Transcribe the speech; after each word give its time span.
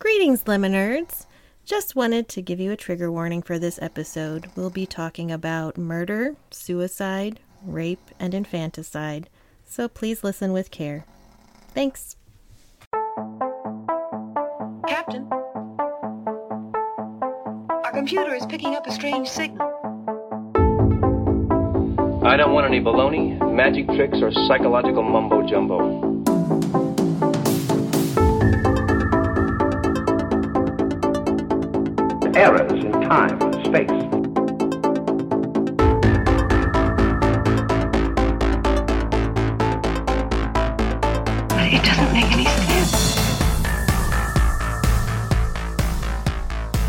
Greetings, 0.00 0.44
Liminerds. 0.44 1.26
Just 1.64 1.96
wanted 1.96 2.28
to 2.28 2.40
give 2.40 2.60
you 2.60 2.70
a 2.70 2.76
trigger 2.76 3.10
warning 3.10 3.42
for 3.42 3.58
this 3.58 3.80
episode. 3.82 4.48
We'll 4.54 4.70
be 4.70 4.86
talking 4.86 5.32
about 5.32 5.76
murder, 5.76 6.36
suicide, 6.52 7.40
rape, 7.66 8.12
and 8.20 8.32
infanticide, 8.32 9.28
so 9.66 9.88
please 9.88 10.22
listen 10.22 10.52
with 10.52 10.70
care. 10.70 11.04
Thanks. 11.74 12.14
Captain, 14.86 15.28
our 17.84 17.92
computer 17.92 18.34
is 18.34 18.46
picking 18.46 18.76
up 18.76 18.86
a 18.86 18.92
strange 18.92 19.28
signal. 19.28 19.66
I 22.24 22.36
don't 22.36 22.52
want 22.52 22.66
any 22.66 22.80
baloney, 22.80 23.36
magic 23.52 23.88
tricks, 23.88 24.18
or 24.22 24.30
psychological 24.46 25.02
mumbo 25.02 25.44
jumbo. 25.46 26.07
Errors 32.38 32.70
in 32.70 32.92
time 32.92 33.42
and 33.42 33.54
space. 33.66 33.90
But 41.48 41.66
it 41.66 41.82
doesn't 41.82 42.12
make 42.12 42.30
any 42.30 42.44
sense. 42.44 43.16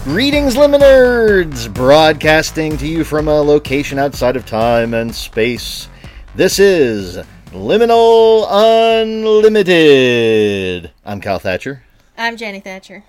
Greetings, 0.03 0.53
Liminerds! 0.55 1.73
Broadcasting 1.73 2.77
to 2.77 2.86
you 2.86 3.03
from 3.03 3.27
a 3.27 3.41
location 3.41 3.97
outside 3.97 4.36
of 4.36 4.45
time 4.45 4.94
and 4.94 5.16
space. 5.16 5.89
This 6.36 6.59
is 6.59 7.17
Liminal 7.47 8.45
Unlimited. 9.02 10.91
I'm 11.03 11.20
Kyle 11.20 11.39
Thatcher. 11.39 11.81
I'm 12.16 12.38
Jenny 12.38 12.59
Thatcher. 12.59 13.03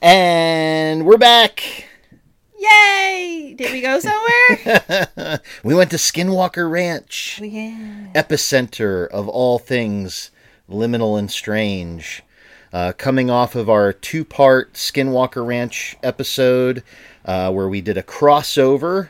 And 0.00 1.04
we're 1.04 1.18
back. 1.18 1.88
Yay! 2.56 3.54
Did 3.58 3.72
we 3.72 3.80
go 3.80 3.98
somewhere? 3.98 5.40
we 5.64 5.74
went 5.74 5.90
to 5.90 5.96
Skinwalker 5.96 6.70
Ranch, 6.70 7.40
yeah. 7.42 8.06
epicenter 8.14 9.08
of 9.08 9.26
all 9.26 9.58
things 9.58 10.30
liminal 10.70 11.18
and 11.18 11.28
strange. 11.28 12.22
Uh, 12.72 12.92
coming 12.96 13.28
off 13.28 13.56
of 13.56 13.68
our 13.68 13.92
two 13.92 14.24
part 14.24 14.74
Skinwalker 14.74 15.44
Ranch 15.44 15.96
episode, 16.04 16.84
uh, 17.24 17.50
where 17.50 17.68
we 17.68 17.80
did 17.80 17.96
a 17.96 18.02
crossover 18.02 19.08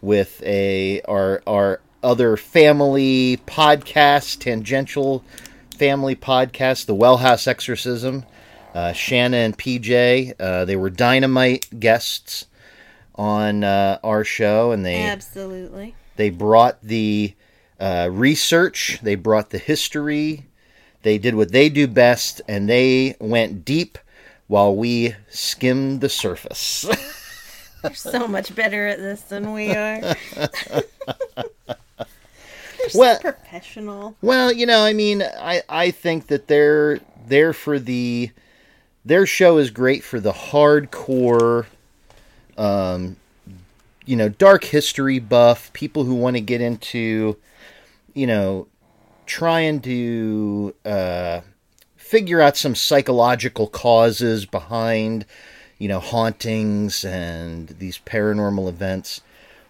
with 0.00 0.40
a 0.44 1.00
our 1.08 1.42
our 1.44 1.80
other 2.04 2.36
family 2.36 3.40
podcast, 3.46 4.38
tangential 4.38 5.24
family 5.76 6.14
podcast, 6.14 6.86
the 6.86 6.94
Well 6.94 7.16
House 7.16 7.48
Exorcism. 7.48 8.24
Uh, 8.74 8.92
Shanna 8.92 9.36
and 9.38 9.56
PJ, 9.58 10.34
uh, 10.38 10.64
they 10.64 10.76
were 10.76 10.90
dynamite 10.90 11.66
guests 11.80 12.46
on 13.16 13.64
uh, 13.64 13.98
our 14.04 14.24
show, 14.24 14.70
and 14.72 14.84
they 14.86 15.02
Absolutely. 15.02 15.94
they 16.16 16.30
brought 16.30 16.80
the 16.82 17.34
uh, 17.80 18.08
research, 18.12 19.00
they 19.02 19.16
brought 19.16 19.50
the 19.50 19.58
history, 19.58 20.46
they 21.02 21.18
did 21.18 21.34
what 21.34 21.50
they 21.50 21.68
do 21.68 21.86
best, 21.88 22.40
and 22.46 22.68
they 22.68 23.16
went 23.20 23.64
deep 23.64 23.98
while 24.46 24.74
we 24.74 25.14
skimmed 25.30 26.00
the 26.00 26.08
surface. 26.08 26.86
They're 27.82 27.94
so 27.94 28.28
much 28.28 28.54
better 28.54 28.86
at 28.86 28.98
this 28.98 29.22
than 29.22 29.52
we 29.52 29.70
are. 29.70 30.00
They're 30.36 30.84
so 32.88 32.98
Well- 32.98 33.18
professional. 33.20 34.16
well, 34.22 34.52
you 34.52 34.64
know, 34.66 34.84
I 34.84 34.92
mean, 34.92 35.22
I 35.22 35.62
I 35.68 35.90
think 35.90 36.28
that 36.28 36.46
they're 36.46 37.00
they're 37.26 37.52
for 37.52 37.78
the 37.78 38.30
their 39.04 39.26
show 39.26 39.58
is 39.58 39.70
great 39.70 40.04
for 40.04 40.20
the 40.20 40.32
hardcore 40.32 41.66
um 42.56 43.16
you 44.06 44.16
know, 44.16 44.28
dark 44.28 44.64
history 44.64 45.20
buff, 45.20 45.72
people 45.72 46.02
who 46.02 46.14
want 46.14 46.34
to 46.34 46.40
get 46.40 46.60
into 46.60 47.36
you 48.14 48.26
know, 48.26 48.66
trying 49.26 49.80
to 49.80 50.74
uh 50.84 51.40
figure 51.96 52.40
out 52.40 52.56
some 52.56 52.74
psychological 52.74 53.68
causes 53.68 54.44
behind 54.44 55.24
you 55.78 55.86
know 55.88 56.00
hauntings 56.00 57.04
and 57.04 57.68
these 57.78 57.98
paranormal 57.98 58.68
events 58.68 59.20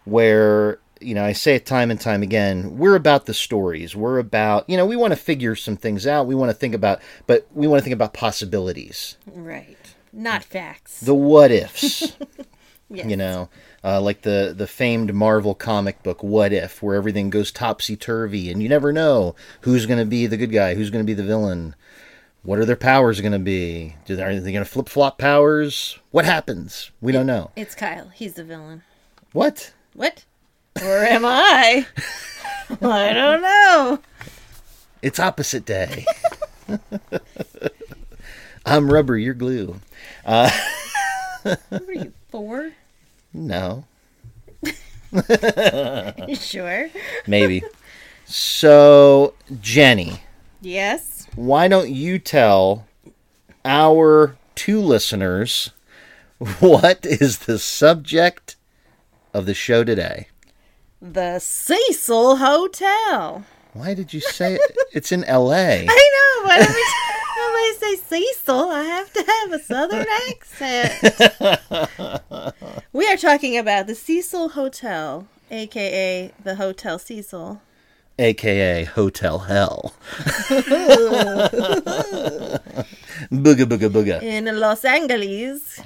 where 0.04 0.78
you 1.00 1.14
know 1.14 1.24
I 1.24 1.32
say 1.32 1.54
it 1.54 1.66
time 1.66 1.90
and 1.90 2.00
time 2.00 2.22
again 2.22 2.76
we're 2.78 2.94
about 2.96 3.26
the 3.26 3.34
stories 3.34 3.96
we're 3.96 4.18
about 4.18 4.68
you 4.68 4.76
know 4.76 4.86
we 4.86 4.96
want 4.96 5.12
to 5.12 5.16
figure 5.16 5.56
some 5.56 5.76
things 5.76 6.06
out 6.06 6.26
we 6.26 6.34
want 6.34 6.50
to 6.50 6.54
think 6.54 6.74
about 6.74 7.00
but 7.26 7.46
we 7.54 7.66
want 7.66 7.80
to 7.80 7.84
think 7.84 7.94
about 7.94 8.12
possibilities 8.14 9.16
Right. 9.26 9.94
Not 10.12 10.42
facts. 10.44 11.00
the 11.00 11.14
what 11.14 11.50
ifs 11.50 12.16
Yes. 12.92 13.06
you 13.08 13.16
know 13.16 13.48
uh, 13.84 14.00
like 14.00 14.22
the 14.22 14.52
the 14.56 14.66
famed 14.66 15.14
marvel 15.14 15.54
comic 15.54 16.02
book 16.02 16.24
what 16.24 16.52
if 16.52 16.82
where 16.82 16.96
everything 16.96 17.30
goes 17.30 17.52
topsy-turvy 17.52 18.50
and 18.50 18.60
you 18.60 18.68
never 18.68 18.92
know 18.92 19.36
who's 19.60 19.86
going 19.86 20.00
to 20.00 20.04
be 20.04 20.26
the 20.26 20.36
good 20.36 20.50
guy 20.50 20.74
who's 20.74 20.90
going 20.90 21.04
to 21.04 21.06
be 21.06 21.14
the 21.14 21.22
villain 21.22 21.76
what 22.42 22.58
are 22.58 22.64
their 22.64 22.74
powers 22.74 23.20
going 23.20 23.30
to 23.32 23.38
be 23.38 23.94
are 24.10 24.40
they 24.40 24.52
going 24.52 24.54
to 24.64 24.64
flip-flop 24.64 25.18
powers 25.18 26.00
what 26.10 26.24
happens 26.24 26.90
we 27.00 27.12
don't 27.12 27.26
know 27.26 27.52
It's 27.54 27.76
Kyle. 27.76 28.08
He's 28.08 28.34
the 28.34 28.42
villain. 28.44 28.82
what 29.32 29.72
What? 29.94 30.24
Or 30.82 30.98
am 31.04 31.24
I? 31.24 31.86
I 32.82 33.12
don't 33.12 33.42
know. 33.42 33.98
it's 35.02 35.18
opposite 35.18 35.64
day 35.64 36.04
i'm 38.66 38.90
rubber 38.92 39.16
you're 39.18 39.34
glue 39.34 39.80
Uh, 40.24 40.50
What 41.42 41.58
are 41.88 41.92
you, 41.92 42.12
four? 42.28 42.70
no 43.32 43.84
You 45.12 46.36
sure? 46.36 46.90
maybe 47.26 47.62
so 48.24 49.34
jenny 49.60 50.22
Yes. 50.60 51.26
why 51.34 51.66
don't 51.66 51.90
you 51.90 52.18
tell 52.20 52.86
our 53.64 54.36
two 54.54 54.80
listeners 54.80 55.70
what 56.60 57.04
is 57.04 57.38
the 57.40 57.58
subject 57.58 58.56
of 59.34 59.46
the 59.46 59.54
show 59.54 59.82
today? 59.84 60.28
The 61.02 61.38
Cecil 61.38 62.36
Hotel. 62.36 63.44
Why 63.72 63.94
did 63.94 64.12
you 64.12 64.20
say 64.20 64.54
it? 64.56 64.76
It's 64.92 65.12
in 65.12 65.24
L.A. 65.24 65.86
I 65.88 66.10
know, 66.16 66.42
but 66.48 66.58
every 66.58 66.74
time 66.74 67.54
I 67.56 67.74
say 67.78 67.96
Cecil, 67.96 68.68
I 68.70 68.82
have 68.82 69.12
to 69.12 69.24
have 69.24 69.52
a 69.52 69.58
southern 69.62 70.06
accent. 70.28 70.92
we 72.92 73.06
are 73.06 73.16
talking 73.16 73.56
about 73.56 73.86
the 73.86 73.94
Cecil 73.94 74.50
Hotel, 74.50 75.26
aka 75.50 76.32
the 76.42 76.56
Hotel 76.56 76.98
Cecil. 76.98 77.62
aka 78.18 78.84
Hotel 78.84 79.38
Hell. 79.38 79.94
booga 83.30 83.64
booga 83.64 83.88
booga. 83.88 84.22
in 84.22 84.44
Los 84.58 84.84
Angeles, 84.84 85.80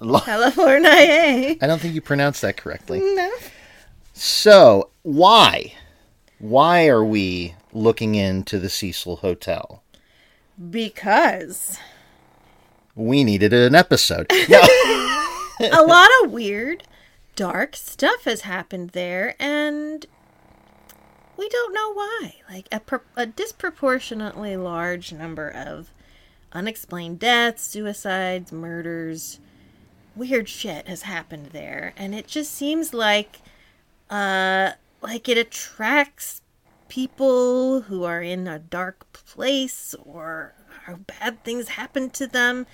Lo- 0.00 0.20
California. 0.20 1.56
I 1.60 1.66
don't 1.66 1.80
think 1.80 1.94
you 1.94 2.00
pronounced 2.00 2.42
that 2.42 2.56
correctly. 2.56 2.98
No. 3.00 3.30
So, 4.18 4.88
why? 5.02 5.74
Why 6.38 6.86
are 6.88 7.04
we 7.04 7.54
looking 7.70 8.14
into 8.14 8.58
the 8.58 8.70
Cecil 8.70 9.16
Hotel? 9.16 9.82
Because 10.70 11.78
We 12.94 13.24
needed 13.24 13.52
an 13.52 13.74
episode. 13.74 14.30
No. 15.58 15.70
a 15.72 15.86
lot 15.86 16.08
of 16.22 16.32
weird, 16.32 16.82
dark 17.34 17.76
stuff 17.76 18.24
has 18.24 18.42
happened 18.42 18.90
there, 18.90 19.34
and 19.38 20.04
we 21.38 21.48
don't 21.48 21.72
know 21.72 21.94
why. 21.94 22.34
Like 22.50 22.68
a, 22.70 22.78
pro- 22.80 23.00
a 23.16 23.24
disproportionately 23.24 24.54
large 24.58 25.12
number 25.14 25.48
of 25.48 25.90
unexplained 26.52 27.18
deaths, 27.20 27.62
suicides, 27.62 28.52
murders, 28.52 29.40
weird 30.14 30.46
shit 30.46 30.88
has 30.88 31.02
happened 31.02 31.46
there, 31.52 31.94
and 31.96 32.14
it 32.14 32.26
just 32.26 32.52
seems 32.52 32.92
like, 32.92 33.40
uh, 34.10 34.72
like 35.02 35.28
it 35.28 35.38
attracts 35.38 36.40
people 36.88 37.82
who 37.82 38.04
are 38.04 38.22
in 38.22 38.46
a 38.46 38.58
dark 38.58 39.12
place 39.12 39.94
or 40.04 40.54
or 40.86 40.96
bad 40.96 41.42
things 41.42 41.70
happen 41.70 42.08
to 42.10 42.28
them 42.28 42.64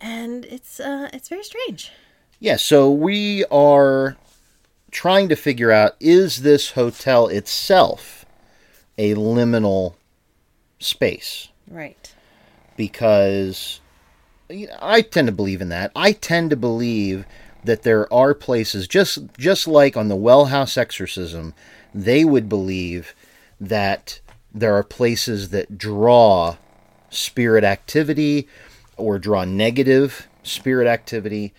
and 0.00 0.46
it's 0.46 0.80
uh 0.80 1.10
it's 1.12 1.28
very 1.28 1.42
strange 1.44 1.92
Yeah, 2.38 2.56
so 2.56 2.90
we 2.90 3.44
are 3.50 4.16
trying 4.90 5.28
to 5.28 5.36
figure 5.36 5.70
out 5.70 5.94
is 6.00 6.40
this 6.42 6.70
hotel 6.70 7.28
itself 7.28 8.24
a 8.96 9.14
liminal 9.14 9.94
space? 10.78 11.48
right 11.68 12.14
Because 12.76 13.80
you 14.48 14.66
know, 14.68 14.78
I 14.80 15.02
tend 15.02 15.28
to 15.28 15.32
believe 15.32 15.60
in 15.60 15.68
that. 15.68 15.92
I 15.94 16.12
tend 16.12 16.50
to 16.50 16.56
believe 16.56 17.26
that 17.64 17.82
there 17.82 18.12
are 18.12 18.34
places 18.34 18.88
just 18.88 19.18
just 19.38 19.66
like 19.66 19.96
on 19.96 20.08
the 20.08 20.16
Well 20.16 20.46
House 20.46 20.76
exorcism, 20.76 21.54
they 21.94 22.24
would 22.24 22.48
believe 22.48 23.14
that 23.60 24.20
there 24.52 24.74
are 24.74 24.82
places 24.82 25.50
that 25.50 25.78
draw 25.78 26.56
spirit 27.10 27.64
activity 27.64 28.48
or 28.96 29.18
draw 29.18 29.44
negative 29.44 30.28
spirit 30.42 30.86
activity. 30.86 31.52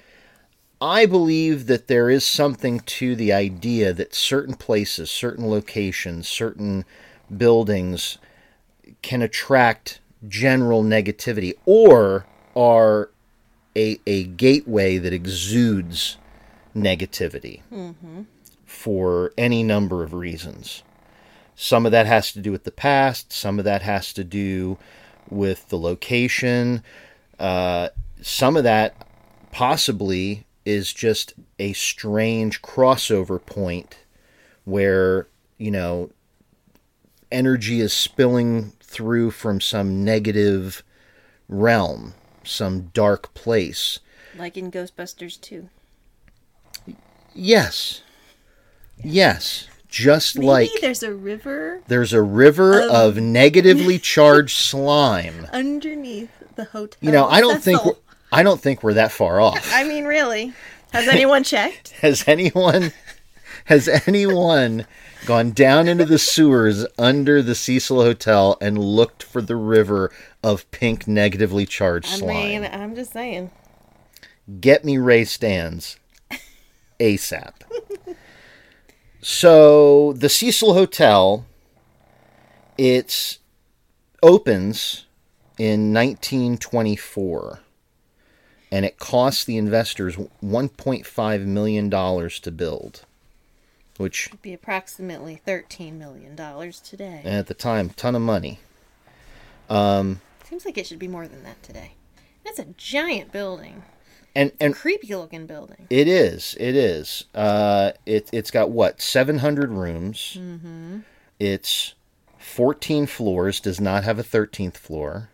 I 0.81 1.06
believe 1.06 1.68
that 1.68 1.88
there 1.88 2.09
is 2.09 2.25
something 2.25 2.80
to 2.80 3.15
the 3.15 3.31
idea 3.31 3.94
that 3.94 4.15
certain 4.15 4.56
places, 4.56 5.12
certain 5.12 5.48
locations, 5.48 6.27
certain 6.27 6.86
buildings 7.36 8.18
can 9.03 9.21
attract 9.21 10.00
general 10.27 10.83
negativity 10.83 11.53
or 11.65 12.25
are 12.56 13.11
a, 13.76 14.00
a 14.06 14.24
gateway 14.24 14.98
that 14.98 15.14
exudes 15.14 16.18
negativity 16.76 17.62
for 18.66 19.34
any 19.38 19.64
number 19.64 20.04
of 20.04 20.14
reasons. 20.14 20.84
Some 21.56 21.86
of 21.86 21.92
that 21.92 22.06
has 22.06 22.32
to 22.34 22.40
do 22.40 22.52
with 22.52 22.64
the 22.64 22.72
past, 22.72 23.32
some 23.32 23.60
of 23.60 23.66
that 23.66 23.82
has 23.82 24.14
to 24.14 24.24
do 24.24 24.78
with 25.30 25.70
the 25.70 25.78
location. 25.78 26.84
Uh, 27.40 27.90
some 28.22 28.58
of 28.58 28.64
that 28.64 29.08
possibly 29.52 30.46
is 30.66 30.94
just 30.94 31.34
a 31.60 31.74
strange 31.74 32.62
crossover 32.62 33.44
point 33.44 34.00
where, 34.64 35.28
you 35.58 35.72
know, 35.72 36.10
energy 37.32 37.80
is 37.80 37.94
spilling 37.94 38.72
through 38.80 39.32
from 39.32 39.62
some 39.62 40.04
negative 40.04 40.84
realm, 41.48 42.14
some 42.44 42.90
dark 42.94 43.34
place. 43.34 44.00
Like 44.38 44.58
in 44.58 44.72
Ghostbusters 44.72 45.40
2. 45.42 45.70
Yes. 47.34 48.02
Yes. 49.04 49.68
Just 49.88 50.38
Maybe 50.38 50.48
like 50.48 50.70
there's 50.80 51.04
a 51.04 51.14
river 51.14 51.82
there's 51.88 52.14
a 52.14 52.22
river 52.22 52.80
Of- 52.82 52.92
of 52.92 53.18
negatively 53.24 54.00
charged 54.00 54.58
slime. 54.58 55.48
underneath 55.52 56.30
the 56.56 56.66
hotel. 56.66 56.98
You 57.02 57.12
know, 57.12 57.28
I 57.28 57.42
don't 57.42 57.62
think 57.62 57.84
we're, 57.84 57.96
I 58.32 58.44
don't 58.44 58.62
think 58.62 58.84
we're 58.84 58.94
that 58.94 59.12
far 59.12 59.42
off. 59.42 59.70
I 59.74 59.84
mean, 59.84 60.06
really. 60.06 60.54
Has 60.94 61.08
anyone 61.08 61.44
checked? 61.44 61.90
Has 62.02 62.26
anyone 62.28 62.92
has 63.66 63.88
anyone 64.08 64.88
gone 65.26 65.52
down 65.52 65.88
into 65.88 66.04
the 66.04 66.18
sewers 66.18 66.86
under 66.98 67.42
the 67.44 67.54
Cecil 67.54 68.02
Hotel 68.02 68.58
and 68.60 68.78
looked 68.84 69.22
for 69.24 69.40
the 69.42 69.56
river 69.56 70.12
of 70.44 70.70
pink 70.72 71.08
negatively 71.08 71.66
charged 71.66 72.08
I 72.14 72.18
slime? 72.18 72.62
mean, 72.62 72.70
I'm 72.72 72.96
just 72.96 73.14
saying. 73.14 73.52
Get 74.60 74.84
me 74.84 74.98
Ray 74.98 75.24
Stantz 75.24 75.98
ASAP. 77.00 77.54
so 79.22 80.14
the 80.14 80.30
Cecil 80.30 80.74
Hotel, 80.74 81.46
it 82.78 83.38
opens 84.24 85.06
in 85.58 85.94
1924, 85.94 87.60
and 88.72 88.86
it 88.86 88.98
cost 88.98 89.46
the 89.46 89.58
investors 89.58 90.16
1.5 90.16 91.46
million 91.46 91.90
dollars 91.90 92.40
to 92.40 92.52
build, 92.52 93.06
which 93.98 94.28
It'd 94.28 94.42
be 94.42 94.54
approximately 94.54 95.40
$13 95.46 95.94
million 95.94 96.36
today. 96.36 97.22
and 97.24 97.36
at 97.36 97.48
the 97.48 97.54
time, 97.54 97.92
ton 97.92 98.16
of 98.16 98.22
money. 98.22 98.60
Um, 99.70 100.20
Seems 100.51 100.65
like 100.65 100.77
it 100.77 100.86
should 100.86 101.00
be 101.00 101.07
more 101.07 101.30
than 101.30 101.45
that 101.45 101.63
today. 101.63 101.94
That's 102.44 102.59
a 102.59 102.65
giant 102.75 103.31
building. 103.31 103.83
And 104.36 104.51
and 104.59 104.75
Creepy 104.75 105.15
looking 105.15 105.45
building. 105.45 105.88
It 105.89 106.09
is. 106.09 106.57
It 106.59 106.75
is. 106.75 107.24
Uh, 107.33 107.94
it 108.06 108.30
it's 108.33 108.51
got 108.51 108.69
what 108.69 109.01
seven 109.01 109.38
hundred 109.38 109.71
rooms. 109.71 110.36
Mm-hmm. 110.38 111.00
It's 111.39 111.94
fourteen 112.38 113.06
floors. 113.06 113.62
Does 113.62 113.80
not 113.80 114.03
have 114.03 114.19
a 114.19 114.24
thirteenth 114.24 114.75
floor. 114.75 115.30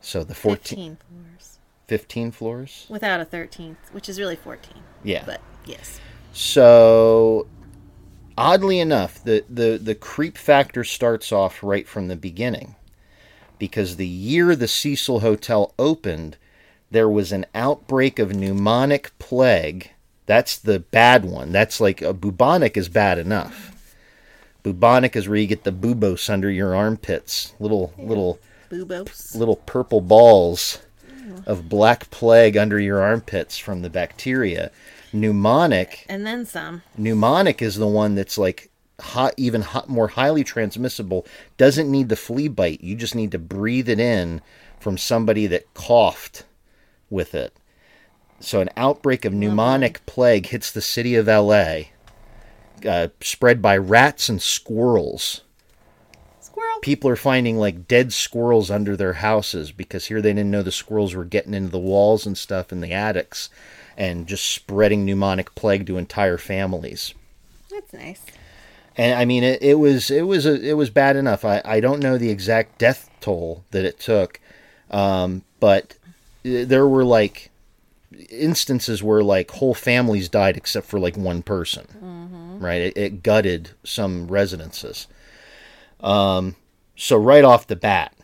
So 0.00 0.24
the 0.24 0.34
14, 0.34 0.96
15 0.96 0.96
floors. 0.96 1.58
15 1.86 2.30
floors. 2.32 2.86
Without 2.88 3.20
a 3.20 3.24
13th, 3.24 3.76
which 3.92 4.08
is 4.08 4.18
really 4.18 4.36
14. 4.36 4.82
Yeah. 5.04 5.22
But 5.24 5.40
yes. 5.64 6.00
So 6.32 7.46
oddly 8.36 8.80
enough, 8.80 9.22
the, 9.22 9.44
the, 9.48 9.78
the 9.82 9.94
creep 9.96 10.38
factor 10.38 10.82
starts 10.82 11.30
off 11.30 11.60
right 11.62 11.88
from 11.88 12.06
the 12.06 12.16
beginning. 12.16 12.76
Because 13.58 13.96
the 13.96 14.06
year 14.06 14.54
the 14.54 14.68
Cecil 14.68 15.20
Hotel 15.20 15.72
opened, 15.78 16.36
there 16.90 17.08
was 17.08 17.32
an 17.32 17.46
outbreak 17.54 18.18
of 18.18 18.30
pneumonic 18.30 19.10
plague. 19.18 19.90
That's 20.26 20.58
the 20.58 20.80
bad 20.80 21.24
one. 21.24 21.52
That's 21.52 21.80
like 21.80 22.02
a 22.02 22.12
bubonic 22.12 22.76
is 22.76 22.88
bad 22.88 23.18
enough. 23.18 23.72
Bubonic 24.62 25.14
is 25.14 25.28
where 25.28 25.38
you 25.38 25.46
get 25.46 25.64
the 25.64 25.72
bubos 25.72 26.28
under 26.28 26.50
your 26.50 26.74
armpits, 26.74 27.54
little 27.60 27.94
little 27.96 28.40
Boobos. 28.68 29.36
little 29.36 29.56
purple 29.56 30.00
balls 30.00 30.80
of 31.46 31.68
black 31.68 32.10
plague 32.10 32.56
under 32.56 32.80
your 32.80 33.00
armpits 33.00 33.56
from 33.58 33.82
the 33.82 33.90
bacteria. 33.90 34.70
Pneumonic 35.12 36.04
And 36.08 36.26
then 36.26 36.44
some. 36.44 36.82
pneumonic 36.98 37.62
is 37.62 37.76
the 37.76 37.86
one 37.86 38.16
that's 38.16 38.36
like 38.36 38.70
hot, 39.00 39.34
even 39.36 39.62
hot, 39.62 39.88
more 39.88 40.08
highly 40.08 40.44
transmissible. 40.44 41.26
Doesn't 41.56 41.90
need 41.90 42.08
the 42.08 42.16
flea 42.16 42.48
bite. 42.48 42.82
You 42.82 42.96
just 42.96 43.14
need 43.14 43.32
to 43.32 43.38
breathe 43.38 43.88
it 43.88 44.00
in 44.00 44.40
from 44.78 44.98
somebody 44.98 45.46
that 45.46 45.72
coughed 45.74 46.44
with 47.10 47.34
it. 47.34 47.56
So 48.40 48.60
an 48.60 48.70
outbreak 48.76 49.24
of 49.24 49.32
pneumonic 49.32 49.98
plague 50.06 50.46
hits 50.46 50.70
the 50.70 50.82
city 50.82 51.14
of 51.14 51.28
L.A. 51.28 51.90
Uh, 52.86 53.08
spread 53.20 53.62
by 53.62 53.76
rats 53.76 54.28
and 54.28 54.42
squirrels. 54.42 55.40
Squirrel. 56.40 56.78
People 56.82 57.08
are 57.10 57.16
finding 57.16 57.56
like 57.56 57.88
dead 57.88 58.12
squirrels 58.12 58.70
under 58.70 58.96
their 58.96 59.14
houses 59.14 59.72
because 59.72 60.06
here 60.06 60.20
they 60.20 60.34
didn't 60.34 60.50
know 60.50 60.62
the 60.62 60.70
squirrels 60.70 61.14
were 61.14 61.24
getting 61.24 61.54
into 61.54 61.70
the 61.70 61.78
walls 61.78 62.26
and 62.26 62.36
stuff 62.36 62.72
in 62.72 62.80
the 62.80 62.92
attics 62.92 63.48
and 63.96 64.26
just 64.26 64.44
spreading 64.44 65.06
pneumonic 65.06 65.54
plague 65.54 65.86
to 65.86 65.96
entire 65.96 66.38
families. 66.38 67.14
That's 67.70 67.92
nice. 67.94 68.20
And 68.96 69.18
I 69.18 69.24
mean, 69.24 69.44
it, 69.44 69.62
it 69.62 69.74
was 69.74 70.10
it 70.10 70.26
was 70.26 70.46
a, 70.46 70.60
it 70.60 70.74
was 70.74 70.90
bad 70.90 71.16
enough. 71.16 71.44
I, 71.44 71.60
I 71.64 71.80
don't 71.80 72.02
know 72.02 72.16
the 72.16 72.30
exact 72.30 72.78
death 72.78 73.10
toll 73.20 73.64
that 73.70 73.84
it 73.84 74.00
took, 74.00 74.40
um, 74.90 75.42
but 75.60 75.96
there 76.42 76.86
were 76.86 77.04
like 77.04 77.50
instances 78.30 79.02
where 79.02 79.22
like 79.22 79.50
whole 79.50 79.74
families 79.74 80.28
died 80.28 80.56
except 80.56 80.86
for 80.86 80.98
like 80.98 81.16
one 81.16 81.42
person. 81.42 81.86
Right? 82.60 82.82
It, 82.82 82.96
it 82.96 83.22
gutted 83.22 83.70
some 83.84 84.28
residences. 84.28 85.06
Um, 86.00 86.56
so 86.96 87.16
right 87.18 87.44
off 87.44 87.66
the 87.66 87.76
bat, 87.76 88.14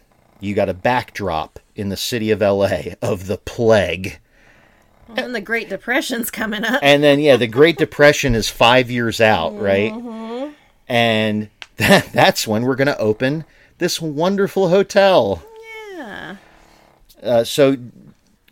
you 0.41 0.55
got 0.55 0.69
a 0.69 0.75
backdrop 0.75 1.59
in 1.75 1.91
the 1.91 1.97
city 1.97 2.31
of 2.31 2.43
L.A. 2.43 2.97
of 3.03 3.27
the 3.27 3.39
plague. 3.39 4.19
Well, 5.09 5.27
and 5.27 5.35
the 5.35 5.41
Great 5.41 5.69
Depression's 5.69 6.31
coming 6.31 6.65
up. 6.65 6.81
And 6.83 7.03
then 7.03 7.21
yeah, 7.21 7.37
the 7.37 7.47
Great 7.47 7.77
Depression 7.77 8.35
is 8.35 8.49
five 8.49 8.91
years 8.91 9.21
out, 9.21 9.59
right? 9.59 9.93
And 10.93 11.49
that, 11.79 12.09
that's 12.13 12.47
when 12.47 12.65
we're 12.65 12.77
going 12.77 12.87
to 12.87 12.99
open 12.99 13.47
this 13.79 14.01
wonderful 14.01 14.69
hotel. 14.69 15.43
Yeah. 15.95 16.37
Uh, 17.23 17.45
so, 17.45 17.77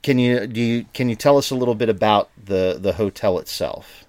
can 0.03 0.19
you 0.19 0.47
do 0.47 0.61
you 0.61 0.87
can 0.95 1.11
you 1.11 1.17
tell 1.17 1.37
us 1.37 1.51
a 1.51 1.55
little 1.55 1.75
bit 1.75 1.91
about 1.91 2.31
the 2.43 2.79
the 2.81 2.95
hotel 2.95 3.39
itself? 3.39 4.07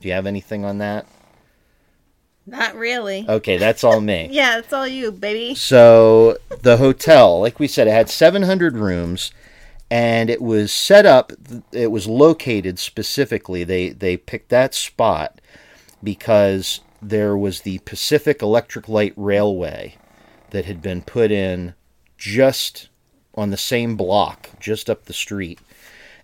Do 0.00 0.08
you 0.08 0.14
have 0.14 0.26
anything 0.26 0.64
on 0.64 0.78
that? 0.78 1.06
Not 2.46 2.74
really. 2.74 3.24
Okay, 3.26 3.56
that's 3.56 3.82
all 3.82 4.00
me. 4.00 4.28
Yeah, 4.32 4.58
it's 4.58 4.72
all 4.72 4.86
you, 4.86 5.12
baby. 5.12 5.54
So 5.54 6.36
the 6.62 6.76
hotel, 6.76 7.40
like 7.40 7.58
we 7.58 7.68
said, 7.68 7.86
it 7.86 7.92
had 7.92 8.10
700 8.10 8.76
rooms, 8.76 9.30
and 9.90 10.28
it 10.28 10.42
was 10.42 10.72
set 10.72 11.06
up. 11.06 11.32
It 11.72 11.90
was 11.90 12.06
located 12.06 12.78
specifically. 12.78 13.64
They 13.64 13.90
they 13.90 14.18
picked 14.18 14.50
that 14.50 14.74
spot 14.74 15.40
because 16.02 16.80
there 17.02 17.36
was 17.36 17.62
the 17.62 17.78
Pacific 17.80 18.42
Electric 18.42 18.88
Light 18.88 19.14
Railway 19.16 19.96
that 20.50 20.64
had 20.64 20.82
been 20.82 21.02
put 21.02 21.30
in 21.30 21.74
just 22.18 22.88
on 23.34 23.50
the 23.50 23.56
same 23.56 23.96
block, 23.96 24.50
just 24.58 24.90
up 24.90 25.04
the 25.04 25.12
street, 25.12 25.60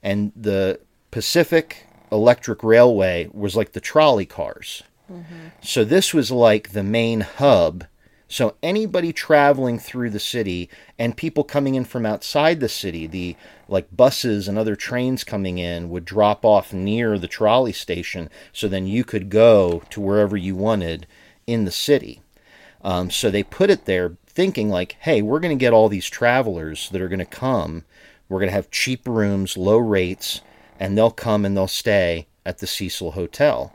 and 0.02 0.32
the 0.36 0.80
Pacific 1.10 1.86
Electric 2.12 2.62
Railway 2.62 3.28
was 3.32 3.56
like 3.56 3.72
the 3.72 3.80
trolley 3.80 4.26
cars. 4.26 4.82
Mm-hmm. 5.10 5.48
So 5.62 5.84
this 5.84 6.12
was 6.12 6.30
like 6.30 6.72
the 6.72 6.82
main 6.82 7.20
hub. 7.20 7.84
So 8.28 8.56
anybody 8.62 9.12
traveling 9.12 9.78
through 9.78 10.10
the 10.10 10.20
city 10.20 10.68
and 10.98 11.16
people 11.16 11.44
coming 11.44 11.76
in 11.76 11.84
from 11.84 12.04
outside 12.04 12.58
the 12.60 12.68
city, 12.68 13.06
the 13.06 13.36
like 13.68 13.96
buses 13.96 14.48
and 14.48 14.58
other 14.58 14.76
trains 14.76 15.24
coming 15.24 15.58
in 15.58 15.88
would 15.90 16.04
drop 16.04 16.44
off 16.44 16.72
near 16.72 17.18
the 17.18 17.28
trolley 17.28 17.72
station 17.72 18.30
so 18.52 18.68
then 18.68 18.86
you 18.86 19.04
could 19.04 19.28
go 19.28 19.82
to 19.90 20.00
wherever 20.00 20.36
you 20.36 20.54
wanted 20.54 21.06
in 21.46 21.64
the 21.64 21.70
city. 21.70 22.20
Um, 22.82 23.10
so 23.10 23.30
they 23.30 23.42
put 23.42 23.70
it 23.70 23.84
there 23.84 24.16
thinking 24.26 24.68
like, 24.68 24.96
hey, 25.00 25.22
we're 25.22 25.40
going 25.40 25.56
to 25.56 25.60
get 25.60 25.72
all 25.72 25.88
these 25.88 26.08
travelers 26.08 26.88
that 26.90 27.00
are 27.00 27.08
going 27.08 27.18
to 27.18 27.24
come. 27.24 27.84
We're 28.28 28.38
going 28.38 28.50
to 28.50 28.54
have 28.54 28.70
cheap 28.70 29.08
rooms, 29.08 29.56
low 29.56 29.78
rates, 29.78 30.40
and 30.78 30.96
they'll 30.96 31.10
come 31.10 31.44
and 31.44 31.56
they'll 31.56 31.68
stay 31.68 32.26
at 32.44 32.58
the 32.58 32.66
Cecil 32.66 33.12
Hotel. 33.12 33.72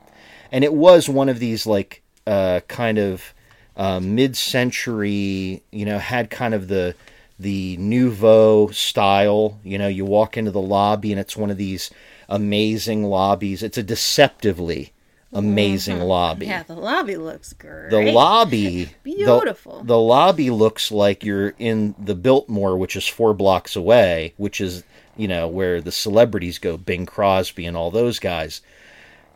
And 0.52 0.64
it 0.64 0.74
was 0.74 1.10
one 1.10 1.30
of 1.30 1.40
these 1.40 1.66
like 1.66 2.04
uh, 2.28 2.62
kind 2.68 2.98
of 2.98 3.34
uh, 3.76 4.00
mid-century, 4.00 5.64
you 5.72 5.86
know, 5.86 5.98
had 5.98 6.30
kind 6.30 6.54
of 6.54 6.68
the 6.68 6.96
the 7.42 7.78
nouveau 7.78 8.70
style. 8.70 9.60
You 9.64 9.78
know, 9.78 9.88
you 9.88 10.06
walk 10.06 10.38
into 10.38 10.52
the 10.52 10.62
lobby 10.62 11.12
and 11.12 11.20
it's 11.20 11.38
one 11.38 11.50
of 11.50 11.58
these 11.58 11.92
amazing 12.30 13.04
lobbies. 13.04 13.64
It's 13.64 13.78
a 13.78 13.84
deceptively 13.84 14.94
amazing 15.34 15.98
mm-hmm. 15.98 16.06
lobby. 16.06 16.46
Yeah, 16.48 16.64
the 16.64 16.76
lobby 16.76 17.18
looks 17.18 17.54
great. 17.54 17.90
The 17.90 18.12
lobby, 18.12 18.86
the- 19.04 19.16
Beautiful. 19.16 19.84
The, 19.84 19.98
lobby 19.98 20.50
looks 20.50 20.92
like 20.92 21.24
you're 21.24 21.54
in 21.60 21.96
the 21.98 22.16
Biltmore, 22.16 22.78
which 22.78 22.96
is 22.96 23.08
four 23.08 23.34
blocks 23.34 23.76
away, 23.76 24.34
which 24.38 24.62
is 24.62 24.84
you 25.18 25.28
know 25.28 25.48
where 25.48 25.82
the 25.82 25.92
celebrities 25.92 26.58
go, 26.58 26.78
Bing 26.78 27.06
Crosby 27.06 27.66
and 27.66 27.76
all 27.76 27.92
those 27.92 28.20
guys. 28.20 28.62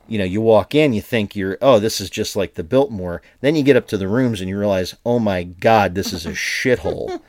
You 0.07 0.19
know, 0.19 0.25
you 0.25 0.39
walk 0.39 0.75
in, 0.75 0.93
you 0.93 1.01
think 1.01 1.35
you're, 1.35 1.57
oh, 1.63 1.79
this 1.79 1.99
is 1.99 2.11
just 2.11 2.35
like 2.35 2.53
the 2.53 2.63
Biltmore. 2.63 3.23
Then 3.41 3.55
you 3.55 3.63
get 3.63 3.75
up 3.75 3.87
to 3.87 3.97
the 3.97 4.07
rooms 4.07 4.39
and 4.39 4.47
you 4.47 4.55
realize, 4.55 4.95
oh 5.03 5.17
my 5.17 5.41
God, 5.41 5.95
this 5.95 6.13
is 6.13 6.27
a 6.27 6.31
shithole. 6.33 7.19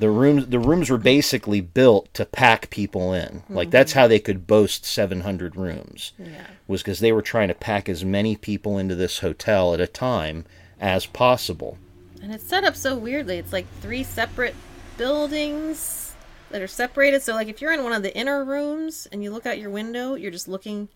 The 0.00 0.10
rooms, 0.10 0.46
the 0.48 0.58
rooms 0.58 0.90
were 0.90 0.98
basically 0.98 1.60
built 1.60 2.12
to 2.14 2.24
pack 2.24 2.70
people 2.70 3.12
in. 3.12 3.42
Like 3.48 3.70
that's 3.70 3.92
how 3.92 4.06
they 4.08 4.18
could 4.18 4.46
boast 4.46 4.84
700 4.84 5.56
rooms 5.56 6.12
Yeah. 6.18 6.46
was 6.66 6.82
because 6.82 7.00
they 7.00 7.12
were 7.12 7.22
trying 7.22 7.48
to 7.48 7.54
pack 7.54 7.88
as 7.88 8.04
many 8.04 8.34
people 8.36 8.78
into 8.78 8.94
this 8.94 9.18
hotel 9.18 9.74
at 9.74 9.80
a 9.80 9.86
time 9.86 10.46
as 10.80 11.06
possible. 11.06 11.76
And 12.22 12.32
it's 12.34 12.44
set 12.44 12.64
up 12.64 12.76
so 12.76 12.96
weirdly. 12.96 13.38
It's 13.38 13.52
like 13.52 13.66
three 13.80 14.02
separate 14.02 14.54
buildings 14.96 16.12
that 16.50 16.60
are 16.62 16.66
separated. 16.66 17.22
So, 17.22 17.34
like, 17.34 17.48
if 17.48 17.60
you're 17.60 17.72
in 17.72 17.82
one 17.84 17.92
of 17.92 18.02
the 18.02 18.14
inner 18.16 18.44
rooms 18.44 19.06
and 19.10 19.22
you 19.22 19.30
look 19.30 19.46
out 19.46 19.58
your 19.58 19.70
window, 19.70 20.14
you're 20.14 20.30
just 20.30 20.48
looking 20.48 20.88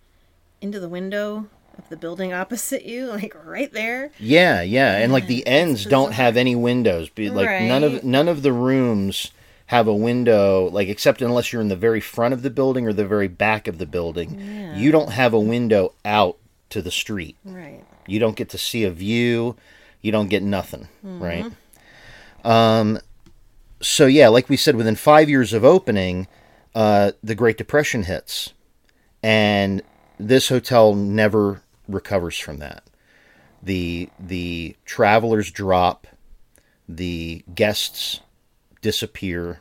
into 0.60 0.80
the 0.80 0.88
window 0.88 1.46
of 1.78 1.88
the 1.88 1.96
building 1.96 2.32
opposite 2.32 2.84
you, 2.84 3.06
like 3.10 3.34
right 3.44 3.72
there. 3.72 4.10
Yeah, 4.18 4.62
yeah, 4.62 4.96
and 4.96 5.12
like 5.12 5.26
the 5.26 5.46
ends 5.46 5.84
don't 5.84 6.12
have 6.12 6.36
any 6.36 6.56
windows. 6.56 7.10
Like 7.16 7.62
none 7.62 7.84
of 7.84 8.04
none 8.04 8.28
of 8.28 8.42
the 8.42 8.52
rooms 8.52 9.30
have 9.66 9.88
a 9.88 9.94
window, 9.94 10.68
like 10.70 10.88
except 10.88 11.22
unless 11.22 11.52
you're 11.52 11.62
in 11.62 11.68
the 11.68 11.76
very 11.76 12.00
front 12.00 12.34
of 12.34 12.42
the 12.42 12.50
building 12.50 12.86
or 12.86 12.92
the 12.92 13.06
very 13.06 13.28
back 13.28 13.66
of 13.66 13.78
the 13.78 13.86
building. 13.86 14.38
Yeah. 14.38 14.76
You 14.76 14.92
don't 14.92 15.10
have 15.10 15.32
a 15.32 15.40
window 15.40 15.94
out 16.04 16.38
to 16.70 16.82
the 16.82 16.90
street. 16.90 17.36
Right. 17.44 17.82
You 18.06 18.18
don't 18.18 18.36
get 18.36 18.50
to 18.50 18.58
see 18.58 18.84
a 18.84 18.90
view. 18.90 19.56
You 20.02 20.12
don't 20.12 20.28
get 20.28 20.42
nothing, 20.42 20.88
right? 21.02 21.50
Um, 22.44 22.98
so 23.80 24.04
yeah, 24.04 24.28
like 24.28 24.50
we 24.50 24.56
said, 24.58 24.76
within 24.76 24.96
five 24.96 25.30
years 25.30 25.54
of 25.54 25.64
opening, 25.64 26.28
uh, 26.74 27.12
the 27.22 27.34
Great 27.34 27.56
Depression 27.56 28.02
hits, 28.02 28.52
and 29.22 29.82
this 30.18 30.50
hotel 30.50 30.94
never 30.94 31.62
recovers 31.88 32.38
from 32.38 32.58
that. 32.58 32.84
the 33.62 34.08
The 34.18 34.76
travelers 34.84 35.50
drop, 35.50 36.06
the 36.88 37.44
guests 37.54 38.20
disappear. 38.80 39.60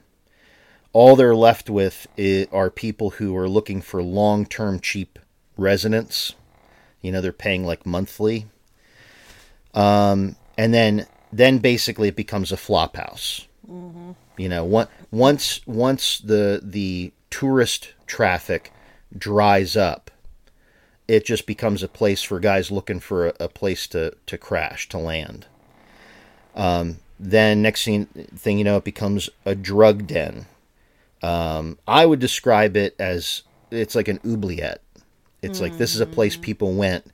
All 0.91 1.15
they're 1.15 1.35
left 1.35 1.69
with 1.69 2.07
are 2.51 2.69
people 2.69 3.11
who 3.11 3.35
are 3.35 3.49
looking 3.49 3.81
for 3.81 4.03
long 4.03 4.45
term 4.45 4.79
cheap 4.79 5.17
residence. 5.57 6.33
You 7.01 7.11
know, 7.11 7.21
they're 7.21 7.33
paying 7.33 7.65
like 7.65 7.85
monthly. 7.85 8.45
Um, 9.73 10.35
and 10.57 10.73
then 10.73 11.07
then 11.31 11.57
basically 11.57 12.09
it 12.09 12.15
becomes 12.15 12.51
a 12.51 12.57
flop 12.57 12.95
house. 12.95 13.47
You 14.37 14.49
know, 14.49 14.63
one, 14.65 14.87
once 15.11 15.65
once 15.65 16.19
the 16.19 16.59
the 16.63 17.11
tourist 17.29 17.93
traffic 18.05 18.71
dries 19.17 19.75
up, 19.75 20.11
it 21.07 21.25
just 21.25 21.45
becomes 21.45 21.83
a 21.83 21.87
place 21.87 22.21
for 22.21 22.39
guys 22.39 22.71
looking 22.71 22.99
for 22.99 23.27
a, 23.27 23.33
a 23.41 23.49
place 23.49 23.87
to, 23.87 24.13
to 24.25 24.37
crash 24.37 24.89
to 24.89 24.97
land. 24.97 25.47
Um, 26.55 26.97
then 27.19 27.61
next 27.61 27.85
thing, 27.85 28.05
thing 28.35 28.57
you 28.57 28.63
know, 28.63 28.77
it 28.77 28.83
becomes 28.83 29.29
a 29.45 29.55
drug 29.55 30.07
den. 30.07 30.45
Um, 31.21 31.77
I 31.87 32.05
would 32.05 32.19
describe 32.19 32.75
it 32.75 32.95
as 32.99 33.43
it's 33.71 33.95
like 33.95 34.07
an 34.07 34.19
oubliette. 34.25 34.81
It's 35.41 35.59
like 35.59 35.77
this 35.77 35.93
is 35.93 36.01
a 36.01 36.05
place 36.05 36.37
people 36.37 36.73
went 36.73 37.05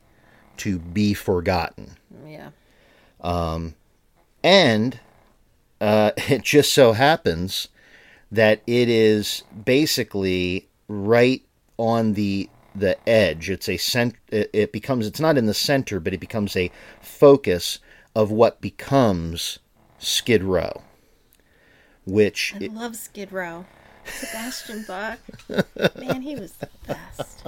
to 0.58 0.78
be 0.78 1.14
forgotten. 1.14 1.98
Yeah. 2.28 2.50
And 4.44 5.00
uh, 5.82 6.12
it 6.18 6.44
just 6.44 6.74
so 6.74 6.94
happens 6.94 7.70
that 8.32 8.62
it 8.68 8.90
is 8.90 9.44
basically 9.66 10.68
right 10.88 11.42
on 11.78 12.14
the 12.14 12.50
the 12.76 12.98
edge. 13.08 13.50
It's 13.50 13.70
a 13.70 13.78
cent. 13.78 14.16
It, 14.30 14.50
it 14.54 14.72
becomes. 14.72 15.08
It's 15.08 15.20
not 15.20 15.38
in 15.38 15.46
the 15.46 15.54
center, 15.54 16.00
but 16.00 16.14
it 16.14 16.20
becomes 16.20 16.56
a 16.56 16.72
focus 17.02 17.80
of 18.16 18.32
what 18.32 18.62
becomes 18.62 19.60
Skid 19.98 20.44
Row, 20.44 20.84
which 22.06 22.54
I 22.56 22.68
love 22.68 22.96
Skid 22.96 23.32
Row. 23.32 23.66
Sebastian 24.06 24.84
Bach. 24.88 25.20
Man, 26.00 26.22
he 26.22 26.36
was 26.36 26.54
the 26.54 26.70
best. 26.88 27.44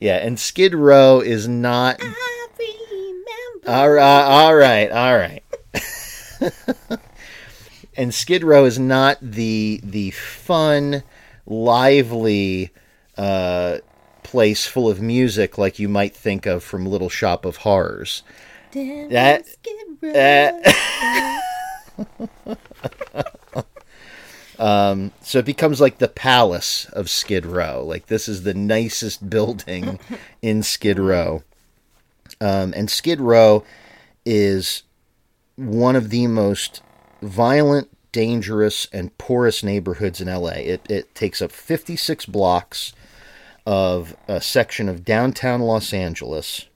yeah, 0.00 0.16
and 0.16 0.38
Skid 0.38 0.74
Row 0.74 1.20
is 1.20 1.46
not. 1.48 2.02
I 2.02 2.14
remember. 3.64 3.70
All 3.70 3.90
right, 3.90 4.22
all 4.22 4.54
right, 4.54 4.90
all 4.90 5.16
right. 5.16 5.42
and 7.96 8.12
Skid 8.12 8.44
Row 8.44 8.64
is 8.64 8.78
not 8.78 9.18
the 9.20 9.80
the 9.82 10.10
fun, 10.10 11.02
lively 11.46 12.70
uh, 13.16 13.78
place 14.34 14.66
full 14.66 14.90
of 14.90 15.00
music 15.00 15.56
like 15.58 15.78
you 15.78 15.88
might 15.88 16.12
think 16.12 16.44
of 16.44 16.64
from 16.64 16.84
Little 16.86 17.08
Shop 17.08 17.44
of 17.44 17.58
Horrors. 17.58 18.24
Damn 18.72 19.08
that- 19.10 19.46
Row. 20.02 20.10
Uh, 24.58 24.96
so 25.22 25.38
it 25.38 25.44
becomes 25.44 25.80
like 25.80 25.98
the 25.98 26.08
palace 26.08 26.86
of 26.86 27.08
Skid 27.08 27.46
Row. 27.46 27.84
Like 27.86 28.06
this 28.06 28.26
is 28.26 28.42
the 28.42 28.54
nicest 28.54 29.30
building 29.36 30.00
in 30.42 30.64
Skid 30.64 30.98
Row. 30.98 31.44
Um, 32.40 32.74
and 32.76 32.90
Skid 32.90 33.20
Row 33.20 33.64
is 34.26 34.82
one 35.54 35.94
of 35.94 36.10
the 36.10 36.26
most 36.26 36.82
violent, 37.22 37.88
dangerous, 38.10 38.88
and 38.92 39.16
porous 39.16 39.62
neighborhoods 39.62 40.20
in 40.20 40.26
LA. 40.26 40.54
It, 40.54 40.80
it 40.90 41.14
takes 41.14 41.40
up 41.40 41.52
56 41.52 42.26
blocks 42.26 42.92
of 43.66 44.16
a 44.28 44.40
section 44.40 44.88
of 44.88 45.04
downtown 45.04 45.60
Los 45.60 45.92
Angeles. 45.92 46.66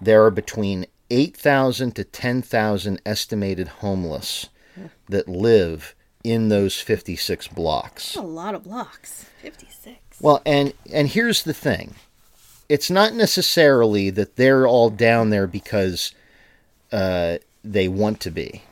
There 0.00 0.24
are 0.24 0.30
between 0.30 0.86
8,000 1.10 1.94
to 1.96 2.04
10,000 2.04 3.00
estimated 3.06 3.68
homeless 3.68 4.48
that 5.08 5.28
live 5.28 5.94
in 6.24 6.48
those 6.48 6.80
56 6.80 7.48
blocks. 7.48 8.16
a 8.16 8.22
lot 8.22 8.54
of 8.54 8.64
blocks. 8.64 9.26
56. 9.42 9.98
Well, 10.20 10.40
and 10.46 10.72
and 10.92 11.08
here's 11.08 11.42
the 11.42 11.52
thing. 11.54 11.96
It's 12.68 12.90
not 12.90 13.12
necessarily 13.12 14.08
that 14.10 14.36
they're 14.36 14.66
all 14.66 14.88
down 14.88 15.30
there 15.30 15.46
because 15.46 16.14
uh, 16.92 17.38
they 17.64 17.88
want 17.88 18.20
to 18.20 18.30
be. 18.30 18.62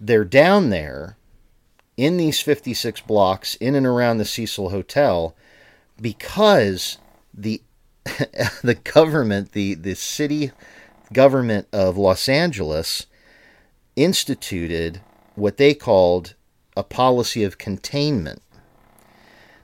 They're 0.00 0.24
down 0.24 0.70
there 0.70 1.16
in 1.96 2.16
these 2.16 2.40
56 2.40 3.00
blocks 3.02 3.54
in 3.56 3.74
and 3.74 3.86
around 3.86 4.18
the 4.18 4.24
Cecil 4.24 4.70
Hotel 4.70 5.34
because 6.00 6.98
the 7.32 7.62
the 8.62 8.78
government, 8.82 9.52
the 9.52 9.74
the 9.74 9.94
city 9.94 10.52
government 11.12 11.66
of 11.72 11.96
Los 11.96 12.28
Angeles 12.28 13.06
instituted 13.96 15.00
what 15.34 15.56
they 15.56 15.74
called 15.74 16.34
a 16.76 16.82
policy 16.82 17.44
of 17.44 17.58
containment. 17.58 18.42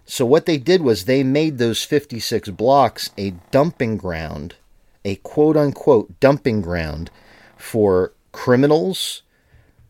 So 0.05 0.27
what 0.27 0.47
they 0.47 0.59
did 0.59 0.83
was 0.83 1.05
they 1.05 1.23
made 1.23 1.59
those 1.59 1.85
56 1.85 2.49
blocks 2.51 3.11
a 3.17 3.35
dumping 3.51 3.97
ground, 3.97 4.57
a 5.05 5.17
quote 5.17 5.57
unquote 5.57 6.19
dumping 6.19 6.63
ground 6.63 7.11
for 7.57 8.13
criminals, 8.33 9.23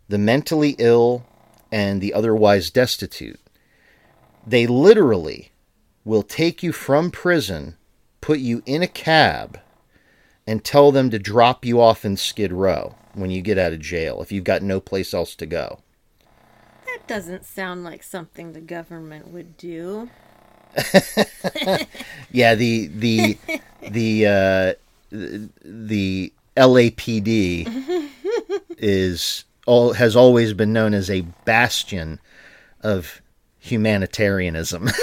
the 0.09 0.19
mentally 0.19 0.75
ill, 0.79 1.25
and 1.73 2.01
the 2.01 2.13
otherwise 2.13 2.71
destitute. 2.71 3.41
They 4.47 4.67
literally 4.67 5.53
will 6.05 6.23
take 6.23 6.63
you 6.63 6.73
from 6.73 7.11
prison, 7.11 7.77
put 8.21 8.39
you 8.39 8.63
in 8.67 8.83
a 8.83 8.89
cab, 8.89 9.61
and 10.47 10.65
tell 10.65 10.91
them 10.93 11.11
to 11.11 11.19
drop 11.19 11.65
you 11.65 11.81
off 11.81 12.05
in 12.05 12.17
Skid 12.17 12.53
Row 12.53 12.95
when 13.15 13.31
you 13.31 13.43
get 13.43 13.59
out 13.59 13.73
of 13.73 13.81
jail 13.81 14.23
if 14.23 14.33
you've 14.33 14.45
got 14.45 14.63
no 14.63 14.81
place 14.81 15.13
else 15.13 15.35
to 15.37 15.47
go. 15.47 15.81
That 16.87 17.07
doesn't 17.07 17.45
sound 17.45 17.85
like 17.85 18.03
something 18.03 18.53
the 18.53 18.61
government 18.61 19.29
would 19.29 19.57
do. 19.57 20.11
Yeah, 22.33 22.55
the 22.55 22.87
the 22.87 23.39
the 23.83 24.27
uh, 24.27 24.75
the 25.11 26.33
LAPD 26.57 28.11
is 28.79 29.45
all 29.67 29.95
has 29.95 30.15
always 30.15 30.53
been 30.53 30.73
known 30.73 30.95
as 30.95 31.11
a 31.11 31.23
bastion 31.45 32.21
of 32.83 33.21
humanitarianism. 33.61 34.89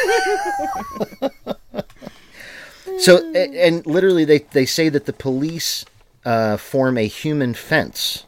so 2.99 3.31
and 3.33 3.85
literally 3.85 4.25
they 4.25 4.39
they 4.39 4.65
say 4.65 4.89
that 4.89 5.05
the 5.05 5.13
police 5.13 5.85
uh, 6.25 6.57
form 6.57 6.97
a 6.97 7.07
human 7.07 7.53
fence 7.53 8.25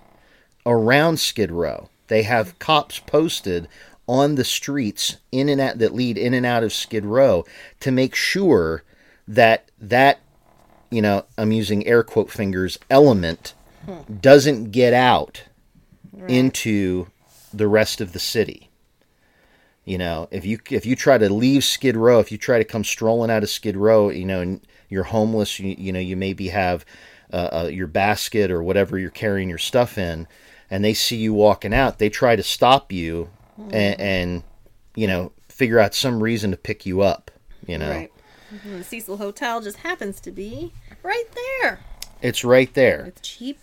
around 0.66 1.20
Skid 1.20 1.52
Row 1.52 1.90
They 2.08 2.24
have 2.24 2.58
cops 2.60 3.00
posted 3.00 3.68
on 4.08 4.36
the 4.36 4.46
streets 4.46 5.18
in 5.32 5.50
and 5.50 5.60
out 5.60 5.78
that 5.80 5.94
lead 5.94 6.18
in 6.18 6.34
and 6.34 6.46
out 6.46 6.64
of 6.64 6.72
Skid 6.72 7.06
Row 7.06 7.46
to 7.82 7.92
make 7.92 8.16
sure 8.16 8.84
that 9.28 9.70
that 9.80 10.20
you 10.90 11.02
know, 11.02 11.26
I'm 11.38 11.52
using 11.52 11.86
air 11.86 12.04
quote 12.04 12.32
fingers 12.32 12.80
element 12.90 13.54
doesn't 14.22 14.72
get 14.72 14.94
out 14.94 15.44
into 16.28 17.08
the 17.54 17.68
rest 17.68 18.02
of 18.02 18.14
the 18.14 18.20
city. 18.20 18.69
You 19.90 19.98
know, 19.98 20.28
if 20.30 20.46
you 20.46 20.60
if 20.70 20.86
you 20.86 20.96
try 20.96 21.18
to 21.18 21.34
leave 21.34 21.64
Skid 21.64 21.98
Row, 21.98 22.20
if 22.20 22.32
you 22.32 22.38
try 22.38 22.60
to 22.60 22.64
come 22.64 22.84
strolling 22.84 23.32
out 23.32 23.42
of 23.42 23.50
Skid 23.50 23.76
Row, 23.76 24.10
you 24.10 24.24
know, 24.24 24.40
and 24.40 24.62
you're 24.88 25.04
homeless, 25.04 25.60
you, 25.60 25.76
you 25.80 25.92
know, 25.92 26.00
you 26.00 26.16
maybe 26.16 26.50
have 26.50 26.86
uh, 27.34 27.50
uh, 27.52 27.70
your 27.74 27.88
basket 27.88 28.52
or 28.52 28.62
whatever 28.62 29.00
you're 29.00 29.10
carrying 29.10 29.50
your 29.50 29.58
stuff 29.58 29.98
in, 29.98 30.28
and 30.70 30.86
they 30.86 30.94
see 30.94 31.16
you 31.16 31.34
walking 31.34 31.74
out, 31.74 31.98
they 31.98 32.08
try 32.08 32.36
to 32.36 32.44
stop 32.44 32.92
you 32.92 33.32
and, 33.72 34.00
and 34.00 34.44
you 34.94 35.08
know 35.08 35.32
figure 35.48 35.80
out 35.80 35.96
some 35.96 36.22
reason 36.22 36.52
to 36.52 36.58
pick 36.58 36.86
you 36.86 37.02
up. 37.02 37.32
You 37.66 37.80
know, 37.80 37.90
Right. 37.90 38.12
The 38.78 38.84
Cecil 38.84 39.18
Hotel 39.18 39.60
just 39.60 39.78
happens 39.78 40.20
to 40.22 40.32
be 40.32 40.72
right 41.02 41.26
there 41.34 41.80
it's 42.22 42.44
right 42.44 42.74
there. 42.74 43.06
It's 43.06 43.22
cheap 43.22 43.60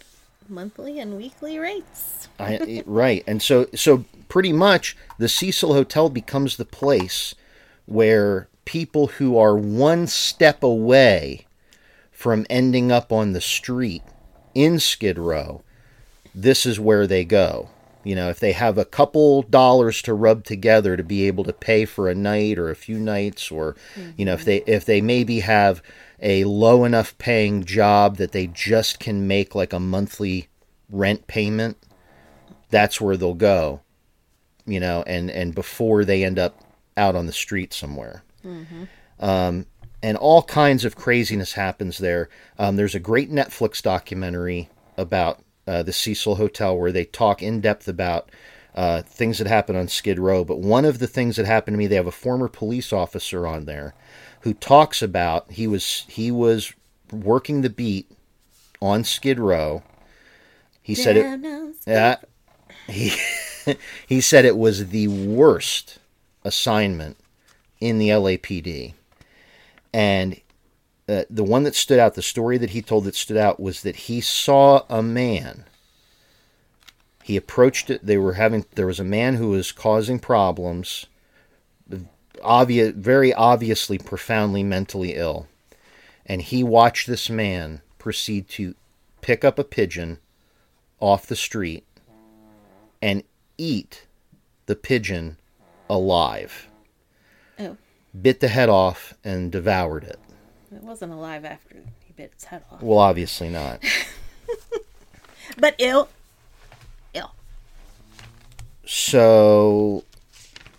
monthly 0.49 0.99
and 0.99 1.17
weekly 1.17 1.59
rates. 1.59 2.29
I, 2.38 2.55
eh, 2.57 2.83
right, 2.87 3.25
and 3.26 3.43
so 3.43 3.67
so 3.75 4.05
pretty 4.29 4.53
much 4.53 4.97
the 5.19 5.29
Cecil 5.29 5.75
Hotel 5.75 6.09
becomes 6.09 6.57
the 6.57 6.65
place 6.65 7.35
where 7.87 8.49
people 8.65 9.07
who 9.07 9.38
are 9.38 9.57
one 9.57 10.07
step 10.07 10.62
away 10.62 11.47
from 12.11 12.47
ending 12.50 12.91
up 12.91 13.12
on 13.12 13.33
the 13.33 13.41
street 13.41 14.03
in 14.55 14.79
Skid 14.79 15.19
Row, 15.19 15.62
this 16.35 16.67
is 16.67 16.81
where 16.81 17.07
they 17.07 17.25
go. 17.25 17.69
You 18.07 18.15
know, 18.15 18.29
if 18.29 18.39
they 18.39 18.53
have 18.53 18.79
a 18.79 18.85
couple 18.85 19.43
dollars 19.43 20.01
to 20.03 20.15
rub 20.15 20.45
together 20.45 20.97
to 20.97 21.03
be 21.03 21.27
able 21.27 21.43
to 21.43 21.53
pay 21.53 21.85
for 21.85 22.09
a 22.09 22.15
night 22.15 22.57
or 22.57 22.71
a 22.71 22.77
few 22.77 23.01
nights, 23.01 23.51
or 23.51 23.75
you 24.17 24.25
know, 24.25 24.35
if 24.35 24.45
they 24.45 24.59
if 24.59 24.85
they 24.85 25.01
maybe 25.01 25.41
have 25.41 25.83
a 26.23 26.45
low 26.45 26.85
enough 26.85 27.19
paying 27.19 27.65
job 27.65 28.17
that 28.19 28.31
they 28.31 28.47
just 28.47 29.01
can 29.01 29.27
make 29.27 29.57
like 29.57 29.73
a 29.73 29.81
monthly 29.81 30.47
rent 30.89 31.27
payment, 31.27 31.79
that's 32.71 33.01
where 33.01 33.17
they'll 33.17 33.35
go. 33.35 33.81
You 34.67 34.79
know, 34.79 35.03
and 35.05 35.29
and 35.29 35.53
before 35.53 36.05
they 36.05 36.23
end 36.23 36.39
up 36.39 36.61
out 36.97 37.17
on 37.17 37.27
the 37.27 37.33
street 37.33 37.75
somewhere. 37.75 38.23
Um, 39.19 39.67
and 40.01 40.17
all 40.17 40.45
kinds 40.45 40.85
of 40.85 40.95
craziness 40.95 41.55
happens 41.55 41.99
there. 41.99 42.29
Um, 42.57 42.77
there's 42.77 42.95
a 42.95 43.01
great 43.01 43.33
Netflix 43.33 43.83
documentary 43.83 44.69
about 44.97 45.41
uh, 45.66 45.82
the 45.82 45.92
Cecil 45.92 46.37
Hotel 46.37 46.76
where 46.76 46.92
they 46.92 47.04
talk 47.04 47.42
in 47.42 47.61
depth 47.61 47.88
about 47.88 48.30
uh, 48.75 49.02
things 49.02 49.38
that 49.38 49.46
happened 49.46 49.78
on 49.78 49.88
Skid 49.88 50.18
Row. 50.18 50.44
But 50.44 50.61
one 50.61 50.85
of 50.85 50.99
the 50.99 51.06
things 51.06 51.37
that 51.37 51.46
happened 51.46 51.75
to 51.75 51.78
me, 51.78 51.87
they 51.87 51.96
have 51.96 52.06
a 52.06 52.12
former 52.12 52.49
police 52.49 52.92
officer 52.92 53.46
on 53.46 53.64
there 53.64 53.94
who 54.42 54.54
talks 54.54 55.02
about 55.02 55.50
he 55.50 55.66
was 55.66 56.04
he 56.08 56.30
was 56.30 56.73
working 57.11 57.62
the 57.62 57.70
beat 57.70 58.11
on 58.80 59.02
Skid 59.02 59.38
Row. 59.38 59.82
He 60.82 60.94
said 60.94 61.16
it. 61.16 61.75
Yeah. 61.87 62.16
He 62.87 63.12
he 64.06 64.20
said 64.20 64.44
it 64.44 64.56
was 64.56 64.88
the 64.88 65.08
worst 65.08 65.99
assignment 66.44 67.16
in 67.80 67.99
the 67.99 68.11
LAPD. 68.11 68.94
And 69.92 70.40
uh, 71.09 71.23
the 71.31 71.45
one 71.45 71.63
that 71.63 71.75
stood 71.75 71.99
out, 71.99 72.15
the 72.15 72.23
story 72.23 72.59
that 72.59 72.71
he 72.71 72.83
told 72.83 73.05
that 73.05 73.15
stood 73.15 73.37
out 73.37 73.61
was 73.61 73.83
that 73.83 73.97
he 73.97 74.21
saw 74.21 74.83
a 74.89 75.03
man. 75.03 75.65
He 77.23 77.37
approached 77.37 77.91
it. 77.91 78.05
They 78.05 78.19
were 78.19 78.35
having. 78.35 78.67
There 78.75 78.87
was 78.87 79.01
a 79.01 79.05
man 79.05 79.35
who 79.35 79.51
was 79.51 79.73
causing 79.73 80.19
problems. 80.19 81.07
Obvious, 82.43 82.93
very 82.95 83.33
obviously, 83.33 83.99
profoundly 83.99 84.63
mentally 84.63 85.15
ill, 85.15 85.47
and 86.25 86.42
he 86.42 86.62
watched 86.62 87.07
this 87.07 87.31
man 87.31 87.83
proceed 87.99 88.49
to 88.51 88.75
pick 89.21 89.45
up 89.45 89.59
a 89.59 89.64
pigeon 89.64 90.19
off 91.01 91.27
the 91.27 91.37
street 91.37 91.85
and 93.01 93.23
eat 93.59 94.07
the 94.66 94.77
pigeon 94.77 95.37
alive. 95.88 96.69
Oh, 97.59 97.77
Bit 98.21 98.40
the 98.40 98.49
head 98.49 98.69
off 98.69 99.14
and 99.25 99.51
devoured 99.51 100.05
it. 100.05 100.19
It 100.72 100.83
wasn't 100.83 101.12
alive 101.12 101.44
after 101.44 101.76
he 102.05 102.12
bit 102.14 102.33
its 102.33 102.44
head 102.44 102.62
off. 102.70 102.83
Well, 102.83 102.98
obviously 102.98 103.48
not. 103.48 103.83
But 105.57 105.74
ill. 105.79 106.09
Ill. 107.14 107.33
So, 108.85 110.05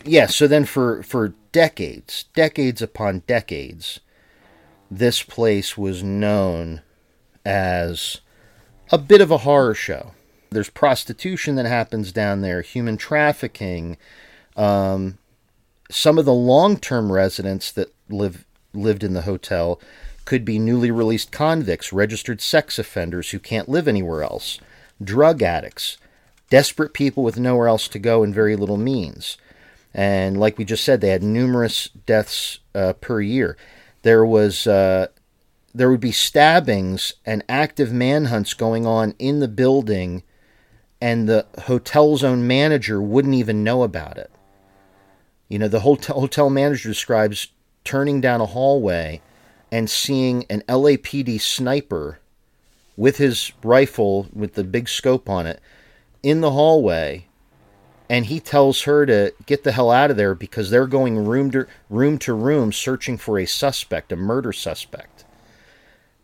yeah, 0.03 0.27
so 0.27 0.47
then 0.47 0.65
for, 0.65 1.03
for 1.03 1.33
decades, 1.51 2.25
decades 2.33 2.81
upon 2.81 3.23
decades, 3.27 3.99
this 4.89 5.23
place 5.23 5.77
was 5.77 6.03
known 6.03 6.81
as 7.45 8.21
a 8.91 8.97
bit 8.97 9.21
of 9.21 9.31
a 9.31 9.39
horror 9.39 9.73
show. 9.73 10.11
There's 10.49 10.69
prostitution 10.69 11.55
that 11.55 11.65
happens 11.65 12.11
down 12.11 12.41
there, 12.41 12.61
human 12.61 12.97
trafficking. 12.97 13.97
Um, 14.55 15.17
some 15.89 16.17
of 16.17 16.25
the 16.25 16.33
long-term 16.33 17.11
residents 17.11 17.71
that 17.71 17.93
live 18.09 18.45
lived 18.77 19.03
in 19.03 19.13
the 19.13 19.23
hotel 19.23 19.79
could 20.25 20.43
be 20.43 20.59
newly 20.59 20.91
released 20.91 21.31
convicts, 21.31 21.93
registered 21.93 22.41
sex 22.41 22.77
offenders 22.77 23.31
who 23.31 23.39
can't 23.39 23.69
live 23.69 23.87
anywhere 23.87 24.23
else, 24.23 24.59
drug 25.01 25.41
addicts, 25.41 25.97
desperate 26.49 26.93
people 26.93 27.23
with 27.23 27.39
nowhere 27.39 27.67
else 27.67 27.87
to 27.87 27.99
go 27.99 28.23
and 28.23 28.35
very 28.35 28.55
little 28.55 28.77
means. 28.77 29.37
And 29.93 30.37
like 30.39 30.57
we 30.57 30.65
just 30.65 30.83
said, 30.83 31.01
they 31.01 31.09
had 31.09 31.23
numerous 31.23 31.87
deaths 32.05 32.59
uh, 32.75 32.93
per 32.93 33.21
year. 33.21 33.57
There 34.03 34.25
was 34.25 34.67
uh, 34.67 35.07
there 35.73 35.89
would 35.89 35.99
be 35.99 36.11
stabbings 36.11 37.13
and 37.25 37.43
active 37.47 37.93
manhunts 37.93 38.53
going 38.53 38.85
on 38.85 39.15
in 39.19 39.39
the 39.39 39.47
building, 39.47 40.23
and 40.99 41.27
the 41.27 41.45
hotel's 41.65 42.23
own 42.23 42.45
manager 42.47 43.01
wouldn't 43.01 43.35
even 43.35 43.63
know 43.63 43.83
about 43.83 44.17
it. 44.17 44.31
You 45.47 45.59
know, 45.59 45.67
the 45.67 45.81
hotel, 45.81 46.19
hotel 46.19 46.49
manager 46.49 46.89
describes 46.89 47.47
turning 47.87 48.21
down 48.21 48.41
a 48.41 48.45
hallway 48.45 49.21
and 49.71 49.89
seeing 49.89 50.45
an 50.49 50.61
LAPD 50.67 51.39
sniper 51.39 52.19
with 52.95 53.17
his 53.17 53.51
rifle 53.63 54.27
with 54.33 54.53
the 54.55 54.63
big 54.63 54.89
scope 54.89 55.29
on 55.29 55.47
it 55.47 55.61
in 56.21 56.41
the 56.41 56.51
hallway 56.51 57.27
and 58.09 58.25
he 58.25 58.39
tells 58.39 58.83
her 58.83 59.05
to 59.05 59.33
get 59.45 59.63
the 59.63 59.71
hell 59.71 59.91
out 59.91 60.11
of 60.11 60.17
there 60.17 60.33
because 60.33 60.69
they're 60.69 60.87
going 60.87 61.25
room 61.25 61.51
to 61.51 61.67
room 61.89 62.17
to 62.19 62.33
room 62.33 62.71
searching 62.71 63.17
for 63.17 63.37
a 63.37 63.45
suspect, 63.45 64.11
a 64.11 64.15
murder 64.15 64.53
suspect. 64.53 65.25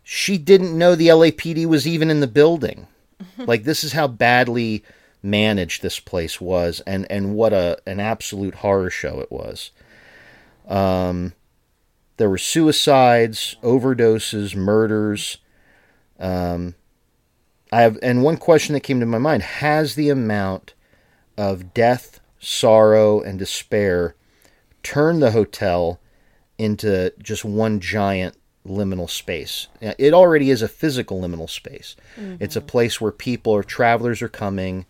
She 0.02 0.38
didn't 0.38 0.76
know 0.76 0.94
the 0.94 1.08
LAPD 1.08 1.66
was 1.66 1.86
even 1.86 2.10
in 2.10 2.20
the 2.20 2.26
building. 2.26 2.86
like 3.38 3.64
this 3.64 3.84
is 3.84 3.92
how 3.92 4.08
badly 4.08 4.82
managed 5.22 5.80
this 5.80 6.00
place 6.00 6.38
was 6.38 6.80
and 6.86 7.06
and 7.10 7.34
what 7.34 7.52
a 7.52 7.78
an 7.86 7.98
absolute 7.98 8.56
horror 8.56 8.90
show 8.90 9.20
it 9.20 9.30
was. 9.30 9.70
Um 10.68 11.34
there 12.16 12.30
were 12.30 12.38
suicides, 12.38 13.56
overdoses, 13.62 14.54
murders. 14.54 15.38
Um 16.18 16.74
I 17.72 17.82
have 17.82 17.98
and 18.02 18.22
one 18.22 18.36
question 18.36 18.74
that 18.74 18.80
came 18.80 19.00
to 19.00 19.06
my 19.06 19.18
mind, 19.18 19.42
has 19.42 19.94
the 19.94 20.10
amount 20.10 20.74
of 21.36 21.74
death, 21.74 22.20
sorrow, 22.38 23.20
and 23.20 23.38
despair 23.38 24.14
turned 24.82 25.22
the 25.22 25.32
hotel 25.32 25.98
into 26.56 27.12
just 27.20 27.44
one 27.44 27.80
giant 27.80 28.36
liminal 28.66 29.10
space. 29.10 29.66
It 29.80 30.14
already 30.14 30.50
is 30.50 30.62
a 30.62 30.68
physical 30.68 31.20
liminal 31.20 31.50
space. 31.50 31.96
It's 32.40 32.54
a 32.54 32.60
place 32.60 33.00
where 33.00 33.10
people 33.10 33.52
or 33.52 33.64
travelers 33.64 34.22
are 34.22 34.28
coming, 34.28 34.86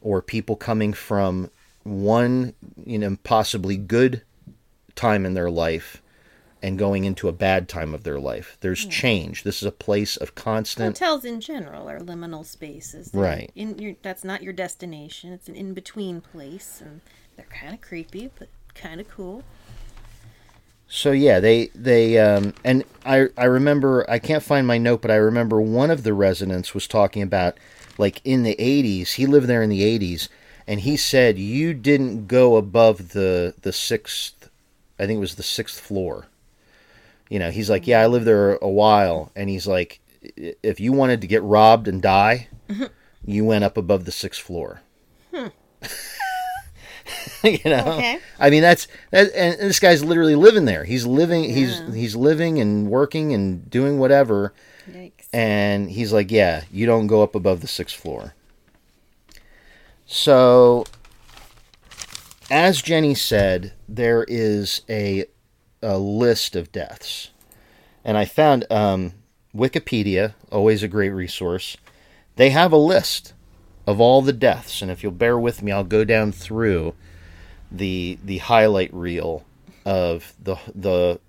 or 0.00 0.20
people 0.20 0.54
coming 0.54 0.92
from 0.92 1.50
one, 1.82 2.54
you 2.84 2.98
know, 2.98 3.16
possibly 3.24 3.76
good 3.76 4.22
time 4.94 5.24
in 5.24 5.34
their 5.34 5.50
life 5.50 6.02
and 6.62 6.78
going 6.78 7.04
into 7.04 7.28
a 7.28 7.32
bad 7.32 7.68
time 7.68 7.94
of 7.94 8.04
their 8.04 8.18
life. 8.18 8.56
There's 8.60 8.84
change. 8.84 9.42
This 9.44 9.62
is 9.62 9.66
a 9.66 9.72
place 9.72 10.16
of 10.16 10.34
constant 10.34 10.98
Hotels 10.98 11.24
in 11.24 11.40
general 11.40 11.88
are 11.88 12.00
liminal 12.00 12.44
spaces. 12.44 13.10
Right. 13.12 13.50
In 13.54 13.78
your, 13.78 13.94
that's 14.02 14.24
not 14.24 14.42
your 14.42 14.52
destination. 14.52 15.32
It's 15.32 15.48
an 15.48 15.54
in 15.54 15.74
between 15.74 16.20
place, 16.20 16.80
and 16.80 17.00
they're 17.36 17.46
kind 17.46 17.74
of 17.74 17.80
creepy, 17.80 18.30
but 18.38 18.48
kind 18.74 19.00
of 19.00 19.08
cool. 19.08 19.44
So 20.88 21.12
yeah, 21.12 21.38
they 21.38 21.66
they 21.74 22.18
um, 22.18 22.54
and 22.64 22.82
I 23.04 23.28
I 23.36 23.44
remember 23.44 24.08
I 24.08 24.18
can't 24.18 24.42
find 24.42 24.66
my 24.66 24.78
note, 24.78 25.02
but 25.02 25.10
I 25.10 25.16
remember 25.16 25.60
one 25.60 25.90
of 25.90 26.02
the 26.02 26.14
residents 26.14 26.72
was 26.72 26.86
talking 26.88 27.22
about 27.22 27.58
like 27.98 28.22
in 28.24 28.42
the 28.42 28.56
'80s. 28.58 29.14
He 29.14 29.26
lived 29.26 29.48
there 29.48 29.62
in 29.62 29.68
the 29.68 29.82
'80s, 29.82 30.28
and 30.66 30.80
he 30.80 30.96
said 30.96 31.38
you 31.38 31.74
didn't 31.74 32.26
go 32.26 32.56
above 32.56 33.10
the 33.10 33.54
the 33.60 33.72
sixth. 33.72 34.48
I 34.98 35.06
think 35.06 35.18
it 35.18 35.20
was 35.20 35.34
the 35.34 35.42
sixth 35.42 35.78
floor. 35.78 36.26
You 37.28 37.38
know, 37.38 37.50
he's 37.50 37.68
like, 37.68 37.82
mm-hmm. 37.82 37.90
yeah, 37.90 38.02
I 38.02 38.06
lived 38.06 38.24
there 38.24 38.56
a 38.56 38.68
while, 38.68 39.30
and 39.36 39.48
he's 39.48 39.66
like, 39.66 40.00
if 40.62 40.80
you 40.80 40.92
wanted 40.92 41.20
to 41.20 41.26
get 41.26 41.42
robbed 41.42 41.88
and 41.88 42.02
die, 42.02 42.48
mm-hmm. 42.68 42.84
you 43.24 43.44
went 43.44 43.64
up 43.64 43.76
above 43.76 44.04
the 44.04 44.12
sixth 44.12 44.42
floor. 44.42 44.82
Hmm. 45.34 45.48
you 47.44 47.58
know, 47.64 47.84
Okay. 47.92 48.18
I 48.38 48.50
mean 48.50 48.62
that's 48.62 48.88
that, 49.10 49.32
and 49.34 49.58
this 49.60 49.80
guy's 49.80 50.04
literally 50.04 50.34
living 50.34 50.64
there. 50.64 50.84
He's 50.84 51.06
living. 51.06 51.44
He's 51.44 51.80
he's 51.94 52.16
living 52.16 52.60
and 52.60 52.90
working 52.90 53.32
and 53.32 53.68
doing 53.70 53.98
whatever. 53.98 54.52
Yikes. 54.90 55.12
And 55.32 55.90
he's 55.90 56.12
like, 56.12 56.30
"Yeah, 56.30 56.64
you 56.72 56.86
don't 56.86 57.06
go 57.06 57.22
up 57.22 57.34
above 57.34 57.60
the 57.60 57.68
sixth 57.68 57.96
floor." 57.96 58.34
So, 60.06 60.86
as 62.50 62.80
Jenny 62.80 63.14
said, 63.14 63.72
there 63.86 64.24
is 64.26 64.82
a 64.88 65.26
a 65.82 65.98
list 65.98 66.56
of 66.56 66.72
deaths, 66.72 67.30
and 68.04 68.16
I 68.16 68.24
found 68.24 68.64
um, 68.70 69.12
Wikipedia, 69.54 70.34
always 70.50 70.82
a 70.82 70.88
great 70.88 71.10
resource. 71.10 71.76
They 72.36 72.50
have 72.50 72.72
a 72.72 72.76
list 72.76 73.34
of 73.86 74.00
all 74.00 74.22
the 74.22 74.32
deaths, 74.32 74.82
and 74.82 74.90
if 74.90 75.02
you'll 75.02 75.12
bear 75.12 75.38
with 75.38 75.62
me, 75.62 75.72
I'll 75.72 75.84
go 75.84 76.04
down 76.04 76.32
through 76.32 76.94
the 77.70 78.18
the 78.24 78.38
highlight 78.38 78.92
reel 78.92 79.44
of 79.84 80.34
the 80.42 80.56
the 80.74 81.20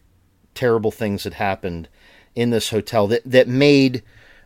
terrible 0.53 0.91
things 0.91 1.23
that 1.23 1.33
happened 1.33 1.87
in 2.35 2.49
this 2.49 2.69
hotel 2.69 3.07
that 3.07 3.21
that 3.25 3.47
made 3.47 4.03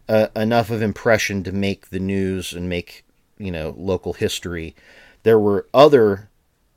uh, 0.07 0.27
enough 0.35 0.69
of 0.69 0.81
impression 0.81 1.43
to 1.43 1.51
make 1.51 1.89
the 1.89 1.99
news 1.99 2.53
and 2.53 2.69
make 2.69 3.05
you 3.37 3.51
know 3.51 3.73
local 3.77 4.13
history. 4.13 4.75
There 5.23 5.39
were 5.39 5.67
other 5.73 6.29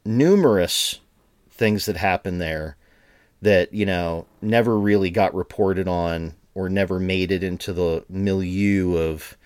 numerous 0.05 1.01
things 1.51 1.87
that 1.87 1.97
happened 1.97 2.41
there 2.41 2.77
that 3.43 3.73
you 3.73 3.87
know 3.87 4.27
never 4.41 4.79
really 4.79 5.11
got 5.11 5.35
reported 5.35 5.89
on 5.89 6.35
or 6.55 6.69
never 6.69 6.99
made 6.99 7.31
it 7.31 7.43
into 7.43 7.73
the 7.73 8.05
milieu 8.09 8.97
of 8.97 9.37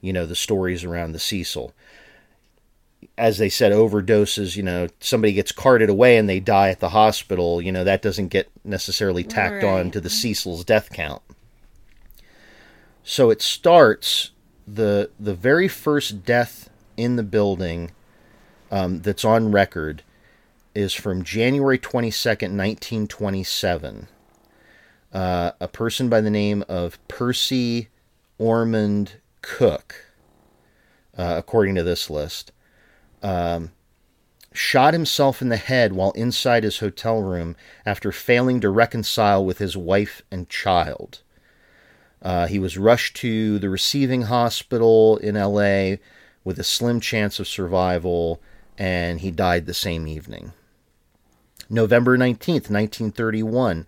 you 0.00 0.12
know 0.12 0.26
the 0.26 0.36
stories 0.36 0.84
around 0.84 1.12
the 1.12 1.18
Cecil. 1.18 1.72
As 3.18 3.38
they 3.38 3.48
said, 3.48 3.72
overdoses. 3.72 4.56
You 4.56 4.62
know, 4.62 4.88
somebody 5.00 5.32
gets 5.32 5.52
carted 5.52 5.90
away 5.90 6.16
and 6.16 6.28
they 6.28 6.40
die 6.40 6.70
at 6.70 6.80
the 6.80 6.90
hospital. 6.90 7.60
You 7.60 7.72
know, 7.72 7.84
that 7.84 8.02
doesn't 8.02 8.28
get 8.28 8.50
necessarily 8.64 9.24
tacked 9.24 9.64
on 9.64 9.90
to 9.90 10.00
the 10.00 10.10
Cecil's 10.10 10.64
death 10.64 10.90
count. 10.90 11.22
So 13.02 13.30
it 13.30 13.42
starts 13.42 14.30
the 14.66 15.10
the 15.18 15.34
very 15.34 15.68
first 15.68 16.24
death 16.24 16.70
in 16.96 17.16
the 17.16 17.22
building 17.22 17.90
um, 18.70 19.00
that's 19.00 19.24
on 19.24 19.50
record 19.50 20.02
is 20.74 20.94
from 20.94 21.24
January 21.24 21.78
22nd, 21.78 22.56
1927. 22.56 24.08
Uh, 25.12 25.50
a 25.60 25.68
person 25.68 26.08
by 26.08 26.20
the 26.20 26.30
name 26.30 26.64
of 26.68 26.98
Percy 27.08 27.88
Ormond 28.38 29.14
Cook, 29.42 30.06
uh, 31.18 31.34
according 31.36 31.74
to 31.74 31.82
this 31.82 32.08
list, 32.08 32.52
um, 33.22 33.72
shot 34.52 34.94
himself 34.94 35.42
in 35.42 35.48
the 35.48 35.56
head 35.56 35.92
while 35.92 36.12
inside 36.12 36.62
his 36.62 36.78
hotel 36.78 37.20
room 37.22 37.56
after 37.84 38.12
failing 38.12 38.60
to 38.60 38.70
reconcile 38.70 39.44
with 39.44 39.58
his 39.58 39.76
wife 39.76 40.22
and 40.30 40.48
child. 40.48 41.22
Uh, 42.22 42.46
he 42.46 42.58
was 42.58 42.78
rushed 42.78 43.16
to 43.16 43.58
the 43.58 43.70
receiving 43.70 44.22
hospital 44.22 45.16
in 45.18 45.34
LA 45.34 45.96
with 46.44 46.58
a 46.58 46.64
slim 46.64 47.00
chance 47.00 47.40
of 47.40 47.48
survival, 47.48 48.40
and 48.78 49.20
he 49.20 49.30
died 49.30 49.66
the 49.66 49.74
same 49.74 50.06
evening. 50.06 50.52
November 51.70 52.18
19th, 52.18 52.68
1931, 52.68 53.86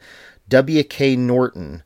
W.K. 0.49 1.17
Norton, 1.17 1.83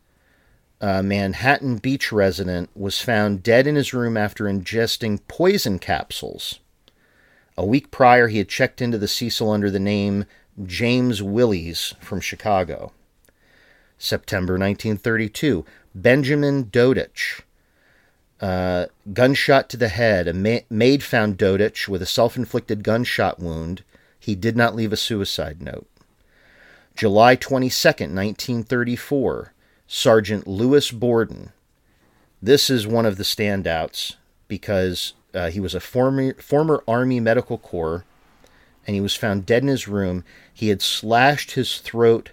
a 0.81 1.03
Manhattan 1.03 1.79
Beach 1.79 2.13
resident, 2.13 2.69
was 2.75 3.01
found 3.01 3.43
dead 3.43 3.67
in 3.67 3.77
his 3.77 3.95
room 3.95 4.17
after 4.17 4.45
ingesting 4.45 5.21
poison 5.27 5.79
capsules. 5.79 6.61
A 7.57 7.65
week 7.65 7.91
prior, 7.91 8.29
he 8.29 8.39
had 8.39 8.49
checked 8.49 8.83
into 8.83 8.99
the 8.99 9.09
Cecil 9.09 9.51
under 9.51 9.71
the 9.71 9.81
name 9.81 10.27
James 10.65 11.23
Willies 11.23 11.95
from 12.01 12.21
Chicago. 12.21 12.93
September 13.99 14.55
1932, 14.55 15.65
Benjamin 15.95 16.65
Dodich. 16.65 17.41
Uh, 18.39 18.85
gunshot 19.15 19.71
to 19.71 19.79
the 19.79 19.89
head. 19.89 20.29
A 20.29 20.35
ma- 20.35 20.59
maid 20.69 21.03
found 21.03 21.39
Dodich 21.39 21.89
with 21.89 22.03
a 22.03 22.07
self 22.07 22.37
inflicted 22.37 22.85
gunshot 22.85 23.41
wound. 23.41 23.83
He 24.27 24.35
did 24.35 24.57
not 24.57 24.75
leave 24.75 24.93
a 24.93 24.97
suicide 24.97 25.63
note. 25.63 25.87
July 26.97 27.37
22nd, 27.37 28.13
1934, 28.13 29.53
Sergeant 29.87 30.49
Louis 30.49 30.91
Borden. 30.91 31.53
This 32.43 32.69
is 32.69 32.89
one 32.89 33.07
of 33.07 33.19
the 33.19 33.23
standouts 33.23 34.17
because 34.49 35.13
uh, 35.33 35.51
he 35.51 35.61
was 35.61 35.77
a 35.77 35.81
former, 35.81 36.35
former 36.35 36.83
Army 36.89 37.21
Medical 37.21 37.57
Corps 37.57 38.05
and 38.85 38.97
he 38.97 39.01
was 39.01 39.15
found 39.15 39.47
dead 39.47 39.63
in 39.63 39.69
his 39.69 39.87
room. 39.87 40.25
He 40.53 40.71
had 40.71 40.83
slashed 40.83 41.53
his 41.53 41.79
throat 41.79 42.33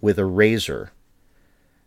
with 0.00 0.18
a 0.18 0.26
razor 0.26 0.90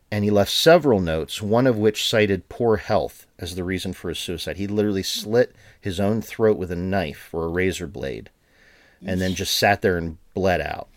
and 0.10 0.24
he 0.24 0.32
left 0.32 0.52
several 0.52 1.02
notes, 1.02 1.42
one 1.42 1.68
of 1.68 1.78
which 1.78 2.08
cited 2.08 2.48
poor 2.48 2.78
health 2.78 3.28
as 3.38 3.56
the 3.56 3.66
reason 3.66 3.92
for 3.92 4.08
his 4.08 4.20
suicide. 4.20 4.56
He 4.56 4.68
literally 4.68 5.04
slit 5.04 5.54
his 5.82 6.00
own 6.00 6.22
throat 6.22 6.56
with 6.56 6.72
a 6.72 6.78
knife 6.78 7.34
or 7.34 7.44
a 7.44 7.50
razor 7.50 7.88
blade 7.88 8.30
and 9.06 9.20
then 9.20 9.36
just 9.36 9.56
sat 9.56 9.82
there 9.82 9.98
and 9.98 10.18
bled 10.34 10.62
out. 10.62 10.88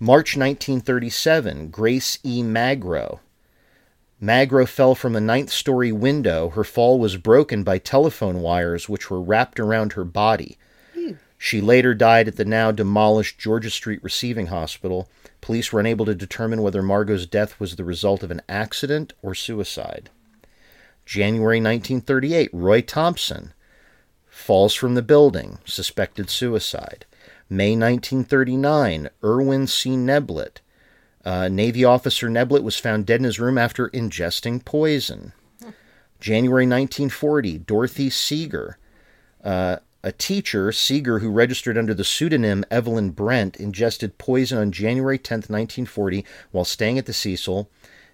March 0.00 0.36
1937, 0.36 1.68
Grace 1.70 2.18
E. 2.24 2.42
Magro. 2.42 3.20
Magro 4.20 4.66
fell 4.66 4.94
from 4.94 5.14
a 5.14 5.20
ninth 5.20 5.50
story 5.50 5.92
window. 5.92 6.50
Her 6.50 6.64
fall 6.64 6.98
was 6.98 7.16
broken 7.16 7.62
by 7.62 7.78
telephone 7.78 8.40
wires 8.40 8.88
which 8.88 9.10
were 9.10 9.20
wrapped 9.20 9.60
around 9.60 9.92
her 9.92 10.04
body. 10.04 10.56
She 11.38 11.60
later 11.60 11.94
died 11.94 12.26
at 12.26 12.34
the 12.36 12.44
now 12.44 12.72
demolished 12.72 13.38
Georgia 13.38 13.70
Street 13.70 14.02
Receiving 14.02 14.46
Hospital. 14.46 15.08
Police 15.40 15.72
were 15.72 15.78
unable 15.78 16.04
to 16.04 16.14
determine 16.14 16.62
whether 16.62 16.82
Margot's 16.82 17.26
death 17.26 17.60
was 17.60 17.76
the 17.76 17.84
result 17.84 18.24
of 18.24 18.32
an 18.32 18.42
accident 18.48 19.12
or 19.22 19.36
suicide. 19.36 20.10
January 21.06 21.58
1938, 21.58 22.50
Roy 22.52 22.80
Thompson 22.80 23.52
falls 24.38 24.74
from 24.74 24.94
the 24.94 25.02
building, 25.02 25.58
suspected 25.64 26.30
suicide. 26.30 27.04
May 27.50 27.70
1939, 27.70 29.08
Irwin 29.22 29.66
C. 29.66 29.90
Neblett. 29.90 30.58
Uh, 31.24 31.48
Navy 31.48 31.84
officer 31.84 32.28
Neblett 32.28 32.62
was 32.62 32.78
found 32.78 33.04
dead 33.04 33.20
in 33.20 33.24
his 33.24 33.40
room 33.40 33.58
after 33.58 33.88
ingesting 33.90 34.64
poison. 34.64 35.32
January 36.20 36.64
1940, 36.64 37.58
Dorothy 37.58 38.10
Seeger. 38.10 38.78
Uh, 39.44 39.76
a 40.02 40.12
teacher, 40.12 40.72
Seeger, 40.72 41.18
who 41.18 41.30
registered 41.30 41.76
under 41.76 41.92
the 41.92 42.04
pseudonym 42.04 42.64
Evelyn 42.70 43.10
Brent, 43.10 43.56
ingested 43.56 44.18
poison 44.18 44.58
on 44.58 44.72
January 44.72 45.18
10, 45.18 45.38
1940, 45.38 46.24
while 46.50 46.64
staying 46.64 46.98
at 46.98 47.06
the 47.06 47.12
Cecil, 47.12 47.68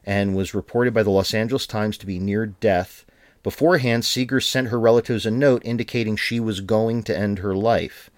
and 0.04 0.34
was 0.34 0.54
reported 0.54 0.94
by 0.94 1.02
the 1.02 1.10
Los 1.10 1.34
Angeles 1.34 1.66
Times 1.66 1.98
to 1.98 2.06
be 2.06 2.18
near 2.18 2.46
death. 2.46 3.03
Beforehand, 3.44 4.06
Seeger 4.06 4.40
sent 4.40 4.68
her 4.68 4.80
relatives 4.80 5.26
a 5.26 5.30
note 5.30 5.62
indicating 5.64 6.16
she 6.16 6.40
was 6.40 6.60
going 6.60 7.02
to 7.04 7.16
end 7.16 7.38
her 7.38 7.54
life. 7.54 8.10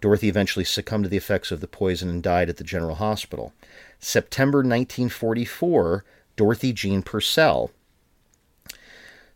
Dorothy 0.00 0.28
eventually 0.28 0.64
succumbed 0.64 1.04
to 1.04 1.10
the 1.10 1.16
effects 1.16 1.50
of 1.50 1.60
the 1.60 1.66
poison 1.66 2.08
and 2.08 2.22
died 2.22 2.48
at 2.48 2.56
the 2.56 2.64
General 2.64 2.94
Hospital. 2.94 3.52
September 3.98 4.58
1944, 4.58 6.04
Dorothy 6.36 6.72
Jean 6.72 7.02
Purcell. 7.02 7.72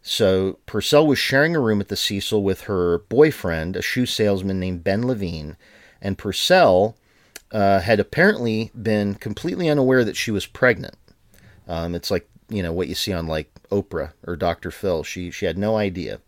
So 0.00 0.58
Purcell 0.66 1.06
was 1.06 1.18
sharing 1.18 1.56
a 1.56 1.60
room 1.60 1.80
at 1.80 1.88
the 1.88 1.96
Cecil 1.96 2.42
with 2.42 2.62
her 2.62 2.98
boyfriend, 3.08 3.74
a 3.74 3.82
shoe 3.82 4.06
salesman 4.06 4.60
named 4.60 4.84
Ben 4.84 5.04
Levine, 5.04 5.56
and 6.00 6.16
Purcell 6.16 6.96
uh, 7.50 7.80
had 7.80 7.98
apparently 7.98 8.70
been 8.80 9.16
completely 9.16 9.68
unaware 9.68 10.04
that 10.04 10.16
she 10.16 10.30
was 10.30 10.46
pregnant. 10.46 10.96
Um, 11.66 11.94
it's 11.94 12.10
like 12.10 12.28
you 12.48 12.62
know 12.62 12.72
what 12.72 12.88
you 12.88 12.94
see 12.94 13.12
on 13.12 13.26
like 13.26 13.50
Oprah 13.70 14.12
or 14.26 14.36
Dr. 14.36 14.70
Phil. 14.70 15.02
She 15.02 15.30
she 15.30 15.46
had 15.46 15.58
no 15.58 15.76
idea, 15.76 16.20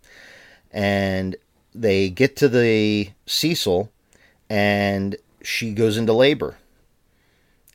and 0.73 1.37
they 1.75 2.09
get 2.09 2.37
to 2.37 2.49
the 2.49 3.11
Cecil, 3.27 3.91
and 4.49 5.17
she 5.43 5.73
goes 5.73 5.97
into 5.97 6.13
labor, 6.13 6.57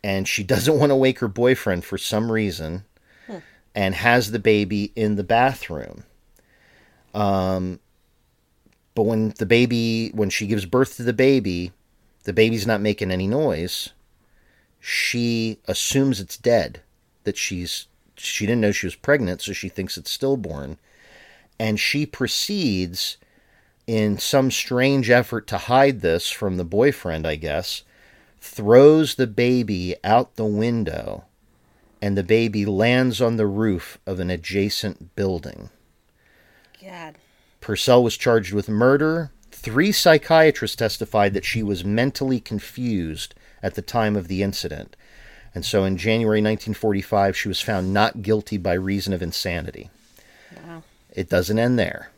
and 0.03 0.27
she 0.27 0.43
doesn't 0.43 0.79
want 0.79 0.91
to 0.91 0.95
wake 0.95 1.19
her 1.19 1.27
boyfriend 1.27 1.85
for 1.85 1.97
some 1.97 2.31
reason 2.31 2.83
and 3.73 3.95
has 3.95 4.31
the 4.31 4.39
baby 4.39 4.91
in 4.95 5.15
the 5.15 5.23
bathroom. 5.23 6.03
Um, 7.13 7.79
but 8.95 9.03
when 9.03 9.29
the 9.37 9.45
baby, 9.45 10.09
when 10.13 10.29
she 10.29 10.47
gives 10.47 10.65
birth 10.65 10.97
to 10.97 11.03
the 11.03 11.13
baby, 11.13 11.71
the 12.23 12.33
baby's 12.33 12.67
not 12.67 12.81
making 12.81 13.11
any 13.11 13.27
noise. 13.27 13.89
She 14.79 15.59
assumes 15.67 16.19
it's 16.19 16.37
dead, 16.37 16.81
that 17.23 17.37
she's 17.37 17.87
she 18.21 18.45
didn't 18.45 18.61
know 18.61 18.71
she 18.71 18.87
was 18.87 18.95
pregnant, 18.95 19.41
so 19.41 19.53
she 19.53 19.69
thinks 19.69 19.97
it's 19.97 20.11
stillborn, 20.11 20.77
and 21.59 21.79
she 21.79 22.05
proceeds 22.05 23.17
in 23.87 24.17
some 24.17 24.51
strange 24.51 25.09
effort 25.09 25.47
to 25.47 25.57
hide 25.57 26.01
this 26.01 26.29
from 26.29 26.57
the 26.57 26.65
boyfriend, 26.65 27.27
I 27.27 27.35
guess, 27.35 27.83
throws 28.39 29.15
the 29.15 29.27
baby 29.27 29.95
out 30.03 30.35
the 30.35 30.45
window 30.45 31.25
and 32.01 32.17
the 32.17 32.23
baby 32.23 32.65
lands 32.65 33.21
on 33.21 33.37
the 33.37 33.45
roof 33.45 33.99
of 34.07 34.19
an 34.19 34.31
adjacent 34.31 35.15
building. 35.15 35.69
God. 36.83 37.17
Purcell 37.59 38.03
was 38.03 38.17
charged 38.17 38.53
with 38.53 38.67
murder, 38.67 39.31
Three 39.61 39.91
psychiatrists 39.91 40.75
testified 40.75 41.35
that 41.35 41.45
she 41.45 41.61
was 41.61 41.85
mentally 41.85 42.39
confused 42.39 43.35
at 43.61 43.75
the 43.75 43.83
time 43.83 44.15
of 44.15 44.27
the 44.27 44.41
incident. 44.41 44.95
And 45.53 45.65
so 45.65 45.83
in 45.83 45.97
January 45.97 46.39
1945, 46.39 47.37
she 47.37 47.47
was 47.47 47.59
found 47.61 47.93
not 47.93 48.21
guilty 48.21 48.57
by 48.57 48.73
reason 48.73 49.11
of 49.13 49.21
insanity. 49.21 49.89
Wow. 50.65 50.83
It 51.13 51.29
doesn't 51.29 51.59
end 51.59 51.77
there. 51.77 52.09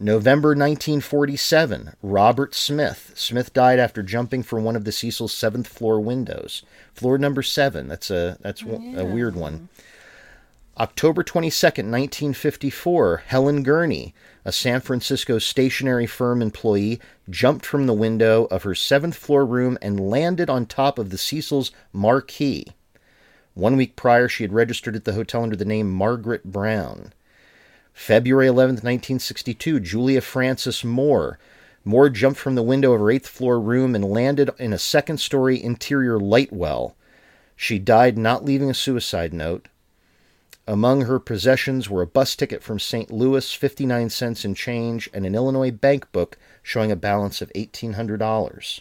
November 0.00 0.50
1947, 0.50 1.94
Robert 2.04 2.54
Smith. 2.54 3.12
Smith 3.16 3.52
died 3.52 3.80
after 3.80 4.00
jumping 4.02 4.44
from 4.44 4.62
one 4.62 4.76
of 4.76 4.84
the 4.84 4.92
Cecil's 4.92 5.34
seventh 5.34 5.66
floor 5.66 5.98
windows. 5.98 6.62
Floor 6.94 7.18
number 7.18 7.42
seven. 7.42 7.88
That's 7.88 8.08
a 8.10 8.38
that's 8.40 8.62
one- 8.62 8.94
a 8.96 9.04
weird 9.04 9.34
one. 9.34 9.68
October 10.78 11.24
22nd, 11.24 11.90
1954, 11.90 13.24
Helen 13.26 13.64
Gurney, 13.64 14.14
a 14.48 14.52
San 14.52 14.80
Francisco 14.80 15.38
stationery 15.38 16.06
firm 16.06 16.40
employee, 16.40 16.98
jumped 17.28 17.66
from 17.66 17.84
the 17.84 17.92
window 17.92 18.46
of 18.46 18.62
her 18.62 18.74
seventh 18.74 19.14
floor 19.14 19.44
room 19.44 19.76
and 19.82 20.00
landed 20.00 20.48
on 20.48 20.64
top 20.64 20.98
of 20.98 21.10
the 21.10 21.18
Cecil's 21.18 21.70
marquee. 21.92 22.64
One 23.52 23.76
week 23.76 23.94
prior, 23.94 24.26
she 24.26 24.44
had 24.44 24.54
registered 24.54 24.96
at 24.96 25.04
the 25.04 25.12
hotel 25.12 25.42
under 25.42 25.54
the 25.54 25.66
name 25.66 25.90
Margaret 25.90 26.44
Brown. 26.44 27.12
February 27.92 28.46
11th, 28.46 28.80
1962, 28.82 29.80
Julia 29.80 30.22
Frances 30.22 30.82
Moore. 30.82 31.38
Moore 31.84 32.08
jumped 32.08 32.40
from 32.40 32.54
the 32.54 32.62
window 32.62 32.94
of 32.94 33.00
her 33.02 33.10
eighth 33.10 33.28
floor 33.28 33.60
room 33.60 33.94
and 33.94 34.02
landed 34.02 34.48
in 34.58 34.72
a 34.72 34.78
second 34.78 35.20
story 35.20 35.62
interior 35.62 36.18
light 36.18 36.54
well. 36.54 36.96
She 37.54 37.78
died 37.78 38.16
not 38.16 38.46
leaving 38.46 38.70
a 38.70 38.74
suicide 38.74 39.34
note. 39.34 39.68
Among 40.68 41.06
her 41.06 41.18
possessions 41.18 41.88
were 41.88 42.02
a 42.02 42.06
bus 42.06 42.36
ticket 42.36 42.62
from 42.62 42.78
St. 42.78 43.10
Louis, 43.10 43.54
59 43.54 44.10
cents 44.10 44.44
in 44.44 44.54
change, 44.54 45.08
and 45.14 45.24
an 45.24 45.34
Illinois 45.34 45.70
bank 45.70 46.12
book 46.12 46.36
showing 46.62 46.92
a 46.92 46.96
balance 46.96 47.40
of 47.40 47.50
$1,800. 47.54 48.80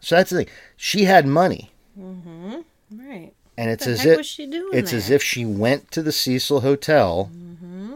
So 0.00 0.14
that's 0.16 0.28
the 0.28 0.36
thing. 0.44 0.48
She 0.76 1.04
had 1.04 1.26
money, 1.26 1.72
Right. 1.96 3.32
and 3.56 3.70
it's 3.70 3.86
as 3.86 4.04
if 4.04 4.18
was 4.18 4.26
she 4.26 4.46
doing 4.46 4.68
it's 4.74 4.92
as 4.92 5.08
if 5.08 5.22
she 5.22 5.46
went 5.46 5.90
to 5.92 6.02
the 6.02 6.12
Cecil 6.12 6.60
Hotel 6.60 7.30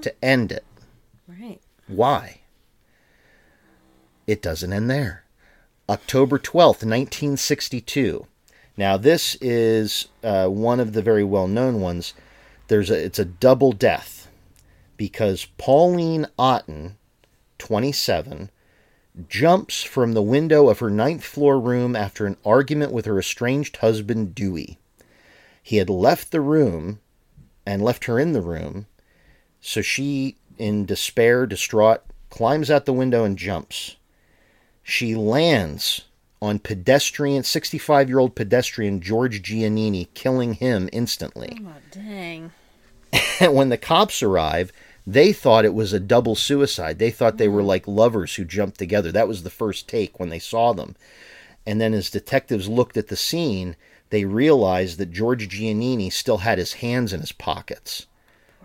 to 0.01 0.25
end 0.25 0.51
it. 0.51 0.65
Right. 1.29 1.61
Why? 1.87 2.41
It 4.27 4.41
doesn't 4.41 4.73
end 4.73 4.89
there. 4.91 5.25
October 5.87 6.39
12th, 6.39 6.83
1962. 6.83 8.27
Now, 8.79 8.97
this 8.97 9.37
is 9.43 10.09
uh, 10.25 10.47
one 10.49 10.81
of 10.81 10.95
the 10.95 11.03
very 11.03 11.25
well 11.25 11.47
known 11.47 11.83
ones. 11.83 12.15
There's 12.71 12.89
a, 12.89 13.05
it's 13.05 13.19
a 13.19 13.25
double 13.25 13.73
death 13.73 14.29
because 14.97 15.49
Pauline 15.59 16.29
Otten, 16.39 16.97
27, 17.59 18.49
jumps 19.29 19.83
from 19.83 20.13
the 20.13 20.23
window 20.23 20.69
of 20.69 20.79
her 20.79 20.89
ninth 20.89 21.25
floor 21.25 21.59
room 21.59 21.97
after 21.97 22.27
an 22.27 22.37
argument 22.45 22.93
with 22.93 23.07
her 23.07 23.19
estranged 23.19 23.79
husband, 23.79 24.37
Dewey. 24.37 24.79
He 25.61 25.79
had 25.79 25.91
left 25.91 26.31
the 26.31 26.41
room 26.41 27.01
and 27.67 27.83
left 27.83 28.05
her 28.05 28.21
in 28.21 28.35
the 28.35 28.41
room, 28.41 28.87
so 29.61 29.83
she, 29.83 30.37
in 30.57 30.87
despair, 30.87 31.47
distraught, 31.47 32.03
climbs 32.31 32.71
out 32.71 32.87
the 32.87 32.93
window 32.93 33.25
and 33.25 33.37
jumps. 33.37 33.97
She 34.85 35.17
lands 35.17 36.03
on 36.41 36.61
pedestrian, 36.61 37.43
65 37.43 38.09
year 38.09 38.21
old 38.21 38.37
pedestrian 38.37 39.01
George 39.01 39.43
Giannini, 39.43 40.07
killing 40.15 40.53
him 40.53 40.89
instantly. 40.93 41.61
Oh, 41.67 41.75
dang. 41.91 42.53
And 43.41 43.55
when 43.55 43.69
the 43.69 43.79
cops 43.79 44.23
arrive, 44.23 44.73
they 45.07 45.33
thought 45.33 45.65
it 45.65 45.75
was 45.75 45.93
a 45.93 46.01
double 46.01 46.35
suicide. 46.35 46.99
They 46.99 47.11
thought 47.11 47.39
they 47.39 47.49
were 47.49 47.63
mm. 47.63 47.67
like 47.67 47.89
lovers 47.89 48.35
who 48.35 48.45
jumped 48.45 48.79
together. 48.79 49.11
That 49.11 49.29
was 49.29 49.43
the 49.43 49.51
first 49.51 49.89
take 49.89 50.21
when 50.21 50.29
they 50.29 50.39
saw 50.39 50.73
them. 50.73 50.97
And 51.67 51.81
then 51.81 51.95
as 51.95 52.11
detectives 52.11 52.69
looked 52.69 52.97
at 52.97 53.09
the 53.09 53.17
scene, 53.17 53.77
they 54.11 54.25
realized 54.25 54.99
that 54.99 55.13
George 55.13 55.49
Giannini 55.49 56.13
still 56.13 56.39
had 56.39 56.59
his 56.59 56.75
hands 56.75 57.13
in 57.13 57.21
his 57.21 57.33
pockets. 57.33 58.07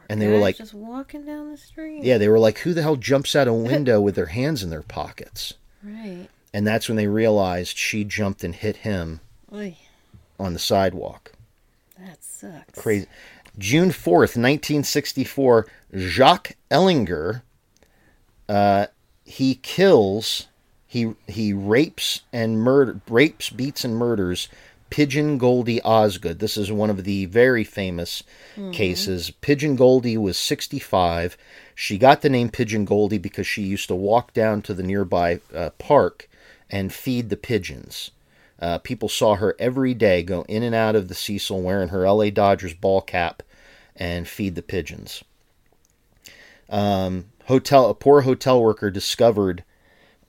And 0.07 0.21
they 0.21 0.27
were 0.27 0.37
like, 0.37 0.57
just 0.57 0.73
walking 0.73 1.25
down 1.25 1.49
the 1.49 1.57
street. 1.57 2.03
yeah, 2.03 2.19
they 2.19 2.27
were 2.27 2.39
like, 2.39 2.59
who 2.59 2.73
the 2.73 2.83
hell 2.83 2.95
jumps 2.95 3.35
out 3.35 3.47
a 3.47 3.53
window 3.53 3.99
with 3.99 4.15
their 4.15 4.27
hands 4.27 4.61
in 4.61 4.69
their 4.69 4.83
pockets? 4.83 5.55
Right. 5.83 6.27
And 6.53 6.65
that's 6.65 6.87
when 6.87 6.95
they 6.95 7.07
realized 7.07 7.77
she 7.77 8.03
jumped 8.03 8.43
and 8.43 8.55
hit 8.55 8.77
him 8.77 9.19
Oy, 9.53 9.77
on 10.39 10.53
the 10.53 10.59
sidewalk. 10.59 11.33
that 11.99 12.23
sucks. 12.23 12.79
Crazy. 12.79 13.07
June 13.57 13.89
4th, 13.89 14.35
1964, 14.37 15.67
Jacques 15.95 16.55
Ehlinger, 16.69 17.41
uh, 18.49 18.87
he 19.23 19.55
kills, 19.55 20.47
he, 20.85 21.13
he 21.27 21.53
rapes 21.53 22.21
and 22.31 22.59
murder, 22.59 22.99
rapes, 23.07 23.49
beats 23.49 23.83
and 23.83 23.95
murders 23.95 24.49
Pigeon 24.89 25.37
Goldie 25.37 25.81
Osgood. 25.81 26.39
This 26.39 26.57
is 26.57 26.71
one 26.71 26.89
of 26.89 27.03
the 27.03 27.25
very 27.25 27.63
famous 27.63 28.23
cases. 28.71 29.31
Pigeon 29.31 29.75
Goldie 29.75 30.17
was 30.17 30.37
65. 30.37 31.37
She 31.73 31.97
got 31.97 32.21
the 32.21 32.29
name 32.29 32.49
Pigeon 32.49 32.85
Goldie 32.85 33.17
because 33.17 33.47
she 33.47 33.63
used 33.63 33.87
to 33.87 33.95
walk 33.95 34.33
down 34.33 34.61
to 34.61 34.73
the 34.73 34.83
nearby 34.83 35.41
uh, 35.53 35.71
park 35.71 36.29
and 36.69 36.93
feed 36.93 37.29
the 37.29 37.37
pigeons. 37.37 38.11
Uh, 38.59 38.77
people 38.77 39.09
saw 39.09 39.35
her 39.35 39.55
every 39.59 39.93
day 39.93 40.23
go 40.23 40.45
in 40.47 40.63
and 40.63 40.73
out 40.73 40.95
of 40.95 41.07
the 41.07 41.15
Cecil 41.15 41.61
wearing 41.61 41.89
her 41.89 42.09
LA 42.09 42.29
Dodgers 42.29 42.73
ball 42.73 43.01
cap 43.01 43.43
and 43.95 44.27
feed 44.27 44.55
the 44.55 44.61
pigeons. 44.61 45.23
Um, 46.69 47.25
hotel, 47.45 47.89
a 47.89 47.93
poor 47.93 48.21
hotel 48.21 48.61
worker 48.61 48.89
discovered 48.89 49.63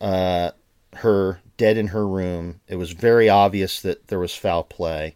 uh, 0.00 0.50
her 0.96 1.40
dead 1.56 1.76
in 1.76 1.88
her 1.88 2.06
room. 2.06 2.60
It 2.68 2.76
was 2.76 2.92
very 2.92 3.28
obvious 3.28 3.80
that 3.82 4.08
there 4.08 4.18
was 4.18 4.34
foul 4.34 4.64
play. 4.64 5.14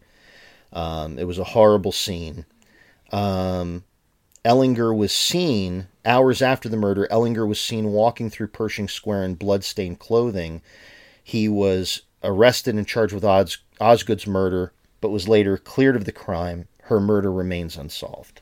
Um, 0.73 1.19
it 1.19 1.25
was 1.25 1.39
a 1.39 1.45
horrible 1.45 1.93
scene. 1.93 2.47
Um, 3.13 3.85
Ehlinger 4.45 4.97
was 4.97 5.13
seen 5.13 5.89
hours 6.05 6.41
after 6.41 6.69
the 6.69 6.77
murder. 6.77 7.09
Ehlinger 7.11 7.47
was 7.47 7.61
seen 7.61 7.93
walking 7.93 8.31
through 8.31 8.49
Pershing 8.49 8.89
Square 8.89 9.25
in 9.25 9.35
bloodstained 9.35 9.99
clothing. 9.99 10.63
He 11.23 11.49
was 11.49 12.03
arrested 12.23 12.75
and 12.75 12.87
charged 12.87 13.15
with 13.15 13.25
Os- 13.25 13.59
Osgood's 13.81 14.27
murder, 14.27 14.73
but 15.01 15.11
was 15.11 15.29
later 15.29 15.57
cleared 15.57 15.97
of 15.97 16.05
the 16.05 16.13
crime. 16.13 16.69
Her 16.85 17.01
murder 17.01 17.33
remains 17.33 17.77
unsolved. 17.77 18.41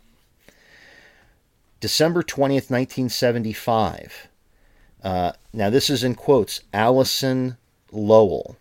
December 1.80 2.22
20th, 2.22 2.70
1975. 2.70 4.28
Uh, 5.02 5.32
now, 5.52 5.70
this 5.70 5.88
is 5.88 6.02
in 6.02 6.14
quotes 6.14 6.60
Allison 6.72 7.56
Lowell, 7.92 8.56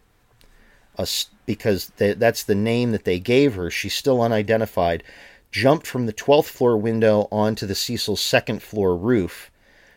a 0.97 1.07
because 1.47 1.87
they, 1.97 2.13
that's 2.13 2.43
the 2.43 2.55
name 2.55 2.91
that 2.91 3.05
they 3.05 3.19
gave 3.19 3.55
her. 3.55 3.71
She's 3.71 3.95
still 3.95 4.21
unidentified. 4.21 5.03
Jumped 5.49 5.87
from 5.87 6.05
the 6.05 6.13
12th 6.13 6.45
floor 6.45 6.77
window 6.77 7.27
onto 7.31 7.65
the 7.65 7.73
Cecil's 7.73 8.21
second 8.21 8.61
floor 8.61 8.95
roof. 8.95 9.49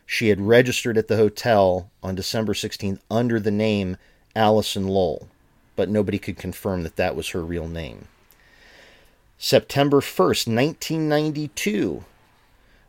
She 0.07 0.29
had 0.29 0.41
registered 0.41 0.97
at 0.97 1.09
the 1.09 1.17
hotel 1.17 1.91
on 2.03 2.15
December 2.15 2.55
16th 2.55 3.01
under 3.11 3.39
the 3.39 3.51
name 3.51 3.97
Allison 4.35 4.87
Lowell, 4.87 5.29
but 5.77 5.89
nobody 5.89 6.19
could 6.19 6.37
confirm 6.37 6.83
that 6.83 6.97
that 6.97 7.17
was 7.17 7.31
her 7.31 7.43
real 7.43 7.69
name. 7.69 8.09
September 9.39 10.01
1st, 10.01 10.55
1992. 10.55 12.05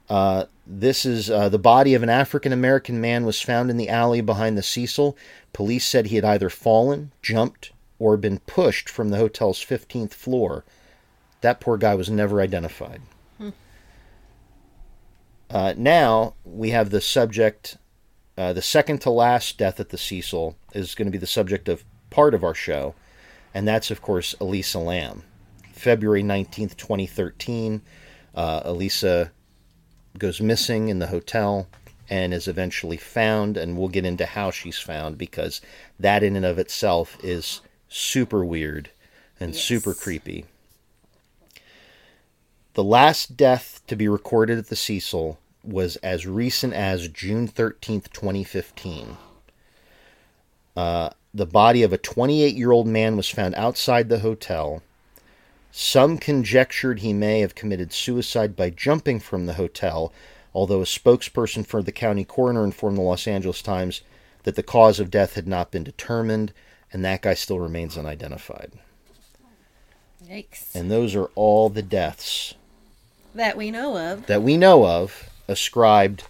Uh, 0.10 0.46
this 0.68 1.06
is 1.06 1.30
uh, 1.30 1.48
the 1.48 1.58
body 1.58 1.94
of 1.94 2.04
an 2.04 2.10
African 2.10 2.52
American 2.52 3.00
man 3.00 3.26
was 3.26 3.42
found 3.42 3.70
in 3.70 3.78
the 3.78 3.90
alley 3.90 4.20
behind 4.20 4.58
the 4.58 4.64
Cecil. 4.64 5.18
Police 5.54 5.86
said 5.86 6.08
he 6.08 6.18
had 6.18 6.26
either 6.26 6.50
fallen, 6.50 7.12
jumped, 7.22 7.72
or 8.00 8.18
been 8.18 8.40
pushed 8.40 8.90
from 8.90 9.10
the 9.10 9.18
hotel's 9.18 9.64
15th 9.64 10.14
floor. 10.14 10.66
That 11.42 11.62
poor 11.62 11.78
guy 11.78 11.96
was 11.96 12.10
never 12.10 12.42
identified. 12.42 13.02
Uh, 15.50 15.74
now 15.76 16.34
we 16.46 16.70
have 16.70 16.90
the 16.90 17.02
subject, 17.02 17.78
uh, 18.42 18.54
the 18.54 18.62
second 18.62 19.00
to 19.02 19.12
last 19.12 19.60
death 19.60 19.80
at 19.80 19.90
the 19.90 20.00
Cecil 20.00 20.58
is 20.74 20.96
going 20.96 21.06
to 21.06 21.12
be 21.12 21.20
the 21.20 21.28
subject 21.28 21.70
of 21.70 21.84
part 22.10 22.34
of 22.34 22.44
our 22.44 22.56
show, 22.56 22.96
and 23.54 23.68
that's, 23.68 23.92
of 23.92 24.02
course, 24.02 24.34
Elisa 24.42 24.80
Lam. 24.80 25.22
February 25.74 26.24
19th, 26.24 26.76
2013. 26.76 27.84
Uh, 28.34 28.62
Elisa 28.66 29.32
goes 30.18 30.42
missing 30.42 30.90
in 30.90 30.98
the 30.98 31.08
hotel 31.08 31.68
and 32.10 32.34
is 32.34 32.48
eventually 32.48 32.98
found, 32.98 33.58
and 33.58 33.78
we'll 33.78 33.90
get 33.90 34.06
into 34.06 34.26
how 34.26 34.50
she's 34.50 34.80
found 34.80 35.20
because 35.20 35.62
that, 36.00 36.24
in 36.24 36.36
and 36.36 36.46
of 36.46 36.58
itself, 36.58 37.18
is 37.24 37.62
super 37.90 38.44
weird 38.44 38.90
and 39.40 39.56
super 39.56 39.94
creepy. 39.94 40.46
The 42.74 42.84
last 42.84 43.38
death 43.38 43.82
to 43.86 43.96
be 43.96 44.08
recorded 44.08 44.58
at 44.58 44.70
the 44.70 44.76
Cecil 44.76 45.38
was 45.64 45.96
as 45.98 46.26
recent 46.26 46.74
as 46.74 47.08
June 47.08 47.48
13th, 47.48 48.12
2015. 48.12 49.18
Uh, 50.76 51.10
the 51.34 51.46
body 51.46 51.84
of 51.84 51.94
a 51.94 51.98
28 51.98 52.56
year 52.56 52.72
old 52.72 52.88
man 52.88 53.16
was 53.16 53.30
found 53.30 53.56
outside 53.56 54.10
the 54.10 54.20
hotel. 54.20 54.82
Some 55.72 56.18
conjectured 56.18 57.00
he 57.00 57.14
may 57.14 57.40
have 57.40 57.56
committed 57.56 57.94
suicide 57.94 58.56
by 58.56 58.70
jumping 58.70 59.20
from 59.20 59.46
the 59.46 59.54
hotel, 59.54 60.12
although 60.54 60.82
a 60.82 60.86
spokesperson 60.86 61.66
for 61.66 61.82
the 61.82 61.94
county 61.94 62.26
coroner 62.26 62.66
informed 62.66 62.98
the 62.98 63.02
Los 63.02 63.28
Angeles 63.28 63.62
Times 63.62 64.02
that 64.44 64.56
the 64.56 64.64
cause 64.64 65.00
of 65.00 65.12
death 65.12 65.36
had 65.36 65.48
not 65.48 65.72
been 65.72 65.84
determined, 65.84 66.52
and 66.92 67.06
that 67.06 67.22
guy 67.22 67.34
still 67.34 67.60
remains 67.60 67.98
unidentified. 67.98 68.74
Yikes. 70.26 70.76
And 70.76 70.92
those 70.92 71.16
are 71.16 71.30
all 71.36 71.70
the 71.70 71.82
deaths 71.82 72.54
that 73.34 73.56
we 73.56 73.72
know 73.72 73.98
of. 73.98 74.26
that 74.26 74.44
we 74.44 74.58
know 74.58 74.86
of 74.86 75.31
ascribed 75.48 76.24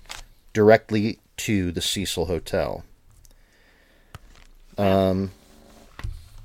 directly 0.54 1.19
to 1.38 1.71
the 1.71 1.82
Cecil 1.82 2.26
Hotel. 2.26 2.84
Um, 4.78 5.32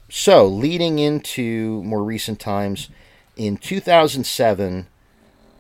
so, 0.09 0.47
leading 0.47 0.99
into 0.99 1.83
more 1.83 2.03
recent 2.03 2.39
times, 2.39 2.89
in 3.37 3.57
2007, 3.57 4.87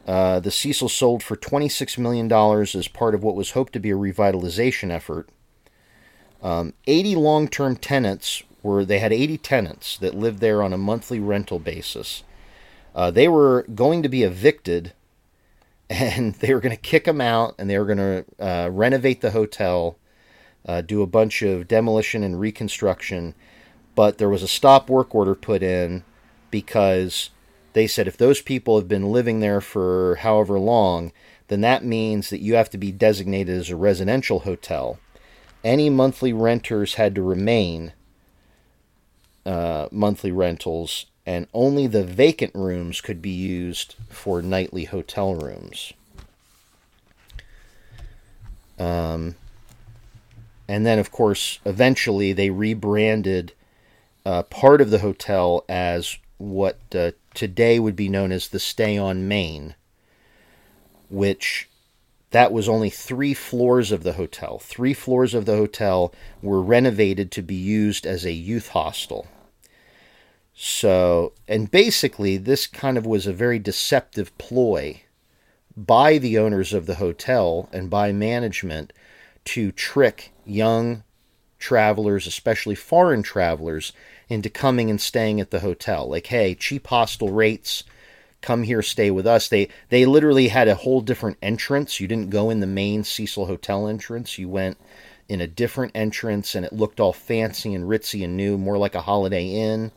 uh, 0.06 0.40
the 0.40 0.50
Cecil 0.50 0.88
sold 0.88 1.22
for 1.22 1.36
$26 1.36 1.98
million 1.98 2.30
as 2.32 2.88
part 2.88 3.14
of 3.14 3.22
what 3.22 3.34
was 3.34 3.50
hoped 3.50 3.72
to 3.72 3.80
be 3.80 3.90
a 3.90 3.96
revitalization 3.96 4.90
effort. 4.90 5.28
Um, 6.42 6.74
80 6.86 7.16
long 7.16 7.48
term 7.48 7.76
tenants 7.76 8.42
were, 8.62 8.84
they 8.84 8.98
had 8.98 9.12
80 9.12 9.38
tenants 9.38 9.98
that 9.98 10.14
lived 10.14 10.40
there 10.40 10.62
on 10.62 10.72
a 10.72 10.78
monthly 10.78 11.18
rental 11.18 11.58
basis. 11.58 12.22
Uh, 12.94 13.10
they 13.10 13.28
were 13.28 13.66
going 13.74 14.02
to 14.02 14.08
be 14.08 14.22
evicted 14.22 14.92
and 15.90 16.34
they 16.36 16.54
were 16.54 16.60
going 16.60 16.74
to 16.74 16.80
kick 16.80 17.04
them 17.04 17.20
out 17.20 17.54
and 17.58 17.68
they 17.68 17.78
were 17.78 17.84
going 17.84 17.98
to 17.98 18.24
uh, 18.38 18.68
renovate 18.70 19.20
the 19.20 19.30
hotel, 19.30 19.98
uh, 20.66 20.80
do 20.80 21.02
a 21.02 21.06
bunch 21.06 21.42
of 21.42 21.68
demolition 21.68 22.22
and 22.22 22.40
reconstruction. 22.40 23.34
But 23.94 24.18
there 24.18 24.28
was 24.28 24.42
a 24.42 24.48
stop 24.48 24.90
work 24.90 25.14
order 25.14 25.34
put 25.34 25.62
in 25.62 26.04
because 26.50 27.30
they 27.72 27.86
said 27.86 28.08
if 28.08 28.16
those 28.16 28.40
people 28.40 28.76
have 28.76 28.88
been 28.88 29.10
living 29.12 29.40
there 29.40 29.60
for 29.60 30.16
however 30.16 30.58
long, 30.58 31.12
then 31.48 31.60
that 31.60 31.84
means 31.84 32.30
that 32.30 32.40
you 32.40 32.54
have 32.54 32.70
to 32.70 32.78
be 32.78 32.92
designated 32.92 33.56
as 33.56 33.70
a 33.70 33.76
residential 33.76 34.40
hotel. 34.40 34.98
Any 35.62 35.90
monthly 35.90 36.32
renters 36.32 36.94
had 36.94 37.14
to 37.14 37.22
remain 37.22 37.92
uh, 39.44 39.88
monthly 39.90 40.32
rentals, 40.32 41.06
and 41.26 41.48
only 41.52 41.88
the 41.88 42.04
vacant 42.04 42.54
rooms 42.54 43.00
could 43.00 43.20
be 43.20 43.30
used 43.30 43.96
for 44.08 44.40
nightly 44.40 44.84
hotel 44.84 45.34
rooms. 45.34 45.92
Um, 48.78 49.34
and 50.68 50.86
then, 50.86 50.98
of 50.98 51.10
course, 51.10 51.58
eventually 51.64 52.32
they 52.32 52.50
rebranded 52.50 53.52
uh, 54.24 54.44
part 54.44 54.80
of 54.80 54.90
the 54.90 55.00
hotel 55.00 55.64
as 55.68 56.16
what 56.38 56.78
uh, 56.94 57.12
today 57.34 57.78
would 57.78 57.96
be 57.96 58.08
known 58.08 58.30
as 58.30 58.48
the 58.48 58.58
Stay 58.58 58.96
on 58.96 59.26
Main, 59.26 59.74
which 61.08 61.68
that 62.30 62.52
was 62.52 62.68
only 62.68 62.90
three 62.90 63.34
floors 63.34 63.90
of 63.90 64.02
the 64.02 64.14
hotel. 64.14 64.58
Three 64.58 64.92
floors 64.92 65.32
of 65.34 65.46
the 65.46 65.56
hotel 65.56 66.12
were 66.42 66.60
renovated 66.60 67.30
to 67.32 67.42
be 67.42 67.54
used 67.54 68.06
as 68.06 68.24
a 68.24 68.32
youth 68.32 68.68
hostel. 68.68 69.26
So, 70.58 71.34
and 71.46 71.70
basically, 71.70 72.38
this 72.38 72.66
kind 72.66 72.96
of 72.96 73.04
was 73.04 73.26
a 73.26 73.32
very 73.34 73.58
deceptive 73.58 74.36
ploy 74.38 75.02
by 75.76 76.16
the 76.16 76.38
owners 76.38 76.72
of 76.72 76.86
the 76.86 76.94
hotel 76.94 77.68
and 77.72 77.90
by 77.90 78.10
management 78.10 78.94
to 79.44 79.70
trick 79.70 80.32
young 80.46 81.02
travelers, 81.58 82.26
especially 82.26 82.74
foreign 82.74 83.22
travelers, 83.22 83.92
into 84.30 84.48
coming 84.48 84.88
and 84.88 84.98
staying 84.98 85.42
at 85.42 85.50
the 85.50 85.60
hotel. 85.60 86.08
Like, 86.08 86.28
hey, 86.28 86.54
cheap 86.54 86.86
hostel 86.86 87.30
rates, 87.30 87.84
come 88.40 88.62
here, 88.62 88.80
stay 88.80 89.10
with 89.10 89.26
us. 89.26 89.48
They 89.48 89.68
they 89.90 90.06
literally 90.06 90.48
had 90.48 90.68
a 90.68 90.74
whole 90.74 91.02
different 91.02 91.36
entrance. 91.42 92.00
You 92.00 92.08
didn't 92.08 92.30
go 92.30 92.48
in 92.48 92.60
the 92.60 92.66
main 92.66 93.04
Cecil 93.04 93.44
Hotel 93.44 93.86
entrance. 93.86 94.38
You 94.38 94.48
went 94.48 94.78
in 95.28 95.42
a 95.42 95.46
different 95.46 95.92
entrance, 95.94 96.54
and 96.54 96.64
it 96.64 96.72
looked 96.72 96.98
all 96.98 97.12
fancy 97.12 97.74
and 97.74 97.84
ritzy 97.84 98.24
and 98.24 98.38
new, 98.38 98.56
more 98.56 98.78
like 98.78 98.94
a 98.94 99.02
Holiday 99.02 99.48
Inn. 99.48 99.92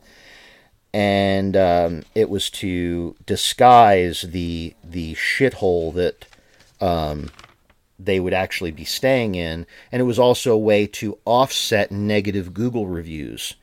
And 0.92 1.56
um, 1.56 2.02
it 2.14 2.28
was 2.28 2.50
to 2.50 3.14
disguise 3.24 4.22
the 4.22 4.74
the 4.82 5.14
shithole 5.14 5.94
that 5.94 6.26
um, 6.80 7.30
they 7.98 8.18
would 8.18 8.34
actually 8.34 8.72
be 8.72 8.84
staying 8.84 9.34
in, 9.36 9.66
and 9.92 10.00
it 10.00 10.04
was 10.04 10.18
also 10.18 10.52
a 10.52 10.58
way 10.58 10.86
to 10.86 11.18
offset 11.24 11.92
negative 11.92 12.52
Google 12.54 12.86
reviews 12.86 13.54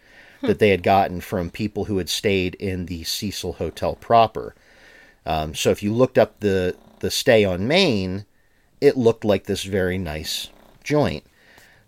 that 0.42 0.60
they 0.60 0.70
had 0.70 0.84
gotten 0.84 1.20
from 1.20 1.50
people 1.50 1.86
who 1.86 1.98
had 1.98 2.10
stayed 2.10 2.56
in 2.56 2.86
the 2.86 3.04
Cecil 3.04 3.54
Hotel 3.54 3.96
proper. 3.96 4.56
Um, 5.26 5.54
so 5.56 5.72
if 5.72 5.84
you 5.84 5.94
looked 5.94 6.18
up 6.18 6.40
the 6.40 6.76
the 7.00 7.12
stay 7.12 7.44
on 7.44 7.68
Main, 7.68 8.26
it 8.80 8.98
looked 8.98 9.26
like 9.26 9.46
this 9.46 9.64
very 9.64 9.98
nice 9.98 10.50
joint. 10.84 11.26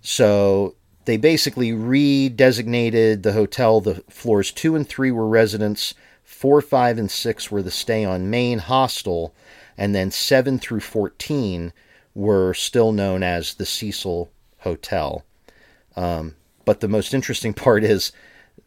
So 0.02 0.76
they 1.10 1.18
basically 1.18 1.72
redesignated 1.72 3.24
the 3.24 3.34
hotel. 3.34 3.82
The 3.82 4.04
floors 4.10 4.52
two 4.52 4.76
and 4.76 4.88
three 4.88 5.10
were 5.10 5.28
residents, 5.28 5.96
four, 6.24 6.62
five, 6.62 7.00
and 7.00 7.10
six 7.10 7.50
were 7.50 7.64
the 7.64 7.72
stay 7.72 8.06
on 8.06 8.30
Main 8.30 8.60
hostel, 8.60 9.34
and 9.76 9.96
then 9.96 10.12
seven 10.12 10.60
through 10.60 10.82
fourteen 10.82 11.74
were 12.14 12.54
still 12.54 12.92
known 12.92 13.24
as 13.24 13.56
the 13.56 13.66
Cecil 13.66 14.30
Hotel. 14.60 15.24
Um, 15.96 16.36
but 16.66 16.80
the 16.80 16.88
most 16.88 17.14
interesting 17.14 17.54
part 17.56 17.84
is 17.84 18.12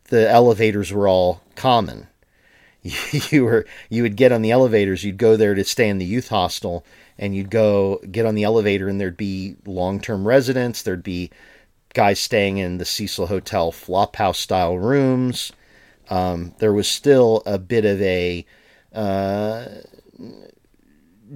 the 0.05 0.29
elevators 0.29 0.93
were 0.93 1.07
all 1.07 1.43
common. 1.55 2.09
You 3.31 3.45
were 3.45 3.65
you 3.89 4.03
would 4.03 4.17
get 4.17 4.33
on 4.33 4.43
the 4.43 4.51
elevators. 4.51 5.05
You'd 5.05 5.17
go 5.17 5.37
there 5.37 5.55
to 5.55 5.63
stay 5.63 5.89
in 5.89 5.99
the 5.99 6.05
youth 6.05 6.31
hostel, 6.31 6.85
and 7.17 7.37
you'd 7.37 7.51
go 7.51 8.01
get 8.11 8.27
on 8.27 8.35
the 8.35 8.43
elevator, 8.43 8.89
and 8.89 9.01
there'd 9.01 9.17
be 9.17 9.55
long 9.65 10.01
term 10.01 10.27
residents. 10.27 10.83
There'd 10.83 11.05
be 11.05 11.31
guys 11.95 12.19
staying 12.19 12.59
in 12.59 12.79
the 12.79 12.85
Cecil 12.85 13.27
Hotel 13.27 13.73
flophouse 13.73 14.37
style 14.37 14.79
rooms. 14.79 15.53
Um, 16.11 16.55
there 16.59 16.73
was 16.73 16.89
still 16.89 17.43
a 17.47 17.59
bit 17.59 17.85
of 17.85 18.01
a 18.03 18.45
uh, 18.95 19.67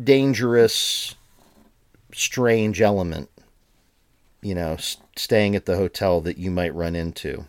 dangerous, 0.03 1.15
strange 2.13 2.81
element, 2.81 3.31
you 4.43 4.55
know, 4.55 4.77
staying 5.17 5.57
at 5.57 5.67
the 5.67 5.77
hotel 5.77 6.21
that 6.23 6.39
you 6.39 6.51
might 6.51 6.75
run 6.75 6.95
into. 6.95 7.47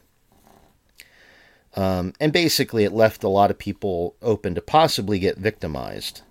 Um, 1.75 2.13
and 2.19 2.33
basically, 2.33 2.85
it 2.85 2.91
left 2.91 3.23
a 3.23 3.29
lot 3.29 3.51
of 3.51 3.59
people 3.59 4.15
open 4.21 4.55
to 4.55 4.61
possibly 4.61 5.19
get 5.19 5.37
victimized. 5.37 6.21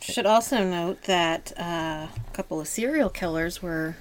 Should 0.00 0.26
also 0.26 0.64
note 0.68 1.02
that 1.02 1.52
uh, 1.58 2.06
a 2.06 2.30
couple 2.32 2.60
of 2.60 2.68
serial 2.68 3.08
killers 3.08 3.62
were 3.62 3.96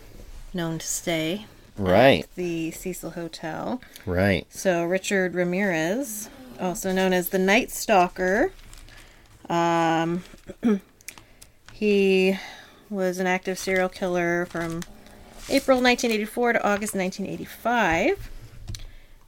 known 0.54 0.80
to 0.80 0.86
stay 0.86 1.46
Right, 1.78 2.24
at 2.26 2.36
the 2.36 2.72
Cecil 2.72 3.12
Hotel. 3.12 3.82
right. 4.06 4.46
So 4.50 4.84
Richard 4.86 5.34
Ramirez, 5.34 6.30
also 6.60 6.92
known 6.92 7.14
as 7.14 7.30
the 7.30 7.40
Night 7.40 7.72
Stalker, 7.72 8.52
um, 9.50 10.24
he 11.74 12.38
was 12.90 13.20
an 13.20 13.28
active 13.28 13.58
serial 13.58 13.90
killer 13.90 14.46
from 14.48 14.82
April 15.50 15.78
1984 15.82 16.54
to 16.54 16.60
August 16.60 16.94
1985. 16.96 18.30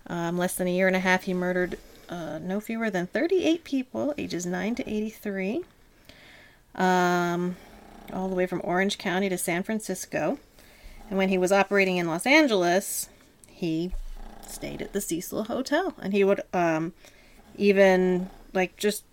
Um, 0.07 0.37
less 0.37 0.55
than 0.55 0.67
a 0.67 0.71
year 0.71 0.87
and 0.87 0.95
a 0.95 0.99
half, 0.99 1.23
he 1.23 1.33
murdered 1.33 1.79
uh, 2.09 2.37
no 2.39 2.59
fewer 2.59 2.89
than 2.89 3.07
38 3.07 3.63
people, 3.63 4.13
ages 4.17 4.45
9 4.45 4.75
to 4.75 4.89
83, 4.89 5.63
um, 6.75 7.55
all 8.11 8.27
the 8.29 8.35
way 8.35 8.45
from 8.45 8.61
Orange 8.63 8.97
County 8.97 9.29
to 9.29 9.37
San 9.37 9.63
Francisco. 9.63 10.37
And 11.09 11.17
when 11.17 11.29
he 11.29 11.37
was 11.37 11.51
operating 11.51 11.97
in 11.97 12.07
Los 12.07 12.25
Angeles, 12.25 13.09
he 13.47 13.91
stayed 14.47 14.81
at 14.81 14.93
the 14.93 15.01
Cecil 15.01 15.45
Hotel, 15.45 15.93
and 16.01 16.13
he 16.13 16.23
would 16.23 16.41
um, 16.53 16.93
even 17.57 18.29
like 18.53 18.77
just 18.77 19.03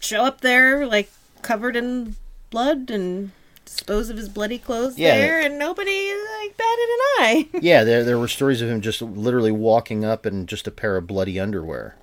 show 0.00 0.24
up 0.24 0.40
there 0.40 0.86
like 0.86 1.10
covered 1.42 1.76
in 1.76 2.16
blood 2.50 2.90
and 2.90 3.30
dispose 3.64 4.10
of 4.10 4.16
his 4.16 4.28
bloody 4.28 4.58
clothes 4.58 4.98
Yeah. 4.98 5.16
there, 5.16 5.40
and 5.40 5.58
nobody 5.58 6.10
like 6.40 6.56
batted 6.56 6.88
an 6.88 7.00
eye. 7.20 7.48
Yeah, 7.62 7.84
there 7.84 8.04
there 8.04 8.18
were 8.18 8.28
stories 8.28 8.60
of 8.62 8.68
him 8.68 8.80
just 8.80 9.00
literally 9.00 9.52
walking 9.52 10.04
up 10.04 10.26
in 10.26 10.46
just 10.46 10.66
a 10.66 10.70
pair 10.72 10.96
of 10.96 11.06
bloody 11.06 11.38
underwear. 11.38 11.96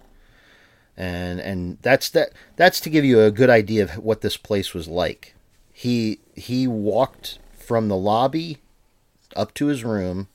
And 0.96 1.40
and 1.40 1.78
that's 1.82 2.10
that 2.12 2.30
that's 2.56 2.80
to 2.82 2.90
give 2.90 3.06
you 3.06 3.22
a 3.22 3.32
good 3.32 3.50
idea 3.52 3.84
of 3.84 3.98
what 3.98 4.22
this 4.22 4.38
place 4.38 4.74
was 4.74 4.88
like. 4.88 5.36
He 5.74 6.20
he 6.36 6.68
walked 6.68 7.38
from 7.58 7.88
the 7.88 7.98
lobby 7.98 8.58
up 9.38 9.54
to 9.56 9.68
his 9.68 9.84
room 9.84 10.28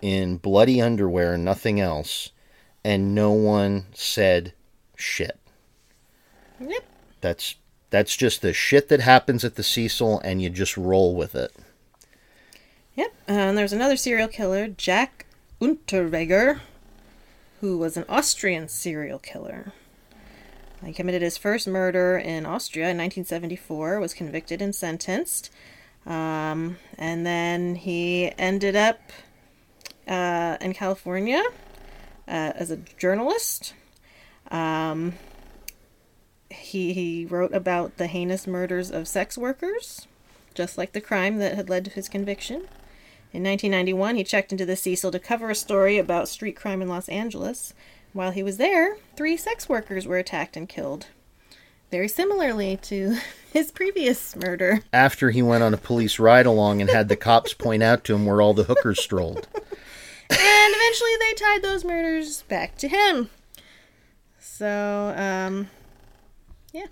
in 0.00 0.36
bloody 0.36 0.80
underwear 0.80 1.34
and 1.34 1.44
nothing 1.44 1.80
else, 1.80 2.30
and 2.84 3.14
no 3.14 3.32
one 3.32 3.86
said 3.92 4.52
shit. 4.96 5.38
yep. 6.60 6.84
That's 7.20 7.56
that's 7.90 8.16
just 8.16 8.42
the 8.42 8.52
shit 8.52 8.88
that 8.88 9.00
happens 9.00 9.44
at 9.44 9.54
the 9.54 9.62
Cecil 9.62 10.20
and 10.20 10.42
you 10.42 10.50
just 10.50 10.76
roll 10.76 11.14
with 11.14 11.34
it. 11.34 11.54
Yep. 12.94 13.14
Uh, 13.28 13.32
and 13.32 13.58
there's 13.58 13.72
another 13.72 13.96
serial 13.96 14.28
killer, 14.28 14.68
Jack 14.68 15.26
Unterweger, 15.60 16.60
who 17.60 17.78
was 17.78 17.96
an 17.96 18.04
Austrian 18.08 18.68
serial 18.68 19.18
killer. 19.18 19.72
He 20.84 20.92
committed 20.92 21.22
his 21.22 21.36
first 21.36 21.66
murder 21.66 22.18
in 22.18 22.46
Austria 22.46 22.84
in 22.84 22.98
1974, 22.98 23.98
was 23.98 24.14
convicted 24.14 24.62
and 24.62 24.74
sentenced. 24.74 25.50
Um, 26.08 26.78
and 26.96 27.24
then 27.26 27.74
he 27.74 28.32
ended 28.38 28.74
up 28.74 28.98
uh, 30.08 30.56
in 30.60 30.72
California 30.72 31.42
uh, 32.26 32.52
as 32.56 32.70
a 32.70 32.78
journalist. 32.78 33.74
Um, 34.50 35.12
he, 36.50 36.94
he 36.94 37.26
wrote 37.26 37.52
about 37.52 37.98
the 37.98 38.06
heinous 38.06 38.46
murders 38.46 38.90
of 38.90 39.06
sex 39.06 39.36
workers, 39.36 40.08
just 40.54 40.78
like 40.78 40.92
the 40.92 41.00
crime 41.02 41.36
that 41.38 41.54
had 41.54 41.68
led 41.68 41.84
to 41.84 41.90
his 41.90 42.08
conviction. 42.08 42.62
In 43.30 43.44
1991, 43.44 44.16
he 44.16 44.24
checked 44.24 44.50
into 44.50 44.64
the 44.64 44.76
Cecil 44.76 45.10
to 45.10 45.18
cover 45.18 45.50
a 45.50 45.54
story 45.54 45.98
about 45.98 46.28
street 46.28 46.56
crime 46.56 46.80
in 46.80 46.88
Los 46.88 47.10
Angeles. 47.10 47.74
While 48.14 48.30
he 48.30 48.42
was 48.42 48.56
there, 48.56 48.96
three 49.14 49.36
sex 49.36 49.68
workers 49.68 50.06
were 50.06 50.16
attacked 50.16 50.56
and 50.56 50.66
killed. 50.66 51.08
Very 51.90 52.08
similarly 52.08 52.78
to 52.82 53.16
his 53.52 53.72
previous 53.72 54.36
murder. 54.36 54.80
After 54.92 55.30
he 55.30 55.42
went 55.42 55.62
on 55.62 55.74
a 55.74 55.78
police 55.78 56.18
ride 56.18 56.46
along 56.46 56.80
and 56.80 56.90
had 56.90 57.08
the 57.08 57.16
cops 57.16 57.54
point 57.54 57.82
out 57.82 58.04
to 58.04 58.14
him 58.14 58.26
where 58.26 58.42
all 58.42 58.54
the 58.54 58.64
hookers 58.64 59.00
strolled. 59.00 59.48
And 60.30 60.74
eventually 60.74 61.10
they 61.20 61.34
tied 61.34 61.62
those 61.62 61.84
murders 61.84 62.42
back 62.42 62.76
to 62.78 62.88
him. 62.88 63.30
So, 64.38 65.14
um, 65.16 65.68
yeah. 66.72 66.86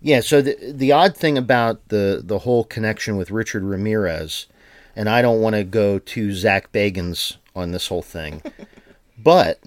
Yeah, 0.00 0.20
so 0.20 0.42
the 0.42 0.72
the 0.72 0.92
odd 0.92 1.16
thing 1.16 1.38
about 1.38 1.88
the 1.88 2.20
the 2.24 2.40
whole 2.40 2.64
connection 2.64 3.16
with 3.16 3.30
Richard 3.30 3.62
Ramirez, 3.62 4.46
and 4.94 5.08
I 5.08 5.22
don't 5.22 5.40
want 5.40 5.56
to 5.56 5.64
go 5.64 5.98
to 5.98 6.32
Zach 6.32 6.72
Bagans 6.72 7.36
on 7.54 7.70
this 7.70 7.88
whole 7.88 8.02
thing, 8.02 8.42
but 9.18 9.60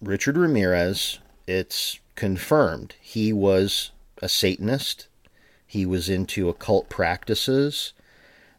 Richard 0.00 0.36
Ramirez, 0.36 1.18
it's 1.46 1.98
confirmed 2.22 2.94
he 3.00 3.32
was 3.32 3.90
a 4.18 4.28
Satanist. 4.28 5.08
He 5.66 5.84
was 5.84 6.08
into 6.08 6.48
occult 6.48 6.88
practices. 6.88 7.94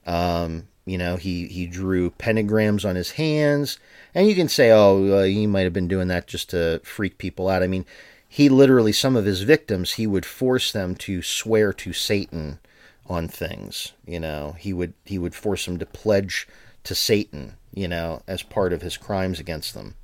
Um, 0.05 0.67
you 0.85 0.97
know, 0.97 1.15
he 1.15 1.47
he 1.47 1.65
drew 1.65 2.11
pentagrams 2.11 2.83
on 2.83 2.97
his 2.97 3.11
hands, 3.11 3.79
and 4.13 4.27
you 4.27 4.35
can 4.35 4.49
say, 4.49 4.69
oh, 4.69 5.19
uh, 5.19 5.23
he 5.23 5.47
might 5.47 5.61
have 5.61 5.71
been 5.71 5.87
doing 5.87 6.09
that 6.09 6.27
just 6.27 6.49
to 6.49 6.81
freak 6.83 7.17
people 7.17 7.47
out. 7.47 7.63
I 7.63 7.67
mean, 7.67 7.85
he 8.27 8.49
literally 8.49 8.91
some 8.91 9.15
of 9.15 9.23
his 9.23 9.43
victims 9.43 9.93
he 9.93 10.07
would 10.07 10.25
force 10.25 10.73
them 10.73 10.93
to 10.95 11.21
swear 11.21 11.71
to 11.71 11.93
Satan 11.93 12.59
on 13.07 13.29
things. 13.29 13.93
You 14.05 14.19
know, 14.19 14.57
he 14.59 14.73
would 14.73 14.93
he 15.05 15.17
would 15.17 15.35
force 15.35 15.63
them 15.63 15.79
to 15.79 15.85
pledge 15.85 16.49
to 16.83 16.93
Satan. 16.93 17.53
You 17.73 17.87
know, 17.87 18.23
as 18.27 18.43
part 18.43 18.73
of 18.73 18.81
his 18.81 18.97
crimes 18.97 19.39
against 19.39 19.73
them. 19.73 19.95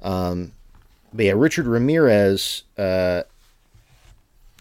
Um, 0.00 0.52
but 1.12 1.24
yeah, 1.24 1.32
Richard 1.36 1.66
Ramirez. 1.66 2.64
Uh, 2.76 3.22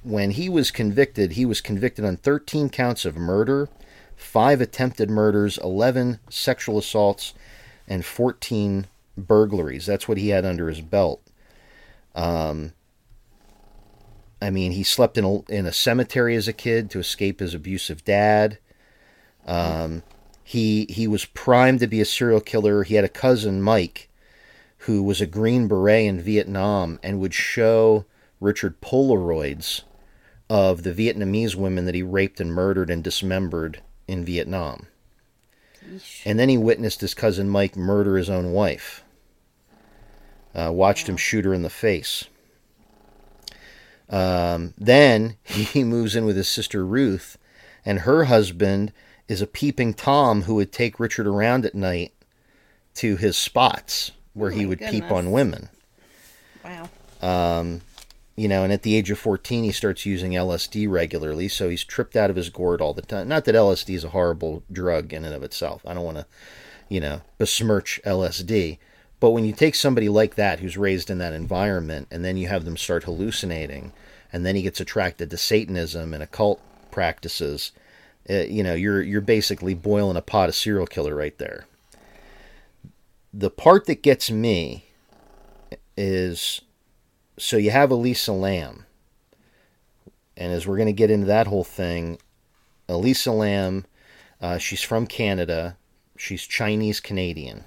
when 0.04 0.32
he 0.32 0.48
was 0.48 0.72
convicted, 0.72 1.34
he 1.34 1.46
was 1.46 1.60
convicted 1.60 2.06
on 2.06 2.16
13 2.16 2.70
counts 2.70 3.04
of 3.04 3.18
murder, 3.18 3.68
five 4.16 4.62
attempted 4.62 5.10
murders, 5.10 5.58
11 5.58 6.20
sexual 6.30 6.78
assaults, 6.78 7.34
and 7.88 8.06
14 8.06 8.88
burglaries. 9.18 9.86
That's 9.86 10.08
what 10.08 10.18
he 10.18 10.30
had 10.30 10.46
under 10.46 10.70
his 10.70 10.80
belt. 10.80 11.22
Um, 12.16 12.74
I 14.42 14.50
mean, 14.50 14.72
he 14.72 14.84
slept 14.84 15.18
in 15.18 15.26
a, 15.26 15.42
in 15.52 15.66
a 15.66 15.74
cemetery 15.74 16.36
as 16.36 16.48
a 16.48 16.54
kid 16.54 16.90
to 16.92 17.00
escape 17.00 17.40
his 17.40 17.54
abusive 17.54 18.06
dad. 18.06 18.60
Um, 19.46 20.04
he 20.44 20.86
he 20.90 21.08
was 21.08 21.26
primed 21.26 21.80
to 21.82 21.88
be 21.88 22.00
a 22.00 22.06
serial 22.06 22.42
killer. 22.42 22.84
He 22.84 22.96
had 22.96 23.04
a 23.04 23.10
cousin, 23.10 23.62
Mike, 23.62 24.10
who 24.88 25.04
was 25.04 25.20
a 25.20 25.28
Green 25.28 25.68
Beret 25.68 26.06
in 26.06 26.22
Vietnam 26.22 26.98
and 27.04 27.20
would 27.20 27.34
show 27.34 28.06
Richard 28.40 28.80
Polaroids 28.80 29.82
of 30.50 30.84
the 30.84 30.94
Vietnamese 30.94 31.56
women 31.56 31.84
that 31.86 31.94
he 31.94 32.02
raped 32.02 32.40
and 32.40 32.54
murdered 32.54 32.90
and 32.90 33.04
dismembered 33.04 33.82
in 34.08 34.24
Vietnam. 34.24 34.88
And 36.24 36.40
then 36.40 36.48
he 36.48 36.58
witnessed 36.58 37.02
his 37.02 37.14
cousin 37.14 37.50
Mike 37.50 37.76
murder 37.76 38.16
his 38.16 38.30
own 38.30 38.54
wife. 38.54 39.04
Uh, 40.56 40.72
watched 40.72 41.10
him 41.10 41.18
shoot 41.18 41.44
her 41.44 41.54
in 41.54 41.64
the 41.64 41.70
face. 41.70 42.24
Um, 44.10 44.74
then 44.78 45.36
he 45.44 45.84
moves 45.84 46.16
in 46.16 46.24
with 46.24 46.38
his 46.38 46.48
sister 46.48 46.86
Ruth, 46.86 47.38
and 47.86 48.00
her 48.00 48.24
husband 48.26 48.94
is 49.28 49.42
a 49.42 49.48
peeping 49.48 49.94
Tom 49.94 50.44
who 50.44 50.56
would 50.56 50.72
take 50.72 50.98
Richard 50.98 51.28
around 51.28 51.66
at 51.66 51.76
night 51.76 52.14
to 52.96 53.18
his 53.18 53.36
spots 53.36 54.12
where 54.38 54.52
he 54.52 54.64
my 54.64 54.70
would 54.70 54.80
peep 54.80 55.12
on 55.12 55.32
women. 55.32 55.70
Wow. 56.64 56.90
Um, 57.22 57.82
you 58.36 58.48
know, 58.48 58.64
and 58.64 58.72
at 58.72 58.84
the 58.84 58.96
age 58.96 59.10
of 59.10 59.18
14, 59.18 59.64
he 59.64 59.72
starts 59.72 60.06
using 60.06 60.34
LSD 60.34 60.88
regularly, 60.90 61.48
so 61.48 61.70
he's 61.70 61.84
tripped 61.84 62.16
out 62.16 62.30
of 62.30 62.36
his 62.36 62.50
gourd 62.50 62.82
all 62.82 62.94
the 62.94 63.02
time. 63.02 63.28
Not 63.28 63.46
that 63.46 63.56
LSD 63.56 63.96
is 63.96 64.04
a 64.04 64.10
horrible 64.10 64.64
drug 64.72 65.12
in 65.12 65.26
and 65.26 65.34
of 65.34 65.42
itself. 65.44 65.82
I 65.88 65.96
don't 65.96 66.06
want 66.06 66.18
to, 66.18 66.28
you 66.88 67.00
know, 67.00 67.22
besmirch 67.40 68.00
LSD. 68.06 68.78
But 69.20 69.32
when 69.32 69.44
you 69.44 69.54
take 69.54 69.74
somebody 69.74 70.08
like 70.08 70.36
that 70.36 70.60
who's 70.60 70.78
raised 70.78 71.10
in 71.10 71.18
that 71.18 71.34
environment 71.34 72.08
and 72.12 72.24
then 72.24 72.38
you 72.38 72.48
have 72.48 72.66
them 72.66 72.78
start 72.78 73.06
hallucinating 73.06 73.92
and 74.32 74.46
then 74.46 74.56
he 74.56 74.62
gets 74.62 74.80
attracted 74.80 75.32
to 75.32 75.38
Satanism 75.38 76.14
and 76.14 76.22
occult 76.22 76.62
practices, 76.92 77.72
uh, 78.30 78.34
you 78.36 78.62
know, 78.62 78.76
you're 78.76 79.02
you're 79.02 79.22
basically 79.22 79.74
boiling 79.74 80.18
a 80.18 80.22
pot 80.22 80.50
of 80.50 80.56
serial 80.56 80.86
killer 80.86 81.16
right 81.16 81.38
there. 81.40 81.66
The 83.38 83.52
part 83.52 83.86
that 83.86 84.02
gets 84.02 84.32
me 84.32 84.86
is 85.96 86.62
so 87.38 87.56
you 87.56 87.70
have 87.70 87.92
Elisa 87.92 88.32
Lam. 88.32 88.88
And 90.36 90.52
as 90.52 90.66
we're 90.66 90.78
going 90.78 90.88
to 90.88 90.94
get 90.94 91.12
into 91.12 91.28
that 91.28 91.46
whole 91.46 91.64
thing, 91.64 92.18
Elisa 92.90 93.32
Lam, 93.32 93.86
uh, 94.42 94.58
she's 94.58 94.82
from 94.82 95.06
Canada. 95.06 95.78
She's 96.18 96.48
Chinese 96.48 97.00
Canadian. 97.00 97.66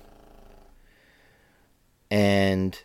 And 2.11 2.77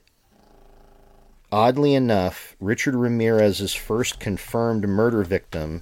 oddly 1.52 1.96
enough, 1.96 2.56
Richard 2.60 2.94
Ramirez's 2.94 3.74
first 3.74 4.20
confirmed 4.20 4.88
murder 4.88 5.24
victim 5.24 5.82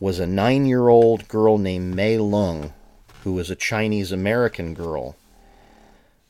was 0.00 0.18
a 0.18 0.26
nine 0.26 0.66
year 0.66 0.88
old 0.88 1.28
girl 1.28 1.58
named 1.58 1.94
Mei 1.94 2.16
Leung, 2.16 2.72
who 3.22 3.34
was 3.34 3.50
a 3.50 3.54
Chinese 3.54 4.10
American 4.10 4.74
girl 4.74 5.14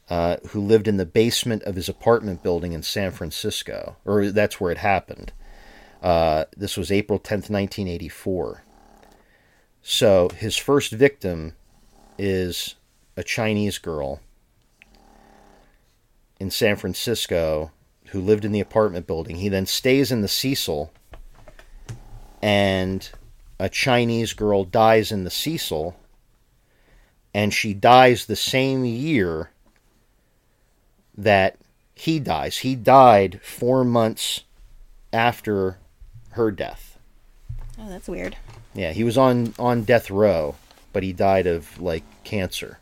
uh, 0.08 0.36
who 0.48 0.60
lived 0.60 0.86
in 0.86 0.96
the 0.96 1.06
basement 1.06 1.62
of 1.64 1.74
his 1.74 1.88
apartment 1.88 2.42
building 2.42 2.72
in 2.72 2.82
San 2.82 3.10
Francisco, 3.10 3.96
or 4.04 4.30
that's 4.30 4.60
where 4.60 4.70
it 4.70 4.78
happened. 4.78 5.32
Uh, 6.02 6.44
this 6.56 6.76
was 6.76 6.92
April 6.92 7.18
10th, 7.18 7.50
1984. 7.50 8.62
So 9.82 10.28
his 10.30 10.56
first 10.56 10.92
victim 10.92 11.54
is 12.18 12.76
a 13.16 13.22
Chinese 13.22 13.78
girl 13.78 14.20
in 16.38 16.50
San 16.50 16.76
Francisco 16.76 17.72
who 18.10 18.20
lived 18.20 18.44
in 18.44 18.52
the 18.52 18.60
apartment 18.60 19.06
building. 19.06 19.36
He 19.36 19.48
then 19.48 19.66
stays 19.66 20.12
in 20.12 20.20
the 20.22 20.28
Cecil, 20.28 20.92
and 22.40 23.08
a 23.58 23.68
Chinese 23.68 24.32
girl 24.32 24.64
dies 24.64 25.10
in 25.10 25.24
the 25.24 25.30
Cecil, 25.30 25.96
and 27.34 27.52
she 27.52 27.74
dies 27.74 28.26
the 28.26 28.36
same 28.36 28.84
year 28.84 29.50
that 31.16 31.56
he 31.94 32.18
dies. 32.20 32.58
He 32.58 32.74
died 32.74 33.40
four 33.42 33.84
months 33.84 34.42
after 35.12 35.78
her 36.30 36.50
death. 36.50 36.98
Oh, 37.78 37.88
that's 37.88 38.08
weird. 38.08 38.36
Yeah, 38.74 38.92
he 38.92 39.04
was 39.04 39.16
on 39.16 39.54
on 39.58 39.84
death 39.84 40.10
row, 40.10 40.54
but 40.92 41.02
he 41.02 41.12
died 41.12 41.46
of 41.46 41.80
like 41.80 42.02
cancer 42.24 42.78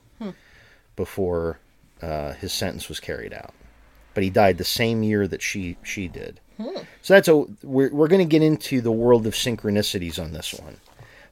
before 0.97 1.59
uh, 2.03 2.33
his 2.35 2.53
sentence 2.53 2.89
was 2.89 3.01
carried 3.01 3.33
out. 3.33 3.53
But 4.15 4.23
he 4.23 4.31
died 4.31 4.59
the 4.59 4.65
same 4.65 5.03
year 5.03 5.27
that 5.29 5.43
she 5.43 5.77
she 5.83 6.09
did. 6.09 6.41
So 7.03 7.15
that's 7.15 7.27
a 7.29 7.37
we're 7.65 7.91
we're 7.93 8.07
going 8.09 8.21
to 8.27 8.31
get 8.31 8.43
into 8.43 8.81
the 8.81 8.93
world 8.93 9.27
of 9.27 9.35
synchronicities 9.35 10.23
on 10.23 10.33
this 10.33 10.55
one 10.55 10.79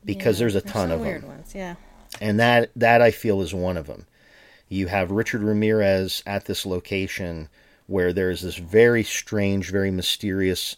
because 0.04 0.36
Yeah, 0.38 0.44
there's 0.44 0.56
a 0.56 0.60
there's 0.60 0.72
ton 0.72 0.88
some 0.88 0.90
of 0.98 1.00
weird 1.00 1.22
them, 1.22 1.28
ones. 1.30 1.54
Yeah. 1.54 1.76
and 2.20 2.40
that 2.40 2.70
that 2.74 3.00
I 3.00 3.12
feel 3.12 3.40
is 3.40 3.54
one 3.54 3.76
of 3.76 3.86
them. 3.86 4.06
You 4.72 4.86
have 4.86 5.10
Richard 5.10 5.42
Ramirez 5.42 6.22
at 6.24 6.46
this 6.46 6.64
location 6.64 7.50
where 7.86 8.10
there's 8.14 8.40
this 8.40 8.56
very 8.56 9.04
strange, 9.04 9.70
very 9.70 9.90
mysterious 9.90 10.76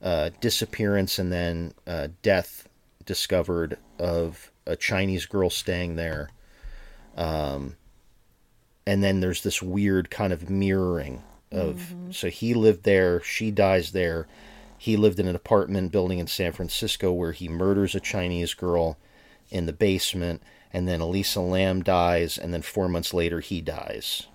uh, 0.00 0.30
disappearance 0.40 1.18
and 1.18 1.30
then 1.30 1.74
uh, 1.86 2.08
death 2.22 2.66
discovered 3.04 3.76
of 3.98 4.50
a 4.64 4.76
Chinese 4.76 5.26
girl 5.26 5.50
staying 5.50 5.96
there. 5.96 6.30
Um, 7.18 7.76
and 8.86 9.04
then 9.04 9.20
there's 9.20 9.42
this 9.42 9.60
weird 9.60 10.10
kind 10.10 10.32
of 10.32 10.48
mirroring 10.48 11.22
of 11.52 11.94
so 12.10 12.30
he 12.30 12.54
lived 12.54 12.84
there, 12.84 13.20
she 13.20 13.50
dies 13.50 13.92
there. 13.92 14.26
He 14.78 14.96
lived 14.96 15.20
in 15.20 15.28
an 15.28 15.36
apartment 15.36 15.92
building 15.92 16.18
in 16.18 16.28
San 16.28 16.52
Francisco 16.52 17.12
where 17.12 17.32
he 17.32 17.50
murders 17.50 17.94
a 17.94 18.00
Chinese 18.00 18.54
girl 18.54 18.96
in 19.50 19.66
the 19.66 19.72
basement, 19.74 20.42
and 20.74 20.88
then 20.88 21.00
Elisa 21.00 21.40
Lam 21.40 21.82
dies, 21.82 22.36
and 22.36 22.52
then 22.52 22.60
four 22.60 22.88
months 22.88 23.14
later 23.14 23.38
he 23.38 23.60
dies. 23.60 24.26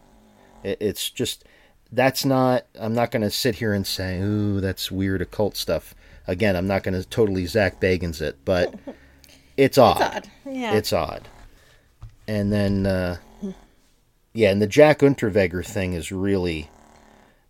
It's 0.63 1.09
just 1.09 1.43
that's 1.91 2.23
not. 2.23 2.65
I'm 2.79 2.93
not 2.93 3.11
going 3.11 3.23
to 3.23 3.29
sit 3.29 3.55
here 3.55 3.73
and 3.73 3.85
say, 3.85 4.19
"Ooh, 4.21 4.61
that's 4.61 4.89
weird 4.89 5.21
occult 5.21 5.57
stuff." 5.57 5.93
Again, 6.27 6.55
I'm 6.55 6.67
not 6.67 6.83
going 6.83 6.99
to 6.99 7.07
totally 7.07 7.45
Zach 7.45 7.79
Bagans 7.81 8.21
it, 8.21 8.37
but 8.45 8.73
it's 9.57 9.77
odd. 9.77 9.97
It's 9.97 10.15
odd. 10.15 10.29
Yeah. 10.45 10.73
It's 10.73 10.93
odd. 10.93 11.27
And 12.27 12.53
then, 12.53 12.85
uh, 12.85 13.17
yeah, 14.33 14.51
and 14.51 14.61
the 14.61 14.67
Jack 14.67 14.99
Unterweger 14.99 15.65
thing 15.65 15.93
is 15.93 16.11
really 16.11 16.69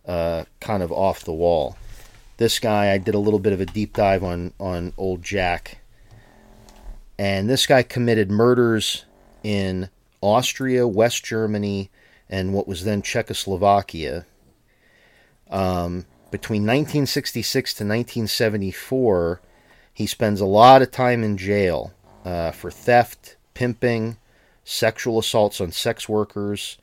uh, 0.06 0.44
kind 0.60 0.82
of 0.82 0.90
off 0.90 1.24
the 1.24 1.32
wall. 1.32 1.76
This 2.38 2.58
guy, 2.58 2.90
I 2.92 2.98
did 2.98 3.14
a 3.14 3.18
little 3.18 3.38
bit 3.38 3.52
of 3.52 3.60
a 3.60 3.66
deep 3.66 3.92
dive 3.92 4.24
on 4.24 4.52
on 4.58 4.94
old 4.96 5.22
Jack, 5.22 5.79
and 7.20 7.50
this 7.50 7.66
guy 7.66 7.82
committed 7.82 8.30
murders 8.30 9.04
in 9.42 9.90
Austria, 10.22 10.88
West 10.88 11.22
Germany, 11.22 11.90
and 12.30 12.54
what 12.54 12.66
was 12.66 12.84
then 12.84 13.02
Czechoslovakia. 13.02 14.24
Um, 15.50 16.06
between 16.30 16.62
1966 16.62 17.74
to 17.74 17.84
1974, 17.84 19.42
he 19.92 20.06
spends 20.06 20.40
a 20.40 20.46
lot 20.46 20.80
of 20.80 20.92
time 20.92 21.22
in 21.22 21.36
jail 21.36 21.92
uh, 22.24 22.52
for 22.52 22.70
theft, 22.70 23.36
pimping, 23.52 24.16
sexual 24.64 25.18
assaults 25.18 25.60
on 25.60 25.72
sex 25.72 26.08
workers. 26.08 26.78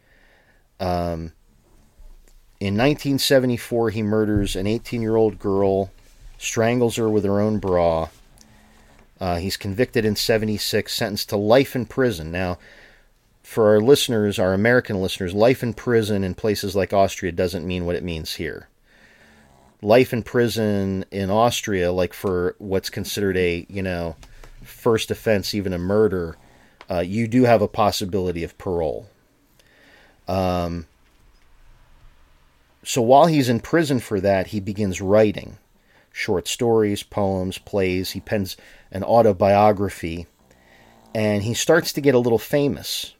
Um, 0.79 1.33
in 2.59 2.75
1974, 2.75 3.89
he 3.89 4.03
murders 4.03 4.55
an 4.55 4.67
18 4.67 5.01
year 5.01 5.15
old 5.15 5.39
girl, 5.39 5.91
strangles 6.37 6.97
her 6.97 7.09
with 7.09 7.23
her 7.23 7.41
own 7.41 7.57
bra. 7.57 8.09
Uh, 9.19 9.37
he's 9.37 9.57
convicted 9.57 10.05
in 10.05 10.15
76, 10.15 10.93
sentenced 10.93 11.29
to 11.29 11.37
life 11.37 11.75
in 11.75 11.85
prison. 11.85 12.31
Now, 12.31 12.57
for 13.41 13.69
our 13.69 13.79
listeners, 13.79 14.37
our 14.37 14.53
American 14.53 15.01
listeners, 15.01 15.33
life 15.33 15.63
in 15.63 15.73
prison 15.73 16.23
in 16.23 16.35
places 16.35 16.75
like 16.75 16.93
Austria 16.93 17.31
doesn't 17.31 17.65
mean 17.65 17.85
what 17.85 17.95
it 17.95 18.03
means 18.03 18.35
here. 18.35 18.67
Life 19.81 20.13
in 20.13 20.23
prison 20.23 21.05
in 21.11 21.29
Austria, 21.29 21.91
like 21.91 22.13
for 22.13 22.55
what's 22.59 22.89
considered 22.89 23.37
a, 23.37 23.65
you 23.69 23.81
know, 23.81 24.15
first 24.63 25.11
offense, 25.11 25.53
even 25.55 25.73
a 25.73 25.77
murder, 25.77 26.37
uh, 26.89 26.99
you 26.99 27.27
do 27.27 27.43
have 27.43 27.61
a 27.61 27.67
possibility 27.67 28.43
of 28.43 28.57
parole. 28.57 29.07
Um, 30.27 30.87
so 32.83 33.01
while 33.01 33.27
he's 33.27 33.49
in 33.49 33.59
prison 33.59 33.99
for 33.99 34.19
that, 34.21 34.47
he 34.47 34.59
begins 34.59 35.01
writing 35.01 35.57
short 36.17 36.47
stories, 36.47 37.03
poems, 37.03 37.59
plays. 37.59 38.11
He 38.11 38.19
pens 38.19 38.57
an 38.91 39.03
autobiography, 39.03 40.25
and 41.13 41.43
he 41.43 41.53
starts 41.53 41.93
to 41.93 42.01
get 42.01 42.15
a 42.15 42.19
little 42.19 42.39
famous. 42.39 43.13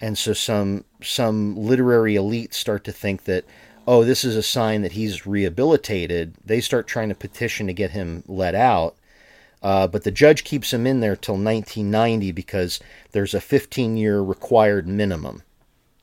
And 0.00 0.18
so 0.18 0.34
some 0.34 0.84
some 1.02 1.56
literary 1.56 2.14
elites 2.14 2.54
start 2.54 2.84
to 2.84 2.92
think 2.92 3.24
that, 3.24 3.44
oh, 3.86 4.04
this 4.04 4.24
is 4.24 4.36
a 4.36 4.42
sign 4.42 4.82
that 4.82 4.92
he's 4.92 5.26
rehabilitated. 5.26 6.34
They 6.44 6.60
start 6.60 6.86
trying 6.86 7.08
to 7.08 7.14
petition 7.14 7.66
to 7.66 7.72
get 7.72 7.92
him 7.92 8.24
let 8.26 8.54
out. 8.54 8.96
Uh, 9.62 9.86
but 9.86 10.04
the 10.04 10.10
judge 10.10 10.44
keeps 10.44 10.72
him 10.72 10.86
in 10.86 11.00
there 11.00 11.16
till 11.16 11.36
1990 11.36 12.32
because 12.32 12.80
there's 13.12 13.32
a 13.32 13.40
15 13.40 13.96
year 13.96 14.20
required 14.20 14.86
minimum 14.86 15.42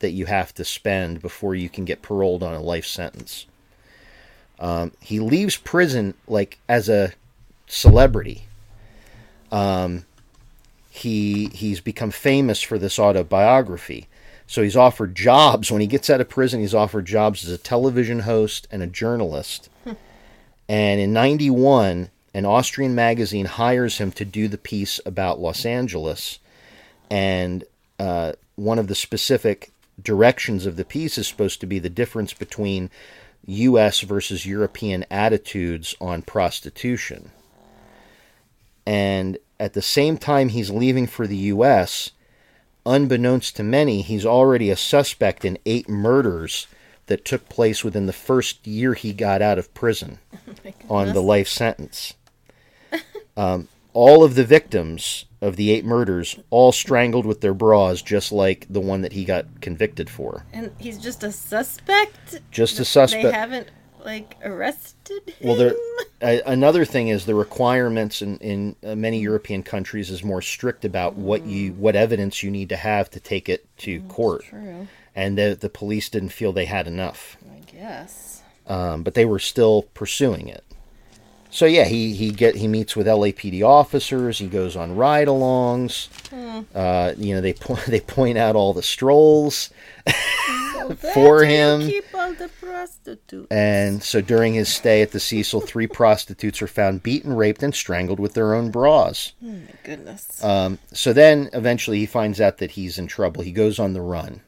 that 0.00 0.10
you 0.10 0.26
have 0.26 0.52
to 0.54 0.64
spend 0.64 1.20
before 1.20 1.54
you 1.54 1.68
can 1.68 1.84
get 1.84 2.02
paroled 2.02 2.42
on 2.42 2.54
a 2.54 2.60
life 2.60 2.86
sentence. 2.86 3.46
Um, 4.60 4.92
he 5.00 5.18
leaves 5.20 5.56
prison 5.56 6.14
like 6.28 6.58
as 6.68 6.88
a 6.88 7.12
celebrity. 7.66 8.44
Um, 9.50 10.04
he 10.90 11.46
he's 11.48 11.80
become 11.80 12.10
famous 12.10 12.60
for 12.60 12.78
this 12.78 12.98
autobiography. 12.98 14.06
So 14.46 14.62
he's 14.62 14.76
offered 14.76 15.14
jobs 15.14 15.70
when 15.70 15.80
he 15.80 15.86
gets 15.86 16.10
out 16.10 16.20
of 16.20 16.28
prison. 16.28 16.60
He's 16.60 16.74
offered 16.74 17.06
jobs 17.06 17.44
as 17.44 17.52
a 17.52 17.58
television 17.58 18.20
host 18.20 18.66
and 18.70 18.82
a 18.82 18.86
journalist. 18.86 19.70
and 20.68 21.00
in 21.00 21.12
'91, 21.12 22.10
an 22.34 22.44
Austrian 22.44 22.94
magazine 22.94 23.46
hires 23.46 23.98
him 23.98 24.12
to 24.12 24.24
do 24.24 24.48
the 24.48 24.58
piece 24.58 25.00
about 25.06 25.40
Los 25.40 25.64
Angeles. 25.64 26.38
And 27.10 27.64
uh, 27.98 28.32
one 28.56 28.78
of 28.78 28.88
the 28.88 28.94
specific 28.94 29.72
directions 30.02 30.66
of 30.66 30.76
the 30.76 30.84
piece 30.84 31.18
is 31.18 31.28
supposed 31.28 31.60
to 31.60 31.66
be 31.66 31.78
the 31.78 31.90
difference 31.90 32.32
between 32.32 32.90
U.S. 33.46 34.00
versus 34.00 34.46
European 34.46 35.04
attitudes 35.10 35.94
on 36.00 36.22
prostitution. 36.22 37.30
And 38.86 39.38
at 39.58 39.74
the 39.74 39.82
same 39.82 40.18
time 40.18 40.50
he's 40.50 40.70
leaving 40.70 41.06
for 41.06 41.26
the 41.26 41.36
U.S., 41.36 42.10
unbeknownst 42.86 43.56
to 43.56 43.62
many, 43.62 44.02
he's 44.02 44.26
already 44.26 44.70
a 44.70 44.76
suspect 44.76 45.44
in 45.44 45.58
eight 45.66 45.88
murders 45.88 46.66
that 47.06 47.24
took 47.24 47.48
place 47.48 47.82
within 47.84 48.06
the 48.06 48.12
first 48.12 48.66
year 48.66 48.94
he 48.94 49.12
got 49.12 49.42
out 49.42 49.58
of 49.58 49.74
prison 49.74 50.18
on 50.88 51.12
the 51.12 51.22
life 51.22 51.48
sentence. 51.48 52.14
Um, 53.36 53.68
all 53.92 54.22
of 54.24 54.34
the 54.34 54.44
victims 54.44 55.24
of 55.40 55.56
the 55.56 55.70
eight 55.70 55.84
murders 55.84 56.38
all 56.50 56.70
strangled 56.72 57.24
with 57.26 57.40
their 57.40 57.54
bras, 57.54 58.02
just 58.02 58.30
like 58.32 58.66
the 58.68 58.80
one 58.80 59.00
that 59.02 59.12
he 59.12 59.24
got 59.24 59.60
convicted 59.60 60.08
for. 60.10 60.44
and 60.52 60.70
he's 60.78 60.98
just 60.98 61.22
a 61.24 61.32
suspect. 61.32 62.40
Just 62.50 62.78
a 62.78 62.84
suspect 62.84 63.22
They 63.24 63.32
haven't 63.32 63.68
like 64.04 64.36
arrested 64.44 65.22
him. 65.38 65.48
Well, 65.48 65.56
there. 65.56 65.74
a- 66.22 66.42
Another 66.46 66.84
thing 66.84 67.08
is 67.08 67.24
the 67.26 67.34
requirements 67.34 68.22
in 68.22 68.38
in 68.38 68.76
uh, 68.84 68.94
many 68.94 69.20
European 69.20 69.62
countries 69.62 70.10
is 70.10 70.22
more 70.24 70.40
strict 70.42 70.84
about 70.84 71.16
what 71.16 71.44
you 71.46 71.72
what 71.72 71.96
evidence 71.96 72.42
you 72.42 72.50
need 72.50 72.68
to 72.70 72.76
have 72.76 73.10
to 73.10 73.20
take 73.20 73.48
it 73.48 73.66
to 73.78 74.00
court, 74.02 74.44
True, 74.44 74.88
and 75.14 75.36
the 75.38 75.56
the 75.60 75.68
police 75.68 76.08
didn't 76.08 76.30
feel 76.30 76.52
they 76.52 76.64
had 76.66 76.86
enough, 76.86 77.36
I 77.50 77.60
guess. 77.70 78.42
um, 78.66 79.02
but 79.02 79.14
they 79.14 79.24
were 79.26 79.38
still 79.38 79.82
pursuing 79.94 80.48
it. 80.48 80.64
So 81.50 81.66
yeah, 81.66 81.84
he 81.84 82.14
he 82.14 82.30
get 82.30 82.54
he 82.56 82.68
meets 82.68 82.94
with 82.94 83.06
LAPD 83.06 83.62
officers. 83.62 84.38
He 84.38 84.46
goes 84.46 84.76
on 84.76 84.94
ride-alongs. 84.96 86.08
Uh, 86.74 87.14
you 87.18 87.34
know 87.34 87.40
they 87.40 87.52
po- 87.52 87.74
they 87.88 88.00
point 88.00 88.38
out 88.38 88.56
all 88.56 88.72
the 88.72 88.82
strolls 88.82 89.70
for 90.96 91.36
where 91.36 91.44
you 91.44 91.50
him. 91.50 91.80
Keep 91.88 92.14
all 92.14 92.32
the 92.34 92.48
prostitutes. 92.60 93.48
And 93.50 94.02
so 94.02 94.20
during 94.20 94.54
his 94.54 94.68
stay 94.68 95.02
at 95.02 95.10
the 95.10 95.20
Cecil, 95.20 95.60
three 95.60 95.86
prostitutes 95.88 96.62
are 96.62 96.68
found 96.68 97.02
beaten, 97.02 97.34
raped, 97.34 97.62
and 97.62 97.74
strangled 97.74 98.20
with 98.20 98.34
their 98.34 98.54
own 98.54 98.70
bras. 98.70 99.32
oh 99.42 99.46
my 99.46 99.60
goodness. 99.82 100.42
Um, 100.44 100.78
so 100.92 101.12
then 101.12 101.50
eventually 101.52 101.98
he 101.98 102.06
finds 102.06 102.40
out 102.40 102.58
that 102.58 102.72
he's 102.72 102.98
in 102.98 103.08
trouble. 103.08 103.42
He 103.42 103.52
goes 103.52 103.78
on 103.78 103.92
the 103.92 104.00
run 104.00 104.40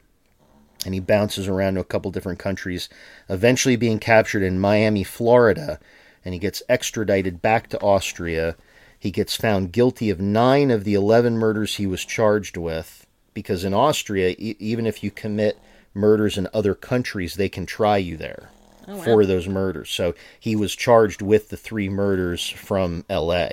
and 0.85 0.95
he 0.95 1.01
bounces 1.01 1.49
around 1.49 1.75
to 1.75 1.81
a 1.81 1.85
couple 1.85 2.11
different 2.11 2.39
countries, 2.39 2.89
eventually 3.29 3.77
being 3.77 3.99
captured 3.99 4.43
in 4.43 4.59
Miami, 4.59 5.05
Florida, 5.05 5.79
and 6.25 6.35
he 6.35 6.41
gets 6.41 6.63
extradited 6.69 7.43
back 7.43 7.69
to 7.71 7.81
Austria. 7.81 8.57
He 8.99 9.11
gets 9.11 9.35
found 9.37 9.73
guilty 9.73 10.11
of 10.11 10.21
nine 10.21 10.71
of 10.71 10.85
the 10.85 10.95
11 10.95 11.37
murders 11.39 11.77
he 11.77 11.87
was 11.87 12.05
charged 12.05 12.57
with 12.57 13.07
because 13.35 13.65
in 13.65 13.75
Austria, 13.75 14.31
e- 14.39 14.57
even 14.59 14.87
if 14.87 15.03
you 15.03 15.11
commit 15.11 15.59
murders 15.95 16.39
in 16.39 16.49
other 16.55 16.75
countries, 16.75 17.35
they 17.35 17.49
can 17.49 17.67
try 17.67 17.97
you 17.97 18.17
there 18.17 18.51
for 19.05 19.25
those 19.25 19.47
murders. 19.49 19.91
So 19.91 20.15
he 20.39 20.55
was 20.57 20.75
charged 20.75 21.23
with 21.23 21.49
the 21.51 21.57
three 21.57 21.89
murders 21.89 22.49
from 22.49 23.05
LA. 23.09 23.49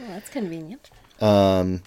oh, 0.00 0.06
that's 0.08 0.30
convenient. 0.30 0.90
Um, 1.20 1.82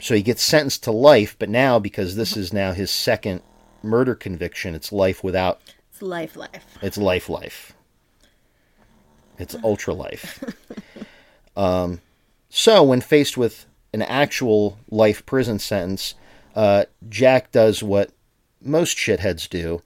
So 0.00 0.14
he 0.14 0.22
gets 0.22 0.42
sentenced 0.42 0.82
to 0.84 0.90
life, 0.92 1.36
but 1.38 1.48
now 1.48 1.78
because 1.78 2.16
this 2.16 2.36
is 2.36 2.52
now 2.52 2.72
his 2.72 2.90
second 2.90 3.42
murder 3.82 4.14
conviction, 4.14 4.74
it's 4.74 4.92
life 4.92 5.22
without 5.24 5.60
It's 5.90 6.02
life, 6.02 6.36
life. 6.36 6.64
it's 6.82 6.98
life 6.98 7.28
life. 7.28 7.73
It's 9.38 9.56
ultra 9.64 9.94
life. 9.94 10.42
um, 11.56 12.00
so 12.48 12.82
when 12.82 13.00
faced 13.00 13.36
with 13.36 13.66
an 13.92 14.02
actual 14.02 14.78
life 14.90 15.24
prison 15.26 15.58
sentence, 15.58 16.14
uh, 16.54 16.84
Jack 17.08 17.52
does 17.52 17.82
what 17.82 18.10
most 18.60 18.96
shitheads 18.96 19.48
do. 19.48 19.82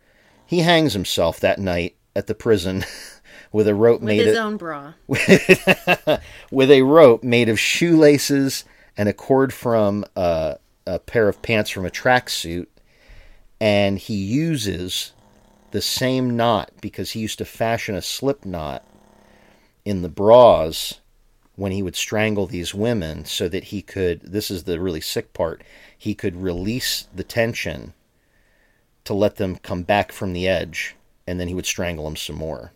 He 0.46 0.60
hangs 0.60 0.92
himself 0.92 1.40
that 1.40 1.58
night 1.58 1.96
at 2.14 2.26
the 2.26 2.34
prison 2.34 2.84
with 3.52 3.68
a 3.68 3.74
rope 3.74 4.00
With 4.00 4.06
made 4.06 4.26
his 4.26 4.36
of, 4.36 4.44
own 4.44 4.56
bra. 4.56 4.92
with 5.08 6.70
a 6.70 6.82
rope 6.82 7.22
made 7.22 7.48
of 7.48 7.58
shoelaces 7.58 8.64
and 8.96 9.08
a 9.08 9.12
cord 9.12 9.52
from 9.52 10.04
uh, 10.16 10.54
a 10.86 10.98
pair 10.98 11.28
of 11.28 11.42
pants 11.42 11.70
from 11.70 11.86
a 11.86 11.90
tracksuit, 11.90 12.66
and 13.60 13.98
he 13.98 14.14
uses 14.14 15.12
the 15.70 15.82
same 15.82 16.36
knot 16.36 16.70
because 16.80 17.12
he 17.12 17.20
used 17.20 17.38
to 17.38 17.44
fashion 17.44 17.94
a 17.94 18.02
slip 18.02 18.44
knot 18.44 18.82
in 19.84 20.02
the 20.02 20.08
bras 20.08 21.00
when 21.56 21.72
he 21.72 21.82
would 21.82 21.96
strangle 21.96 22.46
these 22.46 22.74
women 22.74 23.24
so 23.24 23.48
that 23.48 23.64
he 23.64 23.82
could 23.82 24.20
this 24.22 24.50
is 24.50 24.64
the 24.64 24.80
really 24.80 25.00
sick 25.00 25.32
part 25.32 25.62
he 25.96 26.14
could 26.14 26.36
release 26.36 27.08
the 27.14 27.24
tension 27.24 27.92
to 29.04 29.14
let 29.14 29.36
them 29.36 29.56
come 29.56 29.82
back 29.82 30.12
from 30.12 30.32
the 30.32 30.46
edge 30.46 30.94
and 31.26 31.40
then 31.40 31.48
he 31.48 31.54
would 31.54 31.66
strangle 31.66 32.04
them 32.04 32.16
some 32.16 32.36
more 32.36 32.72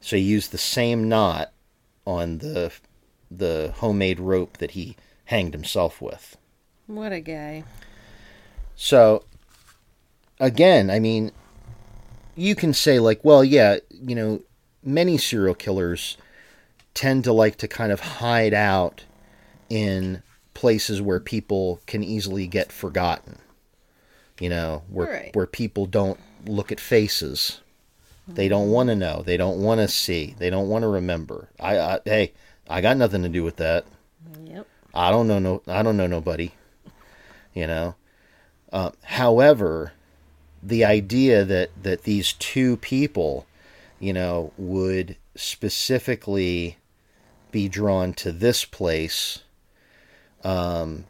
so 0.00 0.16
he 0.16 0.22
used 0.22 0.50
the 0.50 0.58
same 0.58 1.08
knot 1.08 1.52
on 2.06 2.38
the 2.38 2.72
the 3.30 3.72
homemade 3.76 4.18
rope 4.18 4.56
that 4.58 4.72
he 4.72 4.96
hanged 5.26 5.54
himself 5.54 6.02
with. 6.02 6.36
What 6.86 7.12
a 7.12 7.20
guy. 7.20 7.62
So 8.74 9.24
again, 10.40 10.90
I 10.90 10.98
mean, 10.98 11.30
you 12.34 12.54
can 12.54 12.72
say 12.72 12.98
like, 12.98 13.24
well, 13.24 13.44
yeah, 13.44 13.76
you 13.90 14.16
know, 14.16 14.42
many 14.82 15.18
serial 15.18 15.54
killers 15.54 16.16
tend 16.94 17.24
to 17.24 17.32
like 17.32 17.56
to 17.56 17.68
kind 17.68 17.92
of 17.92 18.00
hide 18.00 18.54
out 18.54 19.04
in 19.68 20.22
places 20.54 21.00
where 21.00 21.20
people 21.20 21.80
can 21.86 22.02
easily 22.02 22.46
get 22.46 22.72
forgotten. 22.72 23.38
You 24.38 24.48
know, 24.48 24.82
where 24.88 25.06
Right. 25.08 25.36
where 25.36 25.46
people 25.46 25.86
don't 25.86 26.18
look 26.46 26.72
at 26.72 26.80
faces. 26.80 27.60
They 28.28 28.48
don't 28.48 28.70
want 28.70 28.88
to 28.90 28.94
know. 28.96 29.22
They 29.24 29.36
don't 29.36 29.60
want 29.60 29.80
to 29.80 29.88
see. 29.88 30.36
They 30.38 30.50
don't 30.50 30.68
want 30.68 30.82
to 30.82 30.88
remember. 30.88 31.48
I, 31.58 31.78
I 31.78 32.00
hey, 32.04 32.32
I 32.68 32.80
got 32.80 32.96
nothing 32.96 33.22
to 33.22 33.28
do 33.28 33.42
with 33.42 33.56
that. 33.56 33.84
Yep. 34.44 34.66
I 34.94 35.10
don't 35.10 35.26
know 35.26 35.38
no 35.38 35.62
I 35.66 35.82
don't 35.82 35.96
know 35.96 36.06
nobody. 36.06 36.52
You 37.54 37.66
know. 37.66 37.94
Uh, 38.72 38.90
however, 39.02 39.92
the 40.62 40.84
idea 40.84 41.44
that 41.44 41.70
that 41.82 42.04
these 42.04 42.32
two 42.34 42.76
people, 42.76 43.46
you 43.98 44.12
know, 44.12 44.52
would 44.56 45.16
specifically 45.34 46.76
be 47.50 47.68
drawn 47.68 48.12
to 48.14 48.32
this 48.32 48.64
place, 48.64 49.40
um, 50.44 51.04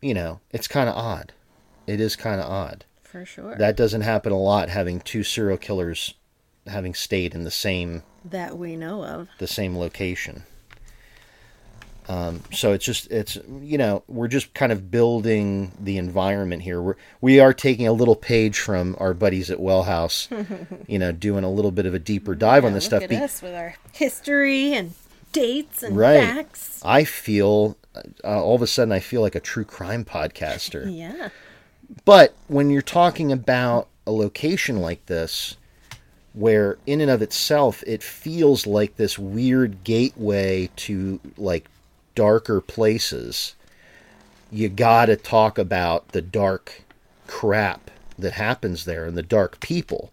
you 0.00 0.14
know, 0.14 0.40
it's 0.50 0.68
kind 0.68 0.88
of 0.88 0.96
odd. 0.96 1.32
It 1.86 2.00
is 2.00 2.16
kind 2.16 2.40
of 2.40 2.50
odd. 2.50 2.84
For 3.02 3.24
sure. 3.24 3.56
That 3.56 3.76
doesn't 3.76 4.02
happen 4.02 4.32
a 4.32 4.38
lot. 4.38 4.68
Having 4.68 5.00
two 5.00 5.22
serial 5.22 5.56
killers 5.56 6.14
having 6.66 6.94
stayed 6.94 7.34
in 7.34 7.44
the 7.44 7.50
same 7.50 8.02
that 8.24 8.58
we 8.58 8.76
know 8.76 9.04
of. 9.04 9.28
the 9.38 9.46
same 9.46 9.76
location. 9.78 10.42
Um, 12.08 12.42
so 12.52 12.72
it's 12.72 12.84
just 12.86 13.10
it's 13.10 13.36
you 13.60 13.76
know 13.76 14.02
we're 14.08 14.28
just 14.28 14.54
kind 14.54 14.72
of 14.72 14.90
building 14.90 15.72
the 15.78 15.98
environment 15.98 16.62
here. 16.62 16.80
We're 16.80 16.96
we 17.20 17.38
are 17.40 17.52
taking 17.52 17.86
a 17.86 17.92
little 17.92 18.16
page 18.16 18.58
from 18.58 18.96
our 18.98 19.12
buddies 19.12 19.50
at 19.50 19.60
Well 19.60 19.82
House, 19.82 20.28
you 20.86 20.98
know, 20.98 21.12
doing 21.12 21.44
a 21.44 21.50
little 21.50 21.70
bit 21.70 21.84
of 21.86 21.92
a 21.94 21.98
deeper 21.98 22.34
dive 22.34 22.64
on 22.64 22.72
this 22.72 22.86
stuff. 22.86 23.02
at 23.02 23.10
Be- 23.10 23.16
us 23.16 23.42
with 23.42 23.54
our 23.54 23.74
history 23.92 24.72
and 24.74 24.94
dates 25.32 25.82
and 25.82 25.96
Right. 25.96 26.24
facts. 26.24 26.80
I 26.82 27.04
feel 27.04 27.76
uh, 27.94 28.42
all 28.42 28.54
of 28.54 28.62
a 28.62 28.66
sudden 28.66 28.92
I 28.92 29.00
feel 29.00 29.20
like 29.20 29.34
a 29.34 29.40
true 29.40 29.64
crime 29.64 30.04
podcaster. 30.04 30.90
Yeah. 30.98 31.28
But 32.04 32.34
when 32.48 32.70
you're 32.70 32.82
talking 32.82 33.32
about 33.32 33.88
a 34.06 34.12
location 34.12 34.78
like 34.80 35.04
this, 35.06 35.56
where 36.34 36.78
in 36.86 37.00
and 37.00 37.10
of 37.10 37.22
itself 37.22 37.82
it 37.86 38.02
feels 38.02 38.66
like 38.66 38.96
this 38.96 39.18
weird 39.18 39.84
gateway 39.84 40.68
to 40.76 41.18
like 41.36 41.66
darker 42.18 42.60
places, 42.60 43.54
you 44.50 44.68
gotta 44.68 45.14
talk 45.14 45.56
about 45.56 46.08
the 46.08 46.20
dark 46.20 46.82
crap 47.28 47.92
that 48.18 48.32
happens 48.32 48.84
there 48.84 49.04
and 49.04 49.16
the 49.16 49.22
dark 49.22 49.60
people 49.60 50.10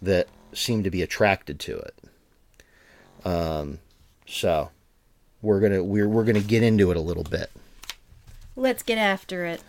that 0.00 0.28
seem 0.52 0.84
to 0.84 0.90
be 0.92 1.02
attracted 1.02 1.58
to 1.58 1.76
it. 1.76 1.94
Um, 3.24 3.80
so 4.28 4.70
we're 5.42 5.58
gonna 5.58 5.82
we're 5.82 6.08
we're 6.08 6.22
gonna 6.22 6.38
get 6.38 6.62
into 6.62 6.92
it 6.92 6.96
a 6.96 7.00
little 7.00 7.24
bit. 7.24 7.50
Let's 8.54 8.84
get 8.84 8.98
after 8.98 9.44
it. 9.44 9.60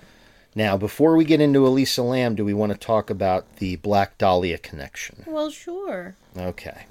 Now, 0.54 0.78
before 0.78 1.18
we 1.18 1.26
get 1.26 1.42
into 1.42 1.66
Elisa 1.66 2.04
Lam, 2.04 2.36
do 2.36 2.46
we 2.46 2.54
want 2.54 2.74
to 2.74 2.78
talk 2.78 3.10
about 3.10 3.56
the 3.56 3.78
Black 3.78 4.20
Dahlia 4.20 4.60
connection? 4.60 5.24
Well, 5.26 5.50
sure. 5.50 6.16
Okay. 6.38 6.86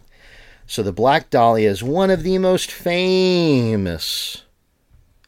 So, 0.66 0.82
the 0.82 0.92
Black 0.92 1.30
Dahlia 1.30 1.70
is 1.70 1.82
one 1.82 2.10
of 2.10 2.24
the 2.24 2.38
most 2.38 2.72
famous, 2.72 4.43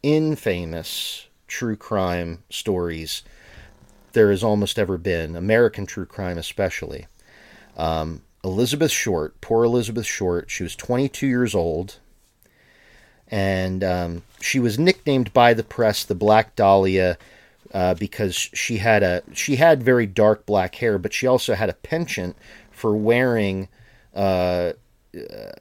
infamous 0.07 1.26
true 1.48 1.76
crime 1.76 2.44
stories 2.48 3.22
there 4.12 4.30
has 4.30 4.44
almost 4.44 4.78
ever 4.78 4.96
been, 4.96 5.34
American 5.34 5.84
true 5.84 6.07
crime 6.07 6.38
especially. 6.38 7.07
Um, 7.76 8.22
Elizabeth 8.44 8.92
Short, 8.92 9.38
poor 9.40 9.64
Elizabeth 9.64 10.07
Short, 10.07 10.48
she 10.48 10.62
was 10.62 10.76
22 10.76 11.26
years 11.26 11.54
old, 11.54 11.98
and 13.28 13.82
um, 13.82 14.22
she 14.40 14.61
was 14.61 14.78
nicknamed 14.78 15.32
by 15.32 15.52
the 15.52 15.64
press 15.64 16.04
the 16.04 16.14
Black 16.14 16.54
Dahlia 16.54 17.18
uh, 17.74 17.94
because 17.94 18.34
she 18.34 18.78
had 18.78 19.02
a 19.02 19.22
she 19.34 19.57
had 19.57 19.82
very 19.82 20.07
dark 20.07 20.46
black 20.46 20.76
hair, 20.76 20.98
but 20.98 21.12
she 21.12 21.26
also 21.26 21.54
had 21.54 21.68
a 21.68 21.74
penchant 21.74 22.36
for 22.70 22.96
wearing 22.96 23.68
uh, 24.14 24.72
uh, 25.14 25.52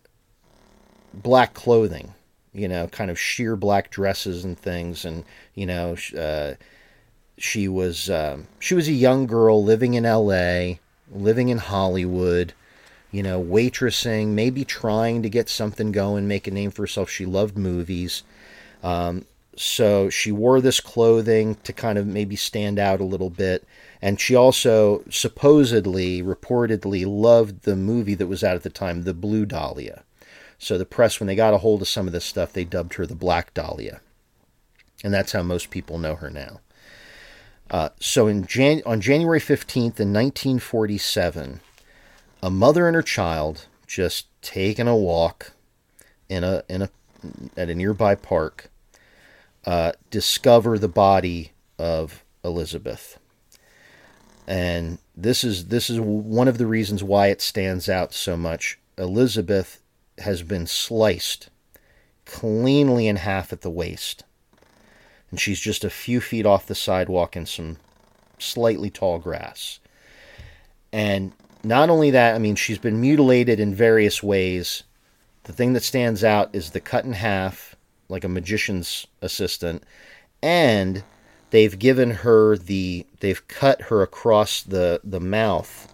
black 1.14 1.56
clothing. 1.56 2.15
You 2.56 2.68
know, 2.68 2.88
kind 2.88 3.12
of 3.12 3.20
sheer 3.20 3.56
black 3.56 3.92
dresses 3.92 4.46
and 4.46 4.58
things, 4.58 5.06
and 5.06 5.26
you 5.54 5.66
know, 5.66 5.96
uh, 6.18 6.54
she 7.38 7.68
was 7.68 8.10
um, 8.10 8.48
she 8.60 8.74
was 8.74 8.88
a 8.88 8.94
young 8.94 9.28
girl 9.28 9.64
living 9.64 9.94
in 9.94 10.06
L.A., 10.06 10.80
living 11.12 11.50
in 11.50 11.58
Hollywood. 11.58 12.54
You 13.12 13.24
know, 13.24 13.42
waitressing, 13.42 14.30
maybe 14.30 14.66
trying 14.66 15.24
to 15.24 15.30
get 15.30 15.48
something 15.48 15.94
going, 15.94 16.28
make 16.28 16.48
a 16.48 16.52
name 16.52 16.72
for 16.72 16.84
herself. 16.84 17.10
She 17.10 17.26
loved 17.26 17.58
movies. 17.58 18.24
Um, 18.84 19.26
so 19.56 20.10
she 20.10 20.32
wore 20.32 20.62
this 20.62 20.80
clothing 20.80 21.56
to 21.64 21.74
kind 21.74 21.98
of 21.98 22.06
maybe 22.06 22.36
stand 22.36 22.78
out 22.78 23.00
a 23.00 23.06
little 23.06 23.30
bit 23.30 23.66
and 24.02 24.20
she 24.20 24.36
also 24.36 25.04
supposedly 25.10 26.22
reportedly 26.22 27.06
loved 27.06 27.64
the 27.64 27.76
movie 27.76 28.16
that 28.16 28.28
was 28.28 28.44
out 28.44 28.56
at 28.56 28.64
the 28.64 28.70
time 28.70 29.04
the 29.04 29.14
blue 29.14 29.46
dahlia 29.46 30.04
so 30.66 30.78
the 30.78 30.86
press 30.86 31.20
when 31.20 31.28
they 31.28 31.36
got 31.36 31.54
a 31.54 31.60
hold 31.60 31.82
of 31.82 31.88
some 31.88 32.08
of 32.08 32.14
this 32.14 32.26
stuff 32.26 32.54
they 32.54 32.64
dubbed 32.64 32.96
her 32.96 33.06
the 33.06 33.16
black 33.16 33.54
dahlia 33.54 34.02
and 35.04 35.14
that's 35.14 35.32
how 35.32 35.44
most 35.44 35.70
people 35.70 35.98
know 35.98 36.16
her 36.16 36.30
now 36.30 36.60
uh, 37.72 37.90
so 38.00 38.28
in 38.28 38.46
Jan- 38.46 38.84
on 38.86 39.02
january 39.02 39.40
15th 39.40 40.00
in 40.00 40.14
1947 40.14 41.60
a 42.42 42.50
mother 42.50 42.88
and 42.88 42.96
her 42.96 43.02
child 43.02 43.66
just 43.88 44.28
taking 44.42 44.88
a 44.88 44.96
walk 44.96 45.54
in 46.30 46.44
a 46.44 46.64
in 46.68 46.82
a 46.82 46.90
at 47.58 47.70
a 47.70 47.76
nearby 47.76 48.16
park 48.16 48.70
uh, 49.66 49.94
discover 50.12 50.78
the 50.78 50.88
body 50.88 51.52
of 51.80 52.24
Elizabeth. 52.44 53.20
And 54.48 55.00
this 55.16 55.44
is 55.44 55.68
this 55.68 55.90
is 55.90 56.00
one 56.00 56.48
of 56.48 56.58
the 56.58 56.68
reasons 56.68 57.04
why 57.04 57.28
it 57.28 57.42
stands 57.42 57.90
out 57.90 58.14
so 58.14 58.38
much. 58.38 58.78
Elizabeth 58.98 59.82
has 60.20 60.44
been 60.44 60.68
sliced 60.68 61.50
cleanly 62.26 63.08
in 63.08 63.18
half 63.18 63.54
at 63.54 63.62
the 63.62 63.70
waist. 63.70 64.24
And 65.30 65.40
she's 65.40 65.60
just 65.60 65.84
a 65.84 65.90
few 65.90 66.22
feet 66.22 66.46
off 66.46 66.68
the 66.68 66.76
sidewalk 66.76 67.36
in 67.36 67.46
some 67.46 67.78
slightly 68.40 68.90
tall 68.90 69.20
grass. 69.20 69.80
And 70.94 71.34
not 71.64 71.90
only 71.90 72.12
that, 72.12 72.36
I 72.36 72.40
mean, 72.40 72.56
she's 72.56 72.78
been 72.78 73.02
mutilated 73.02 73.60
in 73.60 73.74
various 73.74 74.24
ways. 74.24 74.84
The 75.44 75.54
thing 75.54 75.74
that 75.74 75.84
stands 75.84 76.24
out 76.24 76.50
is 76.54 76.72
the 76.72 76.80
cut 76.80 77.06
in 77.06 77.14
half 77.14 77.76
like 78.10 78.24
a 78.24 78.30
magician's 78.30 79.08
assistant, 79.22 79.84
and 80.42 81.04
they've 81.50 81.78
given 81.78 82.12
her 82.12 82.58
the 82.58 83.06
they've 83.20 83.48
cut 83.48 83.84
her 83.84 84.02
across 84.02 84.62
the 84.62 85.02
the 85.04 85.20
mouth 85.20 85.92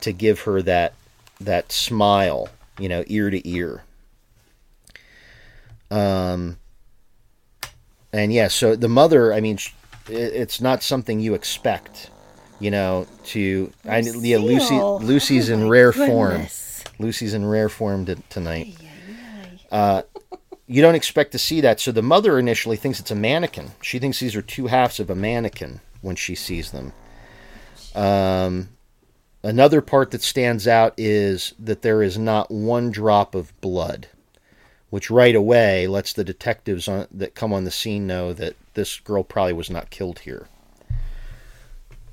to 0.00 0.12
give 0.12 0.40
her 0.40 0.62
that 0.62 0.94
that 1.40 1.72
smile, 1.72 2.48
you 2.78 2.88
know, 2.88 3.04
ear 3.06 3.30
to 3.30 3.48
ear. 3.48 3.84
Um, 5.90 6.58
and 8.12 8.32
yeah, 8.32 8.48
so 8.48 8.76
the 8.76 8.88
mother, 8.88 9.32
I 9.32 9.40
mean, 9.40 9.58
it's 10.08 10.60
not 10.60 10.82
something 10.82 11.20
you 11.20 11.34
expect, 11.34 12.10
you 12.60 12.70
know, 12.70 13.06
to 13.26 13.72
I 13.84 13.98
yeah, 14.00 14.38
Lucy 14.38 14.74
Lucy's 14.74 15.50
Oh 15.50 15.54
in 15.54 15.68
rare 15.68 15.92
form. 15.92 16.46
Lucy's 16.98 17.34
in 17.34 17.44
rare 17.46 17.68
form 17.68 18.06
tonight. 18.30 18.76
Uh, 19.70 20.02
you 20.66 20.82
don't 20.82 20.94
expect 20.94 21.32
to 21.32 21.38
see 21.38 21.60
that. 21.60 21.80
So 21.80 21.92
the 21.92 22.02
mother 22.02 22.38
initially 22.38 22.76
thinks 22.76 22.98
it's 22.98 23.10
a 23.10 23.16
mannequin. 23.16 23.72
She 23.82 23.98
thinks 23.98 24.18
these 24.18 24.34
are 24.34 24.42
two 24.42 24.66
halves 24.66 24.98
of 24.98 25.10
a 25.10 25.14
mannequin 25.14 25.80
when 26.00 26.16
she 26.16 26.34
sees 26.34 26.72
them. 26.72 26.92
Um, 27.94 28.68
another 29.46 29.80
part 29.80 30.10
that 30.10 30.22
stands 30.22 30.66
out 30.66 30.92
is 30.96 31.54
that 31.58 31.82
there 31.82 32.02
is 32.02 32.18
not 32.18 32.50
one 32.50 32.90
drop 32.90 33.34
of 33.34 33.58
blood, 33.60 34.08
which 34.90 35.08
right 35.08 35.36
away 35.36 35.86
lets 35.86 36.12
the 36.12 36.24
detectives 36.24 36.88
on, 36.88 37.06
that 37.12 37.36
come 37.36 37.52
on 37.52 37.62
the 37.62 37.70
scene 37.70 38.08
know 38.08 38.32
that 38.32 38.56
this 38.74 38.98
girl 38.98 39.22
probably 39.22 39.52
was 39.52 39.70
not 39.70 39.90
killed 39.90 40.20
here. 40.20 40.48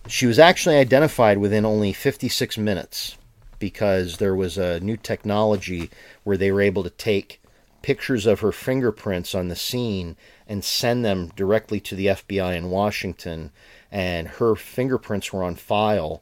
She 0.08 0.28
was 0.28 0.38
actually 0.38 0.76
identified 0.76 1.40
within 1.40 1.66
only 1.66 1.92
56 1.92 2.58
minutes 2.60 3.18
because 3.58 4.18
there 4.18 4.36
was 4.36 4.58
a 4.58 4.80
new 4.82 4.98
technology 4.98 5.90
where 6.24 6.38
they 6.38 6.52
were 6.52 6.62
able 6.62 6.84
to 6.84 6.90
take 6.92 7.42
pictures 7.82 8.28
of 8.28 8.42
her 8.42 8.52
fingerprints 8.52 9.34
on 9.34 9.48
the 9.48 9.56
scene 9.56 10.16
and 10.48 10.64
send 10.64 11.04
them 11.04 11.32
directly 11.36 11.80
to 11.80 11.96
the 11.96 12.08
FBI 12.08 12.56
in 12.56 12.70
Washington. 12.70 13.50
And 13.92 14.28
her 14.28 14.56
fingerprints 14.56 15.34
were 15.34 15.44
on 15.44 15.56
file 15.56 16.22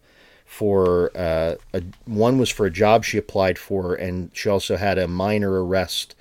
for 0.52 1.12
uh, 1.16 1.56
a, 1.74 1.82
one 2.06 2.38
was 2.38 2.49
for 2.49 2.66
a 2.66 2.70
job 2.72 3.06
she 3.06 3.18
applied 3.18 3.58
for, 3.58 3.95
and 3.95 4.30
she 4.34 4.49
also 4.49 4.76
had 4.76 4.97
a 4.97 5.08
minor 5.08 5.64
arrest 5.64 6.14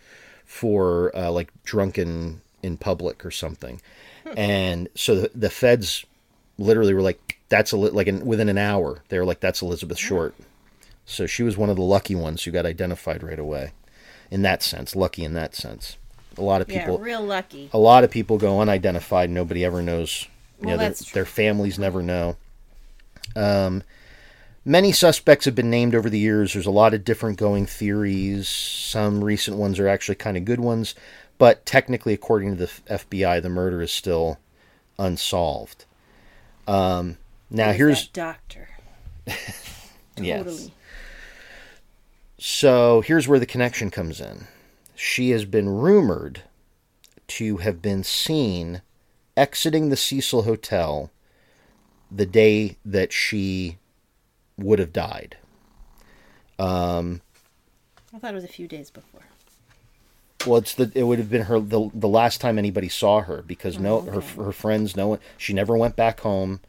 for 0.46 1.10
uh, 1.16 1.30
like 1.32 1.50
drunken 1.64 2.40
in 2.62 2.76
public 2.76 3.24
or 3.26 3.32
something. 3.32 3.80
And 4.36 4.88
so 4.94 5.16
the, 5.22 5.30
the 5.34 5.50
feds 5.50 6.04
literally 6.58 6.94
were 6.94 7.02
like, 7.02 7.40
"That's 7.48 7.72
a 7.72 7.76
like 7.76 8.06
in, 8.06 8.24
within 8.24 8.48
an 8.48 8.58
hour." 8.58 9.02
They 9.08 9.18
were 9.18 9.24
like, 9.24 9.40
"That's 9.40 9.62
Elizabeth 9.62 9.98
Short." 9.98 10.34
So 11.04 11.26
she 11.26 11.42
was 11.42 11.56
one 11.56 11.68
of 11.68 11.74
the 11.74 11.82
lucky 11.82 12.14
ones 12.14 12.44
who 12.44 12.52
got 12.52 12.64
identified 12.66 13.24
right 13.24 13.38
away. 13.38 13.72
In 14.30 14.42
that 14.42 14.62
sense, 14.62 14.94
lucky 14.94 15.24
in 15.24 15.34
that 15.34 15.56
sense. 15.56 15.96
a 16.38 16.42
lot 16.42 16.60
of 16.60 16.70
Yeah, 16.70 16.82
people 16.84 16.98
real 17.00 17.20
lucky. 17.22 17.68
a 17.72 17.78
lot 17.78 18.04
of 18.04 18.12
people 18.12 18.38
go 18.38 18.60
unidentified. 18.60 19.28
Nobody 19.30 19.64
ever 19.64 19.82
knows. 19.82 20.28
You 20.60 20.68
Well, 20.68 20.76
know, 20.76 20.84
their, 20.84 20.94
their 21.14 21.24
families 21.26 21.76
never 21.80 22.00
know. 22.00 22.36
Um, 23.34 23.82
many 24.64 24.92
suspects 24.92 25.44
have 25.44 25.54
been 25.54 25.70
named 25.70 25.94
over 25.94 26.10
the 26.10 26.18
years. 26.18 26.52
There's 26.52 26.66
a 26.66 26.70
lot 26.70 26.94
of 26.94 27.04
different 27.04 27.38
going 27.38 27.66
theories. 27.66 28.48
Some 28.48 29.24
recent 29.24 29.56
ones 29.56 29.78
are 29.78 29.88
actually 29.88 30.16
kind 30.16 30.36
of 30.36 30.44
good 30.44 30.60
ones, 30.60 30.94
but 31.38 31.64
technically, 31.66 32.14
according 32.14 32.56
to 32.56 32.66
the 32.66 32.72
FBI, 32.94 33.42
the 33.42 33.48
murder 33.48 33.80
is 33.82 33.92
still 33.92 34.38
unsolved. 34.98 35.84
Um, 36.66 37.18
now, 37.50 37.72
here's 37.72 38.06
doctor. 38.08 38.68
yes. 39.26 40.44
Totally. 40.44 40.74
So 42.38 43.02
here's 43.02 43.28
where 43.28 43.38
the 43.38 43.46
connection 43.46 43.90
comes 43.90 44.20
in. 44.20 44.46
She 44.94 45.30
has 45.30 45.44
been 45.44 45.68
rumored 45.68 46.42
to 47.28 47.58
have 47.58 47.82
been 47.82 48.02
seen 48.02 48.82
exiting 49.36 49.88
the 49.88 49.96
Cecil 49.96 50.42
Hotel 50.42 51.10
the 52.10 52.26
day 52.26 52.76
that 52.84 53.12
she 53.12 53.78
would 54.62 54.78
have 54.78 54.92
died. 54.92 55.36
Um, 56.58 57.22
I 58.14 58.18
thought 58.18 58.32
it 58.32 58.34
was 58.34 58.44
a 58.44 58.48
few 58.48 58.68
days 58.68 58.90
before. 58.90 59.22
well, 60.46 60.58
it's 60.58 60.74
the 60.74 60.90
it 60.94 61.04
would 61.04 61.18
have 61.18 61.30
been 61.30 61.42
her 61.42 61.60
the, 61.60 61.90
the 61.94 62.08
last 62.08 62.40
time 62.40 62.58
anybody 62.58 62.88
saw 62.88 63.22
her 63.22 63.42
because 63.42 63.78
no 63.78 64.00
her 64.02 64.20
her 64.20 64.52
friends 64.52 64.96
no 64.96 65.08
one 65.08 65.18
she 65.36 65.52
never 65.52 65.76
went 65.76 65.96
back 65.96 66.20
home. 66.20 66.60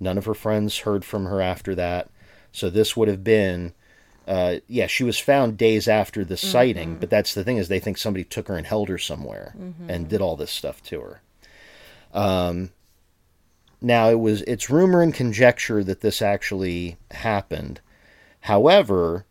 None 0.00 0.18
of 0.18 0.26
her 0.26 0.34
friends 0.34 0.78
heard 0.80 1.04
from 1.04 1.24
her 1.24 1.40
after 1.40 1.74
that. 1.74 2.08
So 2.52 2.70
this 2.70 2.96
would 2.96 3.08
have 3.08 3.24
been 3.24 3.72
uh, 4.26 4.56
yeah, 4.68 4.86
she 4.86 5.04
was 5.04 5.18
found 5.18 5.56
days 5.56 5.88
after 5.88 6.22
the 6.22 6.36
sighting, 6.36 6.96
but 6.96 7.08
that's 7.08 7.32
the 7.32 7.42
thing 7.42 7.56
is 7.56 7.68
they 7.68 7.80
think 7.80 7.96
somebody 7.96 8.24
took 8.24 8.48
her 8.48 8.56
and 8.58 8.66
held 8.66 8.90
her 8.90 8.98
somewhere 8.98 9.54
and 9.88 10.06
did 10.08 10.20
all 10.20 10.36
this 10.36 10.50
stuff 10.50 10.82
to 10.82 11.00
her. 11.00 11.20
Um, 12.12 12.70
now 13.80 14.08
it 14.10 14.18
was 14.18 14.42
it's 14.42 14.70
rumor 14.70 15.02
and 15.02 15.14
conjecture 15.14 15.84
that 15.84 16.00
this 16.00 16.20
actually 16.22 16.96
happened. 17.10 17.80
However, 18.40 19.24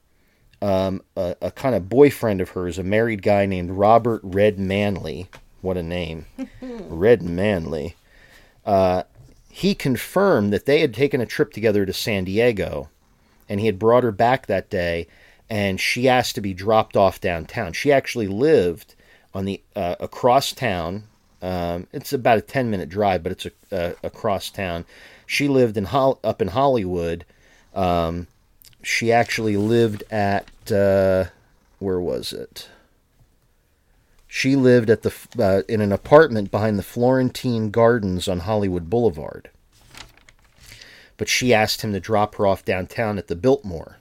um, 0.62 1.02
a, 1.16 1.36
a 1.42 1.52
kind 1.52 1.76
of 1.76 1.90
boyfriend 1.90 2.42
of 2.42 2.50
hers, 2.50 2.78
a 2.78 2.84
married 2.84 3.22
guy 3.22 3.46
named 3.46 3.72
Robert 3.72 4.22
Red 4.24 4.58
Manley, 4.60 5.30
what 5.62 5.78
a 5.78 5.84
name, 5.84 6.26
Red 6.62 7.22
Manley. 7.22 7.96
Uh, 8.66 9.04
he 9.50 9.74
confirmed 9.74 10.54
that 10.54 10.66
they 10.66 10.82
had 10.82 10.94
taken 10.94 11.20
a 11.22 11.26
trip 11.26 11.52
together 11.52 11.86
to 11.86 11.94
San 11.94 12.26
Diego 12.26 12.90
and 13.50 13.60
he 13.60 13.66
had 13.66 13.80
brought 13.80 14.04
her 14.04 14.12
back 14.12 14.46
that 14.46 14.70
day 14.70 15.08
and 15.50 15.80
she 15.80 16.08
asked 16.08 16.36
to 16.36 16.42
be 16.42 16.54
dropped 16.54 16.96
off 16.96 17.20
downtown 17.22 17.74
she 17.74 17.92
actually 17.92 18.28
lived 18.28 18.94
on 19.34 19.46
the 19.46 19.62
uh, 19.76 19.96
across 20.00 20.52
town 20.52 21.06
um, 21.42 21.88
it's 21.92 22.14
about 22.14 22.38
a 22.38 22.42
10 22.42 22.70
minute 22.70 22.90
drive 22.90 23.24
but 23.24 23.32
it's 23.32 23.46
a, 23.46 23.52
uh, 23.72 23.94
across 24.04 24.50
town. 24.50 24.86
She 25.26 25.48
lived 25.48 25.78
in 25.78 25.88
up 25.92 26.42
in 26.42 26.50
hollywood. 26.50 27.26
Um, 27.76 28.28
she 28.82 29.12
actually 29.12 29.58
lived 29.58 30.04
at 30.12 30.50
uh, 30.72 31.26
where 31.80 32.00
was 32.00 32.34
it? 32.34 32.70
She 34.28 34.56
lived 34.56 34.90
at 34.90 35.04
the 35.04 35.14
uh, 35.40 35.64
in 35.70 35.82
an 35.82 35.92
apartment 35.92 36.52
behind 36.52 36.78
the 36.78 36.84
florentine 36.84 37.72
gardens 37.72 38.28
on 38.28 38.40
hollywood 38.40 38.90
boulevard. 38.90 39.50
But 41.18 41.30
she 41.30 41.54
asked 41.54 41.82
him 41.82 41.94
to 41.94 42.00
drop 42.00 42.36
her 42.36 42.46
off 42.46 42.64
downtown 42.64 43.18
at 43.18 43.28
the 43.28 43.36
Biltmore. 43.36 43.98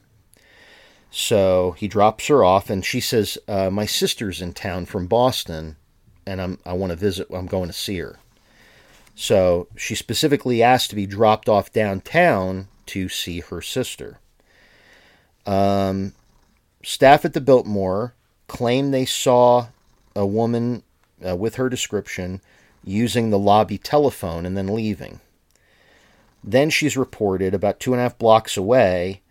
So 1.11 1.75
he 1.79 1.89
drops 1.89 2.27
her 2.27 2.45
off, 2.45 2.69
and 2.69 2.85
she 2.85 3.01
says, 3.01 3.39
uh, 3.49 3.71
"My 3.71 3.87
sister's 3.87 4.43
in 4.43 4.53
town 4.53 4.85
from 4.85 5.07
Boston, 5.07 5.77
and 6.27 6.41
I'm 6.41 6.59
I 6.65 6.73
want 6.73 6.91
to 6.91 6.97
visit. 6.97 7.29
I'm 7.33 7.47
going 7.47 7.69
to 7.69 7.73
see 7.73 7.99
her." 7.99 8.19
So 9.15 9.69
she 9.77 9.95
specifically 9.95 10.63
asked 10.63 10.91
to 10.91 10.97
be 10.97 11.07
dropped 11.07 11.49
off 11.49 11.73
downtown 11.73 12.69
to 12.87 13.09
see 13.09 13.41
her 13.41 13.63
sister. 13.63 14.19
Um, 15.47 16.13
staff 16.83 17.25
at 17.25 17.33
the 17.33 17.41
Biltmore 17.41 18.15
claim 18.49 18.91
they 18.91 19.05
saw 19.05 19.69
a 20.15 20.27
woman 20.27 20.83
uh, 21.27 21.37
with 21.37 21.55
her 21.57 21.69
description 21.69 22.41
using 22.85 23.31
the 23.31 23.39
lobby 23.39 23.79
telephone 23.79 24.47
and 24.47 24.57
then 24.57 24.69
leaving. 24.69 25.21
Then 26.45 26.71
she's 26.71 26.97
reported 26.97 27.55
about 27.55 27.81
two 27.81 27.93
and 27.93 28.01
a 28.01 28.05
half 28.05 28.19
blocks 28.19 28.57
away 28.57 29.23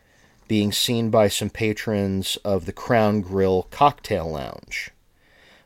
being 0.47 0.71
seen 0.71 1.09
by 1.09 1.27
some 1.27 1.49
patrons 1.49 2.37
of 2.43 2.65
the 2.65 2.73
Crown 2.73 3.21
Grill 3.21 3.63
Cocktail 3.71 4.29
Lounge, 4.29 4.91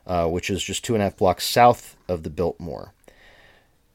uh, 0.06 0.26
which 0.26 0.50
is 0.50 0.62
just 0.62 0.84
two 0.84 0.94
and 0.94 1.02
a 1.02 1.06
half 1.06 1.16
blocks 1.16 1.44
south 1.44 1.96
of 2.08 2.22
the 2.22 2.30
Biltmore. 2.30 2.92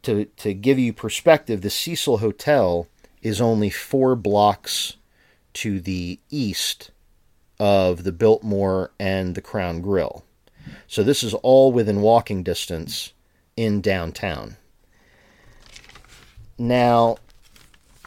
To, 0.04 0.26
to 0.26 0.54
give 0.54 0.78
you 0.78 0.94
perspective, 0.94 1.62
the 1.62 1.70
Cecil 1.70 2.20
Hotel 2.20 2.88
is 3.22 3.42
only 3.42 3.70
four 3.70 4.16
blocks 4.16 4.98
to 5.54 5.80
the 5.80 6.20
east 6.30 6.92
of 7.60 8.04
the 8.04 8.12
Biltmore 8.12 8.92
and 9.00 9.34
the 9.34 9.42
Crown 9.42 9.82
Grill. 9.82 10.24
So 10.88 11.04
this 11.04 11.24
is 11.24 11.34
all 11.36 11.72
within 11.72 12.02
walking 12.02 12.44
distance 12.44 13.14
in 13.58 13.82
downtown. 13.82 14.58
Now, 16.58 17.18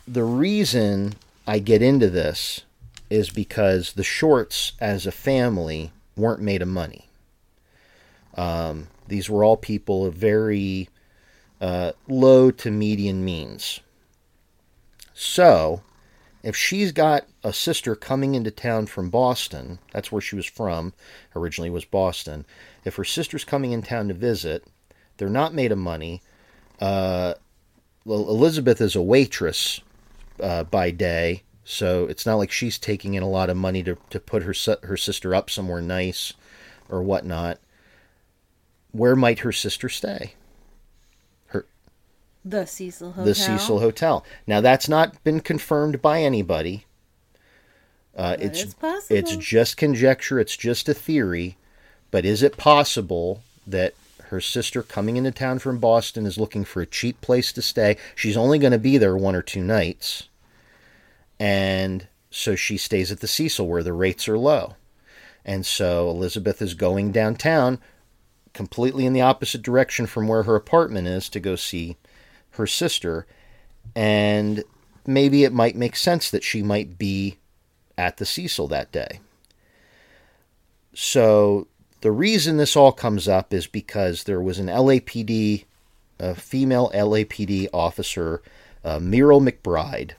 the 0.07 0.25
reason 0.25 1.15
I 1.47 1.59
get 1.59 1.83
into 1.83 2.09
this 2.09 2.63
is 3.11 3.31
because 3.31 3.95
the 3.95 4.05
shorts 4.05 4.73
as 4.81 5.07
a 5.07 5.13
family 5.13 5.93
weren't 6.17 6.43
made 6.43 6.63
of 6.63 6.69
money. 6.69 7.08
Um, 8.35 8.89
these 9.09 9.29
were 9.29 9.45
all 9.45 9.57
people 9.57 10.07
of 10.07 10.15
very 10.15 10.89
uh, 11.61 11.93
low 12.07 12.51
to 12.53 12.71
median 12.71 13.25
means. 13.25 13.81
So, 15.15 15.83
if 16.43 16.55
she's 16.55 16.93
got 16.93 17.27
a 17.43 17.53
sister 17.53 17.97
coming 17.97 18.35
into 18.35 18.51
town 18.51 18.87
from 18.87 19.11
Boston, 19.11 19.81
that's 19.93 20.13
where 20.13 20.23
she 20.23 20.37
was 20.37 20.47
from, 20.47 20.93
originally 21.35 21.71
was 21.71 21.85
Boston. 21.85 22.47
If 22.85 22.97
her 22.97 23.05
sister's 23.05 23.45
coming 23.45 23.73
in 23.73 23.83
town 23.83 24.09
to 24.09 24.15
visit, 24.15 24.65
they're 25.17 25.29
not 25.29 25.55
made 25.55 25.73
of 25.73 25.79
money. 25.79 26.23
Uh, 26.81 27.35
well, 28.05 28.29
Elizabeth 28.29 28.81
is 28.81 28.95
a 28.95 29.03
waitress 29.03 29.81
uh, 30.41 30.65
by 30.65 30.91
day, 30.91 31.43
so 31.65 32.07
it's 32.07 32.25
not 32.25 32.37
like 32.37 32.53
she's 32.53 32.79
taking 32.79 33.15
in 33.15 33.23
a 33.23 33.29
lot 33.29 33.51
of 33.51 33.57
money 33.57 33.83
to, 33.83 33.99
to 34.11 34.21
put 34.21 34.45
her 34.45 34.55
her 34.85 34.97
sister 34.97 35.35
up 35.35 35.51
somewhere 35.51 35.83
nice 35.83 36.33
or 36.89 37.03
whatnot. 37.03 37.59
Where 38.93 39.17
might 39.17 39.41
her 39.41 39.53
sister 39.53 39.89
stay? 39.89 40.35
Her 41.49 41.67
The 42.45 42.67
Cecil 42.67 43.13
Hotel. 43.13 43.25
the 43.25 43.35
Cecil 43.35 43.81
Hotel. 43.81 44.25
Now 44.47 44.61
that's 44.61 44.89
not 44.89 45.23
been 45.25 45.41
confirmed 45.41 46.01
by 46.03 46.23
anybody. 46.23 46.85
Uh, 48.17 48.37
it's 48.41 48.63
it's 48.63 48.75
possible. 48.75 49.17
it's 49.17 49.37
just 49.37 49.77
conjecture. 49.77 50.41
It's 50.41 50.57
just 50.57 50.89
a 50.89 50.95
theory. 50.95 51.57
But 52.11 52.25
is 52.25 52.43
it 52.43 52.57
possible 52.57 53.43
that 53.67 53.95
her 54.25 54.41
sister 54.41 54.83
coming 54.83 55.17
into 55.17 55.31
town 55.31 55.59
from 55.59 55.79
Boston 55.79 56.27
is 56.27 56.39
looking 56.39 56.65
for 56.65 56.81
a 56.81 56.87
cheap 56.87 57.21
place 57.21 57.53
to 57.53 57.63
stay? 57.63 57.97
She's 58.17 58.37
only 58.37 58.59
going 58.59 58.73
to 58.73 58.79
be 58.79 58.99
there 58.99 59.17
one 59.17 59.35
or 59.37 59.43
two 59.43 59.63
nights, 59.63 60.29
and 61.39 62.09
so 62.31 62.57
she 62.57 62.77
stays 62.77 63.13
at 63.13 63.21
the 63.21 63.29
Cecil 63.29 63.69
where 63.69 63.83
the 63.83 63.93
rates 63.93 64.29
are 64.29 64.39
low. 64.39 64.75
And 65.45 65.65
so 65.65 66.11
Elizabeth 66.11 66.61
is 66.61 66.75
going 66.75 67.13
downtown, 67.13 67.79
completely 68.59 69.07
in 69.07 69.13
the 69.13 69.21
opposite 69.21 69.63
direction 69.63 70.05
from 70.05 70.27
where 70.27 70.43
her 70.43 70.57
apartment 70.57 71.07
is, 71.07 71.29
to 71.29 71.39
go 71.39 71.55
see 71.55 71.97
her 72.51 72.67
sister. 72.67 73.25
And 73.95 74.65
maybe 75.07 75.45
it 75.45 75.53
might 75.53 75.77
make 75.77 75.95
sense 75.95 76.29
that 76.33 76.43
she 76.43 76.61
might 76.61 76.99
be 76.99 77.39
at 77.97 78.17
the 78.17 78.27
Cecil 78.27 78.67
that 78.67 78.91
day. 78.91 79.21
So 80.93 81.69
the 82.01 82.11
reason 82.11 82.57
this 82.57 82.75
all 82.75 82.91
comes 82.91 83.29
up 83.29 83.55
is 83.55 83.69
because 83.69 84.25
there 84.25 84.41
was 84.41 84.59
an 84.59 84.67
LAPD, 84.67 85.65
a 86.19 86.35
female 86.35 86.91
LAPD 86.93 87.69
officer, 87.73 88.43
uh, 88.85 88.99
McBride, 88.99 90.15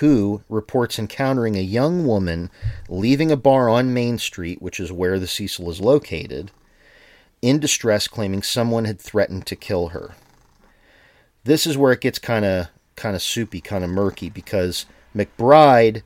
who 0.00 0.42
reports 0.50 0.98
encountering 0.98 1.56
a 1.56 1.62
young 1.62 2.06
woman 2.06 2.50
leaving 2.90 3.32
a 3.32 3.36
bar 3.38 3.70
on 3.70 3.94
Main 3.94 4.18
Street, 4.18 4.60
which 4.60 4.78
is 4.78 4.92
where 4.92 5.18
the 5.18 5.26
Cecil 5.26 5.70
is 5.70 5.80
located, 5.80 6.50
in 7.44 7.58
distress, 7.58 8.08
claiming 8.08 8.42
someone 8.42 8.86
had 8.86 8.98
threatened 8.98 9.44
to 9.46 9.54
kill 9.54 9.88
her. 9.88 10.14
This 11.44 11.66
is 11.66 11.76
where 11.76 11.92
it 11.92 12.00
gets 12.00 12.18
kind 12.18 12.44
of 12.44 12.68
kind 12.96 13.14
of 13.14 13.20
soupy, 13.20 13.60
kind 13.60 13.84
of 13.84 13.90
murky, 13.90 14.30
because 14.30 14.86
McBride 15.14 16.02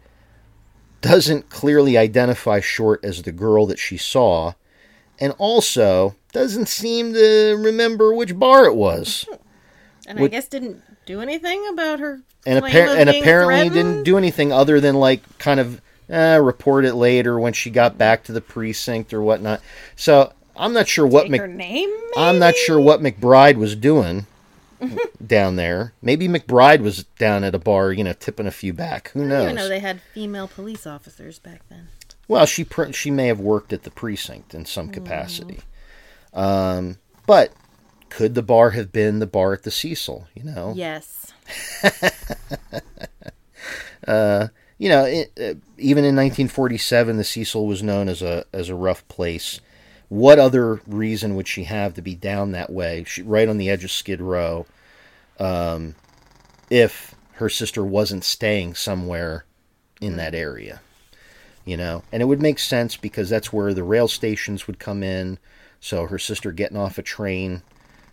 doesn't 1.01 1.49
clearly 1.49 1.97
identify 1.97 2.59
Short 2.59 3.05
as 3.05 3.23
the 3.23 3.31
girl 3.31 3.67
that 3.67 3.79
she 3.79 3.97
saw, 3.97 4.55
and 5.21 5.33
also 5.39 6.17
doesn't 6.33 6.67
seem 6.67 7.13
to 7.13 7.57
remember 7.57 8.13
which 8.13 8.37
bar 8.37 8.65
it 8.65 8.75
was. 8.75 9.25
and 10.09 10.19
I 10.19 10.27
guess 10.27 10.49
didn't 10.49 10.83
do 11.07 11.21
anything 11.21 11.65
about 11.69 12.01
her. 12.01 12.23
and, 12.47 12.59
claim 12.59 12.75
appar- 12.75 12.93
of 12.93 12.99
and 12.99 13.11
apparently 13.11 13.69
didn't 13.69 14.03
do 14.03 14.19
anything 14.19 14.53
other 14.53 14.81
than 14.81 14.97
like 14.97 15.39
kind 15.39 15.61
of 15.61 15.81
eh, 16.09 16.35
report 16.35 16.85
it 16.85 16.95
later 16.95 17.39
when 17.39 17.53
she 17.53 17.71
got 17.71 17.97
back 17.97 18.25
to 18.25 18.33
the 18.33 18.41
precinct 18.41 19.15
or 19.15 19.23
whatnot. 19.23 19.61
So 19.95 20.33
I'm 20.59 20.73
not 20.73 20.89
sure 20.89 21.07
what 21.07 21.23
Take 21.23 21.31
Mc, 21.33 21.41
her 21.41 21.47
name. 21.49 21.91
I'm 22.17 22.39
not 22.39 22.57
sure 22.57 22.81
what 22.81 23.01
McBride 23.01 23.57
was 23.57 23.77
doing 23.77 24.27
down 25.27 25.57
there. 25.57 25.93
Maybe 26.03 26.29
McBride 26.29 26.81
was 26.81 27.05
down 27.19 27.45
at 27.45 27.55
a 27.55 27.59
bar, 27.59 27.93
you 27.93 28.05
know, 28.05 28.13
tipping 28.13 28.47
a 28.47 28.51
few 28.51 28.73
back. 28.73 29.11
Who 29.11 29.21
I 29.21 29.23
didn't 29.23 29.29
knows? 29.31 29.45
even 29.45 29.55
know 29.57 29.69
they 29.69 29.81
had 29.81 30.01
female 30.15 30.49
police 30.49 30.87
officers 30.87 31.39
back 31.39 31.61
then. 31.69 31.89
Well, 32.27 32.45
she 32.47 32.65
pr- 32.65 32.93
she 32.93 33.11
may 33.11 33.29
have 33.29 33.41
worked 33.41 33.73
at 33.73 33.85
the 33.85 33.91
precinct 33.91 34.55
in 34.55 34.67
some 34.67 34.89
capacity. 34.91 35.61
Um, 36.35 36.99
but 37.27 37.53
could 38.11 38.35
the 38.35 38.43
bar 38.43 38.71
have 38.71 38.93
been 38.93 39.19
the 39.19 39.27
bar 39.27 39.53
at 39.55 39.63
the 39.63 39.71
Cecil? 39.71 40.29
You 40.35 40.45
know, 40.45 40.73
Yes. 40.77 41.33
you 44.79 44.89
know, 44.89 45.05
it, 45.05 45.33
uh, 45.39 45.55
even 45.79 46.05
in 46.05 46.15
1947, 46.17 47.17
the 47.17 47.25
Cecil 47.25 47.67
was 47.67 47.83
known 47.83 48.09
as 48.09 48.23
a 48.23 48.45
as 48.53 48.69
a 48.69 48.75
rough 48.75 49.07
place. 49.09 49.61
What 50.09 50.39
other 50.39 50.81
reason 50.87 51.35
would 51.35 51.49
she 51.49 51.65
have 51.65 51.95
to 51.95 52.03
be 52.03 52.15
down 52.15 52.53
that 52.53 52.71
way, 52.71 53.05
she, 53.07 53.23
right 53.23 53.49
on 53.49 53.59
the 53.59 53.69
edge 53.69 53.85
of 53.85 53.91
Skid 53.91 54.21
Row, 54.21 54.67
um, 55.39 55.95
if 56.71 57.15
her 57.33 57.49
sister 57.51 57.85
wasn't 57.85 58.25
staying 58.25 58.75
somewhere 58.75 59.45
in 60.01 60.17
that 60.17 60.35
area? 60.35 60.81
You 61.65 61.77
know, 61.77 62.03
and 62.11 62.23
it 62.23 62.27
would 62.27 62.41
make 62.41 62.59
sense 62.59 62.97
because 62.97 63.29
that's 63.29 63.53
where 63.53 63.75
the 63.75 63.83
rail 63.83 64.09
stations 64.09 64.67
would 64.67 64.79
come 64.79 65.03
in. 65.03 65.39
So 65.81 66.07
her 66.07 66.19
sister 66.19 66.51
getting 66.53 66.79
off 66.79 66.97
a 66.97 67.03
train, 67.03 67.63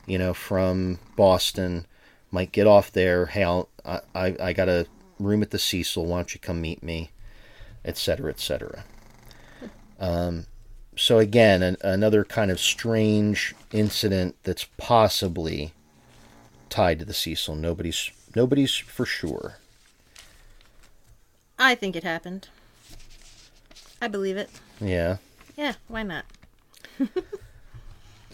you 0.05 0.17
know, 0.17 0.33
from 0.33 0.99
Boston, 1.15 1.85
might 2.29 2.51
get 2.51 2.67
off 2.67 2.91
there. 2.91 3.27
Hey, 3.27 3.43
I'll, 3.43 3.69
I, 3.85 4.01
I, 4.13 4.35
I 4.41 4.53
got 4.53 4.67
a 4.67 4.85
room 5.17 5.41
at 5.41 5.51
the 5.51 5.57
Cecil. 5.57 6.05
Why 6.05 6.17
don't 6.17 6.33
you 6.33 6.41
come 6.41 6.59
meet 6.59 6.83
me, 6.83 7.11
et 7.85 7.97
cetera, 7.97 8.29
et 8.29 8.39
cetera. 8.39 8.83
Um, 9.97 10.45
so 10.95 11.19
again, 11.19 11.61
an, 11.61 11.77
another 11.81 12.23
kind 12.23 12.51
of 12.51 12.59
strange 12.59 13.55
incident 13.71 14.35
that's 14.43 14.65
possibly 14.77 15.73
tied 16.69 16.99
to 16.99 17.05
the 17.05 17.13
Cecil. 17.13 17.55
Nobody's 17.55 18.11
nobody's 18.35 18.75
for 18.75 19.05
sure. 19.05 19.57
I 21.57 21.75
think 21.75 21.95
it 21.95 22.03
happened. 22.03 22.49
I 24.01 24.07
believe 24.07 24.37
it. 24.37 24.49
Yeah. 24.81 25.17
Yeah, 25.55 25.75
why 25.87 26.03
not? 26.03 26.25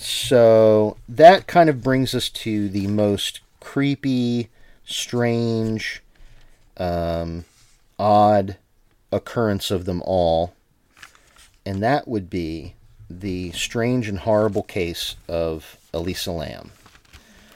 So 0.04 0.98
that 1.08 1.46
kind 1.46 1.70
of 1.70 1.84
brings 1.84 2.16
us 2.16 2.28
to 2.30 2.70
the 2.70 2.88
most 2.88 3.42
creepy, 3.60 4.50
strange, 4.84 6.02
um, 6.78 7.46
odd 8.00 8.58
occurrence 9.12 9.70
of 9.70 9.86
them 9.86 10.02
all. 10.04 10.56
And 11.72 11.82
that 11.82 12.06
would 12.06 12.30
be 12.30 12.76
the 13.10 13.54
strange 13.54 14.10
and 14.10 14.20
horrible 14.20 14.64
case 14.64 15.16
of 15.30 15.78
Elisa 15.94 16.34
Lam. 16.34 16.72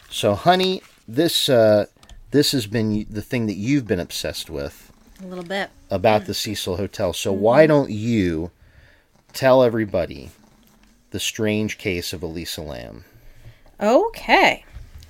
So, 0.10 0.36
honey, 0.36 0.82
this 1.06 1.50
uh, 1.50 1.88
this 2.32 2.54
has 2.54 2.66
been 2.66 3.06
the 3.10 3.22
thing 3.22 3.46
that 3.48 3.58
you've 3.58 3.86
been 3.86 4.00
obsessed 4.00 4.50
with 4.50 4.90
A 5.22 5.28
little 5.28 5.44
bit. 5.44 5.70
about 5.92 6.28
the 6.28 6.34
Cecil 6.34 6.78
Hotel. 6.78 7.12
So 7.12 7.34
why 7.34 7.68
don't 7.68 7.90
you 7.90 8.52
tell 9.34 9.62
everybody 9.62 10.30
the 11.12 11.20
strange 11.20 11.78
case 11.78 12.14
of 12.14 12.24
Elisa 12.24 12.62
Lam? 12.62 13.04
Okay. 13.82 14.64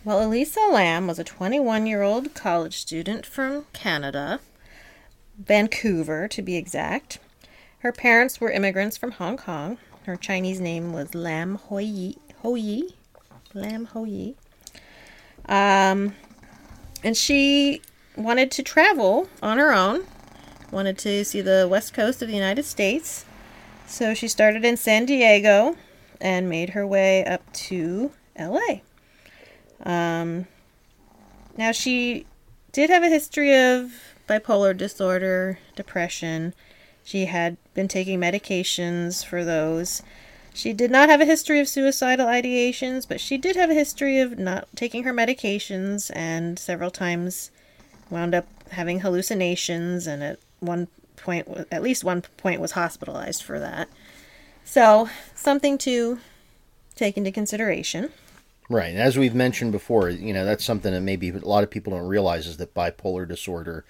Well, 0.04 0.26
Elisa 0.28 0.62
Lam 0.62 1.06
was 1.06 1.20
a 1.20 1.24
21 1.24 1.86
year 1.86 2.02
old 2.02 2.34
college 2.34 2.78
student 2.78 3.24
from 3.24 3.66
Canada, 3.72 4.40
Vancouver 5.38 6.28
to 6.28 6.42
be 6.42 6.56
exact. 6.56 7.20
Her 7.80 7.92
parents 7.92 8.42
were 8.42 8.52
immigrants 8.52 8.98
from 8.98 9.12
Hong 9.12 9.38
Kong. 9.38 9.78
Her 10.06 10.16
Chinese 10.16 10.60
name 10.60 10.94
was 10.94 11.16
Lam 11.16 11.56
Hoi 11.56 12.14
Hoi. 12.42 12.82
Lam 13.54 13.86
Hoi. 13.86 14.36
Um, 15.48 16.16
and 17.04 17.16
she 17.16 17.82
wanted 18.16 18.52
to 18.52 18.64
travel 18.64 19.30
on 19.42 19.58
her 19.58 19.74
own, 19.74 20.06
wanted 20.72 20.98
to 21.00 21.24
see 21.26 21.42
the 21.42 21.68
west 21.70 21.94
coast 21.94 22.22
of 22.22 22.28
the 22.28 22.36
United 22.36 22.66
States. 22.66 23.26
So 23.88 24.14
she 24.14 24.28
started 24.28 24.66
in 24.66 24.78
San 24.78 25.06
Diego 25.06 25.76
and 26.20 26.50
made 26.50 26.72
her 26.72 26.86
way 26.88 27.24
up 27.26 27.42
to 27.54 28.12
LA. 28.38 28.82
Um, 29.84 30.48
now, 31.58 31.72
she 31.72 32.26
did 32.72 32.90
have 32.90 33.04
a 33.04 33.10
history 33.10 33.56
of 33.56 33.92
bipolar 34.28 34.76
disorder, 34.76 35.60
depression. 35.76 36.54
She 37.04 37.26
had 37.26 37.58
been 37.76 37.88
taking 37.88 38.20
medications 38.20 39.24
for 39.24 39.44
those. 39.44 40.02
She 40.54 40.72
did 40.72 40.90
not 40.90 41.10
have 41.10 41.20
a 41.20 41.26
history 41.26 41.60
of 41.60 41.68
suicidal 41.68 42.28
ideations, 42.28 43.08
but 43.08 43.20
she 43.20 43.38
did 43.38 43.58
have 43.58 43.70
a 43.70 43.74
history 43.74 44.20
of 44.20 44.40
not 44.40 44.68
taking 44.76 45.04
her 45.04 45.14
medications 45.14 46.10
and 46.16 46.58
several 46.58 46.90
times 46.90 47.52
wound 48.10 48.34
up 48.34 48.48
having 48.72 49.02
hallucinations 49.02 50.08
and 50.08 50.24
at 50.24 50.40
one 50.62 50.88
point 51.18 51.48
at 51.72 51.84
least 51.84 52.04
one 52.04 52.22
point 52.38 52.62
was 52.62 52.72
hospitalized 52.72 53.44
for 53.44 53.60
that. 53.60 53.90
So, 54.64 55.10
something 55.36 55.78
to 55.80 56.20
take 56.96 57.18
into 57.18 57.32
consideration. 57.32 58.10
Right. 58.70 58.96
As 58.96 59.18
we've 59.18 59.36
mentioned 59.36 59.72
before, 59.72 60.10
you 60.10 60.34
know, 60.34 60.46
that's 60.46 60.66
something 60.66 60.94
that 60.94 61.02
maybe 61.02 61.30
a 61.30 61.38
lot 61.40 61.64
of 61.64 61.70
people 61.70 61.94
don't 61.94 62.08
realize 62.08 62.48
is 62.48 62.58
that 62.58 62.74
bipolar 62.74 63.28
disorder 63.28 63.86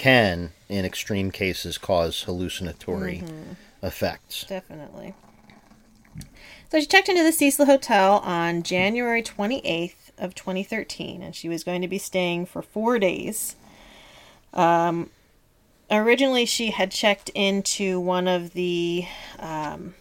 can, 0.00 0.52
in 0.70 0.86
extreme 0.86 1.30
cases, 1.30 1.76
cause 1.76 2.22
hallucinatory 2.22 3.22
effects. 3.82 4.44
Definitely. 4.44 5.12
So 6.70 6.80
she 6.80 6.86
checked 6.86 7.10
into 7.10 7.22
the 7.22 7.32
Cecil 7.32 7.66
Hotel 7.66 8.14
on 8.24 8.62
January 8.62 9.22
28th 9.22 10.10
of 10.16 10.34
2013 10.34 11.22
and 11.22 11.36
she 11.36 11.50
was 11.50 11.64
going 11.64 11.82
to 11.82 11.88
be 11.88 11.98
staying 11.98 12.46
for 12.46 12.62
4 12.62 12.98
days. 12.98 13.56
Um 14.54 15.10
originally 15.90 16.46
she 16.46 16.70
had 16.70 16.90
checked 16.90 17.28
into 17.34 18.00
one 18.00 18.26
of 18.26 18.54
the 18.54 19.04
um 19.38 19.94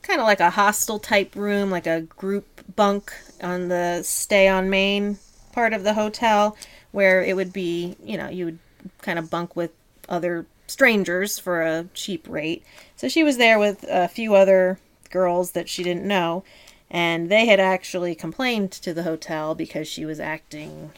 kind 0.00 0.18
of 0.18 0.26
like 0.26 0.40
a 0.40 0.50
hostel 0.50 0.98
type 0.98 1.36
room, 1.36 1.70
like 1.70 1.86
a 1.86 2.00
group 2.00 2.62
bunk 2.74 3.12
on 3.42 3.68
the 3.68 4.02
stay 4.02 4.48
on 4.48 4.70
main 4.70 5.18
part 5.52 5.74
of 5.74 5.84
the 5.84 5.92
hotel 5.92 6.56
where 6.92 7.22
it 7.22 7.36
would 7.36 7.52
be, 7.52 7.96
you 8.02 8.16
know, 8.16 8.30
you 8.30 8.46
would 8.46 8.58
kind 9.02 9.18
of 9.18 9.30
bunk 9.30 9.56
with 9.56 9.70
other 10.08 10.46
strangers 10.66 11.38
for 11.38 11.62
a 11.62 11.86
cheap 11.94 12.26
rate. 12.28 12.62
So 12.96 13.08
she 13.08 13.22
was 13.22 13.36
there 13.36 13.58
with 13.58 13.84
a 13.88 14.08
few 14.08 14.34
other 14.34 14.78
girls 15.10 15.52
that 15.52 15.68
she 15.68 15.82
didn't 15.82 16.04
know, 16.04 16.44
and 16.90 17.30
they 17.30 17.46
had 17.46 17.60
actually 17.60 18.14
complained 18.14 18.72
to 18.72 18.94
the 18.94 19.02
hotel 19.02 19.54
because 19.54 19.86
she 19.88 20.04
was 20.04 20.20
acting 20.20 20.92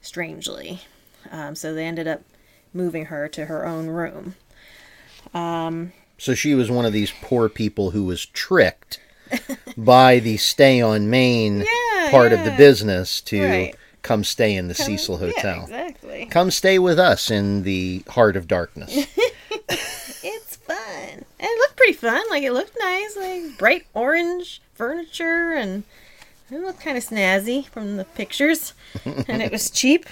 strangely. 0.00 0.80
Um, 1.30 1.54
so 1.54 1.74
they 1.74 1.84
ended 1.86 2.06
up 2.08 2.22
moving 2.74 3.06
her 3.06 3.28
to 3.28 3.46
her 3.46 3.66
own 3.66 3.88
room. 3.88 4.34
So 6.18 6.34
she 6.34 6.54
was 6.54 6.70
one 6.70 6.84
of 6.84 6.92
these 6.92 7.12
poor 7.22 7.48
people 7.48 7.90
who 7.90 8.04
was 8.04 8.26
tricked 8.26 9.00
by 9.76 10.18
the 10.18 10.36
stay 10.36 10.80
on 10.80 11.10
main 11.10 11.60
Yeah, 11.60 12.10
part 12.10 12.32
of 12.32 12.44
the 12.44 12.54
business 12.56 13.20
to 13.22 13.42
Right. 13.42 13.74
Come 14.02 14.24
stay 14.24 14.54
in 14.56 14.68
the 14.68 14.74
Cecil 14.74 15.18
Yeah, 15.20 15.26
Hotel. 15.26 15.62
exactly. 15.62 16.26
Come 16.26 16.50
stay 16.50 16.78
with 16.78 16.98
us 16.98 17.30
in 17.30 17.62
the 17.62 18.02
heart 18.08 18.36
of 18.36 18.46
darkness. 18.48 19.06
It's 20.24 20.54
fun. 20.56 20.76
And 21.08 21.24
it 21.40 21.58
looked 21.58 21.76
pretty 21.76 21.94
fun. 21.94 22.22
Like 22.30 22.42
it 22.44 22.52
looked 22.52 22.76
nice, 22.78 23.16
like 23.16 23.58
bright 23.58 23.86
orange 23.92 24.60
furniture 24.74 25.52
and 25.54 25.82
it 26.50 26.60
looked 26.60 26.80
kind 26.80 26.96
of 26.96 27.04
snazzy 27.04 27.66
from 27.66 27.96
the 27.96 28.04
pictures. 28.04 28.72
and 29.04 29.42
it 29.42 29.50
was 29.50 29.68
cheap. 29.70 30.06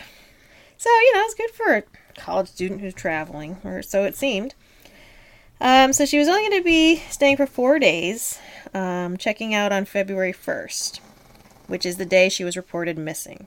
So, 0.77 0.89
you 0.91 1.15
know, 1.15 1.23
it's 1.25 1.35
good 1.35 1.51
for 1.51 1.77
a 1.77 1.83
college 2.19 2.49
student 2.49 2.81
who's 2.81 2.95
traveling, 2.95 3.59
or 3.65 3.83
so 3.83 4.05
it 4.05 4.17
seemed. 4.17 4.55
Um, 5.61 5.93
so 5.93 6.07
she 6.07 6.19
was 6.19 6.27
only 6.27 6.49
going 6.49 6.61
to 6.61 6.65
be 6.65 6.97
staying 7.11 7.37
for 7.37 7.47
four 7.47 7.79
days, 7.79 8.39
um, 8.75 9.17
checking 9.19 9.55
out 9.55 9.73
on 9.73 9.85
February 9.85 10.33
1st, 10.33 10.99
which 11.67 11.85
is 11.85 11.99
the 11.99 12.07
day 12.07 12.29
she 12.31 12.45
was 12.45 12.57
reported 12.57 12.97
missing. 12.99 13.47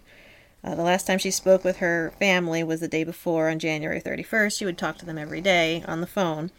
Uh, 0.63 0.75
the 0.75 0.83
last 0.83 1.05
time 1.05 1.19
she 1.19 1.31
spoke 1.31 1.63
with 1.63 1.77
her 1.77 2.13
family 2.19 2.63
was 2.63 2.79
the 2.79 2.87
day 2.87 3.03
before 3.03 3.49
on 3.49 3.59
January 3.59 3.99
31st. 3.99 4.57
She 4.57 4.65
would 4.65 4.77
talk 4.77 4.97
to 4.99 5.05
them 5.05 5.17
every 5.17 5.41
day 5.41 5.83
on 5.87 5.99
the 5.99 6.07
phone. 6.07 6.51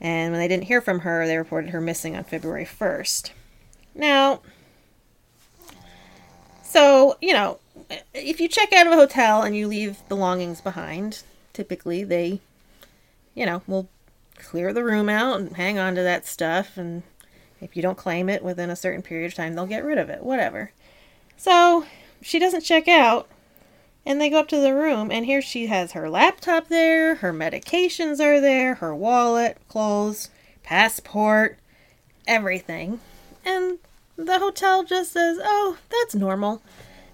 And 0.00 0.32
when 0.32 0.40
they 0.40 0.48
didn't 0.48 0.64
hear 0.64 0.80
from 0.80 1.00
her, 1.00 1.26
they 1.26 1.38
reported 1.38 1.70
her 1.70 1.80
missing 1.80 2.16
on 2.16 2.24
February 2.24 2.66
1st. 2.66 3.30
Now, 3.94 4.40
so, 6.62 7.16
you 7.22 7.32
know, 7.32 7.58
if 8.12 8.40
you 8.40 8.48
check 8.48 8.72
out 8.72 8.86
of 8.86 8.92
a 8.92 8.96
hotel 8.96 9.42
and 9.42 9.56
you 9.56 9.68
leave 9.68 10.06
belongings 10.08 10.60
behind, 10.60 11.22
typically 11.52 12.04
they, 12.04 12.40
you 13.34 13.46
know, 13.46 13.62
will 13.66 13.88
clear 14.36 14.72
the 14.72 14.84
room 14.84 15.08
out 15.08 15.40
and 15.40 15.56
hang 15.56 15.78
on 15.78 15.94
to 15.94 16.02
that 16.02 16.26
stuff. 16.26 16.76
And 16.76 17.04
if 17.60 17.76
you 17.76 17.82
don't 17.82 17.96
claim 17.96 18.28
it 18.28 18.42
within 18.42 18.68
a 18.68 18.76
certain 18.76 19.02
period 19.02 19.28
of 19.28 19.34
time, 19.34 19.54
they'll 19.54 19.66
get 19.66 19.84
rid 19.84 19.98
of 19.98 20.10
it, 20.10 20.22
whatever. 20.22 20.72
So 21.36 21.86
she 22.20 22.38
doesn't 22.38 22.62
check 22.62 22.88
out. 22.88 23.28
And 24.06 24.20
they 24.20 24.30
go 24.30 24.38
up 24.38 24.48
to 24.48 24.60
the 24.60 24.72
room, 24.72 25.10
and 25.10 25.26
here 25.26 25.42
she 25.42 25.66
has 25.66 25.92
her 25.92 26.08
laptop 26.08 26.68
there, 26.68 27.16
her 27.16 27.32
medications 27.32 28.20
are 28.20 28.40
there, 28.40 28.76
her 28.76 28.94
wallet, 28.94 29.58
clothes, 29.68 30.30
passport, 30.62 31.58
everything. 32.26 33.00
and 33.44 33.78
the 34.16 34.38
hotel 34.38 34.82
just 34.84 35.12
says, 35.12 35.38
"Oh, 35.42 35.76
that's 35.90 36.14
normal," 36.14 36.62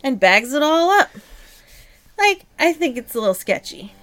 and 0.04 0.20
bags 0.20 0.52
it 0.52 0.62
all 0.62 0.90
up. 0.90 1.10
Like, 2.16 2.44
I 2.58 2.72
think 2.72 2.96
it's 2.96 3.14
a 3.14 3.18
little 3.20 3.34
sketchy. 3.34 3.94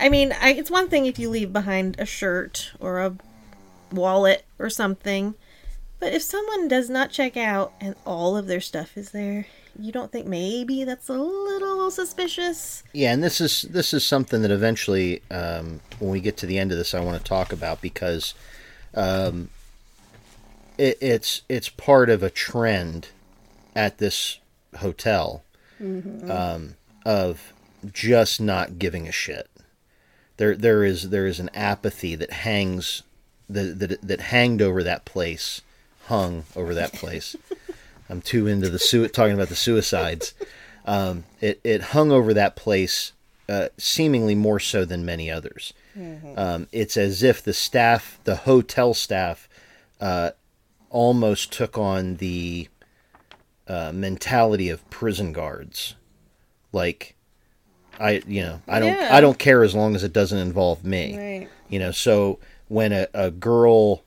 I 0.00 0.08
mean, 0.08 0.32
I, 0.40 0.52
it's 0.52 0.70
one 0.70 0.88
thing 0.88 1.06
if 1.06 1.18
you 1.18 1.28
leave 1.28 1.52
behind 1.52 1.96
a 1.98 2.06
shirt 2.06 2.72
or 2.80 3.00
a 3.00 3.16
wallet 3.92 4.44
or 4.58 4.70
something, 4.70 5.34
but 6.00 6.12
if 6.12 6.22
someone 6.22 6.68
does 6.68 6.88
not 6.88 7.10
check 7.10 7.36
out 7.36 7.72
and 7.80 7.96
all 8.06 8.36
of 8.36 8.46
their 8.46 8.60
stuff 8.60 8.96
is 8.96 9.10
there, 9.10 9.46
you 9.78 9.92
don't 9.92 10.10
think 10.10 10.26
maybe 10.26 10.84
that's 10.84 11.08
a 11.08 11.14
little 11.14 11.90
suspicious? 11.90 12.82
Yeah, 12.92 13.12
and 13.12 13.22
this 13.22 13.40
is 13.40 13.62
this 13.62 13.94
is 13.94 14.04
something 14.04 14.42
that 14.42 14.50
eventually, 14.50 15.22
um, 15.30 15.80
when 15.98 16.10
we 16.10 16.20
get 16.20 16.36
to 16.38 16.46
the 16.46 16.58
end 16.58 16.72
of 16.72 16.78
this, 16.78 16.94
I 16.94 17.00
want 17.00 17.18
to 17.18 17.24
talk 17.24 17.52
about 17.52 17.80
because 17.80 18.34
um, 18.94 19.50
it, 20.76 20.98
it's 21.00 21.42
it's 21.48 21.68
part 21.68 22.10
of 22.10 22.22
a 22.22 22.30
trend 22.30 23.08
at 23.76 23.98
this 23.98 24.38
hotel 24.78 25.44
um, 25.80 26.74
of 27.06 27.52
just 27.92 28.40
not 28.40 28.78
giving 28.78 29.06
a 29.06 29.12
shit. 29.12 29.48
There 30.38 30.56
there 30.56 30.84
is 30.84 31.10
there 31.10 31.26
is 31.26 31.38
an 31.38 31.50
apathy 31.54 32.14
that 32.16 32.32
hangs 32.32 33.02
that 33.48 33.78
that, 33.78 34.02
that 34.02 34.20
hanged 34.20 34.60
over 34.60 34.82
that 34.82 35.04
place, 35.04 35.60
hung 36.06 36.44
over 36.56 36.74
that 36.74 36.92
place. 36.92 37.36
I'm 38.08 38.20
too 38.22 38.46
into 38.46 38.68
the 38.68 38.78
sui- 38.78 39.08
talking 39.08 39.34
about 39.34 39.48
the 39.48 39.56
suicides. 39.56 40.34
Um, 40.86 41.24
it 41.40 41.60
it 41.64 41.82
hung 41.82 42.10
over 42.10 42.32
that 42.34 42.56
place, 42.56 43.12
uh, 43.48 43.68
seemingly 43.76 44.34
more 44.34 44.58
so 44.60 44.84
than 44.84 45.04
many 45.04 45.30
others. 45.30 45.72
Um, 46.36 46.68
it's 46.70 46.96
as 46.96 47.22
if 47.24 47.42
the 47.42 47.52
staff, 47.52 48.20
the 48.22 48.36
hotel 48.36 48.94
staff, 48.94 49.48
uh, 50.00 50.30
almost 50.90 51.52
took 51.52 51.76
on 51.76 52.16
the 52.16 52.68
uh, 53.66 53.90
mentality 53.92 54.68
of 54.70 54.88
prison 54.90 55.32
guards. 55.32 55.96
Like, 56.72 57.16
I 57.98 58.22
you 58.26 58.42
know 58.42 58.62
I 58.68 58.78
don't 58.78 58.94
Yeah. 58.94 59.08
I 59.12 59.20
don't 59.20 59.38
care 59.38 59.62
as 59.64 59.74
long 59.74 59.96
as 59.96 60.04
it 60.04 60.12
doesn't 60.12 60.38
involve 60.38 60.84
me. 60.84 61.16
Right. 61.18 61.48
You 61.68 61.80
know, 61.80 61.90
so 61.90 62.38
when 62.68 62.92
a, 62.92 63.08
a 63.12 63.30
girl 63.30 64.04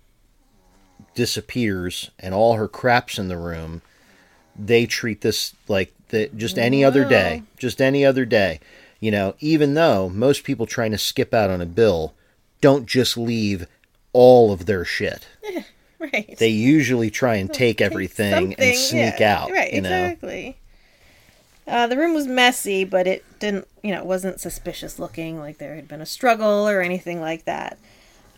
disappears 1.14 2.10
and 2.20 2.34
all 2.34 2.56
her 2.56 2.68
crap's 2.68 3.20
in 3.20 3.28
the 3.28 3.38
room, 3.38 3.82
they 4.66 4.86
treat 4.86 5.22
this 5.22 5.54
like 5.68 5.94
the, 6.10 6.30
just 6.36 6.58
any 6.58 6.84
other 6.84 7.06
day, 7.06 7.44
just 7.58 7.82
any 7.82 8.06
other 8.06 8.26
day. 8.26 8.60
You 9.00 9.12
know, 9.12 9.36
even 9.40 9.74
though 9.74 10.10
most 10.10 10.44
people 10.44 10.66
trying 10.66 10.92
to 10.92 10.98
skip 10.98 11.34
out 11.34 11.50
on 11.50 11.62
a 11.62 11.66
bill 11.66 12.14
don't 12.62 12.86
just 12.86 13.18
leave 13.18 13.66
all 14.14 14.52
of 14.52 14.66
their 14.66 14.86
shit. 14.86 15.28
Right. 16.02 16.36
They 16.40 16.48
usually 16.48 17.12
try 17.12 17.36
and 17.36 17.54
take 17.54 17.80
everything 17.80 18.56
and 18.56 18.76
sneak 18.76 19.20
yeah, 19.20 19.38
out. 19.38 19.52
Right, 19.52 19.72
you 19.72 19.82
know, 19.82 19.90
exactly. 19.90 20.58
Uh, 21.68 21.86
the 21.86 21.96
room 21.96 22.16
was 22.16 22.26
messy, 22.26 22.84
but 22.84 23.06
it 23.06 23.24
didn't, 23.40 23.68
you 23.84 23.92
know, 23.92 24.00
it 24.00 24.08
wasn't 24.08 24.42
suspicious 24.42 24.98
looking, 24.98 25.38
like 25.38 25.60
there 25.60 25.76
had 25.76 25.88
been 25.88 26.02
a 26.02 26.08
struggle 26.08 26.68
or 26.68 26.82
anything 26.82 27.22
like 27.22 27.46
that. 27.46 27.78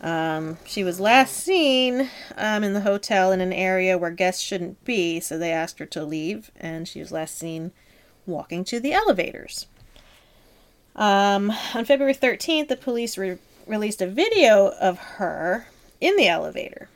Um, 0.04 0.58
she 0.66 0.84
was 0.84 1.00
last 1.00 1.34
seen 1.34 2.10
um, 2.36 2.62
in 2.62 2.74
the 2.74 2.82
hotel 2.82 3.32
in 3.32 3.40
an 3.40 3.54
area 3.54 3.96
where 3.96 4.10
guests 4.10 4.42
shouldn't 4.42 4.84
be, 4.84 5.18
so 5.18 5.38
they 5.38 5.50
asked 5.50 5.78
her 5.78 5.86
to 5.86 6.04
leave, 6.04 6.50
and 6.60 6.86
she 6.86 7.00
was 7.00 7.10
last 7.10 7.38
seen 7.38 7.72
walking 8.26 8.64
to 8.64 8.78
the 8.78 8.92
elevators. 8.92 9.66
Um, 10.94 11.50
on 11.74 11.86
February 11.86 12.14
13th, 12.14 12.68
the 12.68 12.76
police 12.76 13.16
re- 13.16 13.38
released 13.66 14.02
a 14.02 14.06
video 14.06 14.72
of 14.78 14.98
her 14.98 15.68
in 16.02 16.16
the 16.16 16.28
elevator. 16.28 16.90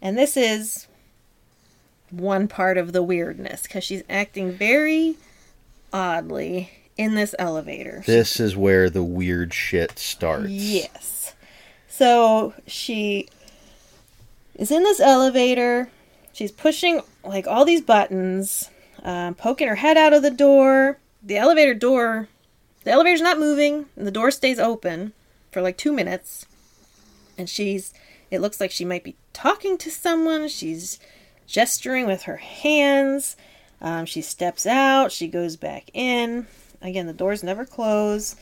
And 0.00 0.16
this 0.16 0.34
is 0.34 0.86
one 2.10 2.48
part 2.48 2.78
of 2.78 2.94
the 2.94 3.02
weirdness 3.02 3.64
because 3.64 3.84
she's 3.84 4.04
acting 4.08 4.52
very 4.52 5.16
oddly 5.92 6.70
in 6.96 7.14
this 7.14 7.34
elevator. 7.38 8.02
this 8.06 8.40
is 8.40 8.56
where 8.56 8.88
the 8.88 9.02
weird 9.02 9.52
shit 9.52 9.98
starts. 9.98 10.48
Yes. 10.48 11.21
So 12.02 12.52
she 12.66 13.28
is 14.56 14.72
in 14.72 14.82
this 14.82 14.98
elevator. 14.98 15.88
She's 16.32 16.50
pushing 16.50 17.00
like 17.22 17.46
all 17.46 17.64
these 17.64 17.80
buttons, 17.80 18.70
um, 19.04 19.36
poking 19.36 19.68
her 19.68 19.76
head 19.76 19.96
out 19.96 20.12
of 20.12 20.22
the 20.22 20.32
door. 20.32 20.98
The 21.22 21.36
elevator 21.36 21.74
door, 21.74 22.26
the 22.82 22.90
elevator's 22.90 23.20
not 23.20 23.38
moving, 23.38 23.86
and 23.94 24.04
the 24.04 24.10
door 24.10 24.32
stays 24.32 24.58
open 24.58 25.12
for 25.52 25.62
like 25.62 25.78
two 25.78 25.92
minutes. 25.92 26.44
And 27.38 27.48
she's, 27.48 27.94
it 28.32 28.40
looks 28.40 28.58
like 28.58 28.72
she 28.72 28.84
might 28.84 29.04
be 29.04 29.14
talking 29.32 29.78
to 29.78 29.88
someone. 29.88 30.48
She's 30.48 30.98
gesturing 31.46 32.08
with 32.08 32.22
her 32.22 32.38
hands. 32.38 33.36
Um, 33.80 34.06
she 34.06 34.22
steps 34.22 34.66
out. 34.66 35.12
She 35.12 35.28
goes 35.28 35.54
back 35.54 35.88
in. 35.94 36.48
Again, 36.80 37.06
the 37.06 37.12
doors 37.12 37.44
never 37.44 37.64
close. 37.64 38.34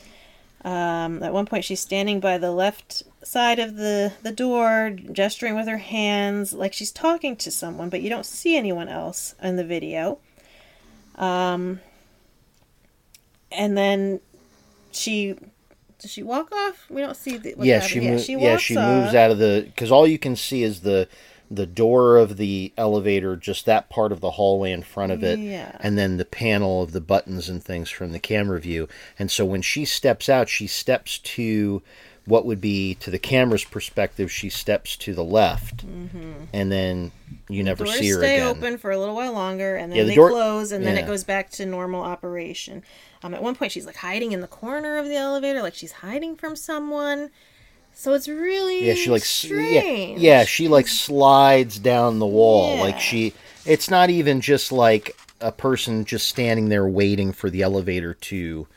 Um, 0.65 1.21
at 1.21 1.31
one 1.31 1.45
point, 1.45 1.63
she's 1.63 1.79
standing 1.79 2.19
by 2.19 2.39
the 2.39 2.51
left 2.51 3.03
side 3.23 3.59
of 3.59 3.75
the, 3.75 4.13
the 4.23 4.31
door, 4.31 4.91
gesturing 5.11 5.55
with 5.55 5.67
her 5.67 5.77
hands, 5.77 6.53
like 6.53 6.73
she's 6.73 6.91
talking 6.91 7.35
to 7.37 7.51
someone, 7.51 7.89
but 7.89 8.01
you 8.01 8.09
don't 8.09 8.25
see 8.25 8.57
anyone 8.57 8.89
else 8.89 9.35
in 9.41 9.55
the 9.55 9.63
video. 9.63 10.19
Um, 11.15 11.79
and 13.51 13.77
then 13.77 14.21
she 14.91 15.35
does 15.99 16.11
she 16.11 16.23
walk 16.23 16.51
off? 16.51 16.87
We 16.89 17.01
don't 17.01 17.15
see 17.15 17.37
the. 17.37 17.53
what 17.53 17.67
yeah, 17.67 17.79
she 17.79 17.99
moves. 17.99 18.25
she 18.25 18.33
Yeah, 18.33 18.57
she 18.57 18.75
off. 18.75 19.03
moves 19.03 19.15
out 19.15 19.29
of 19.29 19.37
the 19.37 19.63
because 19.67 19.91
all 19.91 20.07
you 20.07 20.17
can 20.17 20.35
see 20.35 20.63
is 20.63 20.81
the 20.81 21.07
the 21.51 21.65
door 21.67 22.17
of 22.17 22.37
the 22.37 22.71
elevator, 22.77 23.35
just 23.35 23.65
that 23.65 23.89
part 23.89 24.13
of 24.13 24.21
the 24.21 24.31
hallway 24.31 24.71
in 24.71 24.81
front 24.81 25.11
of 25.11 25.21
it, 25.21 25.37
Yeah. 25.37 25.75
and 25.81 25.97
then 25.97 26.15
the 26.15 26.23
panel 26.25 26.81
of 26.81 26.93
the 26.93 27.01
buttons 27.01 27.49
and 27.49 27.61
things 27.61 27.89
from 27.89 28.13
the 28.13 28.19
camera 28.19 28.57
view. 28.59 28.87
And 29.19 29.29
so 29.29 29.43
when 29.43 29.61
she 29.61 29.83
steps 29.83 30.29
out, 30.29 30.47
she 30.47 30.65
steps 30.65 31.17
to 31.19 31.83
what 32.25 32.45
would 32.45 32.61
be 32.61 32.95
to 32.95 33.09
the 33.11 33.19
camera's 33.19 33.63
perspective. 33.63 34.31
She 34.31 34.49
steps 34.49 34.95
to 34.97 35.13
the 35.13 35.23
left, 35.23 35.83
and 36.53 36.71
then 36.71 37.11
you 37.49 37.63
never 37.63 37.85
see 37.85 38.09
her 38.09 38.19
stay 38.19 38.35
again. 38.37 38.47
open 38.47 38.77
for 38.77 38.91
a 38.91 38.97
little 38.99 39.15
while 39.15 39.33
longer, 39.33 39.75
and 39.75 39.91
then 39.91 39.97
Yeah, 39.97 40.03
the 40.03 40.09
they 40.09 40.15
door- 40.15 40.29
close, 40.29 40.71
and 40.71 40.85
then 40.85 40.95
yeah. 40.95 41.03
it 41.03 41.07
goes 41.07 41.23
back 41.23 41.49
to 41.51 41.65
normal 41.65 42.01
operation. 42.03 42.83
Um, 43.23 43.33
at 43.33 43.41
one 43.43 43.55
point, 43.55 43.71
she's 43.71 43.85
like 43.85 43.97
hiding 43.97 44.31
in 44.31 44.41
the 44.41 44.47
corner 44.47 44.97
of 44.97 45.07
the 45.07 45.15
elevator, 45.15 45.61
like 45.61 45.75
she's 45.75 45.91
hiding 45.93 46.35
from 46.35 46.55
someone. 46.55 47.29
So 47.93 48.13
it's 48.13 48.27
really 48.27 48.87
Yeah, 48.87 48.93
she 48.93 49.09
like 49.09 49.21
s- 49.23 49.43
yeah, 49.43 49.79
strange. 49.81 50.19
yeah, 50.19 50.45
she 50.45 50.67
like 50.67 50.87
slides 50.87 51.77
down 51.77 52.19
the 52.19 52.25
wall. 52.25 52.77
Like 52.77 52.99
she 52.99 53.33
it's 53.65 53.89
not 53.89 54.09
even 54.09 54.41
just 54.41 54.71
like 54.71 55.15
a 55.41 55.51
person 55.51 56.05
just 56.05 56.27
standing 56.27 56.69
there 56.69 56.87
waiting 56.87 57.31
for 57.33 57.49
the 57.49 57.61
elevator 57.63 58.13
to 58.13 58.67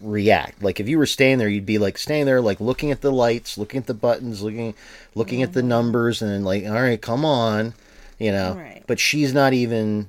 react. 0.00 0.62
Like 0.62 0.80
if 0.80 0.88
you 0.88 0.98
were 0.98 1.06
staying 1.06 1.38
there, 1.38 1.48
you'd 1.48 1.66
be 1.66 1.78
like 1.78 1.98
staying 1.98 2.26
there 2.26 2.40
like 2.40 2.60
looking 2.60 2.90
at 2.90 3.00
the 3.00 3.12
lights, 3.12 3.58
looking 3.58 3.78
at 3.78 3.86
the 3.86 3.94
buttons, 3.94 4.42
looking 4.42 4.74
looking 5.14 5.42
at 5.42 5.52
the 5.52 5.62
numbers 5.62 6.22
and 6.22 6.30
then 6.30 6.44
like, 6.44 6.64
"All 6.64 6.72
right, 6.72 7.00
come 7.00 7.24
on." 7.24 7.74
You 8.18 8.32
know. 8.32 8.54
Right. 8.54 8.82
But 8.86 9.00
she's 9.00 9.32
not 9.34 9.52
even 9.52 10.08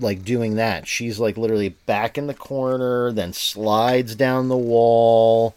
like 0.00 0.24
doing 0.24 0.56
that. 0.56 0.86
She's 0.86 1.18
like 1.18 1.36
literally 1.36 1.70
back 1.70 2.18
in 2.18 2.26
the 2.26 2.34
corner, 2.34 3.12
then 3.12 3.32
slides 3.32 4.14
down 4.14 4.48
the 4.48 4.56
wall. 4.56 5.54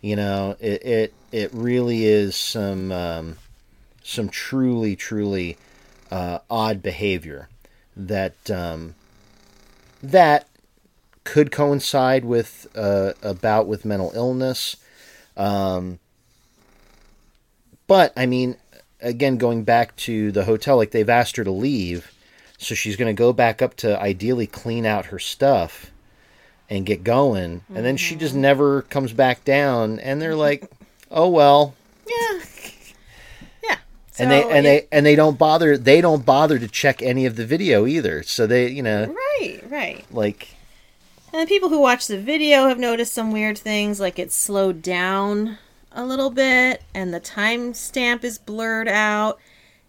You 0.00 0.16
know, 0.16 0.56
it 0.60 0.84
it, 0.84 1.14
it 1.32 1.50
really 1.52 2.04
is 2.04 2.36
some 2.36 2.92
um, 2.92 3.36
some 4.02 4.28
truly 4.28 4.96
truly 4.96 5.56
uh, 6.10 6.38
odd 6.48 6.82
behavior 6.82 7.48
that 7.96 8.50
um, 8.50 8.94
that 10.02 10.46
could 11.28 11.50
coincide 11.52 12.24
with 12.24 12.66
uh, 12.74 13.12
a 13.22 13.34
bout 13.34 13.66
with 13.66 13.84
mental 13.84 14.10
illness. 14.14 14.76
Um, 15.36 15.98
but 17.86 18.14
I 18.16 18.24
mean, 18.24 18.56
again, 19.02 19.36
going 19.36 19.62
back 19.62 19.94
to 19.96 20.32
the 20.32 20.44
hotel, 20.44 20.78
like 20.78 20.90
they've 20.92 21.08
asked 21.08 21.36
her 21.36 21.44
to 21.44 21.50
leave, 21.50 22.14
so 22.56 22.74
she's 22.74 22.96
going 22.96 23.14
to 23.14 23.18
go 23.18 23.34
back 23.34 23.60
up 23.60 23.76
to 23.76 24.00
ideally 24.00 24.46
clean 24.46 24.86
out 24.86 25.06
her 25.06 25.18
stuff 25.18 25.90
and 26.70 26.86
get 26.86 27.04
going, 27.04 27.60
and 27.74 27.84
then 27.84 27.98
she 27.98 28.16
just 28.16 28.34
never 28.34 28.82
comes 28.82 29.12
back 29.12 29.44
down, 29.44 29.98
and 29.98 30.22
they're 30.22 30.34
like, 30.34 30.70
"Oh 31.10 31.28
well." 31.28 31.74
yeah, 32.06 32.40
yeah. 33.64 33.76
and 34.18 34.30
they 34.30 34.42
and 34.44 34.66
it- 34.66 34.90
they 34.90 34.96
and 34.96 35.04
they 35.04 35.14
don't 35.14 35.38
bother 35.38 35.76
they 35.76 36.00
don't 36.00 36.24
bother 36.24 36.58
to 36.58 36.68
check 36.68 37.02
any 37.02 37.26
of 37.26 37.36
the 37.36 37.44
video 37.44 37.86
either 37.86 38.22
so 38.22 38.46
they 38.46 38.68
you 38.70 38.82
know 38.82 39.14
right, 39.40 39.60
right. 39.68 40.04
like 40.10 40.54
And 41.32 41.42
the 41.42 41.46
people 41.46 41.68
who 41.68 41.80
watch 41.80 42.06
the 42.06 42.18
video 42.18 42.68
have 42.68 42.78
noticed 42.78 43.12
some 43.12 43.32
weird 43.32 43.58
things, 43.58 44.00
like 44.00 44.18
it's 44.18 44.34
slowed 44.34 44.80
down 44.80 45.58
a 45.92 46.04
little 46.04 46.30
bit, 46.30 46.82
and 46.94 47.12
the 47.12 47.20
timestamp 47.20 48.24
is 48.24 48.38
blurred 48.38 48.88
out, 48.88 49.38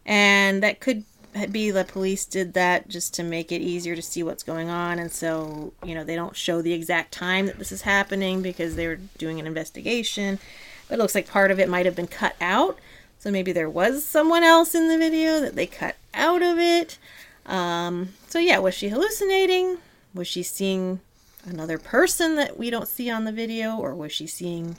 and 0.06 0.62
that 0.62 0.82
could 0.82 1.06
be 1.52 1.72
the 1.72 1.86
police 1.86 2.26
did 2.26 2.54
that 2.54 2.90
just 2.90 3.14
to 3.14 3.24
make 3.24 3.52
it 3.52 3.62
easier 3.62 3.96
to 3.96 4.02
see 4.02 4.22
what's 4.22 4.44
going 4.44 4.70
on, 4.70 5.00
and 5.00 5.12
so 5.12 5.72
you 5.84 5.96
know 5.96 6.04
they 6.04 6.16
don't 6.16 6.36
show 6.36 6.62
the 6.62 6.74
exact 6.74 7.14
time 7.14 7.46
that 7.46 7.58
this 7.58 7.72
is 7.72 7.84
happening 7.84 8.42
because 8.42 8.76
they're 8.76 9.00
doing 9.18 9.40
an 9.40 9.48
investigation. 9.48 10.40
But 10.88 10.96
it 10.96 11.02
looks 11.02 11.16
like 11.16 11.28
part 11.28 11.52
of 11.52 11.60
it 11.60 11.70
might 11.70 11.86
have 11.86 11.96
been 11.96 12.08
cut 12.08 12.36
out. 12.42 12.80
So 13.20 13.32
maybe 13.32 13.52
there 13.52 13.70
was 13.70 14.04
someone 14.04 14.44
else 14.44 14.74
in 14.74 14.88
the 14.88 14.98
video 14.98 15.40
that 15.40 15.56
they 15.56 15.68
cut 15.68 15.96
out 16.14 16.42
of 16.42 16.58
it. 16.58 16.98
Um, 17.46 18.10
so 18.28 18.40
yeah, 18.40 18.58
was 18.60 18.74
she 18.74 18.90
hallucinating? 18.90 19.78
Was 20.14 20.28
she 20.28 20.42
seeing 20.42 21.02
another 21.46 21.78
person 21.78 22.36
that 22.36 22.58
we 22.58 22.70
don't 22.70 22.88
see 22.88 23.10
on 23.10 23.26
the 23.26 23.32
video, 23.32 23.78
or 23.78 23.96
was 23.96 24.12
she 24.12 24.28
seeing 24.28 24.76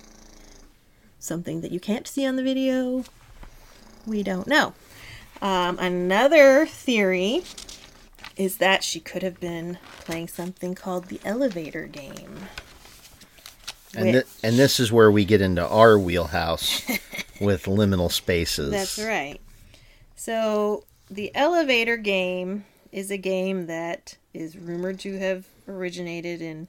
something 1.19 1.61
that 1.61 1.73
you 1.73 1.81
can't 1.81 2.07
see 2.07 2.27
on 2.27 2.37
the 2.37 2.43
video? 2.43 3.05
We 4.07 4.23
don't 4.23 4.47
know. 4.47 4.75
Um, 5.43 5.79
another 5.79 6.67
theory 6.67 7.45
is 8.37 8.57
that 8.59 8.83
she 8.83 9.01
could 9.01 9.23
have 9.23 9.41
been 9.41 9.79
playing 10.01 10.29
something 10.29 10.75
called 10.75 11.07
the 11.07 11.21
elevator 11.25 11.87
game. 11.87 12.49
And, 13.95 14.15
Which- 14.15 14.27
and 14.43 14.57
this 14.57 14.79
is 14.79 14.93
where 14.93 15.11
we 15.11 15.25
get 15.25 15.41
into 15.41 15.67
our 15.67 15.99
wheelhouse 15.99 16.83
with 17.41 17.65
liminal 17.65 18.11
spaces. 18.11 18.71
That's 18.71 18.99
right. 18.99 19.41
So, 20.15 20.85
the 21.11 21.35
elevator 21.35 21.97
game 21.97 22.65
is 22.93 23.11
a 23.11 23.17
game 23.17 23.67
that 23.67 24.17
is 24.33 24.57
rumored 24.57 25.01
to 25.01 25.19
have 25.19 25.47
originated 25.71 26.43
in 26.43 26.68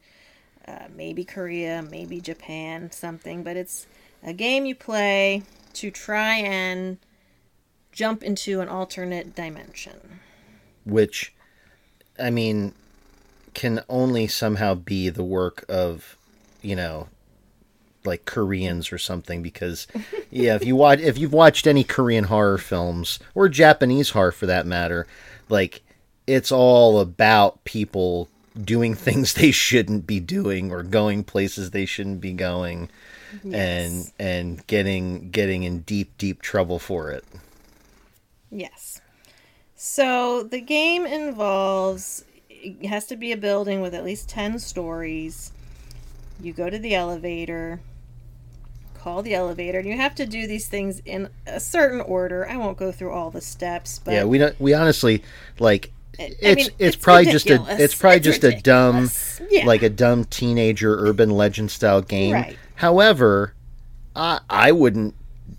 uh, 0.67 0.87
maybe 0.95 1.23
Korea, 1.23 1.81
maybe 1.81 2.21
Japan, 2.21 2.91
something, 2.91 3.43
but 3.43 3.57
it's 3.57 3.87
a 4.23 4.33
game 4.33 4.65
you 4.65 4.75
play 4.75 5.43
to 5.73 5.89
try 5.91 6.35
and 6.35 6.97
jump 7.91 8.23
into 8.23 8.61
an 8.61 8.69
alternate 8.69 9.35
dimension. 9.35 10.19
which 10.85 11.33
I 12.19 12.29
mean 12.29 12.73
can 13.53 13.83
only 13.89 14.27
somehow 14.27 14.75
be 14.75 15.09
the 15.09 15.23
work 15.23 15.65
of 15.67 16.15
you 16.61 16.75
know 16.75 17.07
like 18.05 18.25
Koreans 18.25 18.91
or 18.91 18.97
something 18.97 19.41
because 19.43 19.87
yeah 20.31 20.55
if 20.55 20.65
you 20.65 20.75
watch 20.75 20.99
if 20.99 21.17
you've 21.17 21.33
watched 21.33 21.67
any 21.67 21.83
Korean 21.83 22.25
horror 22.25 22.57
films 22.57 23.19
or 23.35 23.49
Japanese 23.49 24.11
horror 24.11 24.31
for 24.31 24.45
that 24.45 24.65
matter 24.65 25.05
like 25.49 25.81
it's 26.27 26.51
all 26.51 26.99
about 26.99 27.63
people 27.65 28.29
doing 28.63 28.95
things 28.95 29.33
they 29.35 29.51
shouldn't 29.51 30.05
be 30.07 30.19
doing 30.19 30.71
or 30.71 30.83
going 30.83 31.23
places 31.23 31.71
they 31.71 31.85
shouldn't 31.85 32.21
be 32.21 32.33
going 32.33 32.89
and 33.53 34.11
and 34.19 34.65
getting 34.67 35.29
getting 35.31 35.63
in 35.63 35.79
deep 35.81 36.17
deep 36.17 36.41
trouble 36.41 36.79
for 36.79 37.11
it 37.11 37.23
Yes. 38.51 39.01
So 39.75 40.43
the 40.43 40.59
game 40.59 41.05
involves 41.05 42.25
it 42.49 42.85
has 42.85 43.07
to 43.07 43.15
be 43.15 43.31
a 43.31 43.37
building 43.37 43.81
with 43.81 43.95
at 43.95 44.03
least 44.03 44.29
10 44.29 44.59
stories. 44.59 45.51
You 46.39 46.53
go 46.53 46.69
to 46.69 46.77
the 46.77 46.93
elevator, 46.93 47.79
call 48.93 49.23
the 49.23 49.33
elevator, 49.33 49.79
and 49.79 49.87
you 49.87 49.95
have 49.95 50.13
to 50.15 50.27
do 50.27 50.45
these 50.45 50.67
things 50.67 51.01
in 51.05 51.29
a 51.47 51.59
certain 51.59 52.01
order. 52.01 52.47
I 52.47 52.57
won't 52.57 52.77
go 52.77 52.91
through 52.91 53.11
all 53.11 53.31
the 53.31 53.41
steps, 53.41 53.99
but 54.03 54.13
yeah 54.13 54.25
we 54.25 54.37
don't 54.37 54.59
we 54.59 54.73
honestly 54.73 55.23
like 55.57 55.91
I 56.19 56.33
it's 56.39 56.41
mean, 56.41 56.57
it's, 56.57 56.69
it's 56.79 56.95
probably 56.95 57.25
just 57.31 57.49
a 57.49 57.65
it's 57.81 57.95
probably 57.95 58.17
It's 58.17 58.25
just 58.25 58.43
a 58.43 58.59
dumb. 58.61 59.09
Yeah. 59.49 59.65
like 59.65 59.81
a 59.81 59.89
dumb 59.89 60.25
teenager 60.25 60.95
urban 61.07 61.31
legend 61.31 61.71
style 61.71 62.01
game. 62.01 62.33
Right. 62.33 62.57
However, 62.75 63.53
I 64.15 64.39
I 64.49 64.71
wouldn't 64.71 65.15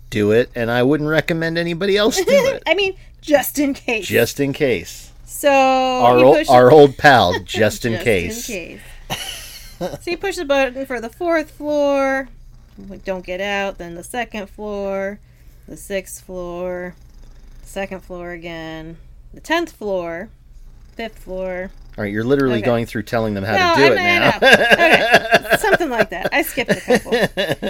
do 0.09 0.31
it 0.31 0.49
and 0.55 0.69
I 0.71 0.83
wouldn't 0.83 1.09
recommend 1.09 1.57
anybody 1.57 1.97
else 1.97 2.17
do 2.17 2.23
it 2.27 2.63
I 2.67 2.75
mean, 2.75 2.95
just 3.21 3.57
in 3.59 3.73
case. 3.73 4.05
just 4.07 4.39
in 4.39 4.53
case. 4.53 5.11
so 5.25 5.49
Our 5.51 6.17
old, 6.19 6.47
our 6.49 6.71
old 6.71 6.97
pal 6.97 7.39
just 7.43 7.83
in 7.85 8.01
case. 8.03 8.47
in 8.49 8.79
case. 9.09 9.77
so 9.79 10.11
you 10.11 10.17
push 10.17 10.35
the 10.37 10.45
button 10.45 10.85
for 10.85 11.01
the 11.01 11.09
fourth 11.09 11.51
floor. 11.51 12.29
Don't 13.05 13.25
get 13.25 13.41
out. 13.41 13.77
Then 13.77 13.95
the 13.95 14.03
second 14.03 14.49
floor, 14.49 15.19
the 15.67 15.77
sixth 15.77 16.23
floor, 16.23 16.95
second 17.63 18.01
floor 18.01 18.31
again, 18.31 18.97
the 19.33 19.41
tenth 19.41 19.71
floor, 19.71 20.29
fifth 20.95 21.19
floor. 21.19 21.71
All 21.97 22.03
right, 22.03 22.11
you're 22.11 22.23
literally 22.23 22.55
Okay. 22.57 22.65
going 22.65 22.85
through 22.87 23.03
telling 23.03 23.33
them 23.35 23.43
how 23.43 23.53
no, 23.53 23.75
to 23.75 23.79
do 23.79 23.85
I'm 23.85 23.91
it 23.93 24.03
now. 24.03 24.37
no. 24.41 24.47
Okay, 24.47 25.57
something 25.59 25.89
like 25.89 26.09
that. 26.09 26.29
I 26.33 26.41
skipped 26.41 26.71
a 26.71 26.81
couple. 26.81 27.11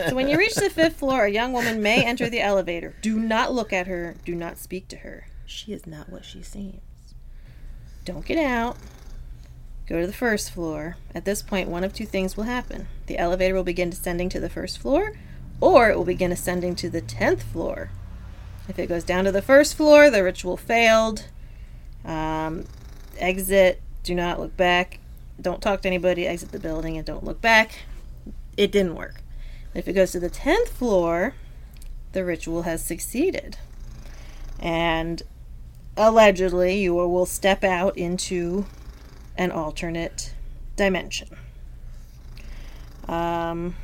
So 0.10 0.16
when 0.16 0.30
you 0.30 0.38
reach 0.38 0.56
the 0.56 0.70
fifth 0.70 0.96
floor, 0.98 1.26
a 1.26 1.30
young 1.32 1.52
woman 1.52 1.82
may 1.82 2.06
enter 2.06 2.30
the 2.30 2.40
elevator. 2.40 2.96
Do 3.02 3.20
not 3.20 3.54
look 3.54 3.74
at 3.74 3.88
her. 3.88 4.16
Do 4.24 4.34
not 4.34 4.58
speak 4.58 4.88
to 4.90 4.98
her. 4.98 5.28
She 5.46 5.74
is 5.74 5.86
not 5.86 6.10
what 6.10 6.24
she 6.24 6.42
seems. 6.42 6.80
Don't 8.06 8.26
get 8.26 8.38
out. 8.38 8.78
Go 9.88 10.00
to 10.00 10.08
the 10.08 10.14
first 10.14 10.52
floor. 10.52 10.96
At 11.14 11.26
this 11.26 11.42
point, 11.42 11.68
one 11.68 11.84
of 11.84 11.92
two 11.94 12.06
things 12.06 12.38
will 12.38 12.46
happen. 12.46 12.88
The 13.08 13.18
elevator 13.18 13.54
will 13.56 13.64
begin 13.64 13.90
descending 13.90 14.30
to 14.30 14.40
the 14.40 14.50
first 14.50 14.78
floor, 14.80 15.12
or 15.60 15.90
it 15.90 15.98
will 15.98 16.06
begin 16.06 16.32
ascending 16.32 16.76
to 16.78 16.90
the 16.90 17.02
tenth 17.02 17.44
floor. 17.44 17.92
If 18.70 18.80
it 18.80 18.88
goes 18.88 19.04
down 19.04 19.26
to 19.26 19.32
the 19.34 19.42
first 19.42 19.76
floor, 19.76 20.10
the 20.10 20.24
ritual 20.24 20.56
failed. 20.56 21.26
Um, 22.06 22.64
exit. 23.18 23.82
Do 24.04 24.16
not 24.16 24.40
look 24.40 24.56
back. 24.58 25.00
Don't 25.40 25.62
talk 25.62 25.82
to 25.82 25.88
anybody. 25.88 26.28
Exit 26.28 26.52
the 26.52 26.60
building 26.60 26.98
and 26.98 27.06
don't 27.06 27.24
look 27.24 27.42
back. 27.42 27.86
It 28.58 28.72
didn't 28.72 28.96
work. 28.96 29.22
If 29.74 29.88
it 29.88 29.94
goes 29.94 30.12
to 30.12 30.20
the 30.20 30.30
tenth 30.30 30.70
floor, 30.70 31.34
the 32.12 32.24
ritual 32.24 32.64
has 32.64 32.84
succeeded. 32.84 33.58
And 34.60 35.24
allegedly, 35.98 36.80
you 36.80 36.94
will 36.94 37.26
step 37.26 37.64
out 37.64 37.98
into 37.98 38.66
an 39.36 39.52
alternate 39.52 40.34
dimension. 40.76 41.30
Um, 43.08 43.76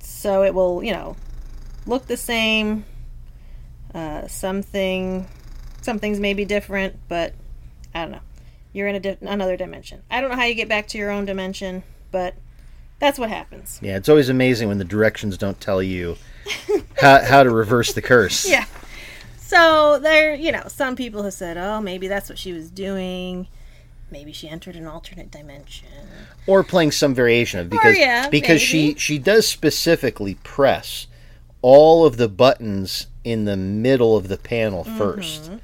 so 0.00 0.42
it 0.42 0.54
will, 0.54 0.82
you 0.82 0.92
know, 0.92 1.16
look 1.86 2.06
the 2.06 2.16
same. 2.16 2.84
Uh, 3.94 4.26
something, 4.28 5.26
some 5.82 5.98
things 5.98 6.20
may 6.20 6.32
be 6.32 6.44
different, 6.44 6.96
but 7.08 7.34
I 7.94 8.02
don't 8.02 8.12
know. 8.12 8.20
You're 8.72 8.88
in 8.88 8.94
a 8.96 9.00
di- 9.00 9.16
another 9.22 9.56
dimension. 9.56 10.02
I 10.10 10.20
don't 10.20 10.30
know 10.30 10.36
how 10.36 10.44
you 10.44 10.54
get 10.54 10.68
back 10.68 10.86
to 10.88 10.98
your 10.98 11.10
own 11.10 11.24
dimension, 11.24 11.82
but 12.12 12.34
that's 12.98 13.18
what 13.18 13.28
happens. 13.30 13.78
yeah, 13.82 13.96
it's 13.96 14.08
always 14.08 14.28
amazing 14.28 14.68
when 14.68 14.78
the 14.78 14.84
directions 14.84 15.36
don't 15.38 15.60
tell 15.60 15.82
you 15.82 16.16
how 17.00 17.20
how 17.24 17.42
to 17.42 17.50
reverse 17.50 17.92
the 17.92 18.02
curse. 18.02 18.48
Yeah. 18.48 18.64
So 19.38 19.98
there, 19.98 20.34
you 20.34 20.52
know, 20.52 20.64
some 20.68 20.94
people 20.94 21.24
have 21.24 21.32
said, 21.34 21.56
"Oh, 21.56 21.80
maybe 21.80 22.06
that's 22.08 22.28
what 22.28 22.38
she 22.38 22.52
was 22.52 22.70
doing. 22.70 23.48
Maybe 24.12 24.32
she 24.32 24.48
entered 24.48 24.76
an 24.76 24.86
alternate 24.86 25.30
dimension." 25.30 25.88
or 26.46 26.64
playing 26.64 26.90
some 26.90 27.14
variation 27.14 27.60
of 27.60 27.68
because 27.70 27.98
yeah, 27.98 28.28
because 28.28 28.60
she 28.62 28.94
she 28.94 29.18
does 29.18 29.46
specifically 29.46 30.36
press 30.36 31.06
all 31.62 32.06
of 32.06 32.16
the 32.16 32.28
buttons 32.28 33.06
in 33.24 33.44
the 33.44 33.56
middle 33.56 34.16
of 34.16 34.28
the 34.28 34.38
panel 34.38 34.82
1st 34.84 35.40
Mm-hmm. 35.40 35.56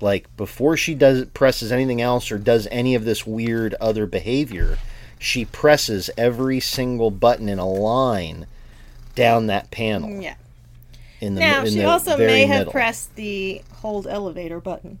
Like 0.00 0.34
before 0.36 0.76
she 0.76 0.94
does 0.94 1.24
presses 1.26 1.70
anything 1.72 2.00
else 2.00 2.30
or 2.30 2.38
does 2.38 2.66
any 2.70 2.94
of 2.94 3.04
this 3.04 3.26
weird 3.26 3.74
other 3.74 4.06
behavior 4.06 4.78
she 5.18 5.44
presses 5.44 6.08
every 6.16 6.58
single 6.60 7.10
button 7.10 7.48
in 7.48 7.58
a 7.58 7.68
line 7.68 8.46
down 9.14 9.46
that 9.48 9.70
panel 9.70 10.20
Yeah. 10.22 10.34
in 11.20 11.34
the 11.34 11.40
Now 11.40 11.60
in 11.64 11.72
she 11.72 11.78
the 11.80 11.84
also 11.84 12.16
may 12.16 12.46
have 12.46 12.60
middle. 12.60 12.72
pressed 12.72 13.14
the 13.16 13.60
hold 13.76 14.06
elevator 14.06 14.60
button, 14.60 14.98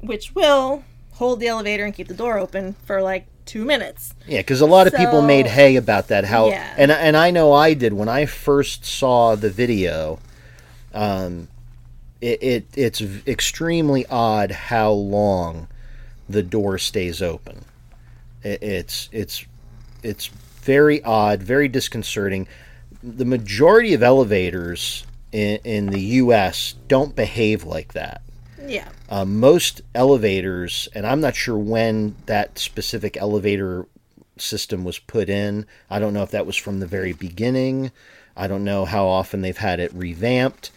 which 0.00 0.34
will 0.34 0.84
hold 1.14 1.40
the 1.40 1.46
elevator 1.46 1.84
and 1.86 1.94
keep 1.94 2.08
the 2.08 2.14
door 2.14 2.38
open 2.38 2.74
for 2.84 3.00
like 3.00 3.26
two 3.46 3.64
minutes. 3.64 4.12
Yeah, 4.26 4.40
because 4.40 4.60
a 4.60 4.66
lot 4.66 4.86
of 4.86 4.92
people 4.94 5.22
made 5.22 5.46
hay 5.46 5.76
about 5.76 6.08
that. 6.08 6.26
How 6.26 6.48
Yeah. 6.48 6.74
and 6.76 6.90
and 6.92 7.16
I 7.16 7.30
know 7.30 7.52
I 7.52 7.72
did 7.72 7.94
when 7.94 8.08
I 8.10 8.26
first 8.26 8.84
saw 8.84 9.34
the 9.36 9.48
video. 9.48 10.18
Um, 10.92 11.48
it, 12.20 12.42
it 12.42 12.66
it's 12.76 13.00
extremely 13.26 14.06
odd 14.06 14.50
how 14.50 14.90
long 14.90 15.68
the 16.28 16.42
door 16.42 16.78
stays 16.78 17.22
open. 17.22 17.64
It, 18.42 18.62
it's 18.62 19.08
it's 19.12 19.44
it's 20.02 20.26
very 20.26 21.02
odd, 21.04 21.42
very 21.42 21.68
disconcerting. 21.68 22.48
The 23.02 23.24
majority 23.24 23.94
of 23.94 24.02
elevators 24.02 25.04
in, 25.32 25.58
in 25.64 25.86
the 25.86 26.00
U.S. 26.00 26.74
don't 26.88 27.14
behave 27.14 27.64
like 27.64 27.92
that. 27.92 28.22
Yeah. 28.66 28.88
Uh, 29.08 29.24
most 29.24 29.82
elevators, 29.94 30.88
and 30.94 31.06
I'm 31.06 31.20
not 31.20 31.36
sure 31.36 31.56
when 31.56 32.16
that 32.26 32.58
specific 32.58 33.16
elevator 33.16 33.86
system 34.38 34.84
was 34.84 34.98
put 34.98 35.28
in. 35.28 35.66
I 35.88 35.98
don't 35.98 36.14
know 36.14 36.22
if 36.22 36.30
that 36.32 36.46
was 36.46 36.56
from 36.56 36.80
the 36.80 36.86
very 36.86 37.12
beginning. 37.12 37.92
I 38.36 38.48
don't 38.48 38.64
know 38.64 38.84
how 38.84 39.06
often 39.06 39.40
they've 39.40 39.56
had 39.56 39.80
it 39.80 39.94
revamped. 39.94 40.70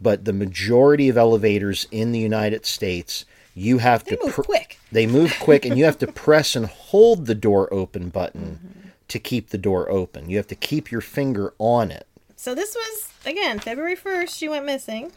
But 0.00 0.24
the 0.24 0.32
majority 0.32 1.08
of 1.08 1.16
elevators 1.16 1.86
in 1.90 2.12
the 2.12 2.18
United 2.18 2.64
States, 2.66 3.24
you 3.54 3.78
have 3.78 4.04
They 4.04 4.16
to 4.16 4.24
move 4.24 4.34
pr- 4.34 4.42
quick. 4.42 4.78
they 4.92 5.06
move 5.06 5.34
quick, 5.40 5.64
and 5.64 5.76
you 5.76 5.84
have 5.84 5.98
to 5.98 6.06
press 6.12 6.54
and 6.54 6.66
hold 6.66 7.26
the 7.26 7.34
door 7.34 7.72
open 7.74 8.08
button 8.10 8.92
to 9.08 9.18
keep 9.18 9.48
the 9.50 9.58
door 9.58 9.90
open. 9.90 10.28
You 10.30 10.36
have 10.36 10.46
to 10.48 10.54
keep 10.54 10.90
your 10.92 11.00
finger 11.00 11.52
on 11.58 11.90
it. 11.90 12.06
So 12.36 12.54
this 12.54 12.74
was 12.76 13.12
again 13.26 13.58
February 13.58 13.96
first. 13.96 14.36
She 14.36 14.48
went 14.48 14.64
missing. 14.64 15.10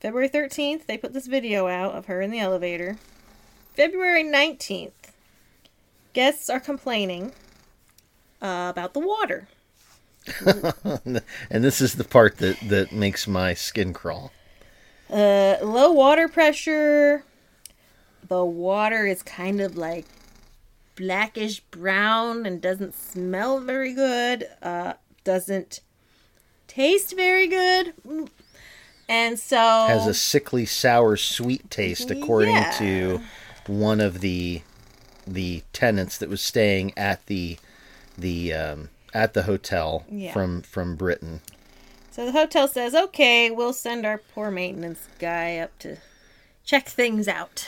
February 0.00 0.28
thirteenth, 0.28 0.86
they 0.86 0.96
put 0.96 1.12
this 1.12 1.26
video 1.26 1.68
out 1.68 1.94
of 1.94 2.06
her 2.06 2.20
in 2.22 2.30
the 2.30 2.40
elevator. 2.40 2.96
February 3.74 4.22
nineteenth, 4.22 5.12
guests 6.14 6.48
are 6.48 6.58
complaining 6.60 7.32
uh, 8.40 8.68
about 8.70 8.94
the 8.94 9.00
water. 9.00 9.48
and 10.44 11.64
this 11.64 11.80
is 11.80 11.94
the 11.94 12.04
part 12.04 12.38
that, 12.38 12.58
that 12.68 12.92
makes 12.92 13.26
my 13.26 13.54
skin 13.54 13.92
crawl. 13.92 14.32
Uh, 15.10 15.56
low 15.62 15.90
water 15.92 16.28
pressure. 16.28 17.24
The 18.28 18.44
water 18.44 19.06
is 19.06 19.22
kind 19.22 19.60
of 19.60 19.76
like 19.76 20.06
blackish 20.96 21.60
brown 21.70 22.46
and 22.46 22.60
doesn't 22.60 22.94
smell 22.94 23.60
very 23.60 23.92
good. 23.92 24.46
Uh, 24.62 24.94
doesn't 25.24 25.80
taste 26.66 27.14
very 27.16 27.46
good. 27.46 27.92
And 29.08 29.38
so 29.38 29.56
Has 29.56 30.06
a 30.06 30.14
sickly, 30.14 30.64
sour, 30.64 31.16
sweet 31.16 31.70
taste, 31.70 32.10
according 32.10 32.54
Yeah. 32.54 32.70
to 32.78 33.20
one 33.66 34.00
of 34.00 34.20
the 34.20 34.62
the 35.26 35.62
tenants 35.72 36.18
that 36.18 36.28
was 36.28 36.40
staying 36.40 36.92
at 36.96 37.26
the 37.26 37.56
the 38.18 38.52
um, 38.52 38.88
at 39.14 39.34
the 39.34 39.42
hotel 39.44 40.04
Yeah. 40.10 40.32
from 40.32 40.62
from 40.62 40.96
Britain. 40.96 41.40
So 42.10 42.26
the 42.26 42.32
hotel 42.32 42.68
says, 42.68 42.94
okay, 42.94 43.50
we'll 43.50 43.72
send 43.72 44.04
our 44.04 44.18
poor 44.18 44.50
maintenance 44.50 45.08
guy 45.18 45.56
up 45.58 45.78
to 45.78 45.96
check 46.64 46.88
things 46.88 47.26
out. 47.26 47.66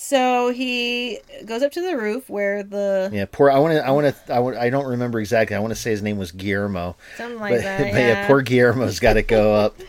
So 0.00 0.50
he 0.52 1.18
goes 1.44 1.60
up 1.64 1.72
to 1.72 1.80
the 1.82 1.96
roof 1.96 2.30
where 2.30 2.62
the 2.62 3.10
Yeah, 3.12 3.24
poor. 3.30 3.50
I 3.50 3.58
want 3.58 3.72
to. 3.74 3.84
I 3.84 3.90
want 3.90 4.14
to. 4.26 4.32
I, 4.32 4.66
I 4.66 4.70
don't 4.70 4.86
remember 4.86 5.18
exactly. 5.18 5.56
I 5.56 5.58
want 5.58 5.72
to 5.72 5.80
say 5.80 5.90
his 5.90 6.02
name 6.02 6.18
was 6.18 6.30
Guillermo. 6.30 6.94
something 7.16 7.40
like 7.40 7.54
but, 7.54 7.62
that. 7.62 7.78
but 7.78 7.86
yeah. 7.98 8.06
yeah. 8.08 8.26
poor 8.28 8.40
Guillermo's 8.42 9.00
got 9.00 9.14
to 9.14 9.22
go 9.22 9.54
up. 9.54 9.76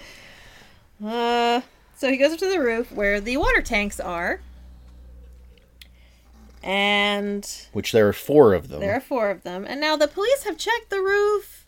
Uh, 1.02 1.62
so 1.96 2.10
he 2.12 2.18
goes 2.18 2.34
up 2.34 2.40
to 2.40 2.50
the 2.50 2.60
roof 2.60 2.92
where 2.92 3.22
the 3.22 3.38
water 3.38 3.62
tanks 3.62 4.02
are, 4.02 4.42
and 6.64 7.48
Which 7.74 7.92
there 7.92 8.08
are 8.08 8.14
four 8.14 8.54
of 8.54 8.68
them. 8.70 8.80
there 8.82 8.94
are 8.96 9.02
four 9.02 9.30
of 9.30 9.44
them. 9.44 9.66
And 9.68 9.80
now 9.82 9.96
the 9.96 10.08
police 10.08 10.44
have 10.44 10.58
checked 10.58 10.90
the 10.90 11.00
roof. 11.02 11.66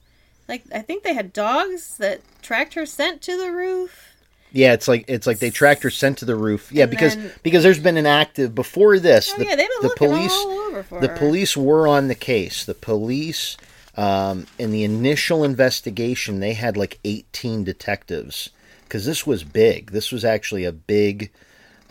Like 0.48 0.64
I 0.74 0.80
think 0.80 1.04
they 1.04 1.14
had 1.14 1.34
dogs 1.34 1.98
that 1.98 2.22
tracked 2.42 2.74
her 2.74 2.86
scent 2.86 3.22
to 3.24 3.38
the 3.38 3.52
roof. 3.52 4.08
Yeah, 4.54 4.74
it's 4.74 4.88
like 4.88 5.06
it's 5.08 5.26
like 5.26 5.40
they 5.40 5.50
tracked 5.50 5.84
her 5.84 5.90
sent 5.90 6.18
to 6.18 6.26
the 6.26 6.36
roof. 6.36 6.72
Yeah, 6.74 6.84
And 6.84 6.92
because 6.92 7.16
then- 7.16 7.32
because 7.42 7.64
there's 7.64 7.80
been 7.80 7.96
an 7.98 8.06
active 8.06 8.54
before 8.54 9.00
this. 9.00 9.32
Oh 9.34 9.38
the, 9.38 9.46
yeah, 9.46 9.56
they've 9.56 9.70
been 9.70 9.82
the 9.82 9.88
looking 9.88 10.08
police 10.10 10.34
all 10.34 10.50
over 10.52 10.84
for 10.84 11.00
the 11.00 11.08
her. 11.08 11.18
police 11.18 11.56
were 11.56 11.88
on 11.88 12.10
the 12.10 12.16
case. 12.16 12.66
The 12.66 12.74
police 12.74 13.56
um, 13.96 14.48
in 14.60 14.72
the 14.72 14.84
initial 14.84 15.44
investigation 15.44 16.40
they 16.42 16.54
had 16.54 16.76
like 16.78 17.00
18 17.06 17.64
detectives 17.64 18.50
because 18.84 19.06
this 19.06 19.26
was 19.26 19.44
big. 19.46 19.92
This 19.92 20.12
was 20.12 20.26
actually 20.26 20.66
a 20.66 20.72
big 20.74 21.32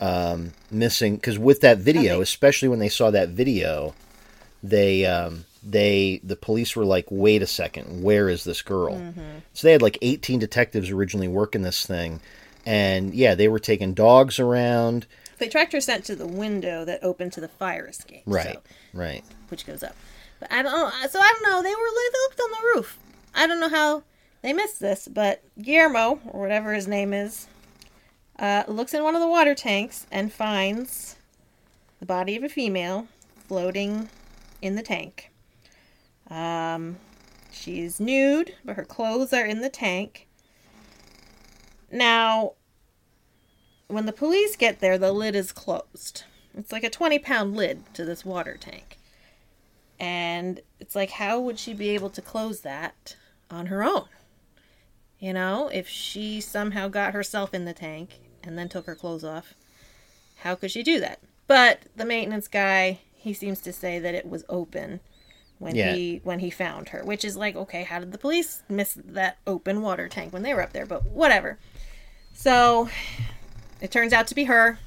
um, 0.01 0.51
missing 0.69 1.15
because 1.15 1.37
with 1.39 1.61
that 1.61 1.77
video, 1.77 2.15
Okay. 2.15 2.23
especially 2.23 2.67
when 2.67 2.79
they 2.79 2.89
saw 2.89 3.11
that 3.11 3.29
video, 3.29 3.93
they 4.63 5.05
um, 5.05 5.45
they 5.63 6.19
the 6.23 6.35
police 6.35 6.75
were 6.75 6.85
like, 6.85 7.05
wait 7.09 7.41
a 7.41 7.47
second, 7.47 8.03
where 8.03 8.27
is 8.29 8.43
this 8.43 8.61
girl? 8.61 8.95
Mm-hmm. 8.95 9.21
So 9.53 9.67
they 9.67 9.71
had 9.73 9.81
like 9.81 9.97
18 10.01 10.39
detectives 10.39 10.89
originally 10.89 11.27
working 11.27 11.61
this 11.61 11.85
thing. 11.85 12.19
And 12.65 13.13
yeah, 13.15 13.33
they 13.35 13.47
were 13.47 13.59
taking 13.59 13.93
dogs 13.93 14.39
around. 14.39 15.07
They 15.39 15.47
tracked 15.47 15.73
her 15.73 15.81
scent 15.81 16.05
to 16.05 16.15
the 16.15 16.27
window 16.27 16.85
that 16.85 17.03
opened 17.03 17.33
to 17.33 17.41
the 17.41 17.47
fire 17.47 17.87
escape. 17.87 18.21
Right, 18.27 18.53
so- 18.53 18.61
right. 18.93 19.23
which 19.49 19.65
goes 19.65 19.81
up. 19.83 19.95
But 20.39 20.51
I 20.51 20.61
don't 20.61 20.71
know. 20.71 20.89
So 21.07 21.19
I 21.19 21.33
don't 21.39 21.43
know. 21.49 21.63
They 21.63 21.69
were 21.69 21.75
they 21.75 22.19
looked 22.27 22.39
on 22.39 22.51
the 22.51 22.75
roof. 22.75 22.99
I 23.33 23.47
don't 23.47 23.59
know 23.59 23.69
how 23.69 24.03
they 24.41 24.53
missed 24.53 24.79
this, 24.79 25.07
but 25.07 25.41
Guillermo 25.61 26.19
or 26.27 26.41
whatever 26.41 26.73
his 26.73 26.87
name 26.87 27.13
is, 27.13 27.47
uh, 28.41 28.63
looks 28.67 28.93
in 28.93 29.03
one 29.03 29.13
of 29.13 29.21
the 29.21 29.27
water 29.27 29.53
tanks 29.53 30.07
and 30.11 30.33
finds 30.33 31.15
the 31.99 32.07
body 32.07 32.35
of 32.35 32.43
a 32.43 32.49
female 32.49 33.07
floating 33.47 34.09
in 34.63 34.75
the 34.75 34.81
tank. 34.81 35.31
Um, 36.27 36.97
she's 37.51 37.99
nude, 37.99 38.55
but 38.65 38.75
her 38.75 38.83
clothes 38.83 39.31
are 39.31 39.45
in 39.45 39.61
the 39.61 39.69
tank. 39.69 40.27
Now, 41.91 42.53
when 43.87 44.07
the 44.07 44.13
police 44.13 44.55
get 44.55 44.79
there, 44.79 44.97
the 44.97 45.11
lid 45.11 45.35
is 45.35 45.51
closed. 45.51 46.23
It's 46.57 46.71
like 46.71 46.83
a 46.83 46.89
20 46.89 47.19
pound 47.19 47.55
lid 47.55 47.93
to 47.93 48.03
this 48.03 48.25
water 48.25 48.57
tank. 48.59 48.97
And 49.99 50.61
it's 50.79 50.95
like, 50.95 51.11
how 51.11 51.39
would 51.39 51.59
she 51.59 51.75
be 51.75 51.89
able 51.89 52.09
to 52.09 52.23
close 52.23 52.61
that 52.61 53.15
on 53.51 53.67
her 53.67 53.83
own? 53.83 54.05
You 55.19 55.33
know, 55.33 55.67
if 55.71 55.87
she 55.87 56.41
somehow 56.41 56.87
got 56.87 57.13
herself 57.13 57.53
in 57.53 57.65
the 57.65 57.73
tank 57.73 58.09
and 58.43 58.57
then 58.57 58.69
took 58.69 58.85
her 58.85 58.95
clothes 58.95 59.23
off, 59.23 59.53
how 60.37 60.55
could 60.55 60.71
she 60.71 60.83
do 60.83 60.99
that? 60.99 61.19
But 61.47 61.81
the 61.95 62.05
maintenance 62.05 62.47
guy, 62.47 62.99
he 63.13 63.33
seems 63.33 63.59
to 63.61 63.73
say 63.73 63.99
that 63.99 64.15
it 64.15 64.27
was 64.27 64.43
open 64.49 64.99
when 65.59 65.75
Yeah. 65.75 65.93
he 65.93 66.21
when 66.23 66.39
he 66.39 66.49
found 66.49 66.89
her, 66.89 67.03
which 67.03 67.23
is 67.23 67.37
like, 67.37 67.55
okay, 67.55 67.83
how 67.83 67.99
did 67.99 68.11
the 68.11 68.17
police 68.17 68.63
miss 68.67 68.97
that 69.05 69.37
open 69.45 69.81
water 69.81 70.07
tank 70.07 70.33
when 70.33 70.41
they 70.43 70.53
were 70.53 70.63
up 70.63 70.73
there? 70.73 70.85
But 70.85 71.05
whatever. 71.05 71.59
So 72.33 72.89
it 73.79 73.91
turns 73.91 74.13
out 74.13 74.27
to 74.27 74.35
be 74.35 74.45
her. 74.45 74.79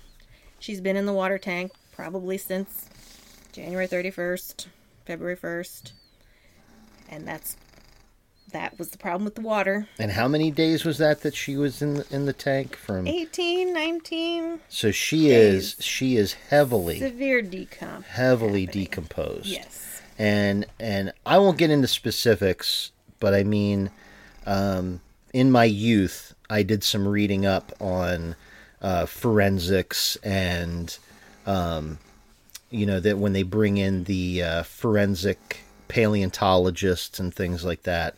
She's 0.58 0.80
been 0.80 0.96
in 0.96 1.06
the 1.06 1.12
water 1.12 1.38
tank 1.38 1.72
probably 1.92 2.38
since 2.38 2.88
January 3.52 3.86
31st, 3.86 4.66
February 5.04 5.36
1st. 5.36 5.92
And 7.08 7.28
that's 7.28 7.56
that 8.54 8.78
was 8.78 8.88
the 8.90 8.98
problem 8.98 9.24
with 9.24 9.34
the 9.34 9.40
water. 9.42 9.86
And 9.98 10.10
how 10.12 10.26
many 10.28 10.50
days 10.50 10.84
was 10.84 10.98
that 10.98 11.20
that 11.20 11.34
she 11.36 11.56
was 11.56 11.82
in 11.82 11.94
the, 11.94 12.06
in 12.10 12.24
the 12.26 12.32
tank 12.32 12.74
from? 12.76 13.06
18, 13.06 13.72
19, 13.74 14.60
So 14.68 14.90
she 14.90 15.28
days. 15.28 15.76
is 15.78 15.84
she 15.84 16.16
is 16.16 16.32
heavily 16.32 16.98
severe 16.98 17.42
decomp. 17.42 18.04
heavily 18.04 18.64
happening. 18.64 18.84
decomposed. 18.84 19.46
Yes. 19.46 20.00
And 20.18 20.64
and 20.80 21.12
I 21.26 21.38
won't 21.38 21.58
get 21.58 21.70
into 21.70 21.88
specifics, 21.88 22.90
but 23.20 23.34
I 23.34 23.42
mean, 23.44 23.90
um, 24.46 25.00
in 25.32 25.50
my 25.50 25.64
youth, 25.64 26.34
I 26.48 26.62
did 26.62 26.84
some 26.84 27.06
reading 27.08 27.44
up 27.44 27.72
on 27.80 28.36
uh, 28.80 29.06
forensics 29.06 30.16
and 30.22 30.96
um, 31.46 31.98
you 32.70 32.86
know 32.86 33.00
that 33.00 33.18
when 33.18 33.32
they 33.32 33.42
bring 33.42 33.76
in 33.78 34.04
the 34.04 34.42
uh, 34.42 34.62
forensic 34.62 35.58
paleontologists 35.88 37.18
and 37.18 37.34
things 37.34 37.64
like 37.64 37.82
that, 37.82 38.14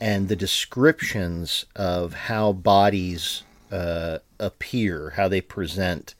and 0.00 0.28
the 0.28 0.36
descriptions 0.36 1.66
of 1.76 2.14
how 2.14 2.52
bodies 2.52 3.42
uh, 3.70 4.18
appear, 4.38 5.10
how 5.10 5.28
they 5.28 5.40
present 5.40 6.14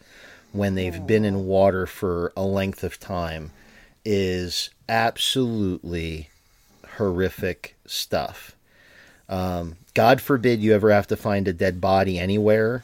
when 0.52 0.74
they've 0.74 1.06
been 1.06 1.24
in 1.24 1.46
water 1.46 1.86
for 1.86 2.32
a 2.36 2.42
length 2.42 2.82
of 2.84 2.98
time, 3.00 3.52
is 4.04 4.70
absolutely 4.88 6.28
horrific 6.96 7.76
stuff. 7.86 8.54
Um, 9.28 9.76
God 9.94 10.20
forbid 10.20 10.60
you 10.60 10.74
ever 10.74 10.90
have 10.90 11.06
to 11.08 11.16
find 11.16 11.46
a 11.46 11.52
dead 11.52 11.80
body 11.80 12.18
anywhere, 12.18 12.82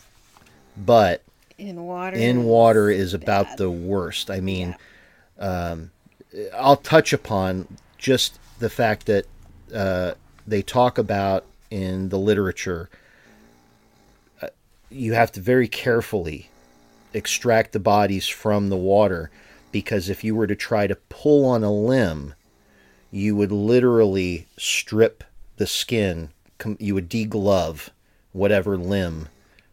but 0.77 1.23
In 1.59 1.85
water. 1.85 2.17
in 2.17 2.45
water 2.45 2.89
is 2.91 3.15
about 3.15 3.57
the 3.57 3.71
worst. 3.71 4.31
I 4.31 4.41
mean, 4.41 4.77
um, 5.39 5.91
I'll 6.55 6.77
touch 6.77 7.13
upon 7.13 7.67
just 7.99 8.39
the 8.61 8.71
fact 8.71 9.07
that 9.07 9.27
uh, 9.75 10.13
they 10.47 10.63
talk 10.63 10.99
about 10.99 11.45
in 11.71 12.09
the 12.11 12.19
literature. 12.19 12.89
Uh, 14.41 14.49
you 14.91 15.15
have 15.15 15.33
to 15.33 15.41
very 15.41 15.69
carefully 15.69 16.49
extract 17.13 17.73
the 17.73 17.81
bodies 17.81 18.29
from 18.29 18.69
the 18.69 18.77
water 18.77 19.31
because 19.73 20.09
if 20.09 20.23
you 20.23 20.35
were 20.35 20.47
to 20.47 20.57
try 20.57 20.87
to 20.87 20.97
pull 21.09 21.45
on 21.45 21.65
a 21.65 21.73
limb, 21.73 22.35
you 23.11 23.35
would 23.37 23.53
literally 23.53 24.47
strip 24.57 25.25
the 25.57 25.67
skin. 25.67 26.31
You 26.79 26.95
would 26.95 27.11
deglove 27.11 27.91
whatever 28.33 28.77
limb 28.77 29.29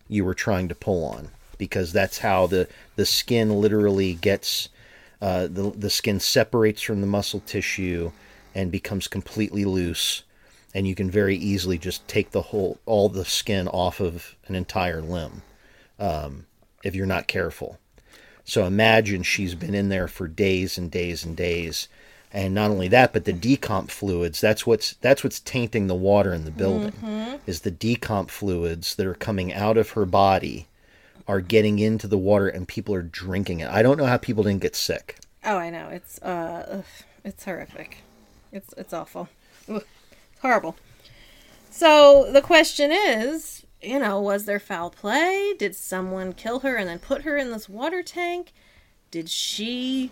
you 0.08 0.26
were 0.26 0.34
trying 0.34 0.68
to 0.70 0.76
pull 0.76 1.06
on 1.06 1.30
because 1.58 1.94
that's 1.94 2.20
how 2.20 2.48
the 2.48 2.68
the 2.96 3.06
skin 3.06 3.62
literally 3.62 4.14
gets 4.14 4.70
uh, 5.22 5.48
the 5.48 5.72
the 5.76 5.90
skin 5.90 6.20
separates 6.20 6.82
from 6.82 7.02
the 7.02 7.08
muscle 7.08 7.42
tissue 7.42 8.12
and 8.54 8.72
becomes 8.72 9.08
completely 9.08 9.66
loose 9.66 10.24
and 10.74 10.88
you 10.88 10.96
can 10.96 11.10
very 11.10 11.36
easily 11.36 11.78
just 11.78 12.08
take 12.08 12.32
the 12.32 12.42
whole 12.42 12.80
all 12.86 13.10
the 13.10 13.26
skin 13.26 13.68
off 13.68 14.00
of 14.00 14.36
an 14.48 14.56
entire 14.56 15.02
limb 15.02 15.42
um, 16.00 16.46
if 16.84 16.96
you're 16.96 17.06
not 17.06 17.28
careful 17.28 17.80
so 18.44 18.66
imagine 18.66 19.24
she's 19.24 19.56
been 19.56 19.74
in 19.74 19.90
there 19.90 20.08
for 20.08 20.28
days 20.28 20.78
and 20.78 20.92
days 20.92 21.24
and 21.24 21.38
days 21.38 21.88
and 22.32 22.54
not 22.54 22.72
only 22.72 22.88
that 22.88 23.14
but 23.14 23.26
the 23.26 23.34
decomp 23.34 23.90
fluids 23.90 24.42
that's 24.42 24.66
what's 24.66 24.94
that's 24.96 25.24
what's 25.24 25.40
tainting 25.40 25.88
the 25.88 25.96
water 25.96 26.34
in 26.34 26.46
the 26.46 26.52
building 26.52 26.94
is 27.46 27.62
the 27.62 27.72
decomp 27.72 28.30
fluids 28.30 28.96
that 28.96 29.06
are 29.06 29.14
coming 29.14 29.54
out 29.54 29.78
of 29.78 29.92
her 29.92 30.06
body 30.06 30.68
are 31.28 31.40
getting 31.40 31.80
into 31.80 32.08
the 32.08 32.18
water 32.18 32.48
and 32.50 32.68
people 32.68 32.94
are 32.94 33.02
drinking 33.02 33.60
it 33.62 33.70
i 33.70 33.82
don't 33.82 33.98
know 33.98 34.06
how 34.06 34.18
people 34.18 34.44
didn't 34.44 34.62
get 34.62 34.76
sick 34.76 35.18
Oh, 35.46 35.58
I 35.58 35.70
know. 35.72 35.90
It's 35.90 36.22
uh 36.22 36.66
ugh, 36.80 37.06
it's 37.26 37.44
horrific. 37.44 37.98
It's 38.54 38.74
it's 38.78 38.94
awful. 38.94 39.28
Ugh, 39.70 39.84
horrible. 40.44 40.76
So 41.72 42.32
the 42.32 42.42
question 42.42 42.92
is, 42.92 43.66
you 43.82 43.98
know, 43.98 44.22
was 44.22 44.46
there 44.46 44.60
foul 44.60 44.92
play? 44.92 45.56
Did 45.58 45.76
someone 45.76 46.34
kill 46.34 46.60
her 46.60 46.76
and 46.76 46.88
then 46.88 47.00
put 47.00 47.24
her 47.24 47.36
in 47.36 47.52
this 47.52 47.68
water 47.68 48.04
tank? 48.04 48.54
Did 49.10 49.30
she 49.30 50.12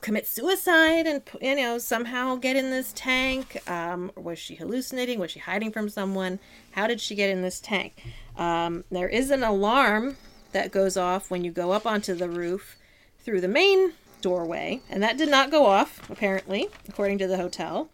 commit 0.00 0.26
suicide 0.26 1.06
and 1.06 1.22
you 1.40 1.56
know 1.56 1.78
somehow 1.78 2.36
get 2.36 2.56
in 2.56 2.70
this 2.70 2.92
tank? 2.94 3.68
Um, 3.68 4.12
was 4.16 4.38
she 4.38 4.54
hallucinating? 4.54 5.18
Was 5.18 5.30
she 5.30 5.40
hiding 5.40 5.72
from 5.72 5.88
someone? 5.88 6.38
How 6.72 6.86
did 6.86 7.00
she 7.00 7.14
get 7.14 7.30
in 7.30 7.42
this 7.42 7.58
tank? 7.58 8.04
Um, 8.36 8.84
there 8.90 9.08
is 9.08 9.30
an 9.30 9.42
alarm 9.42 10.16
that 10.52 10.70
goes 10.70 10.96
off 10.96 11.30
when 11.30 11.42
you 11.42 11.50
go 11.50 11.72
up 11.72 11.86
onto 11.86 12.14
the 12.14 12.28
roof 12.28 12.76
through 13.18 13.40
the 13.40 13.48
main 13.48 13.94
doorway, 14.20 14.80
and 14.90 15.02
that 15.02 15.16
did 15.16 15.30
not 15.30 15.50
go 15.50 15.66
off 15.66 16.08
apparently, 16.10 16.68
according 16.88 17.18
to 17.18 17.26
the 17.26 17.38
hotel. 17.38 17.88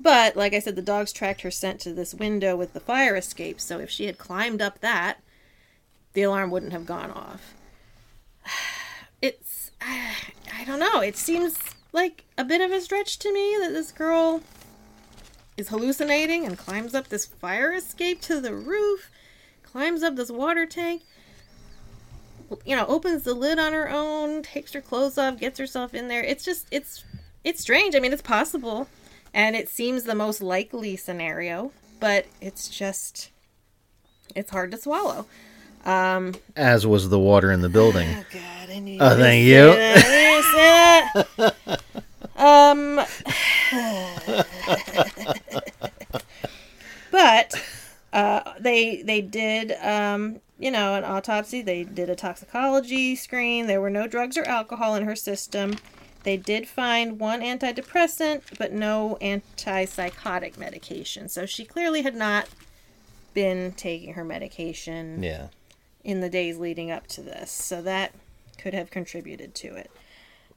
But 0.00 0.36
like 0.36 0.54
I 0.54 0.60
said, 0.60 0.76
the 0.76 0.82
dogs 0.82 1.12
tracked 1.12 1.40
her 1.42 1.50
scent 1.50 1.80
to 1.80 1.92
this 1.92 2.14
window 2.14 2.56
with 2.56 2.72
the 2.72 2.80
fire 2.80 3.16
escape. 3.16 3.60
So 3.60 3.78
if 3.80 3.90
she 3.90 4.06
had 4.06 4.18
climbed 4.18 4.62
up 4.62 4.80
that, 4.80 5.20
the 6.12 6.22
alarm 6.22 6.50
wouldn't 6.50 6.72
have 6.72 6.86
gone 6.86 7.10
off. 7.10 7.54
It's 9.20 9.72
I 9.80 10.64
don't 10.64 10.78
know. 10.78 11.00
It 11.00 11.16
seems 11.16 11.58
like 11.92 12.24
a 12.36 12.44
bit 12.44 12.60
of 12.60 12.70
a 12.70 12.80
stretch 12.80 13.18
to 13.18 13.32
me 13.32 13.56
that 13.60 13.72
this 13.72 13.90
girl 13.90 14.42
is 15.56 15.70
hallucinating 15.70 16.44
and 16.44 16.56
climbs 16.56 16.94
up 16.94 17.08
this 17.08 17.26
fire 17.26 17.72
escape 17.72 18.20
to 18.22 18.40
the 18.40 18.54
roof, 18.54 19.10
climbs 19.64 20.04
up 20.04 20.14
this 20.14 20.30
water 20.30 20.66
tank, 20.66 21.02
you 22.64 22.76
know, 22.76 22.86
opens 22.86 23.24
the 23.24 23.34
lid 23.34 23.58
on 23.58 23.72
her 23.72 23.90
own, 23.90 24.42
takes 24.42 24.72
her 24.72 24.80
clothes 24.80 25.18
off, 25.18 25.40
gets 25.40 25.58
herself 25.58 25.94
in 25.94 26.08
there. 26.08 26.22
It's 26.22 26.44
just 26.44 26.66
it's 26.70 27.04
it's 27.44 27.60
strange. 27.60 27.94
I 27.94 28.00
mean, 28.00 28.12
it's 28.12 28.22
possible 28.22 28.88
and 29.34 29.54
it 29.56 29.68
seems 29.68 30.04
the 30.04 30.14
most 30.14 30.40
likely 30.42 30.96
scenario, 30.96 31.72
but 32.00 32.26
it's 32.40 32.68
just 32.68 33.30
it's 34.34 34.50
hard 34.50 34.70
to 34.72 34.76
swallow. 34.78 35.26
Um, 35.84 36.34
As 36.56 36.86
was 36.86 37.08
the 37.08 37.18
water 37.18 37.50
in 37.52 37.62
the 37.62 37.68
building. 37.68 38.08
Oh 38.10 38.24
God, 38.32 38.70
I 38.70 38.78
knew. 38.78 38.98
Oh, 39.00 39.16
thank 39.16 39.44
you. 39.46 39.72
say 39.72 39.94
that. 39.94 41.12
I 41.16 41.18
knew 41.22 41.40
you 41.40 41.44
were 41.44 41.50
gonna 41.50 41.52
say 41.56 41.84
that. 42.36 42.36
um, 42.36 43.00
but 47.10 47.54
uh, 48.12 48.52
they 48.60 49.02
they 49.02 49.20
did 49.20 49.72
um, 49.82 50.40
you 50.58 50.70
know 50.70 50.94
an 50.94 51.04
autopsy. 51.04 51.62
They 51.62 51.84
did 51.84 52.10
a 52.10 52.16
toxicology 52.16 53.16
screen. 53.16 53.66
There 53.66 53.80
were 53.80 53.90
no 53.90 54.06
drugs 54.06 54.36
or 54.36 54.44
alcohol 54.44 54.94
in 54.94 55.04
her 55.04 55.16
system. 55.16 55.76
They 56.24 56.36
did 56.36 56.68
find 56.68 57.18
one 57.18 57.40
antidepressant, 57.40 58.58
but 58.58 58.72
no 58.72 59.16
antipsychotic 59.20 60.58
medication. 60.58 61.28
So 61.28 61.46
she 61.46 61.64
clearly 61.64 62.02
had 62.02 62.14
not 62.16 62.48
been 63.34 63.72
taking 63.72 64.14
her 64.14 64.24
medication 64.24 65.22
Yeah. 65.22 65.48
in 66.04 66.20
the 66.20 66.28
days 66.28 66.58
leading 66.58 66.90
up 66.90 67.06
to 67.08 67.22
this. 67.22 67.50
So 67.50 67.80
that 67.82 68.12
could 68.58 68.74
have 68.74 68.90
contributed 68.90 69.54
to 69.56 69.74
it. 69.76 69.90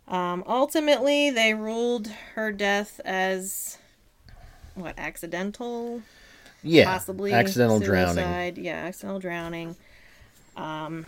Um, 0.07 0.43
ultimately, 0.47 1.29
they 1.29 1.53
ruled 1.53 2.07
her 2.35 2.51
death 2.51 2.99
as 3.05 3.77
what 4.73 4.97
accidental, 4.97 6.01
Yeah. 6.63 6.85
possibly 6.85 7.31
accidental 7.33 7.79
drowning. 7.79 8.63
Yeah, 8.63 8.77
accidental 8.85 9.19
drowning. 9.19 9.75
Um, 10.57 11.05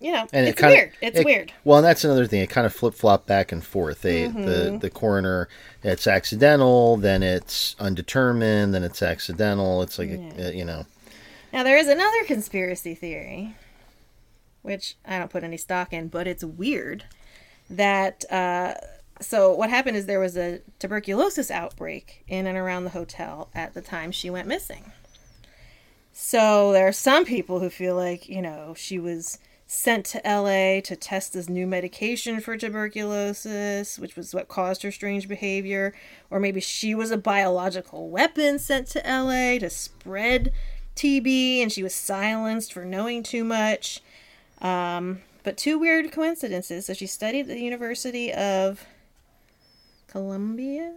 you 0.00 0.12
know, 0.12 0.26
And 0.32 0.46
it 0.46 0.50
it's 0.50 0.60
kinda- 0.60 0.74
weird. 0.74 0.92
It's 1.00 1.18
it- 1.18 1.24
weird. 1.24 1.52
Well, 1.64 1.78
and 1.78 1.86
that's 1.86 2.04
another 2.04 2.26
thing. 2.26 2.40
It 2.40 2.48
kind 2.50 2.66
of 2.66 2.72
flip 2.74 2.94
flop 2.94 3.26
back 3.26 3.50
and 3.52 3.64
forth. 3.64 4.02
They 4.02 4.24
Mm-hmm. 4.28 4.44
the 4.44 4.78
the 4.80 4.90
coroner, 4.90 5.48
it's 5.82 6.06
accidental, 6.06 6.96
then 6.96 7.22
it's 7.22 7.74
undetermined, 7.78 8.72
then 8.74 8.84
it's 8.84 9.02
accidental. 9.02 9.82
It's 9.82 9.98
like 9.98 10.10
a, 10.10 10.48
uh, 10.48 10.50
you 10.50 10.64
know. 10.64 10.86
Now 11.52 11.62
there 11.62 11.78
is 11.78 11.88
another 11.88 12.24
conspiracy 12.26 12.94
theory, 12.94 13.56
which 14.62 14.96
I 15.06 15.18
don't 15.18 15.30
put 15.30 15.44
any 15.44 15.56
stock 15.56 15.92
in, 15.92 16.08
but 16.08 16.26
it's 16.26 16.44
weird. 16.44 17.04
That 17.70 18.24
uh, 18.30 18.74
so 19.20 19.52
what 19.52 19.68
happened 19.68 19.96
is 19.96 20.06
there 20.06 20.20
was 20.20 20.36
a 20.36 20.60
tuberculosis 20.78 21.50
outbreak 21.50 22.22
in 22.28 22.46
and 22.46 22.56
around 22.56 22.84
the 22.84 22.90
hotel 22.90 23.48
at 23.54 23.74
the 23.74 23.80
time 23.82 24.12
she 24.12 24.30
went 24.30 24.46
missing. 24.46 24.92
So 26.12 26.72
there 26.72 26.86
are 26.88 26.92
some 26.92 27.24
people 27.24 27.60
who 27.60 27.68
feel 27.70 27.94
like 27.94 28.28
you 28.28 28.42
know 28.42 28.74
she 28.76 28.98
was 28.98 29.38
sent 29.70 30.06
to 30.06 30.20
LA 30.24 30.80
to 30.80 30.96
test 30.96 31.34
this 31.34 31.46
new 31.46 31.66
medication 31.66 32.40
for 32.40 32.56
tuberculosis, 32.56 33.98
which 33.98 34.16
was 34.16 34.34
what 34.34 34.48
caused 34.48 34.82
her 34.82 34.90
strange 34.90 35.28
behavior. 35.28 35.94
Or 36.30 36.40
maybe 36.40 36.58
she 36.58 36.94
was 36.94 37.10
a 37.10 37.18
biological 37.18 38.08
weapon 38.08 38.58
sent 38.58 38.88
to 38.88 39.00
LA 39.00 39.58
to 39.58 39.68
spread 39.68 40.54
TB 40.96 41.60
and 41.60 41.70
she 41.70 41.82
was 41.82 41.94
silenced 41.94 42.72
for 42.72 42.86
knowing 42.86 43.22
too 43.22 43.44
much. 43.44 44.00
Um, 44.62 45.20
but 45.44 45.58
two 45.58 45.78
weird 45.78 46.10
coincidences. 46.12 46.86
So 46.86 46.94
she 46.94 47.06
studied 47.06 47.42
at 47.42 47.48
the 47.48 47.60
University 47.60 48.32
of 48.32 48.86
Columbia. 50.06 50.94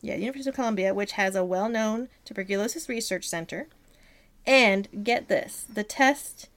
Yeah, 0.00 0.16
University 0.16 0.50
of 0.50 0.56
Columbia, 0.56 0.92
which 0.92 1.12
has 1.12 1.36
a 1.36 1.44
well 1.44 1.68
known 1.68 2.08
tuberculosis 2.24 2.88
research 2.88 3.28
center. 3.28 3.68
And 4.44 5.04
get 5.04 5.28
this 5.28 5.64
the 5.72 5.84
test 5.84 6.48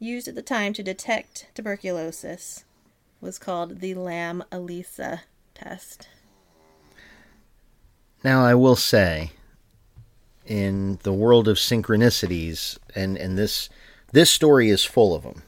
used 0.00 0.26
at 0.26 0.34
the 0.34 0.42
time 0.42 0.72
to 0.72 0.82
detect 0.82 1.46
tuberculosis 1.54 2.64
was 3.20 3.38
called 3.38 3.80
the 3.80 3.94
Lam 3.94 4.42
Elisa 4.50 5.22
test. 5.54 6.08
Now 8.24 8.44
I 8.44 8.54
will 8.54 8.76
say, 8.76 9.32
in 10.46 10.98
the 11.02 11.12
world 11.12 11.46
of 11.46 11.58
synchronicities, 11.58 12.78
and 12.94 13.16
and 13.16 13.38
this 13.38 13.68
this 14.12 14.30
story 14.30 14.70
is 14.70 14.84
full 14.84 15.14
of 15.14 15.22
them. 15.22 15.42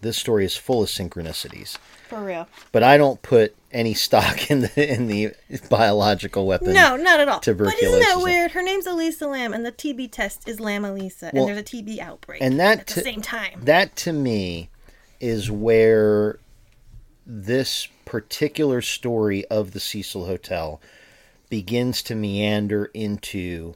This 0.00 0.18
story 0.18 0.44
is 0.44 0.56
full 0.56 0.82
of 0.82 0.88
synchronicities. 0.88 1.78
For 2.14 2.24
real. 2.24 2.48
But 2.72 2.82
I 2.82 2.96
don't 2.96 3.20
put 3.22 3.56
any 3.72 3.94
stock 3.94 4.50
in 4.50 4.60
the 4.60 4.92
in 4.92 5.08
the 5.08 5.34
biological 5.68 6.46
weapon. 6.46 6.72
No, 6.72 6.96
not 6.96 7.20
at 7.20 7.28
all. 7.28 7.40
But 7.40 7.74
isn't 7.82 8.00
that 8.00 8.20
weird? 8.22 8.52
Her 8.52 8.62
name's 8.62 8.86
Elisa 8.86 9.26
Lam, 9.26 9.52
and 9.52 9.66
the 9.66 9.72
TB 9.72 10.12
test 10.12 10.48
is 10.48 10.60
Lam 10.60 10.84
Elisa, 10.84 11.30
Well, 11.32 11.48
and 11.48 11.56
there's 11.56 11.60
a 11.60 11.76
TB 11.76 11.98
outbreak 11.98 12.40
and 12.40 12.58
that 12.60 12.80
at 12.80 12.86
the 12.86 13.00
same 13.00 13.20
time. 13.20 13.60
That 13.64 13.96
to 13.96 14.12
me 14.12 14.70
is 15.20 15.50
where 15.50 16.38
this 17.26 17.88
particular 18.04 18.80
story 18.80 19.44
of 19.46 19.72
the 19.72 19.80
Cecil 19.80 20.26
Hotel 20.26 20.80
begins 21.48 22.02
to 22.02 22.14
meander 22.14 22.86
into 22.94 23.74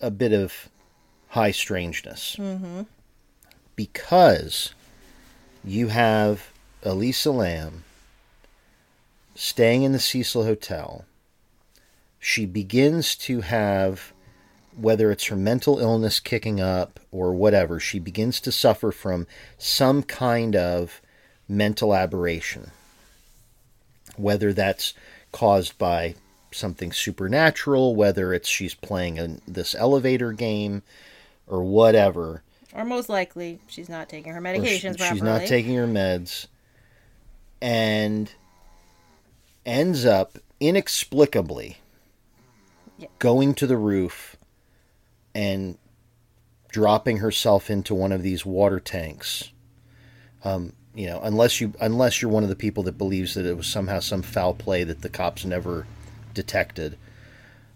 a 0.00 0.10
bit 0.10 0.32
of 0.32 0.68
high 1.28 1.50
strangeness. 1.50 2.36
Mm-hmm. 2.38 2.82
Because 3.76 4.74
you 5.64 5.88
have 5.88 6.51
Elisa 6.82 7.30
Lam 7.30 7.84
staying 9.34 9.82
in 9.82 9.92
the 9.92 9.98
Cecil 9.98 10.44
Hotel. 10.44 11.04
She 12.18 12.46
begins 12.46 13.16
to 13.16 13.40
have 13.40 14.12
whether 14.76 15.10
it's 15.10 15.26
her 15.26 15.36
mental 15.36 15.78
illness 15.78 16.20
kicking 16.20 16.60
up 16.60 17.00
or 17.10 17.34
whatever, 17.34 17.78
she 17.78 17.98
begins 17.98 18.40
to 18.40 18.52
suffer 18.52 18.90
from 18.90 19.26
some 19.58 20.02
kind 20.02 20.56
of 20.56 21.00
mental 21.48 21.94
aberration. 21.94 22.70
Whether 24.16 24.52
that's 24.52 24.94
caused 25.30 25.76
by 25.78 26.14
something 26.50 26.92
supernatural, 26.92 27.94
whether 27.94 28.32
it's 28.32 28.48
she's 28.48 28.74
playing 28.74 29.18
a, 29.18 29.36
this 29.46 29.74
elevator 29.74 30.32
game 30.32 30.82
or 31.46 31.62
whatever. 31.62 32.42
Or 32.74 32.84
most 32.84 33.08
likely, 33.08 33.58
she's 33.66 33.88
not 33.88 34.08
taking 34.08 34.32
her 34.32 34.40
medications 34.40 34.92
she- 34.92 34.98
properly. 34.98 35.10
she's 35.10 35.22
not 35.22 35.46
taking 35.46 35.76
her 35.76 35.86
meds 35.86 36.46
and 37.62 38.32
ends 39.64 40.04
up 40.04 40.36
inexplicably 40.58 41.78
Yeah. 42.98 43.06
going 43.20 43.54
to 43.54 43.66
the 43.66 43.76
roof 43.76 44.36
and 45.34 45.78
dropping 46.68 47.18
herself 47.18 47.70
into 47.70 47.94
one 47.94 48.10
of 48.12 48.22
these 48.22 48.44
water 48.44 48.80
tanks. 48.80 49.50
Um, 50.44 50.72
you 50.94 51.06
know, 51.06 51.20
unless 51.22 51.60
you 51.60 51.72
unless 51.80 52.20
you're 52.20 52.30
one 52.30 52.42
of 52.42 52.48
the 52.48 52.56
people 52.56 52.82
that 52.82 52.98
believes 52.98 53.34
that 53.34 53.46
it 53.46 53.56
was 53.56 53.66
somehow 53.68 54.00
some 54.00 54.22
foul 54.22 54.54
play 54.54 54.82
that 54.84 55.00
the 55.02 55.08
cops 55.08 55.44
never 55.44 55.86
detected, 56.34 56.98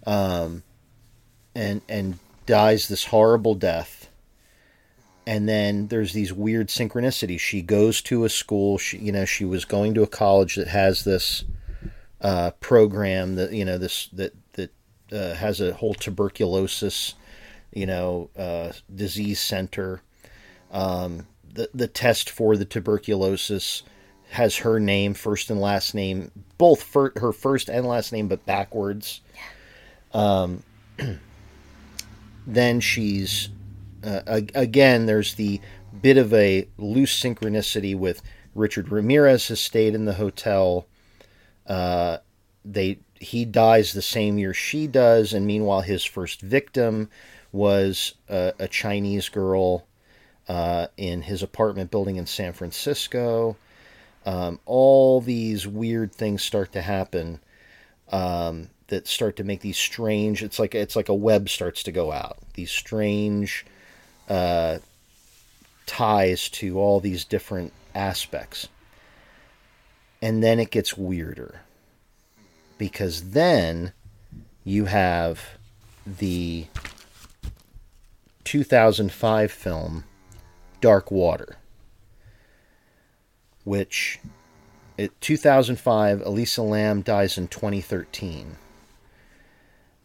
um, 0.07 0.65
and 1.55 1.81
and 1.89 2.19
dies 2.45 2.89
this 2.89 3.07
horrible 3.07 3.55
death. 3.55 3.96
And 5.27 5.49
then 5.49 5.89
there's 5.89 6.13
these 6.13 6.33
weird 6.33 6.69
synchronicities. 6.69 7.41
She 7.41 7.61
goes 7.61 8.01
to 8.03 8.25
a 8.25 8.29
school. 8.29 8.79
She, 8.79 8.99
you 8.99 9.11
know, 9.11 9.25
she 9.25 9.45
was 9.45 9.65
going 9.65 9.95
to 9.95 10.03
a 10.03 10.07
college 10.07 10.55
that 10.55 10.69
has 10.69 11.03
this 11.03 11.45
uh, 12.21 12.53
program 12.61 13.35
that 13.35 13.53
you 13.53 13.65
know 13.65 13.79
this 13.79 14.09
that 14.13 14.35
that 14.53 14.73
uh, 15.13 15.35
has 15.35 15.61
a 15.61 15.75
whole 15.75 15.95
tuberculosis, 15.95 17.15
you 17.73 17.87
know, 17.87 18.31
uh, 18.37 18.73
disease 18.95 19.41
center. 19.41 20.01
Um, 20.71 21.27
the 21.53 21.71
the 21.75 21.89
test 21.89 22.31
for 22.31 22.57
the 22.57 22.65
tuberculosis 22.65 23.83
has 24.31 24.59
her 24.59 24.81
name, 24.81 25.15
first 25.15 25.51
and 25.51 25.61
last 25.61 25.95
name, 25.95 26.31
both 26.59 26.83
fir- 26.83 27.13
her 27.17 27.33
first 27.33 27.69
and 27.69 27.87
last 27.87 28.13
name, 28.13 28.29
but 28.29 28.45
backwards. 28.47 29.21
Um, 30.13 30.63
then 32.47 32.81
she's 32.81 33.49
uh, 34.07 34.41
again. 34.55 35.07
There's 35.07 35.35
the 35.35 35.61
bit 36.01 36.17
of 36.17 36.33
a 36.33 36.69
loose 36.79 37.21
synchronicity 37.21 37.97
with 37.97 38.23
Richard 38.55 38.91
Ramirez 38.91 39.49
has 39.49 39.61
stayed 39.61 39.95
in 39.95 40.05
the 40.05 40.15
hotel. 40.15 40.87
Uh, 41.67 42.19
they 42.65 42.99
he 43.19 43.45
dies 43.45 43.93
the 43.93 44.03
same 44.03 44.39
year 44.39 44.55
she 44.55 44.87
does, 44.87 45.33
and 45.33 45.47
meanwhile 45.47 45.81
his 45.81 46.05
first 46.05 46.41
victim 46.41 47.09
was 47.53 48.15
a, 48.29 48.53
a 48.59 48.69
Chinese 48.69 49.29
girl 49.29 49.87
uh, 50.49 50.87
in 50.97 51.23
his 51.23 51.43
apartment 51.43 51.91
building 51.91 52.17
in 52.17 52.27
San 52.27 52.53
Francisco. 52.53 53.57
Um, 54.25 54.61
all 54.67 55.21
these 55.21 55.67
weird 55.67 56.13
things 56.13 56.43
start 56.43 56.73
to 56.73 56.83
happen 56.83 57.41
um, 58.11 58.71
that 58.89 59.07
start 59.07 59.37
to 59.37 59.45
make 59.45 59.61
these 59.61 59.79
strange. 59.79 60.43
It's 60.43 60.59
like 60.59 60.75
it's 60.75 60.97
like 60.97 61.09
a 61.09 61.15
web 61.15 61.49
starts 61.49 61.83
to 61.85 61.93
go 61.93 62.13
out. 62.13 62.39
These 62.55 62.71
strange 62.71 63.65
uh, 64.29 64.79
ties 65.87 66.49
to 66.49 66.79
all 66.79 67.01
these 67.01 67.25
different 67.25 67.73
aspects, 67.95 68.69
and 70.21 70.43
then 70.43 70.59
it 70.59 70.71
gets 70.71 70.97
weirder 70.97 71.61
because 72.79 73.31
then 73.31 73.93
you 74.65 74.87
have 74.87 75.41
the 76.07 76.67
2005 78.45 79.51
film 79.51 80.05
Dark 80.81 81.11
Water, 81.11 81.57
which 83.65 84.21
it 84.97 85.19
2005 85.21 86.23
Elisa 86.25 86.63
Lam 86.63 87.03
dies 87.03 87.37
in 87.39 87.49
2013. 87.49 88.57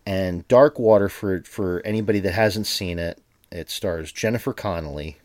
And 0.06 0.48
Dark 0.48 0.80
Water 0.80 1.10
for 1.10 1.42
for 1.44 1.82
anybody 1.86 2.20
that 2.22 2.34
hasn't 2.34 2.68
seen 2.68 2.98
it, 2.98 3.20
it 3.52 3.70
stars 3.70 4.12
Jennifer 4.12 4.54
Connelly. 4.54 5.18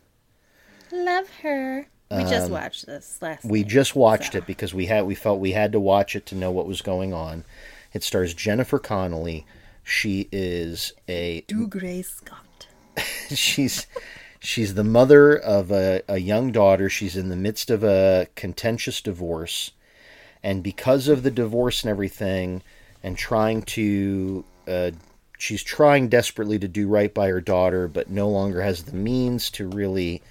Love 0.91 1.29
her. 1.41 1.87
We 2.09 2.23
just 2.23 2.49
watched 2.49 2.85
this 2.85 3.21
last. 3.21 3.43
Um, 3.45 3.51
We 3.51 3.61
night, 3.61 3.67
just 3.69 3.95
watched 3.95 4.31
so. 4.33 4.37
it 4.39 4.45
because 4.47 4.73
we 4.73 4.85
had 4.85 5.05
we 5.05 5.15
felt 5.15 5.39
we 5.39 5.51
had 5.51 5.71
to 5.73 5.79
watch 5.79 6.15
it 6.15 6.25
to 6.27 6.35
know 6.35 6.51
what 6.51 6.67
was 6.67 6.81
going 6.81 7.13
on. 7.13 7.43
It 7.93 8.03
stars 8.03 8.33
Jennifer 8.33 8.79
Connelly. 8.79 9.45
She 9.83 10.27
is 10.31 10.93
a 11.07 11.41
Do 11.47 11.67
Gray 11.67 12.01
Scott. 12.01 12.67
she's 13.29 13.87
she's 14.39 14.73
the 14.75 14.83
mother 14.83 15.35
of 15.37 15.71
a, 15.71 16.01
a 16.07 16.19
young 16.19 16.51
daughter. 16.51 16.89
She's 16.89 17.17
in 17.17 17.29
the 17.29 17.35
midst 17.35 17.69
of 17.69 17.83
a 17.83 18.27
contentious 18.35 19.01
divorce, 19.01 19.71
and 20.43 20.63
because 20.63 21.07
of 21.07 21.23
the 21.23 21.31
divorce 21.31 21.83
and 21.83 21.91
everything, 21.91 22.63
and 23.03 23.17
trying 23.17 23.63
to, 23.63 24.45
uh, 24.67 24.91
she's 25.37 25.63
trying 25.63 26.09
desperately 26.09 26.59
to 26.59 26.67
do 26.67 26.87
right 26.87 27.13
by 27.13 27.29
her 27.29 27.41
daughter, 27.41 27.87
but 27.87 28.09
no 28.09 28.27
longer 28.27 28.61
has 28.61 28.83
the 28.83 28.95
means 28.95 29.49
to 29.51 29.67
really 29.67 30.21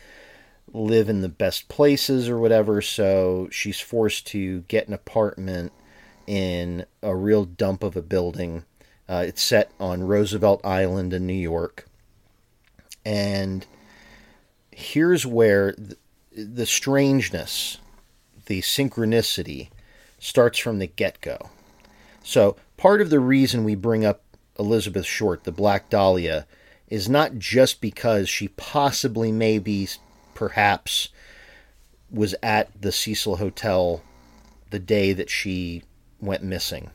live 0.73 1.09
in 1.09 1.23
the 1.23 1.29
best 1.29 1.69
places 1.69 2.29
or 2.29 2.39
whatever. 2.39 2.83
So 2.83 3.49
she's 3.51 3.81
forced 3.81 4.27
to 4.29 4.63
get 4.63 4.89
an 4.89 4.95
apartment 4.95 5.73
in 6.27 6.85
a 7.03 7.15
real 7.15 7.45
dump 7.45 7.83
of 7.83 7.97
a 7.97 8.03
building. 8.03 8.65
Uh, 9.09 9.25
it's 9.27 9.43
set 9.43 9.71
on 9.79 10.03
Roosevelt 10.03 10.61
Island 10.65 11.13
in 11.13 11.27
New 11.27 11.33
York. 11.33 11.87
And 13.05 13.65
here's 14.73 15.25
where 15.25 15.73
the, 15.79 15.97
the 16.33 16.67
strangeness, 16.67 17.79
the 18.47 18.61
synchronicity 18.63 19.69
starts 20.19 20.59
from 20.59 20.81
the 20.81 20.89
get 20.89 21.21
go. 21.21 21.51
So, 22.25 22.57
part 22.77 23.01
of 23.01 23.11
the 23.11 23.21
reason 23.21 23.63
we 23.63 23.77
bring 23.77 24.05
up 24.05 24.23
Elizabeth 24.59 25.07
Short, 25.07 25.45
the 25.45 25.53
Black 25.53 25.89
Dahlia, 25.91 26.47
is 26.89 27.09
not 27.09 27.39
just 27.39 27.81
because 27.81 28.29
she 28.29 28.49
possibly, 28.49 29.33
maybe, 29.33 29.89
perhaps, 30.35 31.09
was 32.11 32.35
at 32.43 32.71
the 32.81 32.93
Cecil 32.93 33.37
Hotel 33.37 34.03
the 34.71 34.79
day 34.79 35.13
that 35.13 35.31
she 35.31 35.83
went 36.21 36.43
missing. 36.43 36.91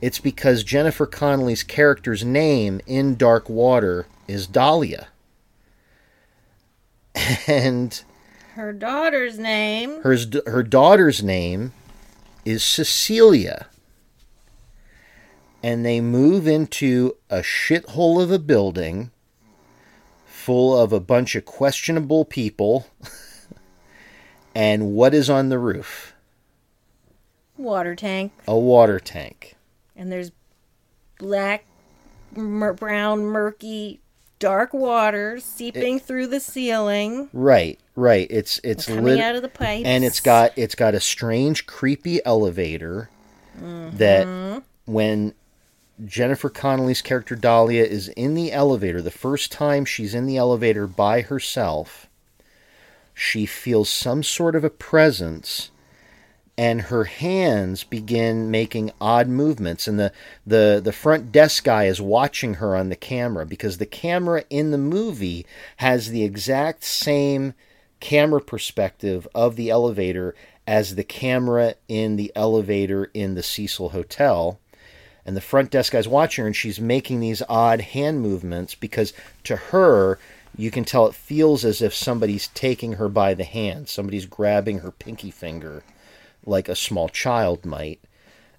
It's 0.00 0.18
because 0.18 0.64
Jennifer 0.64 1.06
Connelly's 1.06 1.62
character's 1.62 2.24
name 2.24 2.80
in 2.86 3.16
Dark 3.16 3.48
Water 3.50 4.06
is 4.26 4.46
Dahlia. 4.46 5.08
And 7.46 8.02
Her 8.54 8.72
daughter's 8.72 9.38
name. 9.38 10.00
her, 10.02 10.16
her 10.46 10.62
daughter's 10.62 11.22
name 11.22 11.72
is 12.44 12.62
Cecilia. 12.64 13.66
And 15.62 15.84
they 15.84 16.00
move 16.00 16.46
into 16.46 17.16
a 17.28 17.40
shithole 17.40 18.22
of 18.22 18.30
a 18.30 18.38
building 18.38 19.10
full 20.26 20.78
of 20.78 20.92
a 20.92 21.00
bunch 21.00 21.34
of 21.34 21.44
questionable 21.44 22.24
people. 22.24 22.86
and 24.54 24.92
what 24.92 25.12
is 25.12 25.28
on 25.28 25.50
the 25.50 25.58
roof? 25.58 26.14
Water 27.56 27.94
tank. 27.94 28.32
A 28.48 28.58
water 28.58 28.98
tank. 28.98 29.54
And 29.94 30.10
there's 30.10 30.32
black, 31.18 31.66
mur- 32.34 32.72
brown, 32.72 33.26
murky, 33.26 34.00
dark 34.40 34.72
water 34.72 35.38
seeping 35.38 36.00
through 36.00 36.26
the 36.26 36.40
ceiling, 36.40 37.28
Right, 37.32 37.78
right. 37.94 38.26
It's 38.30 38.58
it's 38.64 38.86
coming 38.86 39.04
lit- 39.04 39.20
out 39.20 39.36
of 39.36 39.42
the 39.42 39.48
pipes. 39.48 39.86
and 39.86 40.02
it's 40.02 40.18
got 40.20 40.52
it's 40.56 40.74
got 40.74 40.94
a 40.94 41.00
strange 41.00 41.66
creepy 41.66 42.24
elevator 42.24 43.10
mm-hmm. 43.56 43.96
that 43.98 44.62
when 44.86 45.34
Jennifer 46.04 46.48
Connelly's 46.48 47.02
character 47.02 47.36
Dahlia 47.36 47.84
is 47.84 48.08
in 48.08 48.34
the 48.34 48.52
elevator. 48.52 49.02
The 49.02 49.10
first 49.10 49.52
time 49.52 49.84
she's 49.84 50.14
in 50.14 50.26
the 50.26 50.36
elevator 50.36 50.86
by 50.86 51.22
herself 51.22 52.08
she 53.20 53.44
feels 53.44 53.90
some 53.90 54.22
sort 54.22 54.56
of 54.56 54.64
a 54.64 54.70
presence 54.70 55.70
and 56.56 56.82
her 56.82 57.04
hands 57.04 57.84
begin 57.84 58.50
making 58.50 58.92
odd 58.98 59.28
movements. 59.28 59.86
And 59.86 59.98
the, 59.98 60.12
the 60.46 60.80
the 60.82 60.92
front 60.92 61.30
desk 61.30 61.64
guy 61.64 61.84
is 61.84 62.00
watching 62.00 62.54
her 62.54 62.74
on 62.74 62.88
the 62.88 62.96
camera 62.96 63.44
because 63.44 63.76
the 63.76 63.86
camera 63.86 64.44
in 64.48 64.70
the 64.70 64.78
movie 64.78 65.44
has 65.78 66.08
the 66.08 66.24
exact 66.24 66.82
same 66.82 67.54
camera 68.00 68.40
perspective 68.40 69.28
of 69.34 69.56
the 69.56 69.68
elevator 69.68 70.34
as 70.66 70.94
the 70.94 71.04
camera 71.04 71.74
in 71.88 72.16
the 72.16 72.32
elevator 72.34 73.10
in 73.12 73.34
the 73.34 73.42
Cecil 73.42 73.90
Hotel 73.90 74.58
and 75.30 75.36
the 75.36 75.40
front 75.40 75.70
desk 75.70 75.92
guy's 75.92 76.08
watching 76.08 76.42
her 76.42 76.46
and 76.48 76.56
she's 76.56 76.80
making 76.80 77.20
these 77.20 77.40
odd 77.48 77.80
hand 77.80 78.20
movements 78.20 78.74
because 78.74 79.12
to 79.44 79.54
her 79.54 80.18
you 80.58 80.72
can 80.72 80.84
tell 80.84 81.06
it 81.06 81.14
feels 81.14 81.64
as 81.64 81.80
if 81.80 81.94
somebody's 81.94 82.48
taking 82.48 82.94
her 82.94 83.08
by 83.08 83.34
the 83.34 83.44
hand. 83.44 83.88
Somebody's 83.88 84.26
grabbing 84.26 84.80
her 84.80 84.90
pinky 84.90 85.30
finger 85.30 85.84
like 86.44 86.68
a 86.68 86.74
small 86.74 87.08
child 87.08 87.64
might. 87.64 88.00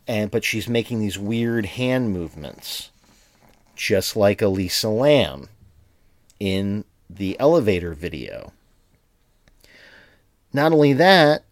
And 0.07 0.31
but 0.31 0.45
she's 0.45 0.69
making 0.69 1.01
these 1.01 1.19
weird 1.19 1.65
hand 1.65 2.13
movements 2.13 2.89
just 3.75 4.15
like 4.15 4.41
Elisa 4.41 4.87
Lam 4.87 5.49
in 6.39 6.85
the 7.09 7.37
elevator 7.37 7.93
video. 7.93 8.53
Not 10.53 10.71
only 10.71 10.93
that 10.93 11.43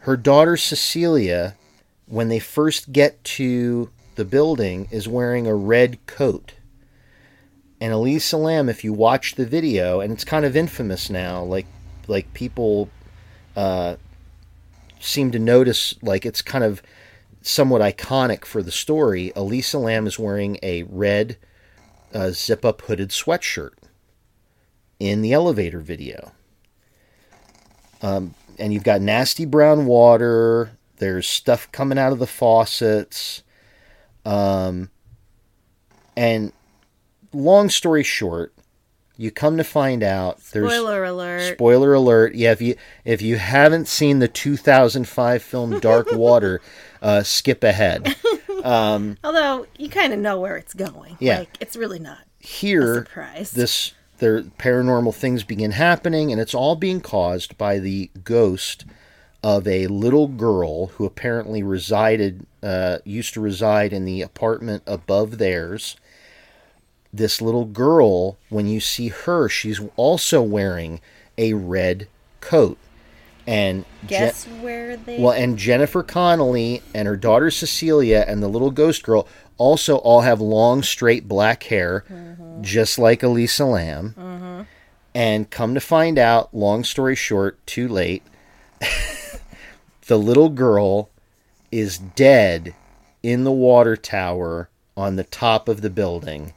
her 0.00 0.18
daughter 0.18 0.58
Cecilia 0.58 1.54
when 2.04 2.28
they 2.28 2.40
first 2.40 2.92
get 2.92 3.24
to 3.24 3.88
the 4.18 4.24
building 4.24 4.86
is 4.90 5.08
wearing 5.08 5.46
a 5.46 5.54
red 5.54 6.04
coat 6.06 6.54
and 7.80 7.92
Elisa 7.92 8.36
Lam 8.36 8.68
if 8.68 8.84
you 8.84 8.92
watch 8.92 9.36
the 9.36 9.46
video 9.46 10.00
and 10.00 10.12
it's 10.12 10.24
kind 10.24 10.44
of 10.44 10.56
infamous 10.56 11.08
now 11.08 11.42
like 11.42 11.66
like 12.08 12.34
people 12.34 12.90
uh, 13.56 13.96
seem 15.00 15.30
to 15.30 15.38
notice 15.38 15.94
like 16.02 16.26
it's 16.26 16.42
kind 16.42 16.64
of 16.64 16.82
somewhat 17.42 17.80
iconic 17.80 18.44
for 18.44 18.62
the 18.62 18.72
story. 18.72 19.32
Elisa 19.36 19.78
Lam 19.78 20.06
is 20.06 20.18
wearing 20.18 20.58
a 20.62 20.82
red 20.84 21.36
uh, 22.12 22.30
zip 22.30 22.64
up 22.64 22.82
hooded 22.82 23.10
sweatshirt 23.10 23.72
in 24.98 25.22
the 25.22 25.32
elevator 25.32 25.80
video. 25.80 26.32
Um, 28.02 28.34
and 28.58 28.72
you've 28.72 28.84
got 28.84 29.00
nasty 29.00 29.44
brown 29.44 29.86
water. 29.86 30.72
There's 30.96 31.28
stuff 31.28 31.70
coming 31.72 31.98
out 31.98 32.12
of 32.12 32.18
the 32.18 32.26
faucets. 32.26 33.42
Um, 34.28 34.90
and 36.16 36.52
long 37.32 37.70
story 37.70 38.02
short, 38.02 38.52
you 39.16 39.30
come 39.30 39.56
to 39.56 39.64
find 39.64 40.02
out 40.02 40.38
there's 40.52 40.70
Spoiler 40.70 41.04
alert. 41.04 41.54
Spoiler 41.54 41.94
alert! 41.94 42.34
Yeah, 42.34 42.52
if 42.52 42.60
you 42.60 42.76
if 43.04 43.22
you 43.22 43.36
haven't 43.36 43.88
seen 43.88 44.18
the 44.18 44.28
2005 44.28 45.42
film 45.42 45.80
Dark 45.80 46.12
Water, 46.12 46.60
uh, 47.02 47.22
skip 47.22 47.64
ahead. 47.64 48.14
Um, 48.64 49.16
Although 49.22 49.66
you 49.78 49.88
kind 49.88 50.12
of 50.12 50.18
know 50.18 50.40
where 50.40 50.56
it's 50.56 50.74
going. 50.74 51.16
Yeah. 51.20 51.38
Like, 51.38 51.56
it's 51.60 51.76
really 51.76 52.00
not. 52.00 52.18
Here, 52.40 52.94
surprise. 53.04 53.52
this 53.52 53.94
their 54.18 54.42
paranormal 54.42 55.14
things 55.14 55.44
begin 55.44 55.70
happening, 55.70 56.32
and 56.32 56.40
it's 56.40 56.54
all 56.54 56.74
being 56.74 57.00
caused 57.00 57.56
by 57.56 57.78
the 57.78 58.10
ghost 58.24 58.84
of 59.44 59.68
a 59.68 59.86
little 59.86 60.26
girl 60.26 60.88
who 60.88 61.06
apparently 61.06 61.62
resided 61.62 62.47
uh, 62.62 62.98
used 63.04 63.34
to 63.34 63.40
reside 63.40 63.92
in 63.92 64.04
the 64.04 64.22
apartment 64.22 64.82
above 64.86 65.38
theirs. 65.38 65.96
This 67.12 67.40
little 67.40 67.64
girl, 67.64 68.36
when 68.50 68.66
you 68.66 68.80
see 68.80 69.08
her, 69.08 69.48
she's 69.48 69.80
also 69.96 70.42
wearing 70.42 71.00
a 71.38 71.54
red 71.54 72.08
coat. 72.40 72.76
And 73.46 73.86
Je- 74.02 74.08
Guess 74.08 74.44
where 74.60 74.96
they. 74.98 75.18
well, 75.18 75.32
and 75.32 75.56
Jennifer 75.56 76.02
Connelly 76.02 76.82
and 76.94 77.08
her 77.08 77.16
daughter 77.16 77.50
Cecilia 77.50 78.24
and 78.28 78.42
the 78.42 78.48
little 78.48 78.70
ghost 78.70 79.02
girl 79.02 79.26
also 79.56 79.96
all 79.96 80.20
have 80.20 80.40
long, 80.40 80.82
straight 80.82 81.26
black 81.26 81.62
hair, 81.64 82.04
just 82.60 82.98
like 82.98 83.22
Elisa 83.22 83.64
Lam. 83.64 84.66
And 85.14 85.48
come 85.50 85.72
to 85.74 85.80
find 85.80 86.18
out, 86.18 86.54
long 86.54 86.84
story 86.84 87.16
short, 87.16 87.64
too 87.66 87.88
late, 87.88 88.22
the 90.06 90.18
little 90.18 90.48
girl 90.48 91.08
is 91.70 91.98
dead 91.98 92.74
in 93.22 93.44
the 93.44 93.52
water 93.52 93.96
tower 93.96 94.68
on 94.96 95.16
the 95.16 95.24
top 95.24 95.68
of 95.68 95.80
the 95.80 95.90
building, 95.90 96.52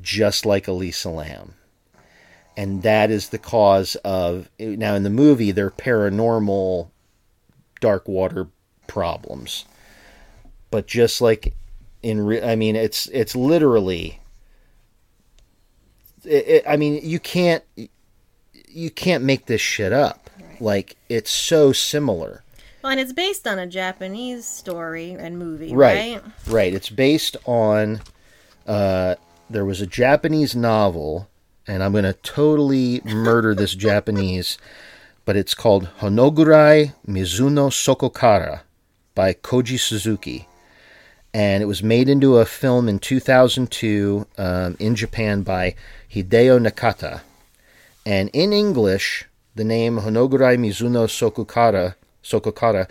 just 0.00 0.44
like 0.44 0.68
Elisa 0.68 1.08
Lam. 1.08 1.54
And 2.56 2.82
that 2.82 3.10
is 3.10 3.30
the 3.30 3.38
cause 3.38 3.96
of. 4.04 4.50
Now, 4.58 4.94
in 4.94 5.04
the 5.04 5.10
movie, 5.10 5.52
they're 5.52 5.70
paranormal 5.70 6.90
dark 7.80 8.06
water 8.06 8.48
problems. 8.86 9.64
But 10.70 10.86
just 10.86 11.20
like 11.22 11.54
in, 12.02 12.20
re- 12.20 12.42
I 12.42 12.56
mean, 12.56 12.76
it's 12.76 13.06
it's 13.08 13.34
literally. 13.34 14.20
It, 16.24 16.46
it, 16.46 16.64
I 16.68 16.76
mean, 16.76 17.00
you 17.02 17.18
can't 17.18 17.64
you 18.68 18.90
can't 18.90 19.24
make 19.24 19.46
this 19.46 19.60
shit 19.60 19.92
up. 19.92 20.30
Like 20.60 20.96
it's 21.08 21.30
so 21.30 21.72
similar. 21.72 22.44
Well, 22.82 22.92
and 22.92 23.00
it's 23.00 23.12
based 23.12 23.46
on 23.46 23.58
a 23.58 23.66
Japanese 23.66 24.44
story 24.46 25.12
and 25.12 25.38
movie, 25.38 25.74
Right. 25.74 26.14
right? 26.14 26.22
Right. 26.46 26.74
It's 26.74 26.90
based 26.90 27.36
on. 27.46 28.00
Uh, 28.66 29.16
there 29.50 29.64
was 29.64 29.80
a 29.80 29.86
Japanese 29.86 30.54
novel, 30.56 31.28
and 31.66 31.82
I'm 31.82 31.92
going 31.92 32.04
to 32.04 32.12
totally 32.14 33.00
murder 33.04 33.54
this 33.54 33.74
Japanese, 33.88 34.56
but 35.24 35.36
it's 35.36 35.54
called 35.54 35.88
Honogurai 36.00 36.94
Mizuno 37.06 37.68
Sokokara 37.70 38.60
by 39.14 39.34
Koji 39.34 39.78
Suzuki. 39.78 40.48
And 41.34 41.62
it 41.62 41.66
was 41.66 41.82
made 41.82 42.08
into 42.08 42.36
a 42.38 42.44
film 42.44 42.88
in 42.88 42.98
2002 42.98 44.26
um, 44.38 44.76
in 44.78 44.94
Japan 44.94 45.42
by 45.42 45.74
Hideo 46.12 46.58
Nakata. 46.64 47.20
And 48.06 48.30
in 48.32 48.52
English, 48.52 49.24
the 49.54 49.64
name 49.64 49.98
Honogurai 49.98 50.56
Mizuno 50.58 51.06
Sokokara, 51.06 51.94
Sokokara 52.22 52.88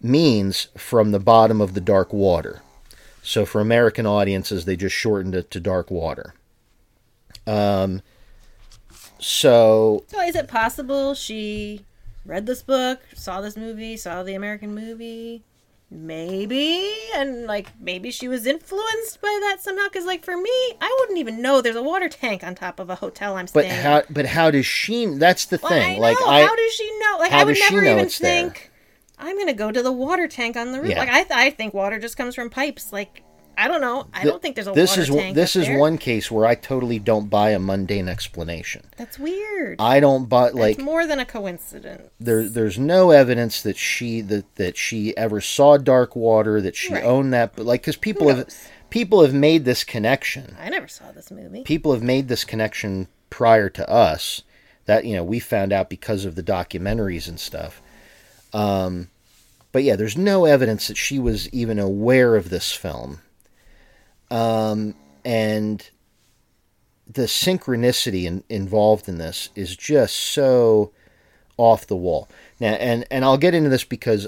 means 0.00 0.68
from 0.76 1.10
the 1.10 1.18
bottom 1.20 1.60
of 1.60 1.74
the 1.74 1.80
dark 1.80 2.12
water. 2.12 2.62
So 3.22 3.44
for 3.44 3.60
American 3.60 4.06
audiences, 4.06 4.64
they 4.64 4.76
just 4.76 4.94
shortened 4.94 5.34
it 5.34 5.50
to 5.50 5.60
dark 5.60 5.90
water. 5.90 6.34
Um, 7.46 8.02
so 9.18 10.04
So 10.08 10.20
is 10.20 10.36
it 10.36 10.48
possible 10.48 11.14
she 11.14 11.84
read 12.24 12.46
this 12.46 12.62
book, 12.62 13.00
saw 13.14 13.40
this 13.40 13.56
movie, 13.56 13.96
saw 13.96 14.22
the 14.22 14.34
American 14.34 14.74
movie? 14.74 15.44
Maybe, 15.90 16.86
and 17.14 17.46
like 17.46 17.72
maybe 17.80 18.10
she 18.10 18.28
was 18.28 18.46
influenced 18.46 19.22
by 19.22 19.38
that 19.42 19.62
somehow. 19.62 19.84
Because 19.84 20.04
like 20.04 20.22
for 20.22 20.36
me, 20.36 20.50
I 20.82 20.96
wouldn't 21.00 21.18
even 21.18 21.40
know 21.40 21.62
there's 21.62 21.76
a 21.76 21.82
water 21.82 22.10
tank 22.10 22.44
on 22.44 22.54
top 22.54 22.78
of 22.78 22.90
a 22.90 22.94
hotel 22.96 23.36
I'm 23.36 23.46
but 23.54 23.64
staying. 23.64 23.70
at. 23.70 23.82
how 23.82 24.02
but 24.10 24.26
how 24.26 24.50
does 24.50 24.66
she 24.66 25.06
that's 25.06 25.46
the 25.46 25.58
Well, 25.62 25.72
thing. 25.72 25.96
I 25.96 25.98
like 25.98 26.20
know. 26.20 26.26
I 26.26 26.42
how 26.42 26.54
does 26.54 26.72
she 26.74 26.98
know? 26.98 27.16
Like 27.18 27.30
how 27.32 27.38
I 27.38 27.44
would 27.44 27.54
does 27.54 27.58
she 27.64 27.74
never 27.74 27.86
even 27.86 28.08
think. 28.10 28.54
there? 28.54 28.67
I'm 29.18 29.36
gonna 29.38 29.52
go 29.54 29.70
to 29.72 29.82
the 29.82 29.92
water 29.92 30.28
tank 30.28 30.56
on 30.56 30.72
the 30.72 30.80
roof. 30.80 30.90
Yeah. 30.90 30.98
Like 31.00 31.08
I, 31.10 31.22
th- 31.24 31.30
I 31.32 31.50
think 31.50 31.74
water 31.74 31.98
just 31.98 32.16
comes 32.16 32.34
from 32.34 32.50
pipes. 32.50 32.92
Like 32.92 33.22
I 33.56 33.66
don't 33.66 33.80
know. 33.80 34.06
I 34.14 34.22
th- 34.22 34.30
don't 34.32 34.40
think 34.40 34.54
there's 34.54 34.68
a 34.68 34.72
this 34.72 34.90
water 34.90 35.02
is 35.02 35.10
one- 35.10 35.18
tank. 35.24 35.34
this 35.34 35.56
is 35.56 35.66
there. 35.66 35.78
one 35.78 35.98
case 35.98 36.30
where 36.30 36.46
I 36.46 36.54
totally 36.54 37.00
don't 37.00 37.28
buy 37.28 37.50
a 37.50 37.58
mundane 37.58 38.08
explanation. 38.08 38.86
That's 38.96 39.18
weird. 39.18 39.80
I 39.80 39.98
don't 39.98 40.28
buy 40.28 40.50
like 40.50 40.76
it's 40.76 40.84
more 40.84 41.06
than 41.08 41.18
a 41.18 41.24
coincidence. 41.24 42.08
there 42.20 42.48
there's 42.48 42.78
no 42.78 43.10
evidence 43.10 43.60
that 43.62 43.76
she 43.76 44.20
that 44.22 44.54
that 44.56 44.76
she 44.76 45.16
ever 45.16 45.40
saw 45.40 45.76
dark 45.76 46.14
water 46.14 46.60
that 46.60 46.76
she 46.76 46.94
Right. 46.94 47.02
owned 47.04 47.32
that 47.32 47.56
but 47.56 47.66
like 47.66 47.82
cuz 47.82 47.96
people 47.96 48.28
have 48.28 48.46
people 48.90 49.22
have 49.22 49.34
made 49.34 49.64
this 49.64 49.82
connection. 49.82 50.56
I 50.60 50.68
never 50.68 50.86
saw 50.86 51.10
this 51.10 51.30
movie. 51.32 51.62
People 51.64 51.92
have 51.92 52.02
made 52.02 52.28
this 52.28 52.44
connection 52.44 53.08
prior 53.28 53.68
to 53.70 53.90
us 53.90 54.42
that 54.86 55.04
you 55.04 55.14
know 55.16 55.24
we 55.24 55.40
found 55.40 55.72
out 55.72 55.90
because 55.90 56.24
of 56.24 56.36
the 56.36 56.42
documentaries 56.44 57.26
and 57.28 57.40
stuff. 57.40 57.82
Um 58.52 59.08
but 59.70 59.82
yeah, 59.82 59.96
there's 59.96 60.16
no 60.16 60.44
evidence 60.44 60.88
that 60.88 60.96
she 60.96 61.18
was 61.18 61.48
even 61.50 61.78
aware 61.78 62.36
of 62.36 62.50
this 62.50 62.72
film. 62.72 63.20
Um 64.30 64.94
and 65.24 65.88
the 67.10 67.22
synchronicity 67.22 68.24
in, 68.24 68.44
involved 68.48 69.08
in 69.08 69.18
this 69.18 69.48
is 69.54 69.76
just 69.76 70.14
so 70.14 70.92
off 71.56 71.86
the 71.86 71.96
wall. 71.96 72.28
Now, 72.60 72.74
and 72.74 73.04
and 73.10 73.24
I'll 73.24 73.38
get 73.38 73.54
into 73.54 73.70
this 73.70 73.84
because 73.84 74.26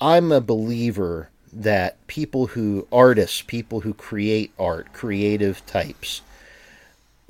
I'm 0.00 0.32
a 0.32 0.40
believer 0.40 1.30
that 1.52 2.06
people 2.06 2.48
who 2.48 2.86
artists, 2.92 3.42
people 3.42 3.80
who 3.80 3.94
create 3.94 4.52
art, 4.58 4.92
creative 4.92 5.64
types, 5.64 6.20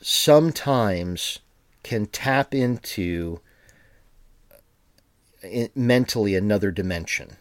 sometimes 0.00 1.38
can 1.82 2.06
tap 2.06 2.52
into 2.52 3.40
mentally 5.74 6.34
another 6.34 6.70
dimension. 6.70 7.36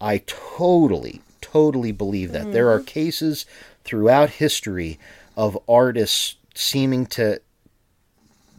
I 0.00 0.18
totally, 0.26 1.22
totally 1.40 1.92
believe 1.92 2.32
that. 2.32 2.52
There 2.52 2.70
are 2.70 2.78
mm-hmm. 2.78 2.86
cases 2.86 3.46
throughout 3.84 4.30
history 4.30 4.98
of 5.36 5.58
artists 5.68 6.36
seeming 6.54 7.06
to 7.06 7.40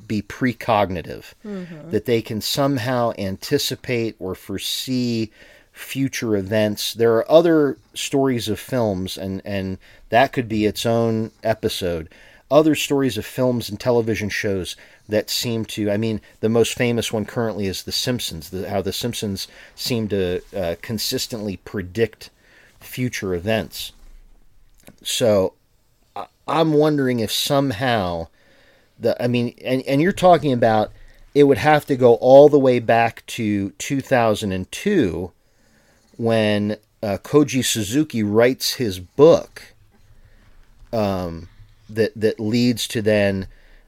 be 0.07 0.21
precognitive, 0.21 1.33
mm-hmm. 1.43 1.89
that 1.91 2.05
they 2.05 2.21
can 2.21 2.41
somehow 2.41 3.11
anticipate 3.17 4.15
or 4.19 4.35
foresee 4.35 5.31
future 5.71 6.35
events. 6.35 6.93
There 6.93 7.15
are 7.15 7.29
other 7.29 7.77
stories 7.93 8.47
of 8.47 8.59
films, 8.59 9.17
and, 9.17 9.41
and 9.43 9.77
that 10.09 10.31
could 10.31 10.47
be 10.47 10.65
its 10.65 10.85
own 10.85 11.31
episode. 11.43 12.09
Other 12.49 12.75
stories 12.75 13.17
of 13.17 13.25
films 13.25 13.69
and 13.69 13.79
television 13.79 14.29
shows 14.29 14.75
that 15.07 15.29
seem 15.29 15.65
to, 15.65 15.91
I 15.91 15.97
mean, 15.97 16.21
the 16.39 16.49
most 16.49 16.73
famous 16.73 17.13
one 17.13 17.25
currently 17.25 17.67
is 17.67 17.83
The 17.83 17.91
Simpsons, 17.91 18.49
the, 18.49 18.69
how 18.69 18.81
The 18.81 18.93
Simpsons 18.93 19.47
seem 19.75 20.07
to 20.09 20.41
uh, 20.55 20.75
consistently 20.81 21.57
predict 21.57 22.29
future 22.79 23.33
events. 23.33 23.91
So 25.03 25.53
I'm 26.47 26.73
wondering 26.73 27.19
if 27.19 27.31
somehow 27.31 28.27
the 28.99 29.21
I 29.21 29.27
mean 29.27 29.55
and 29.63 29.81
and 29.83 30.01
you're 30.01 30.11
talking 30.11 30.53
about 30.53 30.91
it 31.33 31.43
would 31.43 31.57
have 31.57 31.85
to 31.87 31.95
go 31.95 32.15
all 32.15 32.47
the 32.47 32.59
way 32.59 32.79
back 32.79 33.25
to 33.27 33.71
2002 33.71 35.31
when 36.17 36.77
uh, 37.03 37.17
Koji 37.21 37.63
Suzuki 37.63 38.23
writes 38.23 38.75
his 38.75 38.99
book 38.99 39.73
um, 40.93 41.49
that 41.89 42.13
that 42.15 42.39
leads 42.39 42.87
to 42.87 43.01
then 43.01 43.47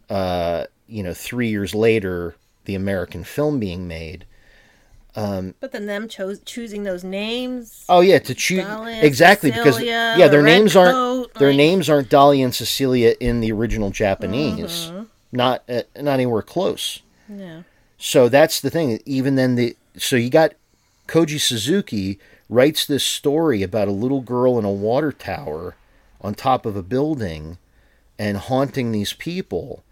uh, 0.09 0.65
you 0.87 1.03
know 1.03 1.13
3 1.13 1.47
years 1.47 1.75
later 1.75 2.35
the 2.65 2.75
American 2.75 3.23
film 3.23 3.59
being 3.59 3.87
made 3.87 4.25
But 5.59 5.71
then 5.71 5.87
them 5.87 6.07
chose 6.07 6.39
choosing 6.41 6.83
those 6.83 7.03
names. 7.03 7.85
Oh 7.89 8.01
yeah, 8.01 8.19
to 8.19 8.35
choose 8.35 8.65
exactly 9.01 9.49
because 9.49 9.81
yeah, 9.81 10.27
their 10.27 10.43
names 10.43 10.75
aren't 10.75 10.93
coat, 10.93 11.33
their 11.35 11.53
names 11.53 11.89
aren't 11.89 12.09
Dolly 12.09 12.41
and 12.41 12.53
Cecilia 12.53 13.15
in 13.19 13.39
the 13.39 13.51
original 13.51 13.89
Japanese. 13.89 14.91
Mm-hmm. 14.91 15.03
Not 15.31 15.63
uh, 15.67 15.81
not 15.99 16.13
anywhere 16.13 16.43
close. 16.43 17.01
Yeah. 17.27 17.63
So 17.97 18.29
that's 18.29 18.61
the 18.61 18.69
thing. 18.69 18.99
Even 19.05 19.35
then, 19.35 19.55
the 19.55 19.75
so 19.97 20.15
you 20.15 20.29
got 20.29 20.53
Koji 21.07 21.39
Suzuki 21.39 22.19
writes 22.47 22.85
this 22.85 23.03
story 23.03 23.63
about 23.63 23.87
a 23.87 23.91
little 23.91 24.21
girl 24.21 24.59
in 24.59 24.65
a 24.65 24.71
water 24.71 25.11
tower 25.11 25.75
on 26.21 26.35
top 26.35 26.65
of 26.65 26.75
a 26.75 26.83
building 26.83 27.57
and 28.19 28.37
haunting 28.37 28.91
these 28.91 29.13
people. 29.13 29.83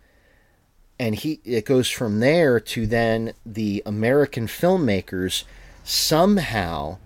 And 0.97 1.15
he 1.15 1.41
it 1.43 1.65
goes 1.65 1.89
from 1.89 2.19
there 2.19 2.59
to 2.59 2.87
then 2.87 3.33
the 3.45 3.83
American 3.85 4.47
filmmakers 4.47 5.43
somehow 5.83 6.97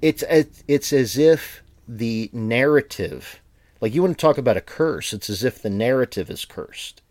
it's 0.00 0.24
it's 0.66 0.92
as 0.92 1.18
if 1.18 1.62
the 1.86 2.30
narrative 2.32 3.40
like 3.80 3.94
you 3.94 4.02
want 4.02 4.18
to 4.18 4.20
talk 4.20 4.38
about 4.38 4.56
a 4.56 4.62
curse 4.62 5.12
it's 5.12 5.28
as 5.30 5.44
if 5.44 5.60
the 5.60 5.70
narrative 5.70 6.30
is 6.30 6.44
cursed. 6.44 7.02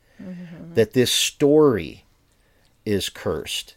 That 0.74 0.94
this 0.94 1.12
story 1.12 2.06
is 2.86 3.10
cursed. 3.10 3.76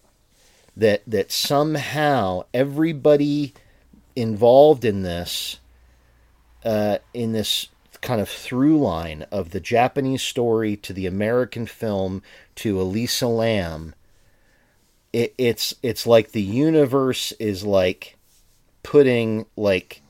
That 0.76 1.02
that 1.06 1.30
somehow 1.30 2.44
everybody 2.54 3.52
involved 4.16 4.84
in 4.84 5.02
this 5.02 5.58
uh, 6.64 6.98
in 7.12 7.32
this 7.32 7.68
kind 8.00 8.20
of 8.20 8.28
through 8.28 8.78
line 8.78 9.26
of 9.30 9.50
the 9.50 9.60
Japanese 9.60 10.22
story 10.22 10.76
to 10.76 10.92
the 10.92 11.06
American 11.06 11.66
film 11.66 12.22
to 12.56 12.80
Elisa 12.80 13.26
Lam 13.26 13.94
it, 15.12 15.34
it's 15.38 15.74
it's 15.82 16.06
like 16.06 16.32
the 16.32 16.42
universe 16.42 17.32
is 17.32 17.64
like 17.64 18.16
putting 18.82 19.46
like 19.56 20.02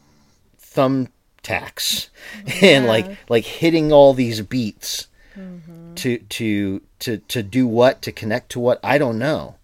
thumbtacks 0.60 2.08
and 2.62 2.86
like 2.86 3.16
like 3.28 3.44
hitting 3.44 3.92
all 3.92 4.14
these 4.14 4.40
beats 4.42 5.08
mm-hmm. 5.36 5.94
to 5.94 6.18
to 6.18 6.82
to 6.98 7.18
to 7.18 7.42
do 7.42 7.66
what 7.66 8.02
to 8.02 8.12
connect 8.12 8.50
to 8.52 8.60
what 8.60 8.80
I 8.82 8.98
don't 8.98 9.18
know. 9.18 9.56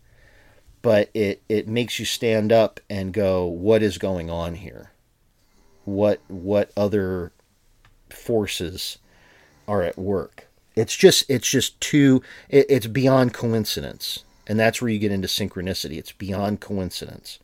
But 0.83 1.11
it 1.15 1.43
it 1.49 1.69
makes 1.69 1.99
you 1.99 2.05
stand 2.05 2.53
up 2.53 2.81
and 2.89 3.13
go, 3.13 3.45
what 3.47 3.83
is 3.83 3.99
going 3.99 4.31
on 4.31 4.55
here? 4.55 4.93
What 5.85 6.21
what 6.29 6.71
other 6.77 7.33
forces 8.11 8.99
are 9.67 9.83
at 9.83 9.99
work? 9.99 10.47
It's 10.75 10.97
just 10.97 11.25
it's 11.31 11.49
just 11.49 11.81
too 11.81 12.23
it, 12.49 12.67
it's 12.69 12.87
beyond 12.87 13.33
coincidence, 13.33 14.25
and 14.47 14.59
that's 14.59 14.81
where 14.81 14.91
you 14.91 14.99
get 14.99 15.13
into 15.13 15.29
synchronicity. 15.29 15.97
It's 15.97 16.13
beyond 16.13 16.61
coincidence. 16.61 17.39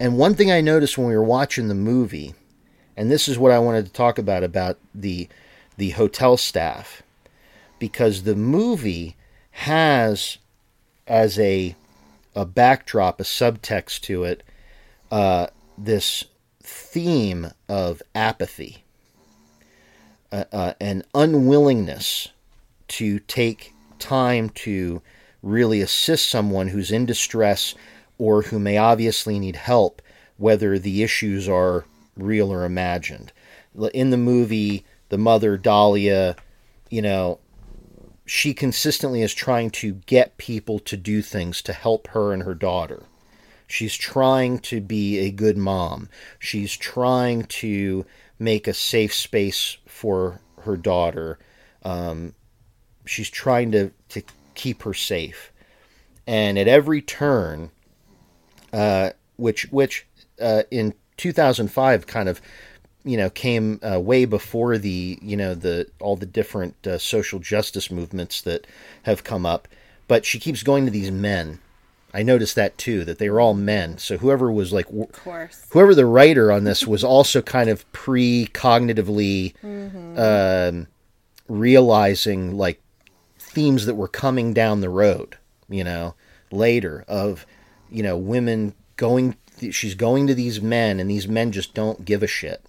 And 0.00 0.16
one 0.16 0.34
thing 0.34 0.50
I 0.50 0.60
noticed 0.60 0.96
when 0.96 1.08
we 1.08 1.16
were 1.16 1.24
watching 1.24 1.68
the 1.68 1.74
movie, 1.74 2.34
and 2.96 3.10
this 3.10 3.26
is 3.26 3.38
what 3.38 3.52
I 3.52 3.58
wanted 3.58 3.86
to 3.86 3.92
talk 3.92 4.18
about 4.18 4.44
about 4.44 4.78
the 4.94 5.28
the 5.76 5.90
hotel 5.90 6.36
staff, 6.36 7.02
because 7.78 8.22
the 8.22 8.36
movie 8.36 9.16
has 9.50 10.38
as 11.06 11.38
a 11.38 11.74
a 12.36 12.44
backdrop, 12.44 13.18
a 13.18 13.24
subtext 13.24 14.02
to 14.02 14.24
it, 14.24 14.44
uh, 15.10 15.48
this 15.76 16.24
theme 16.62 17.50
of 17.68 18.02
apathy, 18.14 18.84
uh, 20.32 20.44
uh, 20.52 20.74
an 20.80 21.02
unwillingness 21.14 22.28
to 22.88 23.18
take 23.20 23.74
time 23.98 24.50
to 24.50 25.02
really 25.42 25.80
assist 25.80 26.28
someone 26.28 26.68
who's 26.68 26.90
in 26.90 27.06
distress 27.06 27.74
or 28.18 28.42
who 28.42 28.58
may 28.58 28.76
obviously 28.76 29.38
need 29.38 29.56
help, 29.56 30.02
whether 30.36 30.78
the 30.78 31.02
issues 31.02 31.48
are 31.48 31.84
real 32.16 32.52
or 32.52 32.64
imagined. 32.64 33.32
In 33.94 34.10
the 34.10 34.16
movie, 34.16 34.84
the 35.08 35.18
mother, 35.18 35.56
Dahlia, 35.56 36.36
you 36.90 37.02
know, 37.02 37.38
she 38.26 38.52
consistently 38.52 39.22
is 39.22 39.32
trying 39.32 39.70
to 39.70 39.94
get 40.06 40.36
people 40.36 40.78
to 40.80 40.96
do 40.96 41.22
things 41.22 41.62
to 41.62 41.72
help 41.72 42.08
her 42.08 42.32
and 42.32 42.42
her 42.42 42.54
daughter. 42.54 43.04
She's 43.66 43.94
trying 43.94 44.58
to 44.60 44.80
be 44.80 45.18
a 45.18 45.30
good 45.30 45.56
mom. 45.56 46.08
She's 46.38 46.76
trying 46.76 47.44
to 47.44 48.04
make 48.38 48.66
a 48.66 48.74
safe 48.74 49.14
space 49.14 49.76
for 49.98 50.40
her 50.62 50.76
daughter. 50.76 51.40
Um, 51.82 52.34
she's 53.04 53.28
trying 53.28 53.72
to, 53.72 53.90
to 54.10 54.22
keep 54.54 54.82
her 54.82 54.94
safe. 54.94 55.52
And 56.24 56.56
at 56.56 56.68
every 56.68 57.02
turn, 57.02 57.70
uh, 58.72 59.10
which 59.36 59.64
which 59.72 60.06
uh, 60.40 60.62
in 60.70 60.94
2005 61.16 62.06
kind 62.06 62.28
of 62.28 62.40
you 63.04 63.16
know 63.16 63.30
came 63.30 63.80
uh, 63.82 63.98
way 63.98 64.24
before 64.24 64.78
the 64.78 65.18
you 65.20 65.36
know 65.36 65.54
the 65.54 65.88
all 66.00 66.16
the 66.16 66.26
different 66.26 66.86
uh, 66.86 66.98
social 66.98 67.38
justice 67.38 67.90
movements 67.90 68.42
that 68.42 68.66
have 69.04 69.24
come 69.24 69.46
up 69.46 69.66
but 70.06 70.26
she 70.26 70.38
keeps 70.38 70.62
going 70.62 70.84
to 70.84 70.90
these 70.90 71.10
men 71.10 71.60
i 72.18 72.22
noticed 72.22 72.56
that 72.56 72.76
too 72.78 73.04
that 73.04 73.18
they 73.18 73.30
were 73.30 73.40
all 73.40 73.54
men. 73.54 73.96
So 73.98 74.18
whoever 74.18 74.50
was 74.50 74.72
like 74.72 74.88
Of 74.90 75.12
course. 75.12 75.66
whoever 75.70 75.94
the 75.94 76.06
writer 76.06 76.50
on 76.50 76.64
this 76.64 76.86
was 76.86 77.04
also 77.04 77.40
kind 77.42 77.70
of 77.70 77.90
pre-cognitively 77.92 79.54
um, 80.18 80.86
realizing 81.48 82.56
like 82.56 82.80
themes 83.38 83.86
that 83.86 83.94
were 83.94 84.08
coming 84.08 84.52
down 84.52 84.80
the 84.80 84.90
road 84.90 85.36
you 85.68 85.84
know 85.84 86.14
later 86.50 87.04
of 87.08 87.46
you 87.90 88.02
know 88.02 88.16
women 88.16 88.74
going 88.96 89.36
she's 89.70 89.94
going 89.94 90.26
to 90.26 90.34
these 90.34 90.60
men 90.60 91.00
and 91.00 91.08
these 91.10 91.26
men 91.28 91.50
just 91.52 91.74
don't 91.74 92.04
give 92.04 92.22
a 92.22 92.26
shit. 92.26 92.64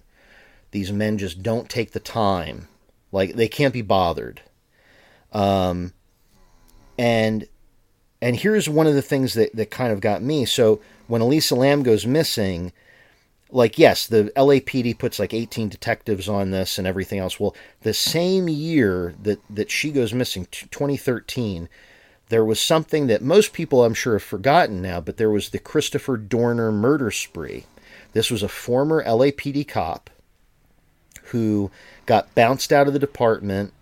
These 0.72 0.92
men 0.92 1.18
just 1.18 1.42
don't 1.42 1.68
take 1.68 1.90
the 1.92 2.00
time. 2.00 2.68
Like 3.12 3.34
they 3.34 3.48
can't 3.48 3.72
be 3.74 3.82
bothered. 3.82 4.42
Um 5.32 5.92
and 6.98 7.46
and 8.22 8.36
here's 8.36 8.68
one 8.68 8.86
of 8.86 8.94
the 8.94 9.02
things 9.02 9.34
that 9.34 9.54
that 9.54 9.70
kind 9.70 9.92
of 9.92 10.00
got 10.00 10.22
me. 10.22 10.44
So 10.44 10.80
when 11.06 11.22
Elisa 11.22 11.54
Lam 11.54 11.82
goes 11.82 12.06
missing 12.06 12.72
like 13.52 13.78
yes 13.78 14.06
the 14.06 14.32
LAPD 14.36 14.98
puts 14.98 15.18
like 15.18 15.34
18 15.34 15.68
detectives 15.68 16.28
on 16.28 16.50
this 16.50 16.78
and 16.78 16.86
everything 16.86 17.18
else. 17.18 17.40
Well 17.40 17.54
the 17.82 17.94
same 17.94 18.48
year 18.48 19.14
that 19.22 19.40
that 19.50 19.70
she 19.70 19.90
goes 19.90 20.14
missing 20.14 20.46
2013 20.50 21.68
there 22.28 22.44
was 22.44 22.60
something 22.60 23.08
that 23.08 23.22
most 23.22 23.52
people 23.52 23.84
I'm 23.84 23.94
sure 23.94 24.14
have 24.14 24.22
forgotten 24.22 24.80
now 24.80 25.00
but 25.00 25.16
there 25.16 25.30
was 25.30 25.50
the 25.50 25.58
Christopher 25.58 26.16
Dorner 26.16 26.70
murder 26.70 27.10
spree. 27.10 27.64
This 28.12 28.30
was 28.30 28.42
a 28.42 28.48
former 28.48 29.04
LAPD 29.04 29.66
cop 29.66 30.10
who 31.24 31.70
got 32.06 32.34
bounced 32.34 32.72
out 32.72 32.86
of 32.86 32.92
the 32.92 32.98
department 32.98 33.72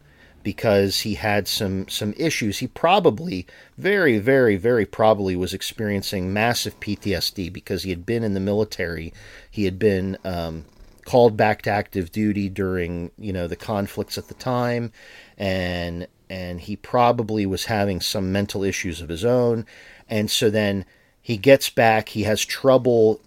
because 0.48 1.00
he 1.00 1.12
had 1.12 1.46
some 1.46 1.86
some 1.88 2.14
issues. 2.16 2.60
He 2.60 2.66
probably, 2.66 3.46
very, 3.76 4.18
very, 4.18 4.56
very 4.56 4.86
probably 4.86 5.36
was 5.36 5.52
experiencing 5.52 6.32
massive 6.32 6.80
PTSD 6.80 7.52
because 7.52 7.82
he 7.82 7.90
had 7.90 8.06
been 8.06 8.24
in 8.24 8.32
the 8.32 8.40
military. 8.40 9.12
He 9.50 9.66
had 9.66 9.78
been 9.78 10.16
um, 10.24 10.64
called 11.04 11.36
back 11.36 11.60
to 11.62 11.70
active 11.70 12.10
duty 12.10 12.48
during 12.48 13.10
you 13.18 13.30
know 13.30 13.46
the 13.46 13.56
conflicts 13.56 14.16
at 14.16 14.28
the 14.28 14.34
time, 14.34 14.90
and 15.36 16.06
and 16.30 16.62
he 16.62 16.76
probably 16.76 17.44
was 17.44 17.66
having 17.66 18.00
some 18.00 18.32
mental 18.32 18.64
issues 18.64 19.02
of 19.02 19.10
his 19.10 19.26
own, 19.26 19.66
and 20.08 20.30
so 20.30 20.48
then 20.48 20.86
he 21.20 21.36
gets 21.36 21.68
back. 21.68 22.08
He 22.08 22.22
has 22.22 22.42
trouble 22.42 23.20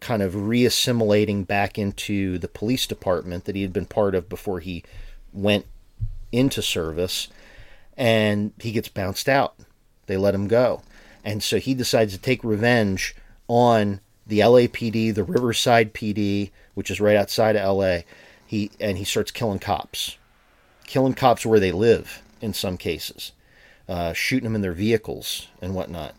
kind 0.00 0.20
of 0.20 0.34
reassimilating 0.34 1.46
back 1.46 1.78
into 1.78 2.36
the 2.36 2.48
police 2.48 2.86
department 2.86 3.46
that 3.46 3.56
he 3.56 3.62
had 3.62 3.72
been 3.72 3.86
part 3.86 4.14
of 4.14 4.28
before 4.28 4.60
he 4.60 4.84
went 5.32 5.64
into 6.36 6.62
service 6.62 7.28
and 7.96 8.52
he 8.60 8.72
gets 8.72 8.88
bounced 8.88 9.28
out. 9.28 9.54
They 10.06 10.16
let 10.16 10.34
him 10.34 10.48
go. 10.48 10.82
And 11.24 11.42
so 11.42 11.58
he 11.58 11.74
decides 11.74 12.12
to 12.12 12.20
take 12.20 12.44
revenge 12.44 13.16
on 13.48 14.00
the 14.26 14.40
LAPD, 14.40 15.14
the 15.14 15.24
Riverside 15.24 15.94
PD, 15.94 16.50
which 16.74 16.90
is 16.90 17.00
right 17.00 17.16
outside 17.16 17.56
of 17.56 17.76
LA. 17.76 18.00
He 18.46 18.70
and 18.80 18.98
he 18.98 19.04
starts 19.04 19.30
killing 19.30 19.58
cops. 19.58 20.18
Killing 20.86 21.14
cops 21.14 21.44
where 21.44 21.58
they 21.58 21.72
live 21.72 22.22
in 22.40 22.52
some 22.54 22.76
cases. 22.76 23.32
Uh, 23.88 24.12
shooting 24.12 24.44
them 24.44 24.54
in 24.54 24.62
their 24.62 24.72
vehicles 24.72 25.48
and 25.60 25.74
whatnot. 25.74 26.14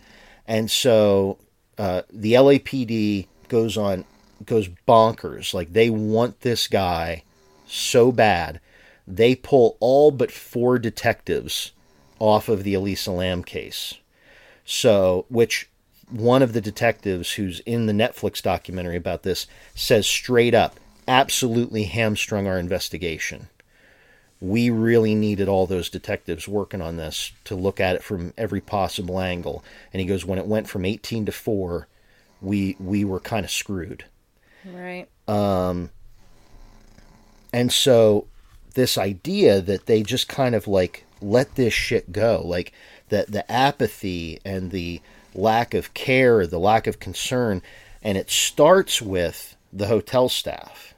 And 0.46 0.72
so 0.72 1.38
uh, 1.78 2.02
the 2.12 2.34
LAPD 2.34 3.28
goes 3.50 3.78
on 3.78 4.06
goes 4.46 4.68
bonkers. 4.88 5.54
Like 5.54 5.74
they 5.74 5.90
want 5.90 6.42
this 6.42 6.68
guy 6.68 7.24
so 7.66 8.12
bad, 8.12 8.60
they 9.08 9.36
pull 9.36 9.78
all 9.80 10.12
but 10.12 10.32
four 10.32 10.78
detectives 10.78 11.72
off 12.20 12.50
of 12.50 12.64
the 12.64 12.74
Elisa 12.74 13.12
Lam 13.12 13.44
case. 13.44 13.96
So, 14.66 15.26
which 15.30 15.70
one 16.10 16.42
of 16.42 16.54
the 16.54 16.62
detectives 16.62 17.34
who's 17.34 17.60
in 17.62 17.86
the 17.86 17.94
Netflix 17.94 18.42
documentary 18.42 18.98
about 18.98 19.24
this 19.24 19.48
says 19.76 20.06
straight 20.06 20.54
up, 20.54 20.80
absolutely 21.08 21.84
hamstrung 21.84 22.48
our 22.48 22.60
investigation. 22.60 23.50
We 24.40 24.70
really 24.70 25.16
needed 25.16 25.48
all 25.48 25.66
those 25.66 25.90
detectives 25.90 26.48
working 26.48 26.82
on 26.82 26.98
this 26.98 27.32
to 27.46 27.56
look 27.56 27.80
at 27.80 27.96
it 27.96 28.04
from 28.04 28.34
every 28.38 28.62
possible 28.62 29.20
angle. 29.20 29.64
And 29.92 30.00
he 30.00 30.06
goes, 30.06 30.26
when 30.26 30.38
it 30.38 30.46
went 30.46 30.70
from 30.70 30.86
18 30.86 31.26
to 31.26 31.32
4, 31.32 31.88
we 32.42 32.76
we 32.80 33.04
were 33.04 33.20
kind 33.20 33.44
of 33.44 33.52
screwed. 33.52 34.06
Right. 34.64 35.08
Um 35.28 35.90
and 37.52 37.72
so 37.72 38.28
this 38.78 38.98
idea 38.98 39.60
that 39.60 39.88
they 39.88 40.04
just 40.04 40.30
kind 40.30 40.54
of 40.56 40.68
like 40.68 41.04
let 41.20 41.56
this 41.56 41.74
shit 41.74 42.12
go, 42.14 42.42
like 42.46 42.72
that 43.10 43.32
the 43.32 43.50
apathy 43.52 44.40
and 44.46 44.70
the 44.72 45.02
lack 45.34 45.74
of 45.74 45.94
care, 45.96 46.46
the 46.48 46.60
lack 46.60 46.86
of 46.88 47.00
concern, 47.00 47.62
and 48.04 48.18
it 48.18 48.30
starts 48.30 49.02
with 49.02 49.58
the 49.74 49.88
hotel 49.88 50.30
staff 50.30 50.94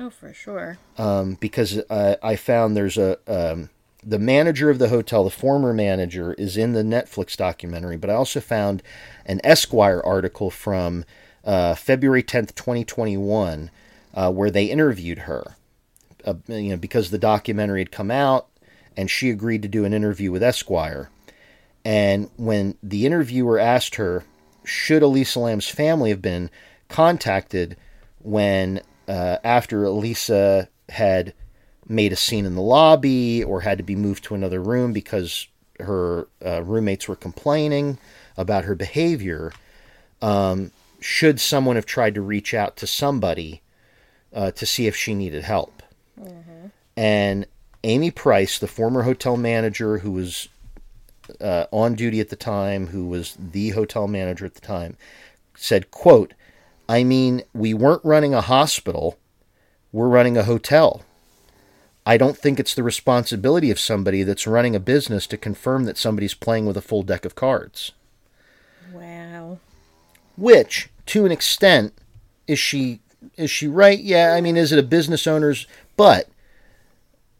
Oh, 0.00 0.10
for 0.10 0.32
sure. 0.32 0.78
um, 0.96 1.36
because 1.38 1.78
uh, 1.90 2.16
I 2.22 2.34
found 2.36 2.76
there's 2.76 2.98
a 2.98 3.18
um, 3.28 3.68
the 4.02 4.18
manager 4.18 4.70
of 4.70 4.78
the 4.80 4.88
hotel, 4.88 5.22
the 5.22 5.30
former 5.30 5.72
manager, 5.74 6.32
is 6.34 6.56
in 6.56 6.72
the 6.72 6.82
Netflix 6.82 7.36
documentary. 7.36 7.96
But 7.98 8.10
I 8.10 8.14
also 8.14 8.40
found 8.40 8.82
an 9.26 9.40
Esquire 9.44 10.00
article 10.04 10.50
from 10.50 11.04
uh, 11.44 11.74
February 11.74 12.22
tenth, 12.22 12.54
twenty 12.54 12.84
twenty 12.84 13.16
one, 13.18 13.70
uh, 14.14 14.32
where 14.32 14.50
they 14.50 14.64
interviewed 14.64 15.20
her. 15.20 15.56
Uh, 16.24 16.34
you 16.48 16.70
know, 16.70 16.76
because 16.76 17.10
the 17.10 17.18
documentary 17.18 17.80
had 17.80 17.92
come 17.92 18.10
out, 18.10 18.48
and 18.96 19.10
she 19.10 19.30
agreed 19.30 19.62
to 19.62 19.68
do 19.68 19.84
an 19.84 19.92
interview 19.92 20.30
with 20.30 20.42
Esquire. 20.42 21.10
And 21.84 22.30
when 22.36 22.76
the 22.82 23.06
interviewer 23.06 23.58
asked 23.58 23.96
her, 23.96 24.24
should 24.64 25.02
Elisa 25.02 25.40
Lam's 25.40 25.68
family 25.68 26.10
have 26.10 26.22
been 26.22 26.50
contacted 26.88 27.76
when 28.20 28.80
uh, 29.08 29.38
after 29.42 29.84
Elisa 29.84 30.68
had 30.88 31.34
made 31.88 32.12
a 32.12 32.16
scene 32.16 32.46
in 32.46 32.54
the 32.54 32.62
lobby 32.62 33.42
or 33.42 33.62
had 33.62 33.78
to 33.78 33.84
be 33.84 33.96
moved 33.96 34.24
to 34.24 34.34
another 34.34 34.60
room 34.60 34.92
because 34.92 35.48
her 35.80 36.28
uh, 36.44 36.62
roommates 36.62 37.08
were 37.08 37.16
complaining 37.16 37.98
about 38.36 38.64
her 38.64 38.74
behavior, 38.74 39.52
um, 40.20 40.70
should 41.00 41.40
someone 41.40 41.76
have 41.76 41.86
tried 41.86 42.14
to 42.14 42.20
reach 42.20 42.54
out 42.54 42.76
to 42.76 42.86
somebody 42.86 43.60
uh, 44.32 44.50
to 44.52 44.64
see 44.64 44.86
if 44.86 44.96
she 44.96 45.14
needed 45.14 45.42
help? 45.42 45.81
And 46.96 47.46
Amy 47.84 48.10
Price, 48.10 48.58
the 48.58 48.68
former 48.68 49.02
hotel 49.02 49.36
manager 49.36 49.98
who 49.98 50.12
was 50.12 50.48
uh, 51.40 51.66
on 51.70 51.94
duty 51.94 52.20
at 52.20 52.28
the 52.28 52.36
time, 52.36 52.88
who 52.88 53.06
was 53.06 53.36
the 53.38 53.70
hotel 53.70 54.06
manager 54.06 54.44
at 54.44 54.54
the 54.54 54.60
time, 54.60 54.96
said, 55.54 55.90
"quote 55.90 56.34
I 56.88 57.04
mean, 57.04 57.42
we 57.54 57.74
weren't 57.74 58.04
running 58.04 58.34
a 58.34 58.40
hospital; 58.40 59.18
we're 59.92 60.08
running 60.08 60.36
a 60.36 60.44
hotel." 60.44 61.02
I 62.04 62.16
don't 62.16 62.36
think 62.36 62.58
it's 62.58 62.74
the 62.74 62.82
responsibility 62.82 63.70
of 63.70 63.78
somebody 63.78 64.24
that's 64.24 64.46
running 64.46 64.74
a 64.74 64.80
business 64.80 65.26
to 65.28 65.36
confirm 65.36 65.84
that 65.84 65.96
somebody's 65.96 66.34
playing 66.34 66.66
with 66.66 66.76
a 66.76 66.82
full 66.82 67.04
deck 67.04 67.24
of 67.24 67.36
cards. 67.36 67.92
Wow. 68.92 69.60
Which, 70.36 70.90
to 71.06 71.24
an 71.24 71.30
extent, 71.30 71.94
is 72.48 72.58
she 72.58 73.00
is 73.36 73.50
she 73.50 73.68
right? 73.68 74.00
Yeah, 74.00 74.34
I 74.34 74.40
mean, 74.40 74.56
is 74.56 74.72
it 74.72 74.78
a 74.78 74.82
business 74.82 75.26
owner's? 75.26 75.66
But 76.02 76.28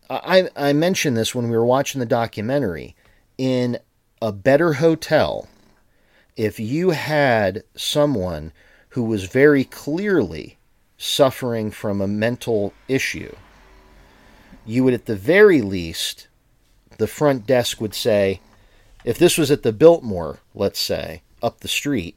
I 0.09 0.49
I 0.55 0.73
mentioned 0.73 1.17
this 1.17 1.35
when 1.35 1.51
we 1.51 1.57
were 1.57 1.67
watching 1.67 1.99
the 1.99 2.07
documentary. 2.07 2.95
In 3.37 3.81
a 4.21 4.31
better 4.31 4.75
hotel, 4.75 5.49
if 6.37 6.61
you 6.61 6.91
had 6.91 7.65
someone 7.75 8.53
who 8.91 9.03
was 9.03 9.25
very 9.25 9.65
clearly 9.65 10.59
suffering 10.97 11.73
from 11.73 12.01
a 12.01 12.07
mental 12.07 12.73
issue, 12.87 13.35
you 14.65 14.85
would 14.85 14.95
at 14.95 15.07
the 15.07 15.17
very 15.17 15.61
least, 15.61 16.29
the 16.99 17.09
front 17.09 17.49
desk 17.49 17.81
would 17.81 17.95
say, 17.95 18.41
if 19.05 19.19
this 19.19 19.37
was 19.37 19.51
at 19.51 19.65
the 19.65 19.73
Biltmore, 19.73 20.39
let's 20.55 20.79
say, 20.79 21.23
up 21.43 21.59
the 21.59 21.67
street, 21.67 22.17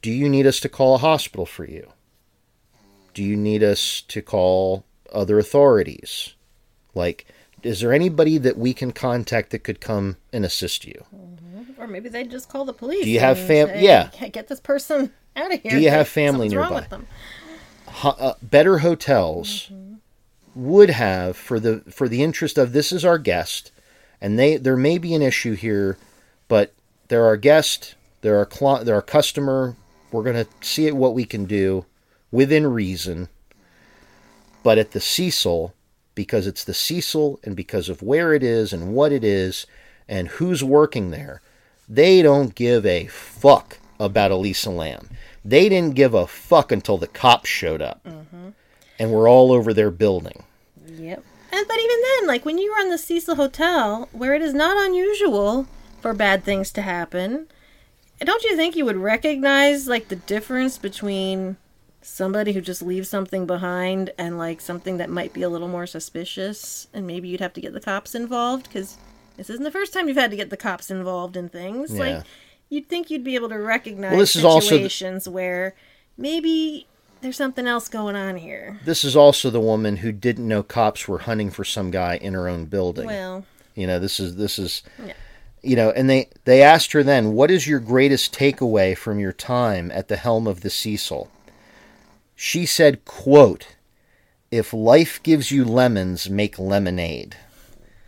do 0.00 0.10
you 0.10 0.28
need 0.28 0.44
us 0.44 0.58
to 0.58 0.68
call 0.68 0.96
a 0.96 0.98
hospital 0.98 1.46
for 1.46 1.64
you? 1.64 1.91
Do 3.14 3.22
you 3.22 3.36
need 3.36 3.62
us 3.62 4.02
to 4.08 4.22
call 4.22 4.84
other 5.12 5.38
authorities? 5.38 6.34
Like, 6.94 7.26
is 7.62 7.80
there 7.80 7.92
anybody 7.92 8.38
that 8.38 8.56
we 8.58 8.74
can 8.74 8.92
contact 8.92 9.50
that 9.50 9.60
could 9.64 9.80
come 9.80 10.16
and 10.32 10.44
assist 10.44 10.84
you? 10.86 11.04
Or 11.78 11.86
maybe 11.86 12.08
they'd 12.08 12.30
just 12.30 12.48
call 12.48 12.64
the 12.64 12.72
police. 12.72 13.04
Do 13.04 13.10
you 13.10 13.20
have 13.20 13.38
fam- 13.38 13.68
say, 13.68 13.82
yeah. 13.82 14.10
"Get- 14.28 14.48
this 14.48 14.60
person 14.60 15.12
out 15.36 15.52
of 15.52 15.60
here. 15.60 15.72
Do 15.72 15.80
you 15.80 15.90
have 15.90 16.08
family 16.08 16.48
nearby? 16.48 16.70
with 16.76 16.88
them. 16.90 17.06
ho- 17.86 18.16
uh, 18.18 18.34
better 18.42 18.78
hotels 18.78 19.70
would 20.54 20.90
have 20.90 21.36
for 21.36 21.58
the 21.58 21.80
for 21.90 22.08
the 22.08 22.22
interest 22.22 22.58
of 22.58 22.72
this 22.72 22.92
is 22.92 23.04
our 23.06 23.16
guest 23.18 23.72
and 24.20 24.38
they 24.38 24.56
there 24.58 24.76
may 24.76 24.98
be 24.98 25.14
an 25.14 25.22
issue 25.22 25.54
here 25.54 25.96
but 26.46 26.74
they're 27.08 27.24
our 27.24 27.38
guest 27.38 27.94
they're 28.20 28.36
our 28.36 28.44
cli- 28.44 28.84
they're 28.84 28.96
our 28.96 29.00
customer 29.02 29.76
we're 30.10 30.22
going 30.22 30.36
to 30.44 30.46
see 30.60 30.90
what 30.92 31.14
we 31.14 31.24
can 31.24 31.46
do 31.46 31.86
within 32.32 32.66
reason 32.66 33.28
but 34.64 34.78
at 34.78 34.90
the 34.90 35.00
Cecil 35.00 35.74
because 36.14 36.46
it's 36.46 36.64
the 36.64 36.74
Cecil 36.74 37.38
and 37.44 37.54
because 37.54 37.88
of 37.88 38.02
where 38.02 38.34
it 38.34 38.42
is 38.42 38.72
and 38.72 38.92
what 38.92 39.12
it 39.12 39.22
is 39.22 39.66
and 40.08 40.26
who's 40.28 40.64
working 40.64 41.10
there 41.10 41.40
they 41.88 42.22
don't 42.22 42.54
give 42.54 42.86
a 42.86 43.06
fuck 43.06 43.78
about 44.00 44.30
Elisa 44.30 44.70
Lam. 44.70 45.08
They 45.44 45.68
didn't 45.68 45.94
give 45.94 46.14
a 46.14 46.26
fuck 46.26 46.72
until 46.72 46.98
the 46.98 47.06
cops 47.06 47.48
showed 47.48 47.82
up. 47.82 48.02
Mm-hmm. 48.04 48.48
And 48.98 49.10
we're 49.10 49.28
all 49.28 49.52
over 49.52 49.72
their 49.72 49.90
building. 49.90 50.44
Yep. 50.86 51.24
And 51.52 51.68
but 51.68 51.78
even 51.78 51.96
then, 52.02 52.26
like 52.26 52.44
when 52.44 52.58
you 52.58 52.72
run 52.72 52.90
the 52.90 52.98
Cecil 52.98 53.34
Hotel, 53.34 54.08
where 54.12 54.34
it 54.34 54.42
is 54.42 54.54
not 54.54 54.76
unusual 54.76 55.66
for 56.00 56.14
bad 56.14 56.44
things 56.44 56.72
to 56.72 56.82
happen, 56.82 57.46
don't 58.20 58.42
you 58.44 58.56
think 58.56 58.76
you 58.76 58.84
would 58.84 58.96
recognize 58.96 59.86
like 59.88 60.08
the 60.08 60.16
difference 60.16 60.78
between 60.78 61.56
somebody 62.04 62.52
who 62.52 62.60
just 62.60 62.82
leaves 62.82 63.08
something 63.08 63.46
behind 63.46 64.10
and 64.18 64.36
like 64.38 64.60
something 64.60 64.96
that 64.96 65.08
might 65.10 65.32
be 65.32 65.42
a 65.42 65.48
little 65.48 65.68
more 65.68 65.86
suspicious 65.86 66.88
and 66.92 67.06
maybe 67.06 67.28
you'd 67.28 67.40
have 67.40 67.52
to 67.52 67.60
get 67.60 67.72
the 67.72 67.80
cops 67.80 68.14
involved 68.14 68.64
because 68.64 68.96
this 69.36 69.48
isn't 69.48 69.64
the 69.64 69.70
first 69.70 69.92
time 69.92 70.08
you've 70.08 70.16
had 70.16 70.30
to 70.30 70.36
get 70.36 70.50
the 70.50 70.56
cops 70.56 70.90
involved 70.90 71.36
in 71.36 71.48
things 71.48 71.92
Yeah. 71.92 72.00
like 72.16 72.24
you'd 72.68 72.88
think 72.88 73.10
you'd 73.10 73.24
be 73.24 73.34
able 73.34 73.48
to 73.50 73.58
recognize 73.58 74.10
Well, 74.12 74.20
this 74.20 74.36
is 74.36 74.44
also 74.44 74.70
the- 74.70 74.88
situations 74.88 75.28
where 75.28 75.74
maybe 76.18 76.86
there's 77.20 77.36
something 77.36 77.66
else 77.66 77.88
going 77.88 78.16
on 78.16 78.36
here 78.36 78.80
This 78.84 79.04
is 79.04 79.14
also 79.16 79.48
the 79.50 79.60
woman 79.60 79.98
who 79.98 80.10
didn't 80.12 80.46
know 80.48 80.62
cops 80.62 81.06
were 81.06 81.18
hunting 81.18 81.50
for 81.50 81.64
some 81.64 81.90
guy 81.90 82.16
in 82.16 82.34
her 82.34 82.48
own 82.48 82.64
building. 82.66 83.06
well 83.06 83.44
You 83.74 83.86
know, 83.86 83.98
this 83.98 84.18
is 84.20 84.36
this 84.36 84.58
is 84.58 84.82
Yeah. 85.04 85.12
you 85.62 85.76
know, 85.76 85.90
and 85.92 86.10
they 86.10 86.28
they 86.44 86.60
asked 86.62 86.92
her 86.92 87.02
then, 87.02 87.32
"What 87.32 87.50
is 87.50 87.66
your 87.68 87.78
greatest 87.78 88.34
takeaway 88.34 88.96
from 88.96 89.18
your 89.20 89.32
time 89.32 89.90
at 89.92 90.08
the 90.08 90.16
helm 90.16 90.46
of 90.48 90.60
the 90.62 90.68
Cecil?" 90.70 91.30
She 92.44 92.66
said, 92.66 93.04
"Quote: 93.04 93.76
If 94.50 94.72
life 94.72 95.22
gives 95.22 95.52
you 95.52 95.64
lemons, 95.64 96.28
make 96.28 96.58
lemonade." 96.58 97.36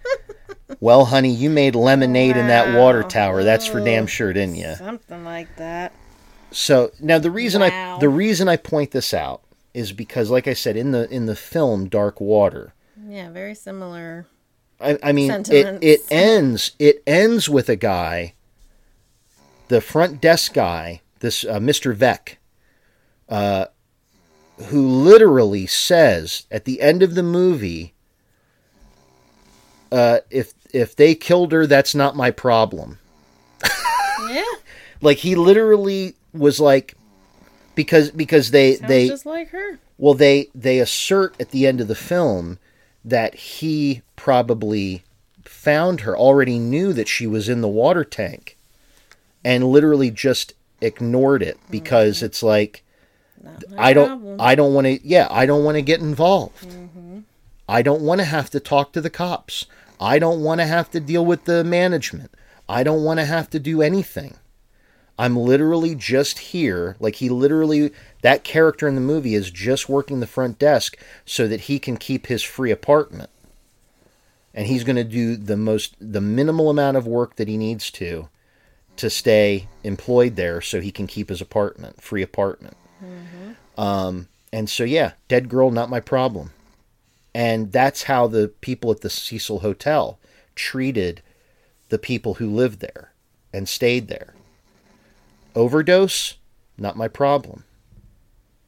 well, 0.81 1.05
honey, 1.05 1.33
you 1.33 1.49
made 1.49 1.77
lemonade 1.77 2.37
in 2.37 2.49
that 2.49 2.77
water 2.77 3.05
tower. 3.05 3.45
That's 3.45 3.69
for 3.69 3.79
damn 3.79 4.09
sure, 4.09 4.33
didn't 4.33 4.57
you? 4.57 4.75
something 4.75 5.25
like 5.25 5.55
that 5.55 5.93
So 6.51 6.91
now 6.99 7.21
the 7.21 7.31
reason 7.31 7.63
I 7.63 7.97
the 8.01 8.09
reason 8.09 8.49
I 8.49 8.57
point 8.57 8.91
this 8.91 9.15
out 9.15 9.43
is 9.73 9.93
because, 9.93 10.31
like 10.31 10.49
I 10.49 10.55
said 10.55 10.77
in 10.77 10.91
the 10.91 11.09
in 11.15 11.27
the 11.27 11.37
film 11.37 11.89
Dark 11.89 12.21
Water, 12.21 12.75
yeah 13.07 13.31
very 13.31 13.55
similar 13.55 14.27
I, 14.81 14.99
I 15.01 15.13
mean, 15.13 15.31
it, 15.31 15.79
it 15.81 16.01
ends 16.11 16.73
it 16.81 17.05
ends 17.07 17.49
with 17.49 17.69
a 17.69 17.77
guy, 17.77 18.35
the 19.69 19.81
front 19.81 20.21
desk 20.21 20.55
guy, 20.55 21.03
this 21.21 21.45
uh, 21.45 21.61
Mr. 21.61 21.95
Veeck, 21.95 22.39
uh, 23.29 23.67
who 24.67 24.87
literally 24.87 25.67
says 25.67 26.47
at 26.51 26.65
the 26.65 26.81
end 26.81 27.03
of 27.03 27.15
the 27.15 27.23
movie, 27.23 27.95
uh, 29.91 30.19
"If 30.31 30.55
if 30.73 30.95
they 30.95 31.15
killed 31.15 31.53
her, 31.53 31.67
that's 31.67 31.95
not 31.95 32.17
my 32.17 32.31
problem." 32.31 32.99
yeah. 34.29 34.43
Like 35.01 35.19
he 35.19 35.35
literally 35.35 36.15
was 36.33 36.61
like, 36.61 36.97
because 37.75 38.11
because 38.11 38.53
they 38.53 38.77
sounds 38.77 38.89
they 38.89 39.09
just 39.09 39.27
like 39.27 39.51
her. 39.51 39.79
Well, 39.99 40.15
they 40.15 40.49
they 40.55 40.79
assert 40.79 41.35
at 41.39 41.51
the 41.51 41.67
end 41.67 41.83
of 41.83 41.89
the 41.89 41.95
film 41.95 42.59
that 43.05 43.35
he 43.35 44.01
probably 44.17 45.03
found 45.45 46.01
her, 46.01 46.17
already 46.17 46.59
knew 46.59 46.93
that 46.95 47.09
she 47.09 47.27
was 47.27 47.49
in 47.49 47.61
the 47.61 47.69
water 47.69 48.05
tank, 48.05 48.57
and 49.45 49.65
literally 49.65 50.11
just 50.11 50.55
ignored 50.81 51.43
it 51.43 51.59
because 51.71 52.23
it's 52.23 52.43
like 52.43 52.84
Not 53.45 53.79
I 53.79 53.93
don't 53.93 54.09
problem. 54.09 54.41
I 54.41 54.55
don't 54.55 54.75
want 54.75 54.87
to 54.87 55.07
yeah 55.07 55.29
I 55.31 55.47
don't 55.47 55.65
want 55.65 55.77
to 55.77 55.83
get 55.83 56.01
involved. 56.01 56.67
Mm-hmm. 56.69 57.21
I 57.69 57.83
don't 57.83 58.03
want 58.03 58.21
to 58.21 58.25
have 58.25 58.51
to 58.51 58.61
talk 58.61 58.93
to 58.93 59.01
the 59.01 59.11
cops. 59.11 59.67
I 60.01 60.19
don't 60.19 60.43
want 60.43 60.61
to 60.61 60.67
have 60.67 60.91
to 60.91 61.01
deal 61.01 61.25
with 61.25 61.45
the 61.45 61.65
management. 61.65 62.31
I 62.69 62.83
don't 62.83 63.05
want 63.05 63.21
to 63.21 63.27
have 63.27 63.49
to 63.51 63.59
do 63.59 63.83
anything. 63.83 64.37
I'm 65.19 65.37
literally 65.37 65.95
just 65.95 66.39
here. 66.39 66.97
Like 66.99 67.17
he 67.17 67.29
literally, 67.29 67.93
that 68.23 68.45
character 68.45 68.89
in 68.89 68.95
the 68.95 69.01
movie 69.01 69.35
is 69.35 69.51
just 69.51 69.89
working 69.89 70.21
the 70.21 70.27
front 70.27 70.59
desk 70.59 70.97
so 71.25 71.47
that 71.47 71.63
he 71.63 71.79
can 71.79 71.97
keep 71.97 72.27
his 72.27 72.43
free 72.43 72.71
apartment. 72.71 73.31
And 74.53 74.67
he's 74.67 74.85
going 74.85 74.97
to 74.97 75.05
do 75.05 75.37
the 75.37 75.57
most, 75.57 75.97
the 76.01 76.21
minimal 76.21 76.71
amount 76.71 76.97
of 76.97 77.07
work 77.07 77.37
that 77.37 77.49
he 77.49 77.57
needs 77.57 77.91
to, 77.93 78.29
to 78.97 79.11
stay 79.11 79.69
employed 79.83 80.37
there 80.37 80.61
so 80.61 80.81
he 80.81 80.93
can 80.93 81.07
keep 81.07 81.29
his 81.29 81.41
apartment, 81.41 82.03
free 82.03 82.23
apartment. 82.23 82.77
Um, 83.77 84.29
and 84.53 84.69
so, 84.71 84.85
yeah, 84.85 85.13
dead 85.29 85.49
girl, 85.49 85.71
not 85.71 85.91
my 85.91 86.01
problem. 86.01 86.53
And 87.35 87.73
that's 87.73 88.05
how 88.05 88.27
the 88.27 88.49
people 88.61 88.91
at 88.93 89.01
the 89.01 89.11
Cecil 89.11 89.61
Hotel 89.61 90.19
treated 90.55 91.23
the 91.89 91.99
people 91.99 92.35
who 92.35 92.49
lived 92.49 92.81
there 92.81 93.13
and 93.53 93.69
stayed 93.69 94.09
there. 94.09 94.35
Overdose, 95.55 96.35
not 96.79 96.97
my 96.97 97.09
problem. 97.09 97.65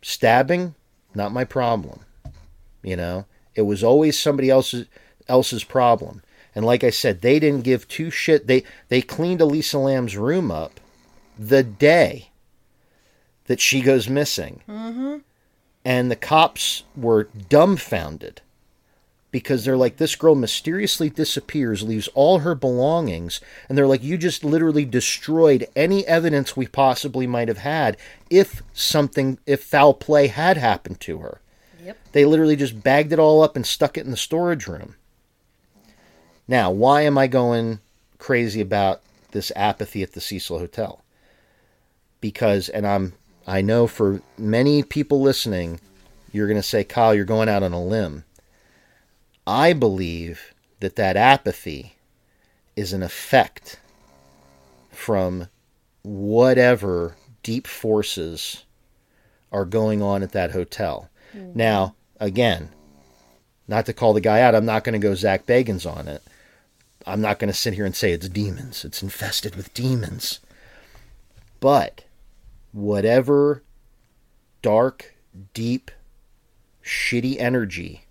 Stabbing, 0.02 0.74
not 1.14 1.32
my 1.32 1.44
problem. 1.44 2.00
You 2.82 2.96
know, 2.96 3.26
it 3.54 3.62
was 3.62 3.82
always 3.82 4.18
somebody 4.18 4.50
else's 4.50 4.86
else's 5.28 5.64
problem. 5.64 6.22
And 6.54 6.64
like 6.64 6.84
I 6.84 6.90
said, 6.90 7.20
they 7.20 7.38
didn't 7.38 7.64
give 7.64 7.88
two 7.88 8.10
shit. 8.10 8.46
They 8.46 8.62
they 8.88 9.02
cleaned 9.02 9.40
Elisa 9.40 9.78
Lam's 9.78 10.16
room 10.16 10.50
up 10.50 10.80
the 11.38 11.62
day 11.62 12.30
that 13.46 13.60
she 13.60 13.80
goes 13.80 14.08
missing. 14.08 14.60
Mm-hmm. 14.68 15.18
And 15.84 16.10
the 16.10 16.16
cops 16.16 16.82
were 16.96 17.28
dumbfounded 17.48 18.40
because 19.30 19.64
they're 19.64 19.76
like, 19.76 19.98
this 19.98 20.16
girl 20.16 20.34
mysteriously 20.34 21.10
disappears, 21.10 21.82
leaves 21.82 22.08
all 22.14 22.38
her 22.38 22.54
belongings, 22.54 23.40
and 23.68 23.76
they're 23.76 23.86
like, 23.86 24.02
you 24.02 24.16
just 24.16 24.42
literally 24.42 24.84
destroyed 24.84 25.68
any 25.76 26.06
evidence 26.06 26.56
we 26.56 26.66
possibly 26.66 27.26
might 27.26 27.48
have 27.48 27.58
had 27.58 27.96
if 28.30 28.62
something, 28.72 29.38
if 29.46 29.62
foul 29.62 29.92
play 29.94 30.28
had 30.28 30.56
happened 30.56 31.00
to 31.00 31.18
her. 31.18 31.40
Yep. 31.84 31.98
They 32.12 32.24
literally 32.24 32.56
just 32.56 32.82
bagged 32.82 33.12
it 33.12 33.18
all 33.18 33.42
up 33.42 33.56
and 33.56 33.66
stuck 33.66 33.98
it 33.98 34.04
in 34.04 34.10
the 34.10 34.16
storage 34.16 34.66
room. 34.66 34.96
Now, 36.48 36.70
why 36.70 37.02
am 37.02 37.18
I 37.18 37.26
going 37.26 37.80
crazy 38.18 38.60
about 38.60 39.02
this 39.32 39.52
apathy 39.54 40.02
at 40.02 40.12
the 40.12 40.20
Cecil 40.20 40.58
Hotel? 40.58 41.02
Because, 42.20 42.68
and 42.68 42.86
I'm, 42.86 43.12
I 43.46 43.60
know 43.60 43.86
for 43.86 44.22
many 44.36 44.82
people 44.82 45.20
listening, 45.20 45.80
you're 46.32 46.48
going 46.48 46.58
to 46.58 46.62
say, 46.62 46.82
Kyle, 46.84 47.14
you're 47.14 47.24
going 47.24 47.48
out 47.48 47.62
on 47.62 47.72
a 47.72 47.82
limb. 47.82 48.24
I 49.46 49.72
believe 49.72 50.54
that 50.80 50.96
that 50.96 51.16
apathy 51.16 51.94
is 52.74 52.92
an 52.92 53.02
effect 53.02 53.78
from 54.90 55.48
whatever 56.02 57.16
deep 57.42 57.66
forces 57.66 58.64
are 59.52 59.64
going 59.64 60.02
on 60.02 60.22
at 60.22 60.32
that 60.32 60.50
hotel. 60.50 61.08
Hmm. 61.32 61.52
Now, 61.54 61.94
again, 62.18 62.70
not 63.68 63.86
to 63.86 63.92
call 63.92 64.12
the 64.12 64.20
guy 64.20 64.40
out, 64.40 64.54
I'm 64.54 64.66
not 64.66 64.84
going 64.84 65.00
to 65.00 65.06
go 65.06 65.14
Zach 65.14 65.46
Bagans 65.46 65.90
on 65.90 66.08
it. 66.08 66.22
I'm 67.06 67.20
not 67.20 67.38
going 67.38 67.48
to 67.48 67.56
sit 67.56 67.74
here 67.74 67.86
and 67.86 67.94
say 67.94 68.10
it's 68.10 68.28
demons. 68.28 68.84
It's 68.84 69.02
infested 69.02 69.54
with 69.54 69.72
demons. 69.74 70.40
But 71.60 72.04
whatever 72.76 73.62
dark, 74.62 75.14
deep, 75.54 75.90
shitty 76.84 77.38
energy 77.38 78.04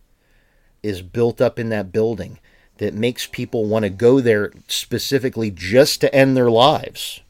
is 0.82 1.02
built 1.02 1.40
up 1.40 1.60
in 1.60 1.70
that 1.70 1.92
building 1.92 2.40
that 2.78 2.94
makes 2.94 3.26
people 3.28 3.66
want 3.66 3.84
to 3.84 3.90
go 3.90 4.20
there 4.20 4.52
specifically 4.68 5.50
just 5.52 6.02
to 6.02 6.14
end 6.14 6.36
their 6.36 6.50
lives, 6.52 7.22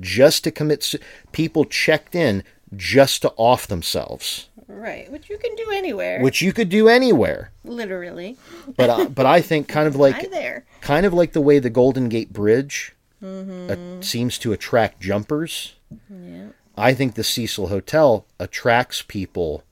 just 0.00 0.44
to 0.44 0.50
commit. 0.50 0.82
su- 0.82 0.98
People 1.32 1.64
checked 1.64 2.14
in 2.14 2.42
just 2.74 3.22
to 3.22 3.30
off 3.36 3.66
themselves, 3.66 4.48
Right, 4.66 5.10
which 5.10 5.28
you 5.30 5.38
can 5.38 5.54
do 5.56 5.70
anywhere. 5.72 6.20
which 6.20 6.40
you 6.42 6.52
could 6.52 6.68
do 6.68 6.88
anywhere. 6.88 7.50
literally. 7.64 8.36
But 8.76 8.90
uh, 8.90 9.04
but 9.06 9.26
I 9.26 9.40
think 9.40 9.66
kind 9.68 9.88
of 9.88 9.96
like 10.04 10.30
there. 10.30 10.64
kind 10.80 11.04
of 11.06 11.12
like 11.14 11.32
the 11.32 11.40
way 11.40 11.58
the 11.58 11.70
Golden 11.70 12.08
Gate 12.08 12.32
Bridge 12.32 12.94
uh, 13.24 13.76
seems 14.00 14.38
to 14.38 14.52
attract 14.52 15.00
jumpers. 15.00 15.74
Yeah. 16.10 16.48
I 16.78 16.94
think 16.94 17.14
the 17.14 17.24
Cecil 17.24 17.68
Hotel 17.68 18.24
attracts 18.38 19.02
people 19.02 19.64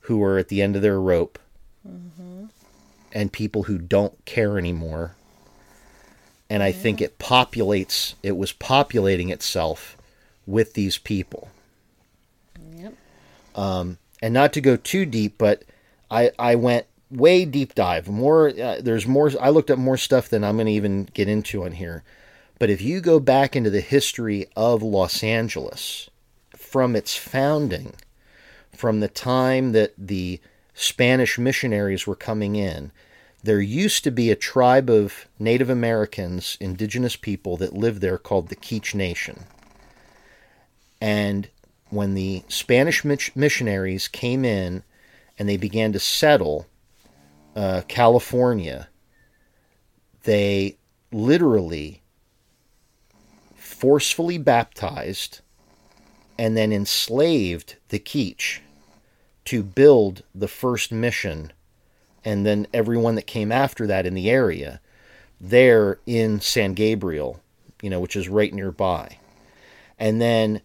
who 0.00 0.22
are 0.22 0.38
at 0.38 0.48
the 0.48 0.62
end 0.62 0.76
of 0.76 0.82
their 0.82 1.00
rope 1.00 1.38
and 3.12 3.32
people 3.32 3.64
who 3.64 3.78
don't 3.78 4.24
care 4.24 4.58
anymore. 4.58 5.14
And 6.50 6.62
I 6.62 6.72
think 6.72 7.00
it 7.00 7.18
populates, 7.18 8.14
it 8.22 8.36
was 8.36 8.52
populating 8.52 9.28
itself 9.28 9.98
with 10.46 10.72
these 10.72 10.96
people. 10.96 11.50
Yep. 12.74 12.94
and 14.22 14.34
not 14.34 14.54
to 14.54 14.60
go 14.62 14.76
too 14.76 15.04
deep, 15.04 15.36
but 15.36 15.64
I 16.10 16.30
I 16.38 16.54
went 16.54 16.86
way 17.10 17.44
deep 17.44 17.74
dive. 17.74 18.08
More 18.08 18.48
uh, 18.48 18.80
there's 18.80 19.06
more. 19.06 19.30
I 19.40 19.50
looked 19.50 19.70
up 19.70 19.78
more 19.78 19.98
stuff 19.98 20.28
than 20.28 20.42
I'm 20.42 20.56
going 20.56 20.66
to 20.66 20.72
even 20.72 21.04
get 21.12 21.28
into 21.28 21.64
on 21.64 21.72
here. 21.72 22.02
But 22.58 22.70
if 22.70 22.80
you 22.80 23.00
go 23.00 23.20
back 23.20 23.54
into 23.54 23.70
the 23.70 23.80
history 23.80 24.46
of 24.56 24.82
Los 24.82 25.22
Angeles 25.22 26.08
from 26.70 26.94
its 26.94 27.16
founding, 27.16 27.94
from 28.74 29.00
the 29.00 29.08
time 29.08 29.72
that 29.72 29.94
the 29.96 30.40
Spanish 30.74 31.38
missionaries 31.38 32.06
were 32.06 32.14
coming 32.14 32.56
in, 32.56 32.92
there 33.42 33.60
used 33.60 34.04
to 34.04 34.10
be 34.10 34.30
a 34.30 34.36
tribe 34.36 34.90
of 34.90 35.26
Native 35.38 35.70
Americans, 35.70 36.56
indigenous 36.60 37.16
people 37.16 37.56
that 37.56 37.72
lived 37.72 38.00
there 38.00 38.18
called 38.18 38.48
the 38.48 38.56
Kizh 38.56 38.94
Nation. 38.94 39.44
And 41.00 41.48
when 41.90 42.14
the 42.14 42.42
Spanish 42.48 43.04
missionaries 43.04 44.08
came 44.08 44.44
in 44.44 44.82
and 45.38 45.48
they 45.48 45.56
began 45.56 45.92
to 45.92 46.00
settle 46.00 46.66
uh, 47.56 47.82
California, 47.88 48.88
they 50.24 50.76
literally 51.12 52.02
forcefully 53.54 54.38
baptized 54.38 55.40
and 56.38 56.56
then 56.56 56.72
enslaved 56.72 57.76
the 57.88 57.98
Kizh 57.98 58.60
to 59.46 59.62
build 59.62 60.22
the 60.34 60.48
first 60.48 60.92
mission 60.92 61.52
and 62.24 62.44
then 62.44 62.66
everyone 62.72 63.14
that 63.16 63.26
came 63.26 63.50
after 63.50 63.86
that 63.86 64.06
in 64.06 64.14
the 64.14 64.30
area 64.30 64.80
there 65.40 65.98
in 66.06 66.40
San 66.40 66.74
Gabriel, 66.74 67.40
you 67.80 67.90
know, 67.90 68.00
which 68.00 68.16
is 68.16 68.28
right 68.28 68.52
nearby. 68.52 69.18
And 69.98 70.20
then 70.20 70.60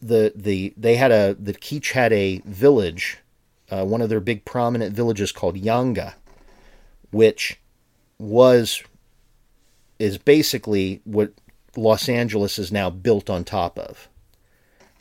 the 0.00 0.32
the 0.34 0.72
they 0.76 0.96
had 0.96 1.12
a 1.12 1.36
the 1.38 1.52
Kizh 1.52 1.92
had 1.92 2.12
a 2.12 2.40
village, 2.44 3.18
uh, 3.70 3.84
one 3.84 4.00
of 4.00 4.08
their 4.08 4.20
big 4.20 4.44
prominent 4.44 4.94
villages 4.94 5.32
called 5.32 5.56
Yanga, 5.56 6.14
which 7.10 7.58
was 8.18 8.82
is 9.98 10.16
basically 10.16 11.00
what 11.04 11.32
Los 11.76 12.08
Angeles 12.08 12.58
is 12.58 12.72
now 12.72 12.90
built 12.90 13.30
on 13.30 13.44
top 13.44 13.78
of. 13.78 14.08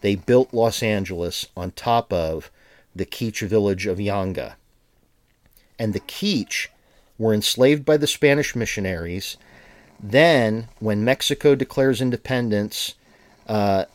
They 0.01 0.15
built 0.15 0.53
Los 0.53 0.81
Angeles 0.81 1.47
on 1.57 1.71
top 1.71 2.13
of 2.13 2.51
the 2.95 3.05
Kizh 3.05 3.47
village 3.47 3.85
of 3.85 3.97
Yanga. 3.97 4.53
And 5.77 5.93
the 5.93 5.99
Kizh 6.01 6.67
were 7.17 7.33
enslaved 7.33 7.85
by 7.85 7.97
the 7.97 8.07
Spanish 8.07 8.55
missionaries. 8.55 9.37
Then, 9.99 10.69
when 10.79 11.03
Mexico 11.03 11.55
declares 11.55 12.01
independence, 12.01 12.95
uh, 13.47 13.85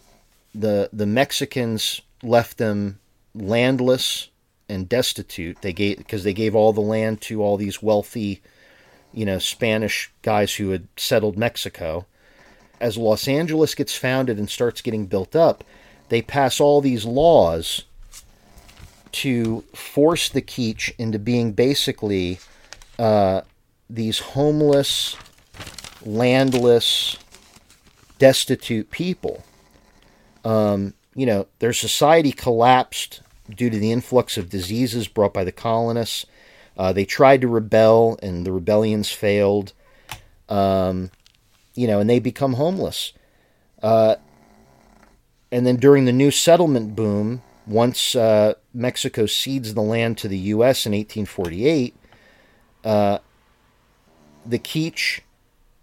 the 0.54 0.90
the 0.92 1.06
Mexicans 1.06 2.02
left 2.22 2.58
them 2.58 3.00
landless 3.34 4.28
and 4.68 4.88
destitute. 4.88 5.58
They 5.62 5.72
gave 5.72 5.98
because 5.98 6.24
they 6.24 6.34
gave 6.34 6.54
all 6.54 6.72
the 6.72 6.80
land 6.80 7.20
to 7.22 7.42
all 7.42 7.56
these 7.56 7.82
wealthy, 7.82 8.42
you 9.12 9.24
know, 9.24 9.38
Spanish 9.38 10.12
guys 10.22 10.54
who 10.54 10.70
had 10.70 10.88
settled 10.96 11.38
Mexico. 11.38 12.06
As 12.84 12.96
Los 12.96 13.26
Angeles 13.26 13.74
gets 13.74 13.96
founded 13.96 14.38
and 14.38 14.48
starts 14.48 14.80
getting 14.80 15.06
built 15.06 15.34
up, 15.34 15.64
they 16.10 16.20
pass 16.20 16.60
all 16.60 16.80
these 16.80 17.04
laws 17.04 17.84
to 19.12 19.62
force 19.74 20.28
the 20.28 20.42
Kizh 20.42 20.92
into 20.98 21.18
being 21.18 21.52
basically 21.52 22.38
uh, 22.98 23.40
these 23.88 24.18
homeless, 24.18 25.16
landless, 26.04 27.16
destitute 28.18 28.90
people 28.90 29.42
you 31.14 31.26
know, 31.26 31.46
their 31.60 31.72
society 31.72 32.32
collapsed 32.32 33.20
due 33.48 33.70
to 33.70 33.78
the 33.78 33.92
influx 33.92 34.36
of 34.36 34.50
diseases 34.50 35.08
brought 35.08 35.32
by 35.32 35.44
the 35.44 35.52
colonists. 35.52 36.26
Uh, 36.76 36.92
they 36.92 37.04
tried 37.04 37.40
to 37.40 37.48
rebel, 37.48 38.18
and 38.22 38.44
the 38.44 38.52
rebellions 38.52 39.10
failed. 39.10 39.72
Um, 40.48 41.10
you 41.74 41.86
know, 41.86 42.00
and 42.00 42.08
they 42.08 42.18
become 42.18 42.54
homeless. 42.54 43.12
Uh, 43.82 44.16
and 45.50 45.66
then 45.66 45.76
during 45.76 46.04
the 46.04 46.12
new 46.12 46.30
settlement 46.30 46.96
boom, 46.96 47.42
once 47.66 48.14
uh, 48.14 48.54
Mexico 48.72 49.26
cedes 49.26 49.74
the 49.74 49.82
land 49.82 50.18
to 50.18 50.28
the 50.28 50.38
U.S. 50.38 50.86
in 50.86 50.92
1848, 50.92 51.94
uh, 52.84 53.18
the 54.44 54.58
Kizh, 54.58 55.20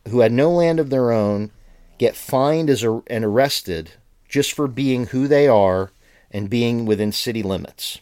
who 0.10 0.20
had 0.20 0.32
no 0.32 0.52
land 0.52 0.80
of 0.80 0.90
their 0.90 1.12
own, 1.12 1.52
get 1.98 2.16
fined 2.16 2.70
as 2.70 2.84
a, 2.84 3.02
and 3.08 3.24
arrested 3.24 3.94
just 4.28 4.54
for 4.54 4.68
being 4.68 5.08
who 5.08 5.28
they 5.28 5.48
are 5.48 5.92
and 6.32 6.50
being 6.50 6.86
within 6.86 7.12
city 7.12 7.44
limits. 7.44 8.00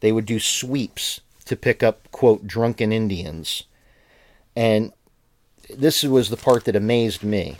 They 0.00 0.12
would 0.12 0.26
do 0.26 0.40
sweeps 0.40 1.20
to 1.44 1.56
pick 1.56 1.82
up, 1.82 2.10
quote, 2.10 2.46
drunken 2.46 2.92
Indians. 2.92 3.64
And 4.56 4.92
this 5.76 6.02
was 6.02 6.28
the 6.28 6.36
part 6.36 6.64
that 6.64 6.76
amazed 6.76 7.22
me. 7.22 7.56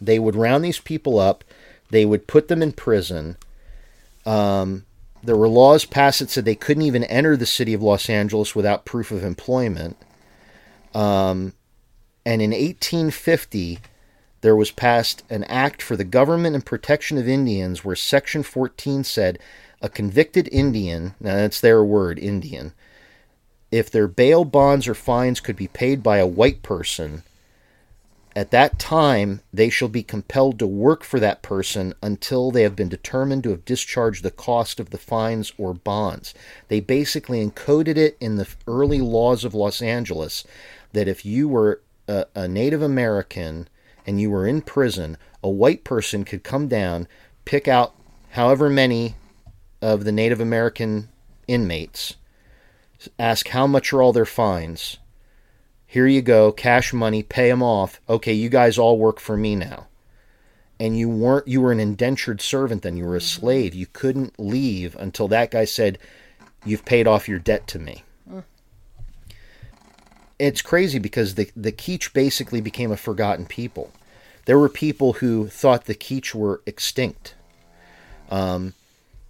They 0.00 0.18
would 0.18 0.36
round 0.36 0.64
these 0.64 0.80
people 0.80 1.18
up, 1.18 1.44
they 1.90 2.04
would 2.04 2.26
put 2.26 2.48
them 2.48 2.62
in 2.62 2.72
prison. 2.72 3.36
Um, 4.24 4.84
there 5.22 5.36
were 5.36 5.48
laws 5.48 5.84
passed 5.84 6.18
that 6.18 6.30
said 6.30 6.44
they 6.44 6.54
couldn't 6.54 6.82
even 6.82 7.04
enter 7.04 7.36
the 7.36 7.46
city 7.46 7.74
of 7.74 7.82
Los 7.82 8.10
Angeles 8.10 8.54
without 8.54 8.84
proof 8.84 9.10
of 9.10 9.24
employment. 9.24 9.96
Um, 10.94 11.52
and 12.26 12.42
in 12.42 12.50
1850, 12.50 13.78
there 14.40 14.56
was 14.56 14.70
passed 14.70 15.22
an 15.30 15.44
act 15.44 15.80
for 15.80 15.96
the 15.96 16.04
government 16.04 16.54
and 16.54 16.66
protection 16.66 17.18
of 17.18 17.28
Indians 17.28 17.84
where 17.84 17.96
Section 17.96 18.42
14 18.42 19.04
said 19.04 19.38
a 19.80 19.88
convicted 19.88 20.48
Indian, 20.52 21.14
now 21.20 21.34
that's 21.34 21.60
their 21.60 21.84
word, 21.84 22.18
Indian, 22.18 22.72
if 23.72 23.90
their 23.90 24.06
bail 24.06 24.44
bonds 24.44 24.86
or 24.86 24.94
fines 24.94 25.40
could 25.40 25.56
be 25.56 25.66
paid 25.66 26.02
by 26.02 26.18
a 26.18 26.26
white 26.26 26.62
person, 26.62 27.22
at 28.36 28.50
that 28.50 28.78
time 28.78 29.40
they 29.52 29.70
shall 29.70 29.88
be 29.88 30.02
compelled 30.02 30.58
to 30.58 30.66
work 30.66 31.02
for 31.02 31.18
that 31.18 31.42
person 31.42 31.94
until 32.02 32.50
they 32.50 32.62
have 32.62 32.76
been 32.76 32.88
determined 32.88 33.42
to 33.42 33.50
have 33.50 33.64
discharged 33.64 34.22
the 34.22 34.30
cost 34.30 34.78
of 34.78 34.90
the 34.90 34.98
fines 34.98 35.52
or 35.58 35.74
bonds. 35.74 36.34
They 36.68 36.80
basically 36.80 37.44
encoded 37.44 37.96
it 37.96 38.16
in 38.20 38.36
the 38.36 38.48
early 38.66 39.00
laws 39.00 39.44
of 39.44 39.54
Los 39.54 39.82
Angeles 39.82 40.44
that 40.92 41.08
if 41.08 41.24
you 41.24 41.48
were 41.48 41.80
a, 42.06 42.26
a 42.34 42.46
Native 42.46 42.82
American 42.82 43.68
and 44.06 44.20
you 44.20 44.30
were 44.30 44.46
in 44.46 44.60
prison, 44.60 45.16
a 45.42 45.48
white 45.48 45.82
person 45.82 46.24
could 46.24 46.44
come 46.44 46.68
down, 46.68 47.08
pick 47.44 47.66
out 47.66 47.94
however 48.30 48.68
many 48.68 49.14
of 49.80 50.04
the 50.04 50.12
Native 50.12 50.40
American 50.40 51.08
inmates, 51.48 52.14
ask 53.18 53.48
how 53.48 53.66
much 53.66 53.92
are 53.92 54.02
all 54.02 54.12
their 54.12 54.24
fines. 54.26 54.98
Here 55.86 56.06
you 56.06 56.22
go, 56.22 56.52
cash 56.52 56.92
money, 56.92 57.22
pay 57.22 57.50
them 57.50 57.62
off. 57.62 58.00
Okay, 58.08 58.32
you 58.32 58.48
guys 58.48 58.78
all 58.78 58.98
work 58.98 59.20
for 59.20 59.36
me 59.36 59.54
now. 59.56 59.88
And 60.80 60.98
you 60.98 61.08
weren't 61.08 61.46
you 61.46 61.60
were 61.60 61.70
an 61.70 61.80
indentured 61.80 62.40
servant 62.40 62.82
then, 62.82 62.96
you 62.96 63.04
were 63.04 63.16
a 63.16 63.20
slave. 63.20 63.74
You 63.74 63.86
couldn't 63.86 64.38
leave 64.40 64.96
until 64.96 65.28
that 65.28 65.50
guy 65.50 65.64
said, 65.64 65.98
You've 66.64 66.84
paid 66.84 67.06
off 67.06 67.28
your 67.28 67.38
debt 67.38 67.66
to 67.68 67.78
me. 67.78 68.04
it's 70.38 70.62
crazy 70.62 70.98
because 70.98 71.34
the 71.34 71.50
the 71.54 71.72
Kizh 71.72 72.12
basically 72.12 72.60
became 72.60 72.90
a 72.90 72.96
forgotten 72.96 73.46
people. 73.46 73.92
There 74.46 74.58
were 74.58 74.68
people 74.68 75.14
who 75.14 75.46
thought 75.46 75.84
the 75.84 75.94
Kizh 75.94 76.34
were 76.34 76.62
extinct. 76.66 77.34
Um, 78.30 78.74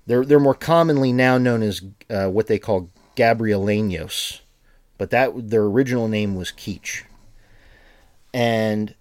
they're 0.07 0.25
they're 0.25 0.41
more 0.41 0.55
commonly 0.55 1.13
now 1.13 1.39
known 1.39 1.63
as 1.63 1.83
uh, 2.09 2.29
what 2.29 2.47
they 2.47 2.59
call 2.59 2.89
Gabrieleños, 3.17 4.41
but 4.99 5.11
that 5.11 5.51
their 5.51 5.65
original 5.65 6.09
name 6.09 6.35
was 6.35 6.51
Kizh. 6.51 7.05
And 8.35 8.95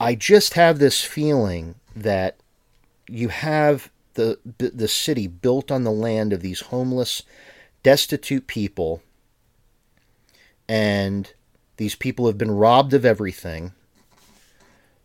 I 0.00 0.14
just 0.14 0.54
have 0.54 0.78
this 0.78 1.02
feeling 1.02 1.74
that 1.94 2.36
you 3.08 3.28
have 3.28 3.90
the 4.14 4.38
the 4.58 4.88
city 4.88 5.26
built 5.26 5.70
on 5.70 5.84
the 5.84 5.90
land 5.90 6.32
of 6.32 6.40
these 6.40 6.60
homeless, 6.60 7.22
destitute 7.82 8.46
people, 8.46 9.02
and 10.68 11.32
these 11.76 11.94
people 11.94 12.26
have 12.26 12.38
been 12.38 12.50
robbed 12.50 12.94
of 12.94 13.04
everything. 13.04 13.72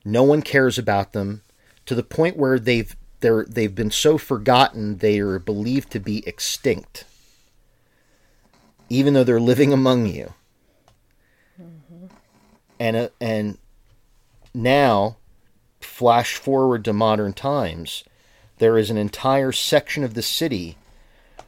No 0.03 0.23
one 0.23 0.41
cares 0.41 0.77
about 0.77 1.13
them 1.13 1.41
to 1.85 1.93
the 1.93 2.03
point 2.03 2.37
where 2.37 2.57
they've 2.57 2.95
they're 3.19 3.45
they've 3.45 3.75
been 3.75 3.91
so 3.91 4.17
forgotten 4.17 4.97
they 4.97 5.19
are 5.19 5.39
believed 5.39 5.91
to 5.91 5.99
be 5.99 6.27
extinct, 6.27 7.05
even 8.91 9.13
though 9.13 9.23
they're 9.23 9.39
living 9.39 9.71
among 9.71 10.05
you. 10.05 10.33
And 12.77 12.97
uh, 12.97 13.09
and 13.21 13.57
now, 14.53 15.15
flash 15.79 16.35
forward 16.35 16.83
to 16.83 16.91
modern 16.91 17.31
times, 17.31 18.03
there 18.57 18.77
is 18.77 18.89
an 18.89 18.97
entire 18.97 19.53
section 19.53 20.03
of 20.03 20.13
the 20.13 20.21
city 20.21 20.75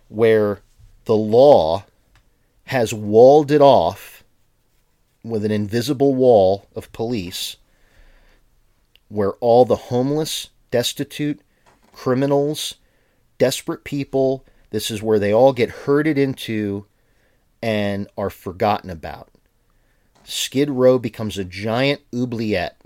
where 0.08 0.62
the 1.04 1.18
law 1.18 1.84
has 2.66 2.94
walled 2.94 3.52
it 3.52 3.62
off 3.62 4.24
with 5.22 5.44
an 5.44 5.52
invisible 5.52 6.16
wall 6.16 6.68
of 6.76 6.94
police 6.94 7.58
where 9.10 9.34
all 9.42 9.66
the 9.66 9.76
homeless, 9.92 10.50
destitute, 10.72 11.42
criminals, 11.92 12.76
desperate 13.38 13.84
people, 13.84 14.46
this 14.70 14.90
is 14.90 15.04
where 15.04 15.20
they 15.20 15.34
all 15.34 15.52
get 15.52 15.70
herded 15.70 16.18
into 16.18 16.86
and 17.64 18.10
are 18.18 18.30
forgotten 18.30 18.90
about. 18.90 19.30
Skid 20.26 20.70
Row 20.70 21.00
becomes 21.00 21.38
a 21.38 21.46
giant 21.46 22.02
oubliette. 22.14 22.78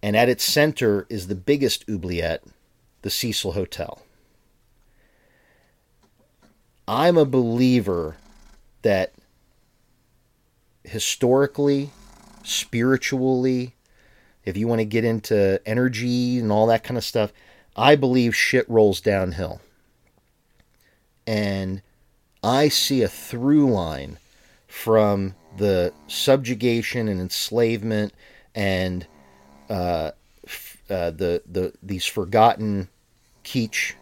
And 0.00 0.16
at 0.16 0.28
its 0.28 0.44
center 0.44 1.04
is 1.10 1.26
the 1.26 1.34
biggest 1.34 1.84
oubliette, 1.90 2.44
the 3.02 3.10
Cecil 3.10 3.52
Hotel. 3.52 4.02
I'm 6.86 7.16
a 7.16 7.24
believer 7.24 8.18
that 8.82 9.14
historically, 10.84 11.90
spiritually, 12.44 13.74
if 14.44 14.56
you 14.56 14.68
want 14.68 14.78
to 14.78 14.84
get 14.84 15.04
into 15.04 15.60
energy 15.66 16.38
and 16.38 16.52
all 16.52 16.68
that 16.68 16.84
kind 16.84 16.96
of 16.96 17.02
stuff, 17.04 17.32
I 17.74 17.96
believe 17.96 18.36
shit 18.36 18.68
rolls 18.70 19.00
downhill. 19.00 19.60
And 21.26 21.82
I 22.44 22.68
see 22.68 23.00
a 23.00 23.08
through 23.08 23.70
line 23.70 24.18
from 24.66 25.34
the 25.56 25.94
subjugation 26.06 27.08
and 27.08 27.18
enslavement 27.18 28.12
and 28.54 29.06
uh, 29.70 30.10
f- 30.46 30.82
uh, 30.90 31.10
the 31.10 31.42
the 31.50 31.72
these 31.82 32.04
forgotten 32.04 32.88
Kizh 33.44 33.94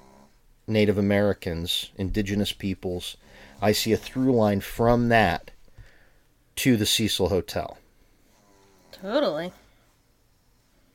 Native 0.67 0.99
Americans, 0.99 1.93
indigenous 1.97 2.53
peoples. 2.53 3.17
I 3.61 3.71
see 3.71 3.93
a 3.93 3.97
through 3.97 4.35
line 4.35 4.61
from 4.61 5.09
that 5.09 5.53
to 6.57 6.77
the 6.77 6.87
Cecil 6.87 7.29
Hotel. 7.29 7.79
Totally. 8.91 9.53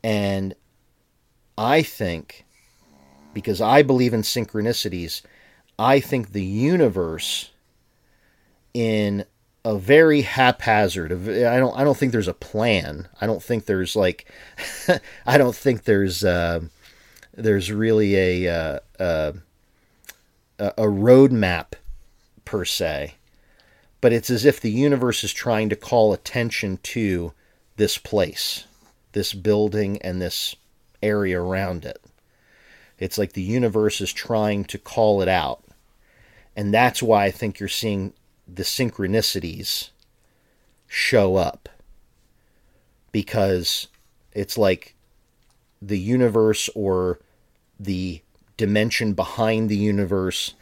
And 0.03 0.53
I 1.57 1.81
think, 1.81 2.45
because 3.33 3.61
I 3.61 3.83
believe 3.83 4.13
in 4.13 4.21
synchronicities, 4.21 5.21
I 5.79 5.99
think 5.99 6.31
the 6.31 6.43
universe, 6.43 7.51
in 8.73 9.25
a 9.63 9.77
very 9.77 10.21
haphazard, 10.21 11.11
I 11.11 11.57
don't, 11.57 11.77
I 11.77 11.83
don't 11.83 11.97
think 11.97 12.11
there's 12.11 12.27
a 12.27 12.33
plan. 12.33 13.07
I 13.21 13.27
don't 13.27 13.43
think 13.43 13.65
there's 13.65 13.95
like, 13.95 14.31
I 15.25 15.37
don't 15.37 15.55
think 15.55 15.83
there's, 15.83 16.23
uh, 16.23 16.61
there's 17.33 17.71
really 17.71 18.15
a, 18.15 18.53
uh, 18.53 18.79
uh, 18.99 19.33
a 20.59 20.83
roadmap 20.83 21.73
per 22.45 22.65
se, 22.65 23.15
but 24.01 24.13
it's 24.13 24.29
as 24.29 24.45
if 24.45 24.59
the 24.59 24.71
universe 24.71 25.23
is 25.23 25.33
trying 25.33 25.69
to 25.69 25.75
call 25.75 26.13
attention 26.13 26.79
to 26.83 27.33
this 27.75 27.97
place 27.97 28.65
this 29.17 29.33
building 29.33 29.99
and 30.03 30.21
this 30.21 30.55
area 31.01 31.41
around 31.41 31.85
it. 31.85 31.99
It's 32.99 33.17
like 33.17 33.33
the 33.33 33.41
universe 33.41 33.99
is 33.99 34.13
trying 34.13 34.63
to 34.65 34.77
call 34.77 35.23
it 35.23 35.27
out. 35.27 35.63
And 36.57 36.73
that's 36.73 37.03
why 37.03 37.25
I 37.25 37.31
think 37.31 37.59
you're 37.59 37.69
seeing 37.69 38.13
the 38.47 38.63
synchronicities 38.63 39.91
show 40.87 41.35
up. 41.35 41.69
Because 43.11 43.87
it's 44.33 44.57
like 44.57 44.95
the 45.79 45.99
universe 45.99 46.67
or 46.73 47.19
the 47.79 48.23
dimension 48.57 49.13
behind 49.13 49.69
the 49.69 49.77
universe 49.77 50.55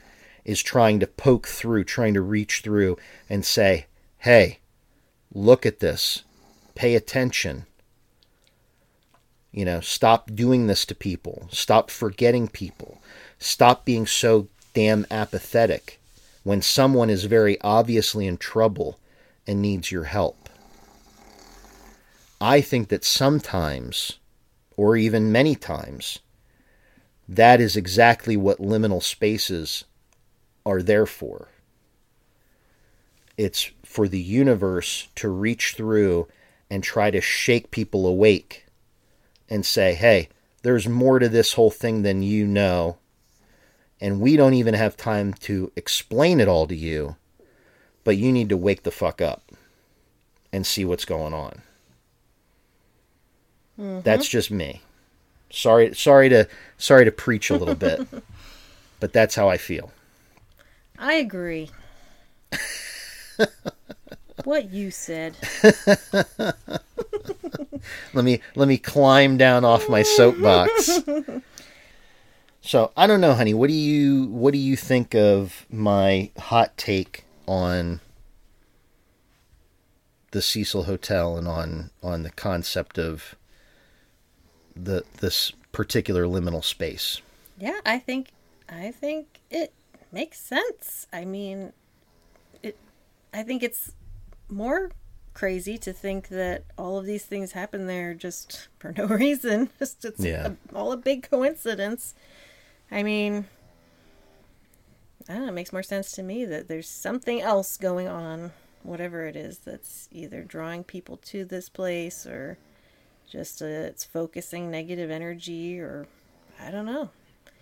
is 0.43 0.61
trying 0.61 0.99
to 0.99 1.07
poke 1.07 1.47
through, 1.47 1.85
trying 1.85 2.13
to 2.13 2.21
reach 2.21 2.59
through 2.59 2.97
and 3.29 3.45
say, 3.45 3.85
hey, 4.19 4.59
look 5.33 5.65
at 5.65 5.79
this. 5.79 6.23
Pay 6.75 6.95
attention. 6.95 7.65
You 9.53 9.63
know, 9.63 9.79
stop 9.79 10.35
doing 10.35 10.67
this 10.67 10.85
to 10.87 10.95
people. 10.95 11.47
Stop 11.53 11.89
forgetting 11.89 12.49
people. 12.49 13.01
Stop 13.39 13.85
being 13.85 14.05
so 14.05 14.49
damn 14.75 15.07
apathetic 15.09 15.99
when 16.43 16.61
someone 16.61 17.09
is 17.09 17.23
very 17.23 17.59
obviously 17.61 18.27
in 18.27 18.37
trouble 18.37 18.99
and 19.47 19.59
needs 19.59 19.91
your 19.91 20.03
help. 20.03 20.47
I 22.39 22.61
think 22.61 22.89
that 22.89 23.03
sometimes, 23.03 24.19
or 24.77 24.95
even 24.95 25.31
many 25.31 25.55
times, 25.55 26.19
that 27.27 27.59
is 27.59 27.75
exactly 27.75 28.37
what 28.37 28.59
liminal 28.59 29.01
spaces 29.01 29.85
are 30.65 30.83
there 30.83 31.07
for. 31.07 31.47
It's 33.37 33.71
for 33.83 34.07
the 34.07 34.21
universe 34.21 35.07
to 35.15 35.29
reach 35.29 35.73
through 35.75 36.27
and 36.69 36.83
try 36.83 37.09
to 37.09 37.21
shake 37.21 37.71
people 37.71 38.05
awake 38.05 38.65
and 39.49 39.65
say, 39.65 39.93
hey, 39.93 40.29
there's 40.61 40.87
more 40.87 41.19
to 41.19 41.29
this 41.29 41.53
whole 41.53 41.71
thing 41.71 42.01
than 42.01 42.21
you 42.21 42.45
know. 42.45 42.97
And 44.05 44.21
we 44.21 44.37
don't 44.37 44.53
even 44.53 44.75
have 44.75 44.95
time 44.95 45.33
to 45.33 45.71
explain 45.75 46.39
it 46.39 46.47
all 46.47 46.67
to 46.67 46.75
you, 46.75 47.15
but 48.03 48.17
you 48.17 48.31
need 48.31 48.49
to 48.49 48.57
wake 48.57 48.83
the 48.83 48.91
fuck 48.91 49.19
up 49.19 49.51
and 50.53 50.63
see 50.63 50.85
what's 50.85 51.05
going 51.05 51.33
on. 51.33 51.63
Mm-hmm. 53.79 54.01
That's 54.01 54.27
just 54.27 54.51
me. 54.51 54.83
Sorry, 55.49 55.95
sorry 55.95 56.29
to 56.29 56.47
sorry 56.77 57.05
to 57.05 57.11
preach 57.11 57.49
a 57.49 57.57
little 57.57 57.73
bit, 57.73 58.07
but 58.99 59.11
that's 59.11 59.33
how 59.33 59.49
I 59.49 59.57
feel. 59.57 59.91
I 60.99 61.15
agree. 61.15 61.71
what 64.43 64.71
you 64.71 64.91
said. 64.91 65.35
let 68.13 68.23
me 68.23 68.39
let 68.53 68.67
me 68.67 68.77
climb 68.77 69.37
down 69.37 69.65
off 69.65 69.89
my 69.89 70.03
soapbox. 70.03 70.99
So 72.65 72.91
I 72.97 73.05
don't 73.05 73.21
know, 73.21 73.35
honey. 73.35 73.53
What 73.53 73.67
do 73.67 73.75
you 73.75 74.25
what 74.25 74.51
do 74.51 74.57
you 74.57 74.75
think 74.75 75.13
of 75.13 75.67
my 75.69 76.31
hot 76.35 76.75
take 76.77 77.23
on 77.47 77.99
the 80.31 80.41
Cecil 80.41 80.83
Hotel 80.83 81.37
and 81.37 81.47
on 81.47 81.91
on 82.01 82.23
the 82.23 82.31
concept 82.31 82.97
of 82.97 83.35
the 84.75 85.03
this 85.19 85.51
particular 85.71 86.25
liminal 86.25 86.63
space? 86.63 87.21
Yeah, 87.59 87.79
I 87.85 87.99
think 87.99 88.29
I 88.67 88.89
think 88.89 89.41
it 89.51 89.71
makes 90.11 90.39
sense. 90.39 91.05
I 91.13 91.23
mean, 91.23 91.71
it. 92.63 92.79
I 93.31 93.43
think 93.43 93.61
it's 93.61 93.91
more 94.49 94.89
crazy 95.35 95.77
to 95.77 95.93
think 95.93 96.29
that 96.29 96.63
all 96.79 96.97
of 96.97 97.05
these 97.05 97.25
things 97.25 97.51
happen 97.51 97.85
there 97.85 98.15
just 98.15 98.69
for 98.79 98.91
no 98.97 99.05
reason. 99.05 99.69
Just 99.77 100.03
it's 100.03 100.19
yeah. 100.19 100.53
a, 100.71 100.75
all 100.75 100.91
a 100.91 100.97
big 100.97 101.29
coincidence. 101.29 102.15
I 102.91 103.03
mean, 103.03 103.45
I 105.27 105.33
don't 105.33 105.43
know, 105.43 105.49
it 105.49 105.53
makes 105.53 105.73
more 105.73 105.83
sense 105.83 106.11
to 106.13 106.23
me 106.23 106.45
that 106.45 106.67
there's 106.67 106.89
something 106.89 107.41
else 107.41 107.77
going 107.77 108.07
on, 108.07 108.51
whatever 108.83 109.25
it 109.25 109.35
is, 109.35 109.57
that's 109.59 110.07
either 110.11 110.43
drawing 110.43 110.83
people 110.83 111.17
to 111.17 111.45
this 111.45 111.69
place 111.69 112.25
or 112.25 112.57
just 113.29 113.61
uh, 113.61 113.65
it's 113.65 114.03
focusing 114.03 114.69
negative 114.69 115.09
energy 115.09 115.79
or 115.79 116.07
I 116.61 116.71
don't 116.71 116.85
know. 116.85 117.09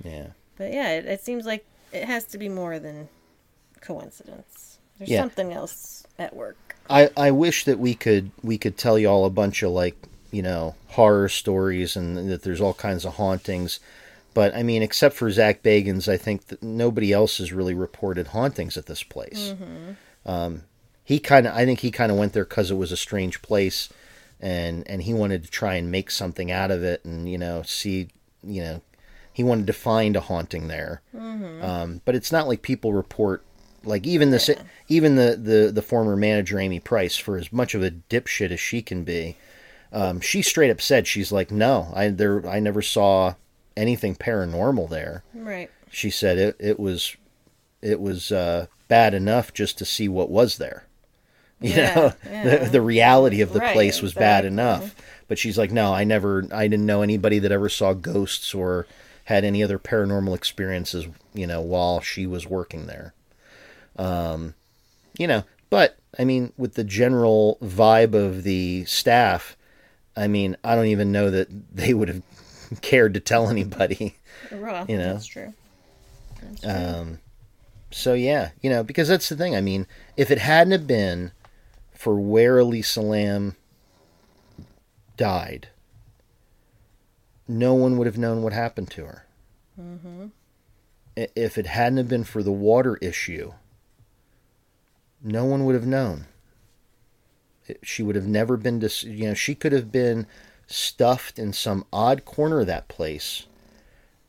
Yeah. 0.03 0.27
But 0.57 0.73
yeah, 0.73 0.91
it, 0.91 1.05
it 1.05 1.21
seems 1.21 1.45
like 1.45 1.65
it 1.91 2.05
has 2.05 2.25
to 2.25 2.37
be 2.37 2.49
more 2.49 2.79
than 2.79 3.09
coincidence. 3.81 4.79
There's 4.97 5.09
yeah. 5.09 5.21
something 5.21 5.51
else 5.51 6.05
at 6.19 6.35
work. 6.35 6.75
I 6.89 7.09
I 7.15 7.31
wish 7.31 7.65
that 7.65 7.79
we 7.79 7.95
could 7.95 8.31
we 8.41 8.57
could 8.57 8.77
tell 8.77 8.99
you 8.99 9.07
all 9.07 9.25
a 9.25 9.29
bunch 9.29 9.63
of 9.63 9.71
like 9.71 9.95
you 10.31 10.41
know 10.41 10.75
horror 10.89 11.29
stories 11.29 11.95
and 11.95 12.29
that 12.29 12.43
there's 12.43 12.61
all 12.61 12.73
kinds 12.73 13.05
of 13.05 13.15
hauntings. 13.15 13.79
But 14.34 14.55
I 14.55 14.64
mean, 14.64 14.81
except 14.81 15.15
for 15.15 15.30
Zach 15.30 15.61
Bagans, 15.64 16.07
I 16.07 16.18
think 16.18 16.47
that 16.47 16.64
nobody 16.64 17.11
else 17.14 17.38
has 17.38 17.53
really 17.53 17.73
reported 17.73 18.27
hauntings 18.27 18.77
at 18.77 18.85
this 18.88 19.03
place. 19.03 19.53
Um, 20.26 20.64
he 21.03 21.19
kind 21.19 21.45
of, 21.47 21.53
I 21.53 21.65
think 21.65 21.80
he 21.81 21.91
kind 21.91 22.11
of 22.11 22.18
went 22.18 22.34
there 22.34 22.45
because 22.45 22.72
it 22.72 22.76
was 22.76 22.91
a 22.91 22.97
strange 22.97 23.41
place, 23.41 23.89
and 24.39 24.88
and 24.88 25.03
he 25.03 25.14
wanted 25.14 25.43
to 25.43 25.51
try 25.51 25.76
and 25.76 25.91
make 25.91 26.10
something 26.10 26.49
out 26.51 26.72
of 26.72 26.84
it, 26.84 27.03
and 27.05 27.30
you 27.30 27.38
know, 27.38 27.61
see, 27.64 28.07
you 28.43 28.61
know, 28.61 28.81
he 29.31 29.43
wanted 29.43 29.68
to 29.68 29.73
find 29.73 30.15
a 30.15 30.22
haunting 30.22 30.68
there. 30.68 31.01
Um, 31.61 32.01
but 32.05 32.15
it's 32.15 32.31
not 32.31 32.47
like 32.47 32.61
people 32.61 32.93
report, 32.93 33.43
like 33.84 34.07
even 34.07 34.31
the 34.31 34.38
even 34.88 35.15
the, 35.15 35.35
the 35.35 35.72
the 35.72 35.81
former 35.81 36.15
manager 36.15 36.57
Amy 36.60 36.80
Price, 36.80 37.18
for 37.18 37.38
as 37.38 37.51
much 37.51 37.76
of 37.76 37.84
a 37.84 37.91
dipshit 37.91 38.51
as 38.51 38.60
she 38.60 38.81
can 38.81 39.03
be, 39.03 39.35
um, 39.91 40.22
she 40.22 40.41
straight 40.41 40.72
up 40.72 40.81
said 40.81 41.05
she's 41.05 41.31
like, 41.31 41.51
no, 41.51 41.91
I 41.93 42.07
there 42.10 42.47
I 42.47 42.60
never 42.60 42.81
saw 42.81 43.35
anything 43.75 44.15
paranormal 44.15 44.89
there 44.89 45.23
Right. 45.33 45.69
she 45.89 46.09
said 46.09 46.37
it, 46.37 46.55
it 46.59 46.79
was 46.79 47.15
it 47.81 47.99
was 47.99 48.31
uh, 48.31 48.67
bad 48.87 49.13
enough 49.13 49.53
just 49.53 49.77
to 49.79 49.85
see 49.85 50.07
what 50.07 50.29
was 50.29 50.57
there. 50.57 50.85
You 51.61 51.75
Yeah, 51.75 51.95
know, 51.95 52.13
yeah. 52.29 52.57
the, 52.59 52.69
the 52.69 52.81
reality 52.81 53.41
of 53.41 53.51
the 53.53 53.59
Right, 53.59 53.73
place 53.73 54.01
was 54.01 54.13
bad 54.13 54.45
enough. 54.45 54.95
But 55.27 55.37
she's 55.37 55.57
like, 55.57 55.71
no, 55.71 55.93
I 55.93 56.03
never, 56.05 56.45
I 56.51 56.67
didn't 56.67 56.85
know 56.85 57.01
anybody 57.01 57.39
that 57.39 57.51
ever 57.51 57.67
saw 57.69 57.93
ghosts 57.93 58.53
or 58.53 58.85
had 59.25 59.43
any 59.43 59.63
other 59.63 59.79
paranormal 59.79 60.35
experiences. 60.35 61.07
You 61.33 61.47
know, 61.47 61.61
while 61.61 61.99
she 61.99 62.25
was 62.25 62.47
working 62.47 62.85
there. 62.87 63.13
Um, 63.97 64.55
you 65.17 65.27
know, 65.27 65.43
but 65.69 65.97
I 66.17 66.23
mean, 66.25 66.53
with 66.57 66.75
the 66.75 66.83
general 66.83 67.57
vibe 67.61 68.13
of 68.13 68.43
the 68.43 68.85
staff, 68.85 69.55
I 70.15 70.27
mean, 70.27 70.57
I 70.63 70.75
don't 70.75 70.87
even 70.87 71.11
know 71.11 71.29
that 71.31 71.47
they 71.75 71.93
would 71.93 72.07
have 72.07 72.21
cared 72.81 73.13
to 73.13 73.19
tell 73.19 73.49
anybody. 73.49 74.17
You 74.87 74.97
know. 74.97 75.13
That's 75.13 75.25
true. 75.25 75.53
Um, 76.63 77.19
so 77.91 78.13
yeah, 78.13 78.49
you 78.61 78.69
know, 78.69 78.83
because 78.83 79.07
that's 79.07 79.29
the 79.29 79.35
thing. 79.35 79.55
I 79.55 79.61
mean, 79.61 79.87
if 80.17 80.31
it 80.31 80.39
hadn't 80.39 80.71
have 80.71 80.87
been 80.87 81.31
for 81.93 82.19
where 82.19 82.59
Elisa 82.59 83.01
Lam 83.01 83.55
died, 85.15 85.69
no 87.47 87.73
one 87.73 87.97
would 87.97 88.07
have 88.07 88.17
known 88.17 88.41
what 88.41 88.53
happened 88.53 88.89
to 88.91 89.05
her. 89.05 89.25
Mm-hmm. 89.79 90.25
If 91.15 91.57
it 91.57 91.67
hadn't 91.67 91.97
have 91.97 92.07
been 92.07 92.23
for 92.23 92.41
the 92.41 92.51
water 92.51 92.97
issue, 93.01 93.53
no 95.21 95.45
one 95.45 95.63
would 95.65 95.75
have 95.75 95.85
known. 95.85 96.25
She 97.83 98.03
would 98.03 98.15
have 98.15 98.27
never 98.27 98.57
been 98.57 98.79
dis- 98.79 99.03
you 99.03 99.27
know, 99.27 99.33
she 99.33 99.55
could 99.55 99.71
have 99.71 99.91
been 99.91 100.25
stuffed 100.73 101.37
in 101.39 101.53
some 101.53 101.85
odd 101.93 102.25
corner 102.25 102.61
of 102.61 102.67
that 102.67 102.87
place, 102.87 103.45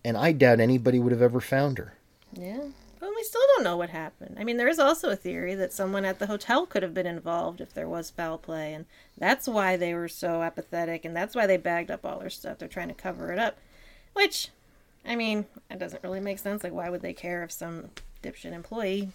and 0.05 0.17
I 0.17 0.33
doubt 0.33 0.61
anybody 0.61 0.99
would 0.99 1.13
have 1.13 1.23
ever 1.23 1.41
found 1.41 1.79
her. 1.79 1.95
Yeah. 2.33 2.61
But 3.01 3.11
we 3.15 3.23
still 3.23 3.43
don't 3.55 3.65
know 3.65 3.77
what 3.77 3.91
happened. 3.91 4.37
I 4.39 4.45
mean, 4.45 4.57
there 4.57 4.69
is 4.69 4.79
also 4.79 5.11
a 5.11 5.17
theory 5.17 5.55
that 5.57 5.73
someone 5.73 6.05
at 6.05 6.19
the 6.19 6.27
hotel 6.27 6.65
could 6.67 6.83
have 6.83 6.95
been 6.95 7.07
involved 7.07 7.61
if 7.61 7.73
there 7.75 7.89
was 7.89 8.11
foul 8.11 8.39
play, 8.39 8.73
and 8.75 8.87
that's 9.19 9.47
why 9.47 9.77
they 9.77 9.95
were 9.95 10.09
so 10.09 10.43
apathetic, 10.43 11.05
and 11.05 11.15
that's 11.15 11.35
why 11.35 11.47
they 11.47 11.57
bagged 11.57 11.91
up 11.91 12.05
all 12.05 12.19
their 12.21 12.31
stuff. 12.31 12.59
They're 12.59 12.69
trying 12.69 12.89
to 12.89 12.95
cover 12.95 13.31
it 13.33 13.39
up. 13.39 13.59
Which, 14.15 14.49
I 15.07 15.17
mean, 15.17 15.45
it 15.71 15.79
doesn't 15.79 16.03
really 16.03 16.21
make 16.21 16.39
sense. 16.39 16.63
Like, 16.65 16.73
why 16.73 16.89
would 16.89 17.03
they 17.03 17.13
care 17.13 17.43
if 17.43 17.53
some 17.53 17.91
dipshit 18.23 18.53
employee 18.53 19.11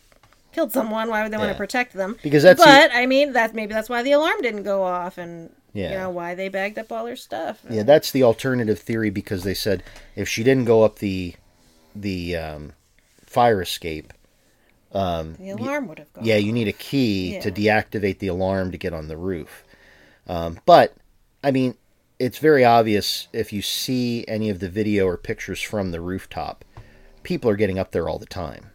killed 0.51 0.71
someone? 0.71 1.09
Why 1.09 1.23
would 1.23 1.31
they 1.31 1.37
want 1.37 1.51
to 1.51 1.57
protect 1.57 1.93
them? 1.93 2.17
Because 2.21 2.43
that's 2.43 2.59
the- 2.59 2.65
But 2.65 2.91
I 2.93 3.05
mean, 3.05 3.33
that 3.33 3.55
maybe 3.55 3.73
that's 3.73 3.89
why 3.89 4.03
the 4.03 4.11
alarm 4.11 4.41
didn't 4.41 4.63
go 4.63 4.83
off, 4.83 5.17
and 5.17 5.51
Yeah. 5.73 5.91
you 5.91 5.97
know 5.97 6.09
why 6.09 6.35
they 6.35 6.49
bagged 6.49 6.77
up 6.79 6.91
all 6.91 7.05
her 7.05 7.15
stuff. 7.15 7.61
Yeah, 7.69 7.83
that's 7.83 8.11
the 8.11 8.23
alternative 8.23 8.79
theory 8.79 9.09
because 9.09 9.43
they 9.43 9.53
said 9.53 9.83
if 10.15 10.27
she 10.27 10.43
didn't 10.43 10.65
go 10.65 10.83
up 10.83 10.99
the 10.99 11.35
the 11.95 12.35
um, 12.35 12.73
fire 13.25 13.61
escape, 13.61 14.13
the 14.91 15.55
alarm 15.57 15.87
would 15.87 15.99
have 15.99 16.11
gone. 16.13 16.25
yeah, 16.25 16.37
you 16.37 16.51
need 16.51 16.67
a 16.67 16.73
key 16.73 17.39
to 17.41 17.51
deactivate 17.51 18.19
the 18.19 18.27
alarm 18.27 18.71
to 18.71 18.77
get 18.77 18.93
on 18.93 19.07
the 19.07 19.17
roof. 19.17 19.63
Um, 20.27 20.59
but 20.65 20.95
I 21.43 21.51
mean, 21.51 21.75
it's 22.17 22.37
very 22.37 22.65
obvious 22.65 23.27
if 23.33 23.53
you 23.53 23.61
see 23.61 24.25
any 24.27 24.49
of 24.49 24.59
the 24.59 24.69
video 24.69 25.05
or 25.05 25.17
pictures 25.17 25.61
from 25.61 25.91
the 25.91 26.01
rooftop, 26.01 26.65
people 27.23 27.49
are 27.49 27.55
getting 27.55 27.79
up 27.79 27.91
there 27.91 28.09
all 28.09 28.19
the 28.19 28.25
time. 28.25 28.71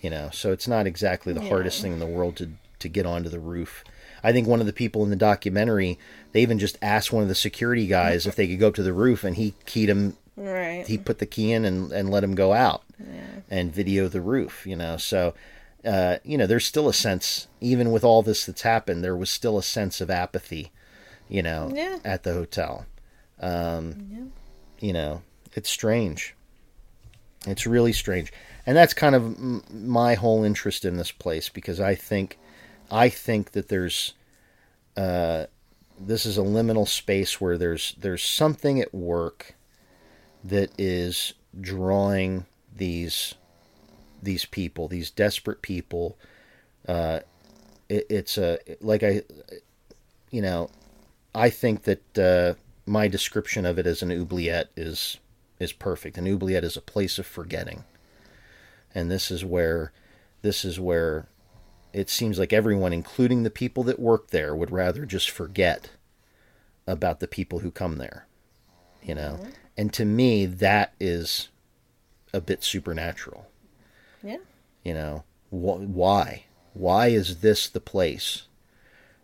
You 0.00 0.10
know, 0.10 0.30
so 0.32 0.50
it's 0.50 0.66
not 0.66 0.86
exactly 0.86 1.32
the 1.32 1.42
hardest 1.42 1.80
thing 1.80 1.92
in 1.92 1.98
the 2.00 2.06
world 2.06 2.36
to 2.36 2.52
to 2.80 2.88
get 2.88 3.06
onto 3.06 3.28
the 3.28 3.38
roof. 3.38 3.84
I 4.24 4.32
think 4.32 4.46
one 4.46 4.60
of 4.60 4.66
the 4.66 4.72
people 4.72 5.02
in 5.04 5.10
the 5.10 5.16
documentary, 5.16 5.98
they 6.32 6.42
even 6.42 6.58
just 6.58 6.78
asked 6.82 7.12
one 7.12 7.22
of 7.22 7.28
the 7.28 7.34
security 7.34 7.86
guys 7.86 8.26
if 8.26 8.36
they 8.36 8.46
could 8.48 8.60
go 8.60 8.68
up 8.68 8.74
to 8.76 8.82
the 8.82 8.92
roof, 8.92 9.24
and 9.24 9.36
he 9.36 9.54
keyed 9.66 9.88
him 9.88 10.16
Right. 10.34 10.86
he 10.86 10.96
put 10.96 11.18
the 11.18 11.26
key 11.26 11.52
in 11.52 11.64
and, 11.66 11.92
and 11.92 12.10
let 12.10 12.24
him 12.24 12.34
go 12.34 12.54
out 12.54 12.82
and 13.50 13.70
video 13.70 14.08
the 14.08 14.22
roof 14.22 14.66
you 14.66 14.74
know? 14.74 14.96
So 14.96 15.34
uh, 15.84 16.16
you 16.24 16.38
know 16.38 16.46
there's 16.46 16.64
still 16.64 16.88
a 16.88 16.94
sense 16.94 17.48
even 17.60 17.92
with 17.92 18.02
all 18.02 18.22
this 18.22 18.46
that's 18.46 18.62
happened 18.62 19.04
there 19.04 19.14
was 19.16 19.28
still 19.28 19.58
a 19.58 19.62
sense 19.62 20.00
of 20.00 20.08
apathy 20.10 20.72
you 21.28 21.42
know 21.42 21.70
Yeah. 21.74 21.98
at 22.02 22.22
the 22.22 22.32
hotel. 22.32 22.86
Um, 23.40 24.32
you 24.80 24.92
know 24.94 25.20
it's 25.54 25.68
strange. 25.68 26.34
It's 27.46 27.66
really 27.66 27.92
strange. 27.92 28.32
And 28.64 28.76
that's 28.76 28.94
kind 28.94 29.14
of 29.14 29.22
m- 29.24 29.64
my 29.70 30.14
whole 30.14 30.44
interest 30.44 30.84
in 30.86 30.96
this 30.96 31.10
place 31.10 31.48
because 31.50 31.78
i 31.80 31.94
think 31.94 32.38
i 32.92 33.08
think 33.08 33.52
that 33.52 33.68
there's 33.68 34.14
uh, 34.96 35.46
this 35.98 36.26
is 36.26 36.36
a 36.36 36.42
liminal 36.42 36.86
space 36.86 37.40
where 37.40 37.56
there's 37.56 37.94
there's 37.98 38.22
something 38.22 38.80
at 38.80 38.94
work 38.94 39.54
that 40.44 40.70
is 40.78 41.34
drawing 41.60 42.44
these 42.74 43.34
these 44.22 44.44
people, 44.44 44.88
these 44.88 45.10
desperate 45.10 45.62
people. 45.62 46.16
Uh, 46.86 47.20
it, 47.88 48.06
it's 48.08 48.38
a 48.38 48.58
like 48.80 49.02
I, 49.02 49.22
you 50.30 50.42
know, 50.42 50.70
I 51.34 51.50
think 51.50 51.84
that 51.84 52.18
uh, 52.18 52.54
my 52.86 53.08
description 53.08 53.66
of 53.66 53.78
it 53.78 53.86
as 53.86 54.02
an 54.02 54.12
oubliette 54.12 54.70
is 54.76 55.18
is 55.58 55.72
perfect. 55.72 56.18
An 56.18 56.26
oubliette 56.26 56.64
is 56.64 56.76
a 56.76 56.82
place 56.82 57.18
of 57.18 57.26
forgetting, 57.26 57.84
and 58.94 59.10
this 59.10 59.30
is 59.30 59.44
where 59.44 59.92
this 60.42 60.64
is 60.64 60.78
where 60.80 61.26
it 61.92 62.08
seems 62.08 62.38
like 62.38 62.52
everyone, 62.52 62.92
including 62.92 63.42
the 63.42 63.50
people 63.50 63.82
that 63.84 63.98
work 63.98 64.28
there, 64.28 64.54
would 64.54 64.70
rather 64.70 65.04
just 65.04 65.30
forget 65.30 65.90
about 66.86 67.20
the 67.20 67.28
people 67.28 67.60
who 67.60 67.70
come 67.70 67.98
there. 67.98 68.26
You 69.02 69.14
know, 69.14 69.38
mm-hmm. 69.40 69.50
and 69.76 69.92
to 69.94 70.04
me, 70.04 70.46
that 70.46 70.94
is 71.00 71.48
a 72.32 72.40
bit 72.40 72.62
supernatural. 72.62 73.48
Yeah. 74.22 74.38
You 74.84 74.94
know, 74.94 75.24
wh- 75.50 75.88
why? 75.88 76.44
Why 76.74 77.08
is 77.08 77.40
this 77.40 77.68
the 77.68 77.80
place? 77.80 78.44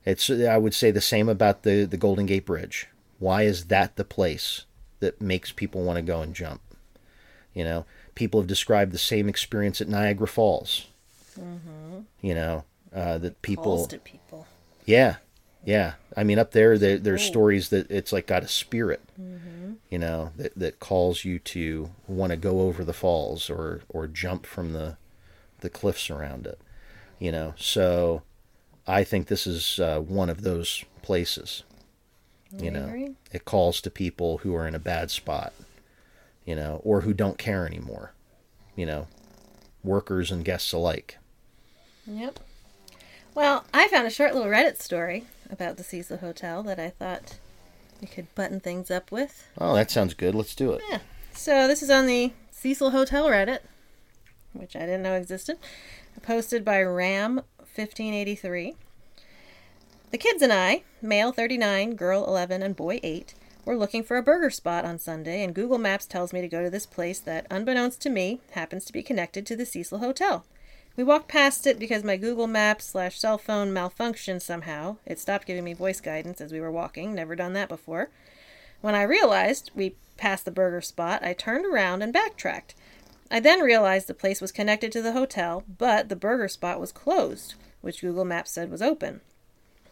It's 0.05 0.31
I 0.31 0.57
would 0.57 0.75
say 0.75 0.91
the 0.91 1.01
same 1.01 1.29
about 1.29 1.63
the 1.63 1.85
the 1.85 1.97
Golden 1.97 2.27
Gate 2.27 2.47
Bridge. 2.47 2.89
Why 3.19 3.43
is 3.43 3.67
that 3.67 3.97
the 3.97 4.05
place 4.05 4.65
that 5.01 5.21
makes 5.21 5.53
people 5.53 5.83
want 5.83 5.97
to 5.97 6.03
go 6.03 6.23
and 6.23 6.35
jump? 6.35 6.61
You 7.55 7.65
know, 7.65 7.87
people 8.15 8.41
have 8.41 8.47
described 8.47 8.93
the 8.93 8.99
same 8.99 9.29
experience 9.29 9.81
at 9.81 9.89
Niagara 9.89 10.29
Falls. 10.29 10.89
You 12.21 12.35
know, 12.35 12.65
uh, 12.95 13.19
that 13.19 13.43
people 13.43 13.87
people. 14.05 14.47
yeah, 14.87 15.17
yeah. 15.65 15.95
I 16.17 16.25
mean, 16.25 16.39
up 16.39 16.53
there, 16.53 16.79
there 16.79 16.99
there's 16.99 17.23
stories 17.23 17.69
that 17.71 17.91
it's 17.91 18.13
like 18.13 18.27
got 18.27 18.43
a 18.43 18.49
spirit, 18.49 19.03
you 19.91 19.99
know, 19.99 20.33
that 20.37 20.55
that 20.57 20.81
calls 20.81 21.25
you 21.25 21.39
to 21.41 21.91
want 22.07 22.31
to 22.31 22.37
go 22.37 22.61
over 22.63 22.85
the 22.85 22.93
falls 22.93 23.49
or 23.51 23.83
or 23.89 24.07
jump 24.07 24.47
from 24.47 24.73
the 24.73 24.97
the 25.61 25.71
cliffs 25.71 26.11
around 26.11 26.47
it, 26.47 26.59
you 27.19 27.33
know. 27.33 27.55
So, 27.57 28.23
I 28.87 29.05
think 29.05 29.27
this 29.29 29.47
is 29.47 29.79
uh, 29.81 30.01
one 30.01 30.31
of 30.31 30.43
those 30.43 30.85
places. 31.03 31.63
You 32.57 32.69
I 32.69 32.73
know, 32.73 32.85
agree. 32.87 33.11
it 33.33 33.45
calls 33.45 33.81
to 33.83 33.91
people 33.91 34.39
who 34.39 34.55
are 34.55 34.67
in 34.67 34.75
a 34.75 34.79
bad 34.79 35.11
spot, 35.11 35.53
you 36.47 36.55
know, 36.57 36.81
or 36.85 37.03
who 37.03 37.13
don't 37.13 37.39
care 37.39 37.67
anymore, 37.67 38.13
you 38.75 38.87
know, 38.87 39.07
workers 39.85 40.31
and 40.31 40.45
guests 40.45 40.73
alike. 40.73 41.19
Yep. 42.09 42.41
Well, 43.35 43.65
I 43.73 43.87
found 43.89 44.07
a 44.07 44.11
short 44.11 44.35
little 44.35 44.51
Reddit 44.51 44.81
story 44.81 45.25
about 45.51 45.77
the 45.77 45.85
Cecil 45.85 46.17
Hotel 46.19 46.63
that 46.63 46.81
I 46.81 46.89
thought 46.91 47.39
we 48.01 48.09
could 48.09 48.35
button 48.35 48.61
things 48.61 48.91
up 48.91 49.13
with. 49.13 49.47
Oh, 49.59 49.75
that 49.75 49.91
sounds 49.91 50.15
good. 50.15 50.35
Let's 50.35 50.55
do 50.55 50.73
it. 50.73 50.81
Yeah. 50.91 51.01
So 51.33 51.69
this 51.69 51.83
is 51.83 51.91
on 51.91 52.07
the 52.07 52.33
Cecil 52.51 52.91
Hotel 52.91 53.27
Reddit, 53.27 53.61
which 54.55 54.75
I 54.75 54.81
didn't 54.81 55.03
know 55.03 55.15
existed. 55.15 55.59
Posted 56.23 56.65
by 56.65 56.79
Ram1583. 56.79 58.75
The 60.11 60.19
kids 60.19 60.43
and 60.43 60.53
I, 60.53 60.85
male 61.03 61.33
39, 61.33 61.95
girl 61.95 62.25
11, 62.27 62.63
and 62.63 62.75
boy 62.75 62.99
8, 63.03 63.35
were 63.67 63.77
looking 63.77 64.03
for 64.03 64.17
a 64.17 64.23
burger 64.23 64.49
spot 64.49 64.87
on 64.87 64.99
Sunday, 64.99 65.45
and 65.45 65.55
Google 65.55 65.77
Maps 65.79 66.07
tells 66.07 66.33
me 66.33 66.41
to 66.41 66.49
go 66.49 66.63
to 66.63 66.71
this 66.71 66.87
place 66.87 67.21
that, 67.21 67.47
unbeknownst 67.51 68.01
to 68.03 68.11
me, 68.11 68.41
happens 68.53 68.87
to 68.87 68.93
be 68.93 69.03
connected 69.03 69.45
to 69.47 69.55
the 69.55 69.67
Cecil 69.67 69.99
Hotel. 69.99 70.47
We 70.99 71.05
walked 71.05 71.29
past 71.29 71.65
it 71.69 71.79
because 71.79 72.03
my 72.03 72.17
Google 72.17 72.49
Maps 72.49 72.87
slash 72.87 73.21
cell 73.21 73.39
phone 73.39 73.73
malfunctioned 73.73 74.43
somehow. 74.43 74.97
It 75.07 75.21
stopped 75.21 75.47
giving 75.47 75.63
me 75.63 75.73
voice 75.73 76.01
guidance 76.01 76.41
as 76.41 76.51
we 76.51 76.61
were 76.61 76.73
walking. 76.73 77.15
Never 77.15 77.37
done 77.37 77.53
that 77.53 77.69
before. 77.69 78.11
When 78.81 78.97
I 78.97 79.03
realized 79.03 79.71
we 79.77 79.95
passed 80.17 80.45
the 80.45 80.51
burger 80.51 80.81
spot, 80.81 81.23
I 81.23 81.35
turned 81.35 81.65
around 81.65 82.03
and 82.03 82.13
backtracked. 82.13 82.75
I 83.31 83.39
then 83.39 83.61
realized 83.61 84.09
the 84.09 84.13
place 84.13 84.41
was 84.41 84.51
connected 84.51 84.91
to 84.91 85.01
the 85.01 85.13
hotel, 85.13 85.63
but 85.79 86.09
the 86.09 86.17
burger 86.17 86.49
spot 86.49 86.81
was 86.81 86.91
closed, 86.91 87.55
which 87.81 88.01
Google 88.01 88.25
Maps 88.25 88.51
said 88.51 88.69
was 88.69 88.83
open. 88.83 89.21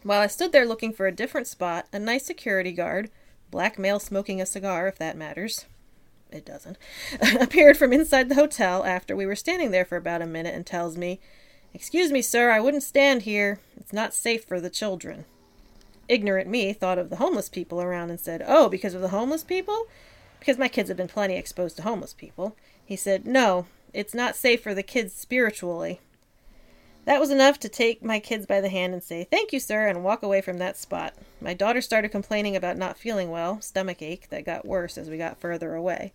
While 0.03 0.23
I 0.23 0.27
stood 0.27 0.51
there 0.51 0.67
looking 0.67 0.93
for 0.93 1.07
a 1.07 1.13
different 1.13 1.47
spot, 1.47 1.87
a 1.93 2.01
nice 2.01 2.25
security 2.25 2.73
guard, 2.73 3.13
black 3.53 3.79
male 3.79 4.01
smoking 4.01 4.41
a 4.41 4.47
cigar 4.47 4.89
if 4.89 4.99
that 4.99 5.17
matters, 5.17 5.67
it 6.31 6.45
doesn't, 6.45 6.77
appeared 7.41 7.77
from 7.77 7.93
inside 7.93 8.29
the 8.29 8.35
hotel 8.35 8.85
after 8.85 9.15
we 9.15 9.27
were 9.27 9.37
standing 9.37 9.71
there 9.71 9.85
for 9.85 9.97
about 9.97 10.23
a 10.23 10.27
minute 10.27 10.55
and 10.55 10.67
tells 10.67 10.97
me, 10.97 11.21
Excuse 11.75 12.11
me, 12.11 12.23
sir, 12.23 12.51
I 12.51 12.61
wouldn't 12.61 12.83
stand 12.83 13.23
here. 13.23 13.59
It's 13.77 13.93
not 13.93 14.15
safe 14.15 14.45
for 14.45 14.61
the 14.61 14.71
children. 14.71 15.27
Ignorant 16.09 16.49
me 16.49 16.73
thought 16.73 16.99
of 16.99 17.11
the 17.11 17.17
homeless 17.17 17.49
people 17.49 17.83
around 17.83 18.11
and 18.11 18.19
said, 18.19 18.43
Oh, 18.47 18.69
because 18.69 18.95
of 18.95 19.03
the 19.03 19.09
homeless 19.09 19.45
people? 19.45 19.87
Because 20.39 20.57
my 20.57 20.69
kids 20.69 20.89
have 20.89 20.97
been 20.97 21.09
plenty 21.09 21.37
exposed 21.37 21.77
to 21.77 21.83
homeless 21.83 22.15
people. 22.15 22.57
He 22.85 22.97
said, 22.97 23.27
No, 23.27 23.67
it's 23.93 24.15
not 24.15 24.37
safe 24.37 24.63
for 24.63 24.75
the 24.75 24.83
kids 24.83 25.13
spiritually. 25.13 26.01
That 27.07 27.21
was 27.21 27.31
enough 27.31 27.61
to 27.61 27.69
take 27.69 28.05
my 28.05 28.19
kids 28.19 28.47
by 28.47 28.61
the 28.61 28.69
hand 28.69 28.93
and 28.93 29.03
say, 29.03 29.23
Thank 29.25 29.53
you, 29.53 29.61
sir, 29.61 29.87
and 29.87 30.03
walk 30.03 30.25
away 30.25 30.41
from 30.41 30.59
that 30.59 30.77
spot. 30.77 31.15
My 31.41 31.55
daughter 31.55 31.81
started 31.81 32.11
complaining 32.11 32.57
about 32.57 32.77
not 32.77 32.99
feeling 32.99 33.31
well, 33.31 33.61
stomach 33.61 34.03
ache 34.03 34.29
that 34.31 34.45
got 34.45 34.67
worse 34.67 34.99
as 34.99 35.09
we 35.09 35.17
got 35.17 35.41
further 35.41 35.75
away. 35.75 36.13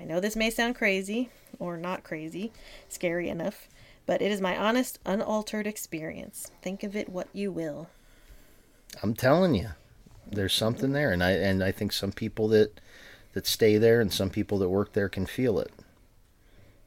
I 0.00 0.04
know 0.04 0.20
this 0.20 0.36
may 0.36 0.50
sound 0.50 0.76
crazy, 0.76 1.30
or 1.58 1.76
not 1.76 2.04
crazy, 2.04 2.52
scary 2.88 3.28
enough, 3.28 3.68
but 4.06 4.22
it 4.22 4.30
is 4.30 4.40
my 4.40 4.56
honest, 4.56 5.00
unaltered 5.04 5.66
experience. 5.66 6.52
Think 6.62 6.84
of 6.84 6.94
it 6.94 7.08
what 7.08 7.26
you 7.32 7.50
will. 7.50 7.88
I'm 9.02 9.14
telling 9.14 9.56
you, 9.56 9.70
there's 10.30 10.54
something 10.54 10.92
there, 10.92 11.10
and 11.10 11.22
I 11.22 11.32
and 11.32 11.64
I 11.64 11.72
think 11.72 11.92
some 11.92 12.12
people 12.12 12.46
that 12.48 12.80
that 13.32 13.44
stay 13.44 13.76
there 13.76 14.00
and 14.00 14.12
some 14.12 14.30
people 14.30 14.58
that 14.58 14.68
work 14.68 14.92
there 14.92 15.08
can 15.08 15.26
feel 15.26 15.58
it. 15.58 15.72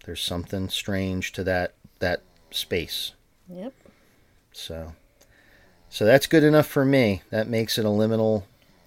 There's 0.06 0.24
something 0.24 0.70
strange 0.70 1.34
to 1.34 1.44
that 1.44 1.74
that 2.00 2.22
space. 2.50 3.12
Yep. 3.54 3.74
So, 4.52 4.94
so 5.90 6.06
that's 6.06 6.28
good 6.28 6.44
enough 6.44 6.68
for 6.68 6.86
me. 6.86 7.22
That 7.30 7.48
makes 7.48 7.78
it 7.78 7.86
a 7.86 7.90
liminal, 7.90 8.44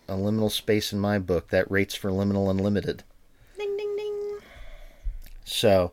a 0.08 0.14
liminal 0.14 0.50
space 0.50 0.92
in 0.92 0.98
my 0.98 1.18
book. 1.18 1.48
That 1.48 1.70
rates 1.70 1.94
for 1.94 2.10
liminal 2.10 2.50
unlimited. 2.50 3.02
Ding, 3.58 3.76
ding, 3.76 3.96
ding. 3.96 4.38
So, 5.44 5.92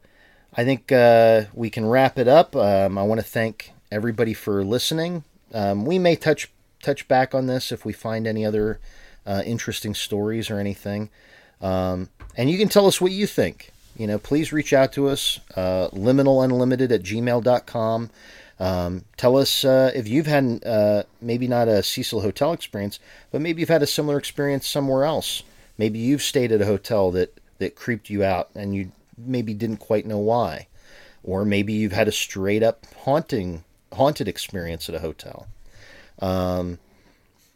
I 0.55 0.63
think 0.63 0.91
uh, 0.91 1.43
we 1.53 1.69
can 1.69 1.85
wrap 1.85 2.17
it 2.17 2.27
up. 2.27 2.55
Um, 2.55 2.97
I 2.97 3.03
want 3.03 3.19
to 3.19 3.27
thank 3.27 3.71
everybody 3.91 4.33
for 4.33 4.63
listening. 4.63 5.23
Um, 5.53 5.85
we 5.85 5.99
may 5.99 6.15
touch 6.15 6.51
touch 6.81 7.07
back 7.07 7.35
on 7.35 7.45
this 7.45 7.71
if 7.71 7.85
we 7.85 7.93
find 7.93 8.25
any 8.25 8.45
other 8.45 8.79
uh, 9.25 9.43
interesting 9.45 9.93
stories 9.93 10.49
or 10.49 10.59
anything. 10.59 11.09
Um, 11.61 12.09
and 12.35 12.49
you 12.49 12.57
can 12.57 12.69
tell 12.69 12.87
us 12.87 12.99
what 12.99 13.11
you 13.11 13.27
think. 13.27 13.71
You 13.95 14.07
know, 14.07 14.17
please 14.17 14.51
reach 14.51 14.73
out 14.73 14.93
to 14.93 15.09
us, 15.09 15.39
uh, 15.55 15.89
liminalunlimited 15.89 16.91
at 16.91 17.03
gmail.com. 17.03 18.09
Um, 18.61 19.05
tell 19.17 19.37
us 19.37 19.65
uh, 19.65 19.91
if 19.95 20.07
you've 20.07 20.27
had 20.27 20.61
uh, 20.63 21.03
maybe 21.19 21.47
not 21.47 21.67
a 21.67 21.81
Cecil 21.81 22.21
Hotel 22.21 22.53
experience, 22.53 22.99
but 23.31 23.41
maybe 23.41 23.59
you've 23.59 23.69
had 23.69 23.81
a 23.81 23.87
similar 23.87 24.19
experience 24.19 24.67
somewhere 24.67 25.03
else. 25.03 25.41
Maybe 25.79 25.97
you've 25.97 26.21
stayed 26.21 26.51
at 26.51 26.61
a 26.61 26.67
hotel 26.67 27.09
that, 27.11 27.39
that 27.57 27.75
creeped 27.75 28.11
you 28.11 28.23
out 28.23 28.49
and 28.53 28.75
you 28.75 28.91
maybe 29.17 29.55
didn't 29.55 29.77
quite 29.77 30.05
know 30.05 30.19
why. 30.19 30.67
Or 31.23 31.43
maybe 31.43 31.73
you've 31.73 31.91
had 31.91 32.07
a 32.07 32.11
straight 32.11 32.61
up 32.61 32.85
haunting 32.97 33.63
haunted 33.93 34.27
experience 34.27 34.87
at 34.87 34.95
a 34.95 34.99
hotel. 34.99 35.47
Um, 36.19 36.77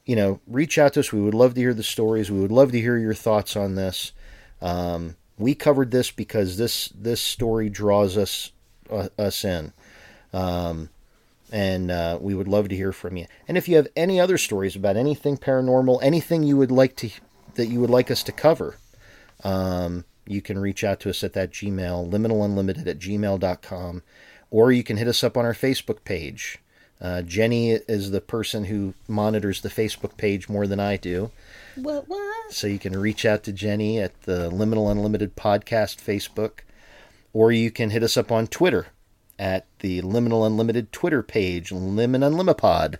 you 0.05 0.15
know, 0.15 0.39
reach 0.47 0.79
out 0.79 0.93
to 0.93 1.01
us. 1.01 1.13
We 1.13 1.21
would 1.21 1.35
love 1.35 1.53
to 1.53 1.61
hear 1.61 1.73
the 1.75 1.83
stories. 1.83 2.31
We 2.31 2.39
would 2.39 2.51
love 2.51 2.71
to 2.71 2.81
hear 2.81 2.97
your 2.97 3.13
thoughts 3.13 3.55
on 3.55 3.75
this. 3.75 4.11
Um, 4.59 5.17
we 5.37 5.53
covered 5.53 5.91
this 5.91 6.09
because 6.09 6.57
this 6.57 6.89
this 6.89 7.21
story 7.21 7.69
draws 7.69 8.17
us 8.17 8.51
uh, 8.89 9.09
us 9.19 9.45
in, 9.45 9.73
um, 10.33 10.89
and 11.51 11.91
uh, 11.91 12.17
we 12.19 12.33
would 12.33 12.47
love 12.47 12.69
to 12.69 12.75
hear 12.75 12.91
from 12.91 13.17
you. 13.17 13.25
And 13.47 13.57
if 13.57 13.67
you 13.67 13.75
have 13.77 13.87
any 13.95 14.19
other 14.19 14.37
stories 14.37 14.75
about 14.75 14.97
anything 14.97 15.37
paranormal, 15.37 15.99
anything 16.01 16.43
you 16.43 16.57
would 16.57 16.71
like 16.71 16.95
to 16.97 17.09
that 17.55 17.67
you 17.67 17.79
would 17.79 17.89
like 17.89 18.11
us 18.11 18.23
to 18.23 18.31
cover, 18.31 18.77
um, 19.43 20.05
you 20.25 20.41
can 20.41 20.59
reach 20.59 20.83
out 20.83 20.99
to 21.01 21.09
us 21.09 21.23
at 21.23 21.33
that 21.33 21.51
Gmail 21.51 22.09
liminalunlimited 22.09 22.87
at 22.87 22.99
gmail.com, 22.99 24.03
or 24.51 24.71
you 24.71 24.83
can 24.83 24.97
hit 24.97 25.07
us 25.07 25.23
up 25.23 25.37
on 25.37 25.45
our 25.45 25.53
Facebook 25.53 26.03
page. 26.03 26.59
Uh, 26.99 27.21
Jenny 27.21 27.71
is 27.71 28.11
the 28.11 28.21
person 28.21 28.65
who 28.65 28.93
monitors 29.07 29.61
the 29.61 29.69
Facebook 29.69 30.17
page 30.17 30.47
more 30.47 30.65
than 30.65 30.79
I 30.79 30.97
do. 30.97 31.29
What, 31.75 32.07
what? 32.07 32.53
So 32.53 32.67
you 32.67 32.79
can 32.79 32.97
reach 32.97 33.25
out 33.25 33.43
to 33.43 33.51
Jenny 33.51 33.99
at 33.99 34.23
the 34.23 34.49
Liminal 34.49 34.89
Unlimited 34.89 35.35
Podcast 35.35 35.97
Facebook, 35.97 36.59
or 37.33 37.51
you 37.51 37.69
can 37.69 37.89
hit 37.89 38.01
us 38.01 38.15
up 38.15 38.31
on 38.31 38.47
Twitter 38.47 38.87
at 39.37 39.65
the 39.79 40.01
Liminal 40.01 40.45
Unlimited 40.45 40.91
Twitter 40.91 41.21
page, 41.23 41.69
Limin 41.69 42.23
Unlimipod. 42.23 42.97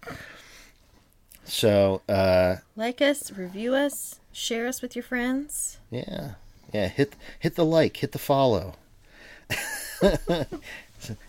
So, 1.43 2.01
uh, 2.09 2.57
Like 2.75 3.01
us, 3.01 3.31
review 3.31 3.75
us, 3.75 4.19
share 4.31 4.67
us 4.67 4.81
with 4.81 4.95
your 4.95 5.03
friends. 5.03 5.77
yeah, 5.91 6.31
yeah, 6.73 6.87
hit 6.87 7.15
hit 7.39 7.55
the 7.55 7.65
like, 7.65 7.97
hit 7.97 8.11
the 8.11 8.19
follow, 8.19 8.73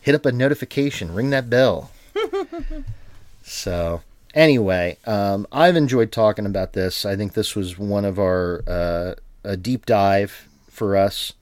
hit 0.00 0.14
up 0.14 0.26
a 0.26 0.32
notification, 0.32 1.14
ring 1.14 1.30
that 1.30 1.50
bell. 1.50 1.90
so, 3.42 4.00
anyway, 4.34 4.96
um, 5.06 5.46
I've 5.52 5.76
enjoyed 5.76 6.12
talking 6.12 6.46
about 6.46 6.72
this. 6.72 7.04
I 7.04 7.14
think 7.16 7.34
this 7.34 7.54
was 7.54 7.78
one 7.78 8.04
of 8.04 8.18
our 8.18 8.62
uh, 8.66 9.14
a 9.44 9.56
deep 9.56 9.84
dive 9.86 10.48
for 10.70 10.96
us, 10.96 11.34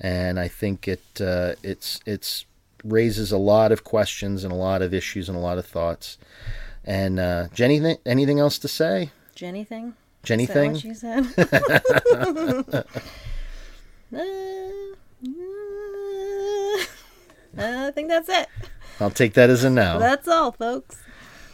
and 0.00 0.40
I 0.40 0.48
think 0.48 0.88
it 0.88 1.02
uh, 1.20 1.52
it's 1.62 2.00
it's 2.06 2.46
raises 2.92 3.32
a 3.32 3.38
lot 3.38 3.72
of 3.72 3.84
questions 3.84 4.44
and 4.44 4.52
a 4.52 4.56
lot 4.56 4.82
of 4.82 4.94
issues 4.94 5.28
and 5.28 5.36
a 5.36 5.40
lot 5.40 5.58
of 5.58 5.66
thoughts. 5.66 6.18
And 6.84 7.18
uh, 7.18 7.48
Jenny, 7.52 7.80
th- 7.80 7.98
anything 8.06 8.38
else 8.38 8.58
to 8.58 8.68
say? 8.68 9.10
Jenny 9.34 9.64
thing? 9.64 9.94
Jenny 10.22 10.44
Is 10.44 10.48
that 10.48 10.54
thing? 10.54 10.72
what 10.72 10.84
you 10.84 10.94
said? 10.94 11.26
Uh, 14.14 14.20
uh, 17.58 17.86
I 17.88 17.90
think 17.90 18.08
that's 18.08 18.28
it. 18.28 18.48
I'll 19.00 19.10
take 19.10 19.34
that 19.34 19.50
as 19.50 19.64
a 19.64 19.70
no. 19.70 19.98
That's 19.98 20.28
all, 20.28 20.52
folks. 20.52 20.96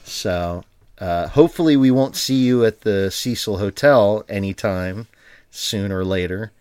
So, 0.05 0.65
uh, 0.99 1.29
hopefully, 1.29 1.77
we 1.77 1.91
won't 1.91 2.17
see 2.17 2.37
you 2.37 2.65
at 2.65 2.83
the 2.83 3.11
Cecil 3.11 3.59
Hotel 3.59 4.25
anytime 4.29 5.07
soon 5.51 5.93
or 5.93 6.05
later. 6.05 6.53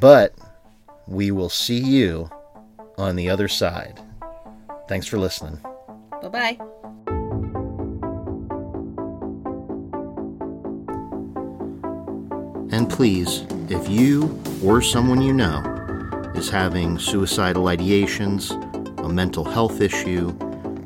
But 0.00 0.34
we 1.06 1.30
will 1.30 1.48
see 1.48 1.78
you 1.80 2.30
on 2.98 3.16
the 3.16 3.30
other 3.30 3.48
side. 3.48 4.00
Thanks 4.88 5.06
for 5.06 5.18
listening. 5.18 5.58
Bye 6.22 6.28
bye. 6.28 6.58
And 12.70 12.90
please, 12.90 13.44
if 13.70 13.88
you 13.88 14.40
or 14.62 14.82
someone 14.82 15.22
you 15.22 15.32
know 15.32 15.62
is 16.34 16.50
having 16.50 16.98
suicidal 16.98 17.64
ideations, 17.64 18.52
a 19.02 19.08
mental 19.08 19.44
health 19.44 19.80
issue, 19.80 20.36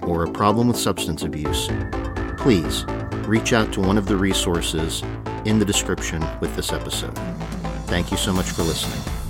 or 0.02 0.24
a 0.24 0.30
problem 0.30 0.68
with 0.68 0.76
substance 0.76 1.22
abuse, 1.22 1.68
please 2.36 2.84
reach 3.26 3.52
out 3.52 3.72
to 3.72 3.80
one 3.80 3.98
of 3.98 4.06
the 4.06 4.16
resources 4.16 5.02
in 5.44 5.58
the 5.58 5.64
description 5.64 6.24
with 6.40 6.54
this 6.56 6.72
episode. 6.72 7.16
Thank 7.86 8.10
you 8.10 8.16
so 8.16 8.32
much 8.32 8.50
for 8.50 8.62
listening. 8.62 9.21